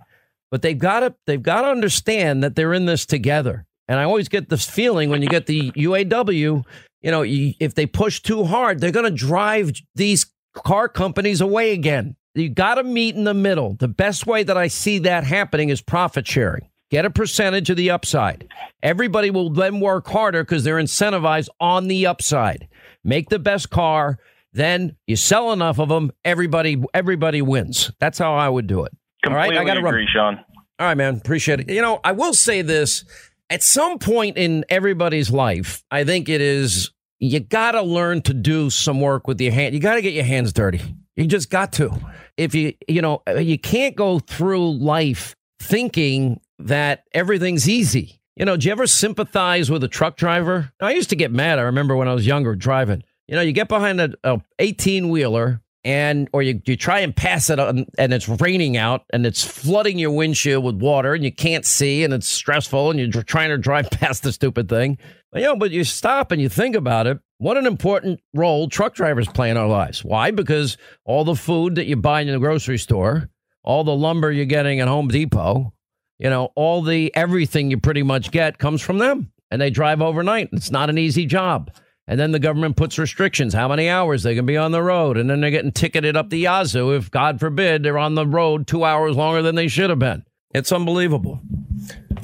but 0.51 0.62
they've 0.62 0.78
got 0.78 1.01
to 1.01 1.14
they've 1.27 1.43
got 1.43 1.62
to 1.62 1.68
understand 1.68 2.43
that 2.43 2.56
they're 2.56 2.74
in 2.74 2.85
this 2.86 3.06
together. 3.06 3.66
And 3.89 3.98
I 3.98 4.05
always 4.05 4.28
get 4.28 4.48
this 4.51 4.68
feeling 4.68 5.10
when 5.10 5.20
you 5.20 5.28
get 5.28 5.47
the 5.47 5.72
UAW 5.72 6.64
you 7.02 7.10
know, 7.10 7.24
if 7.27 7.74
they 7.74 7.86
push 7.86 8.20
too 8.20 8.44
hard, 8.44 8.81
they're 8.81 8.90
going 8.90 9.05
to 9.05 9.10
drive 9.10 9.72
these 9.94 10.27
car 10.55 10.89
companies 10.89 11.40
away 11.40 11.72
again. 11.72 12.16
You 12.35 12.48
got 12.48 12.77
to 12.77 12.85
meet 12.85 13.16
in 13.16 13.24
the 13.24 13.35
middle. 13.35 13.74
The 13.74 13.89
best 13.89 14.27
way 14.27 14.43
that 14.43 14.56
I 14.56 14.68
see 14.68 14.98
that 15.01 15.24
happening 15.24 15.68
is 15.70 15.81
profit 15.81 16.27
sharing. 16.27 16.68
Get 16.90 17.05
a 17.05 17.10
percentage 17.10 17.70
of 17.70 17.77
the 17.77 17.90
upside. 17.90 18.48
Everybody 18.82 19.31
will 19.31 19.51
then 19.51 19.81
work 19.81 20.09
harder 20.09 20.43
because 20.43 20.64
they're 20.64 20.77
incentivized 20.77 21.48
on 21.60 21.89
the 21.89 22.06
upside. 22.06 22.68
Make 23.05 23.28
the 23.28 23.39
best 23.39 23.70
car, 23.70 24.18
then 24.52 24.97
you 25.06 25.16
sell 25.16 25.52
enough 25.52 25.78
of 25.78 25.89
them. 25.89 26.10
Everybody, 26.24 26.82
everybody 26.93 27.43
wins. 27.43 27.93
That's 28.01 28.18
how 28.18 28.35
I 28.35 28.48
would 28.48 28.66
do 28.66 28.85
it. 28.85 28.93
Completely 29.22 29.56
All 29.56 29.62
right, 29.62 29.62
I 29.62 29.64
got 29.64 29.81
to 29.81 29.86
agree, 29.86 30.01
run. 30.01 30.09
Sean. 30.12 30.44
All 30.78 30.86
right, 30.86 30.97
man. 30.97 31.16
Appreciate 31.16 31.60
it. 31.60 31.70
You 31.70 31.82
know, 31.82 32.01
I 32.02 32.12
will 32.12 32.35
say 32.35 32.62
this 32.62 33.05
at 33.51 33.62
some 33.62 33.98
point 33.98 34.39
in 34.39 34.64
everybody's 34.68 35.31
life, 35.31 35.82
I 35.90 36.05
think 36.05 36.28
it 36.28 36.40
is 36.40 36.93
you 37.18 37.40
got 37.40 37.72
to 37.72 37.82
learn 37.82 38.22
to 38.22 38.32
do 38.32 38.70
some 38.70 39.01
work 39.01 39.27
with 39.27 39.40
your 39.40 39.52
hand. 39.52 39.74
You 39.74 39.81
got 39.81 39.97
to 39.97 40.02
get 40.02 40.14
your 40.14 40.24
hands 40.24 40.52
dirty. 40.52 40.81
You 41.16 41.27
just 41.27 41.51
got 41.51 41.72
to. 41.74 41.93
If 42.39 42.55
you, 42.55 42.72
you 42.89 43.02
know, 43.02 43.22
uh, 43.28 43.35
you 43.35 43.59
can't 43.59 43.94
go 43.94 44.20
through 44.20 44.78
life 44.78 45.36
thinking 45.60 46.40
that 46.60 47.05
everything's 47.12 47.68
easy. 47.68 48.22
You 48.36 48.47
know, 48.47 48.56
do 48.56 48.66
you 48.66 48.72
ever 48.72 48.86
sympathize 48.86 49.70
with 49.70 49.85
a 49.85 49.89
truck 49.89 50.16
driver? 50.16 50.72
I 50.81 50.93
used 50.93 51.10
to 51.10 51.16
get 51.16 51.31
mad. 51.31 51.59
I 51.59 51.62
remember 51.62 51.94
when 51.94 52.09
I 52.09 52.14
was 52.14 52.27
younger 52.27 52.55
driving. 52.55 53.02
You 53.28 53.36
know, 53.36 53.43
you 53.43 53.52
get 53.52 53.68
behind 53.68 54.01
a 54.01 54.43
18 54.59 55.10
wheeler 55.10 55.60
and 55.85 56.28
or 56.32 56.43
you, 56.43 56.61
you 56.66 56.77
try 56.77 57.01
and 57.01 57.15
pass 57.16 57.48
it 57.48 57.59
on 57.59 57.86
and 57.97 58.12
it's 58.12 58.28
raining 58.28 58.77
out 58.77 59.05
and 59.12 59.24
it's 59.24 59.43
flooding 59.43 59.98
your 59.98 60.11
windshield 60.11 60.65
with 60.65 60.77
water 60.77 61.15
and 61.15 61.24
you 61.24 61.32
can't 61.32 61.65
see 61.65 62.05
and 62.05 62.12
it's 62.12 62.27
stressful 62.27 62.90
and 62.90 62.98
you're 62.98 63.23
trying 63.23 63.48
to 63.48 63.59
drive 63.59 63.90
past 63.90 64.23
the 64.23 64.32
stupid 64.32 64.69
thing. 64.69 64.98
You 65.32 65.43
know, 65.43 65.57
but 65.57 65.70
you 65.70 65.85
stop 65.85 66.32
and 66.32 66.43
you 66.43 66.48
think 66.48 66.74
about 66.74 67.07
it. 67.07 67.19
What 67.39 67.57
an 67.57 67.66
important 67.66 68.20
role 68.35 68.69
truck 68.69 68.94
drivers 68.94 69.28
play 69.28 69.48
in 69.48 69.57
our 69.57 69.69
lives. 69.69 70.05
Why? 70.05 70.32
Because 70.32 70.77
all 71.05 71.24
the 71.24 71.36
food 71.36 71.77
that 71.77 71.86
you 71.86 71.97
buy 71.97 72.20
in 72.20 72.28
the 72.28 72.39
grocery 72.39 72.78
store, 72.78 73.31
all 73.62 73.85
the 73.85 73.94
lumber 73.94 74.32
you're 74.32 74.44
getting 74.44 74.81
at 74.81 74.89
Home 74.89 75.09
Depot, 75.09 75.73
you 76.19 76.28
know, 76.28 76.51
all 76.57 76.82
the 76.82 77.15
everything 77.16 77.70
you 77.70 77.78
pretty 77.78 78.02
much 78.02 78.31
get 78.31 78.59
comes 78.59 78.82
from 78.82 78.98
them. 78.98 79.32
And 79.52 79.61
they 79.61 79.70
drive 79.70 80.01
overnight. 80.01 80.51
It's 80.52 80.70
not 80.70 80.90
an 80.90 80.98
easy 80.98 81.27
job. 81.27 81.73
And 82.11 82.19
then 82.19 82.32
the 82.32 82.41
government 82.41 82.77
puts 82.77 82.99
restrictions, 82.99 83.55
how 83.55 83.69
many 83.69 83.89
hours 83.89 84.24
they 84.24 84.35
can 84.35 84.45
be 84.45 84.57
on 84.57 84.73
the 84.73 84.82
road. 84.82 85.16
And 85.16 85.31
then 85.31 85.41
they're 85.41 85.53
getting 85.53 85.70
ticketed 85.70 86.16
up 86.16 86.28
the 86.28 86.41
yazoo 86.41 86.91
if, 86.91 87.09
God 87.09 87.39
forbid, 87.39 87.85
they're 87.85 87.99
on 87.99 88.16
the 88.16 88.27
road 88.27 88.66
two 88.66 88.85
hours 88.85 89.15
longer 89.15 89.43
than 89.43 89.55
they 89.55 89.69
should 89.69 89.91
have 89.91 90.01
been. 90.01 90.24
It's 90.53 90.73
unbelievable. 90.73 91.41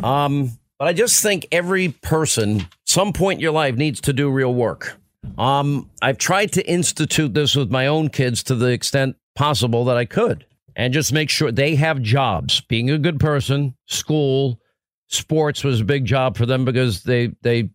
Um, 0.03 0.59
but 0.77 0.89
I 0.89 0.93
just 0.93 1.23
think 1.23 1.47
every 1.53 1.91
person, 1.91 2.67
some 2.85 3.13
point 3.13 3.39
in 3.39 3.43
your 3.43 3.53
life, 3.53 3.77
needs 3.77 4.01
to 4.03 4.13
do 4.13 4.29
real 4.29 4.53
work. 4.53 4.99
Um, 5.39 5.89
I've 6.03 6.19
tried 6.19 6.51
to 6.55 6.69
institute 6.69 7.33
this 7.33 7.55
with 7.55 7.71
my 7.71 7.87
own 7.87 8.09
kids 8.09 8.43
to 8.45 8.57
the 8.57 8.73
extent 8.73 9.15
possible 9.37 9.85
that 9.85 9.97
I 9.97 10.05
could 10.05 10.47
and 10.75 10.93
just 10.93 11.13
make 11.13 11.31
sure 11.31 11.53
they 11.53 11.77
have 11.77 12.03
jobs. 12.03 12.61
Being 12.63 12.91
a 12.91 12.99
good 12.99 13.21
person, 13.21 13.77
school, 13.87 14.61
sports 15.07 15.63
was 15.63 15.81
a 15.81 15.85
big 15.85 16.07
job 16.07 16.37
for 16.37 16.45
them 16.45 16.65
because 16.65 17.05
they, 17.05 17.29
they 17.43 17.71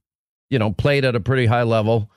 you 0.52 0.60
know, 0.60 0.72
played 0.72 1.04
at 1.06 1.16
a 1.16 1.20
pretty 1.20 1.48
high 1.48 1.64
level. 1.64 2.12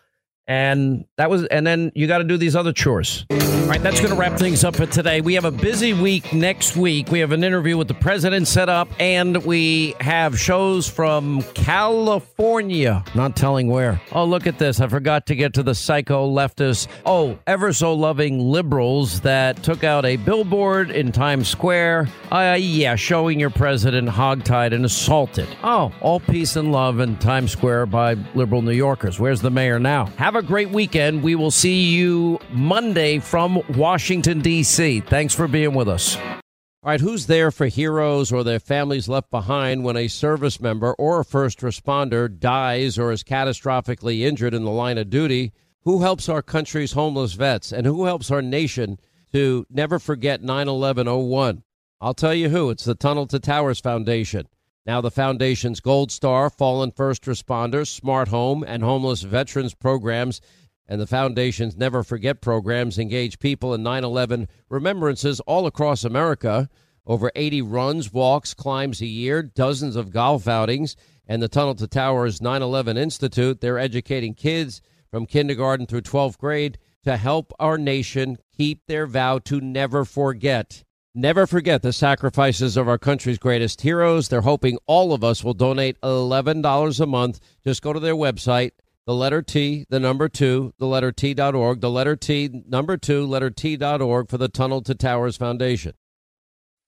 And 0.47 1.07
that 1.17 1.31
was, 1.31 1.45
and 1.47 1.67
then 1.67 1.91
you 1.95 2.07
got 2.07 2.19
to 2.19 2.25
do 2.25 2.37
these 2.37 2.55
other 2.55 2.73
chores. 2.73 3.25
All 3.65 3.71
right, 3.71 3.83
that's 3.83 3.99
going 3.99 4.13
to 4.13 4.19
wrap 4.19 4.39
things 4.39 4.63
up 4.63 4.77
for 4.77 4.85
today. 4.85 5.23
We 5.23 5.33
have 5.35 5.47
a 5.47 5.51
busy 5.51 5.95
week 5.95 6.35
next 6.35 6.77
week. 6.77 7.11
We 7.11 7.21
have 7.21 7.33
an 7.33 7.43
interview 7.43 7.79
with 7.79 7.89
the 7.89 7.95
president 7.95 8.47
set 8.47 8.69
up, 8.69 8.89
and 9.01 9.43
we 9.47 9.95
have 10.01 10.39
shows 10.39 10.87
from 10.87 11.41
California. 11.55 13.03
Not 13.15 13.37
telling 13.37 13.69
where. 13.69 14.03
Oh, 14.13 14.27
look 14.27 14.47
at 14.47 14.59
this. 14.59 14.83
I 14.83 14.89
forgot 14.89 15.25
to 15.29 15.35
get 15.35 15.55
to 15.55 15.63
the 15.63 15.75
psycho 15.75 16.31
leftists. 16.31 16.89
Oh, 17.07 17.39
ever 17.47 17.73
so 17.73 17.95
loving 17.95 18.39
liberals 18.39 19.23
that 19.23 19.63
took 19.63 19.83
out 19.83 20.05
a 20.05 20.17
billboard 20.17 20.91
in 20.91 21.11
Times 21.11 21.49
Square. 21.49 22.09
Uh, 22.31 22.59
yeah, 22.61 22.97
showing 22.97 23.41
your 23.41 23.49
president 23.49 24.11
hogtied 24.11 24.75
and 24.75 24.85
assaulted. 24.85 25.49
Oh, 25.63 25.91
all 26.03 26.21
peace 26.21 26.57
and 26.57 26.71
love 26.71 27.01
in 27.01 27.17
Times 27.17 27.53
Square 27.53 27.87
by 27.87 28.13
liberal 28.35 28.61
New 28.61 28.73
Yorkers. 28.73 29.19
Where's 29.19 29.41
the 29.41 29.51
mayor 29.51 29.79
now? 29.79 30.07
Have 30.19 30.34
a 30.37 30.43
great 30.43 30.71
weekend. 30.71 31.23
We 31.23 31.35
will 31.35 31.51
see 31.51 31.85
you 31.85 32.39
Monday 32.51 33.19
from 33.19 33.63
Washington, 33.77 34.41
D.C. 34.41 35.01
Thanks 35.01 35.35
for 35.35 35.49
being 35.49 35.75
with 35.75 35.89
us. 35.89 36.17
All 36.17 36.91
right, 36.91 37.01
who's 37.01 37.27
there 37.27 37.51
for 37.51 37.67
heroes 37.67 38.31
or 38.31 38.45
their 38.45 38.61
families 38.61 39.09
left 39.09 39.31
behind 39.31 39.85
when 39.85 39.97
a 39.97 40.07
service 40.07 40.61
member 40.61 40.93
or 40.99 41.21
a 41.21 41.25
first 41.25 41.61
responder 41.61 42.29
dies 42.29 42.99
or 42.99 43.11
is 43.11 43.25
catastrophically 43.25 44.21
injured 44.21 44.53
in 44.53 44.65
the 44.65 44.71
line 44.71 44.99
of 44.99 45.09
duty? 45.09 45.53
Who 45.85 46.03
helps 46.03 46.29
our 46.29 46.43
country's 46.43 46.93
homeless 46.93 47.33
vets 47.33 47.73
and 47.73 47.87
who 47.87 48.05
helps 48.05 48.31
our 48.31 48.43
nation 48.43 48.99
to 49.33 49.67
never 49.71 49.99
forget 49.99 50.43
9 50.43 50.69
11 50.69 51.07
01? 51.07 51.63
I'll 52.01 52.13
tell 52.13 52.35
you 52.35 52.51
who. 52.51 52.69
It's 52.69 52.85
the 52.85 52.95
Tunnel 52.95 53.27
to 53.29 53.41
Towers 53.41 53.81
Foundation. 53.81 54.47
Now, 54.87 55.01
the 55.01 55.11
Foundation's 55.11 55.81
Gold 55.81 56.13
Star, 56.13 56.51
Fallen 56.51 56.91
First 56.91 57.23
Responders, 57.23 57.89
Smart 57.89 58.29
Home, 58.29 58.63
and 58.67 58.83
Homeless 58.83 59.23
Veterans 59.23 59.75
programs 59.75 60.41
and 60.87 61.01
the 61.01 61.07
Foundation's 61.07 61.77
Never 61.77 62.03
Forget 62.03 62.41
programs 62.41 62.99
engage 62.99 63.39
people 63.39 63.73
in 63.75 63.83
9 63.83 64.05
11 64.05 64.49
remembrances 64.69 65.41
all 65.41 65.67
across 65.67 66.05
America. 66.05 66.69
Over 67.07 67.31
80 67.35 67.63
runs, 67.63 68.13
walks, 68.13 68.55
climbs 68.55 69.01
a 69.01 69.07
year, 69.07 69.43
dozens 69.43 69.97
of 69.97 70.11
golf 70.11 70.49
outings, 70.49 70.97
and 71.27 71.43
the 71.43 71.49
Tunnel 71.49 71.75
to 71.77 71.87
Towers 71.87 72.41
9 72.41 72.63
11 72.63 72.97
Institute. 72.97 73.61
They're 73.61 73.79
educating 73.79 74.35
kids 74.35 74.81
from 75.11 75.27
kindergarten 75.27 75.87
through 75.87 76.03
12th 76.03 76.39
grade 76.39 76.79
to 77.05 77.17
help 77.17 77.53
our 77.59 77.79
nation 77.79 78.39
keep 78.57 78.87
their 78.87 79.07
vow 79.07 79.39
to 79.39 79.61
never 79.61 80.05
forget. 80.05 80.85
Never 81.17 81.47
forget 81.47 81.83
the 81.83 81.93
sacrifices 81.93 82.77
of 82.77 82.89
our 82.89 82.99
country's 82.99 83.39
greatest 83.39 83.83
heroes. 83.83 84.29
They're 84.29 84.41
hoping 84.41 84.79
all 84.87 85.13
of 85.13 85.23
us 85.23 85.45
will 85.45 85.55
donate 85.55 86.01
$11 86.01 87.01
a 87.01 87.07
month. 87.07 87.39
Just 87.63 87.83
go 87.83 87.93
to 87.93 88.01
their 88.01 88.17
website, 88.17 88.73
the 89.07 89.15
letter 89.15 89.41
T, 89.41 89.87
the 89.89 90.01
number 90.01 90.29
two, 90.29 90.75
the 90.79 90.89
letter 90.89 91.13
T.org, 91.13 91.81
the 91.81 91.91
letter 91.91 92.17
T, 92.17 92.65
number 92.67 92.97
two, 92.97 93.25
letter 93.27 93.49
T.org 93.51 94.29
for 94.29 94.39
the 94.39 94.49
Tunnel 94.49 94.83
to 94.83 94.93
Towers 94.97 95.37
Foundation. 95.37 95.93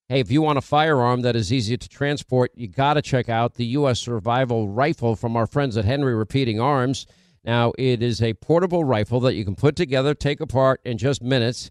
Hey, 0.09 0.19
if 0.19 0.32
you 0.32 0.43
want 0.43 0.59
a 0.59 0.62
firearm 0.62 1.23
that 1.23 1.36
is 1.36 1.53
easy 1.53 1.77
to 1.77 1.89
transport, 1.89 2.51
you 2.57 2.66
got 2.66 2.94
to 2.94 3.03
check 3.03 3.28
out 3.28 3.55
the 3.55 3.66
U.S. 3.66 4.01
Survival 4.01 4.69
Rifle 4.69 5.15
from 5.15 5.36
our 5.36 5.47
friends 5.47 5.77
at 5.77 5.85
Henry 5.85 6.16
Repeating 6.16 6.59
Arms. 6.59 7.07
Now, 7.44 7.74
it 7.78 8.03
is 8.03 8.20
a 8.20 8.35
portable 8.35 8.82
rifle 8.82 9.20
that 9.20 9.35
you 9.35 9.44
can 9.44 9.55
put 9.55 9.77
together, 9.77 10.15
take 10.15 10.40
apart 10.40 10.81
in 10.85 10.98
just 10.98 11.23
minutes. 11.23 11.70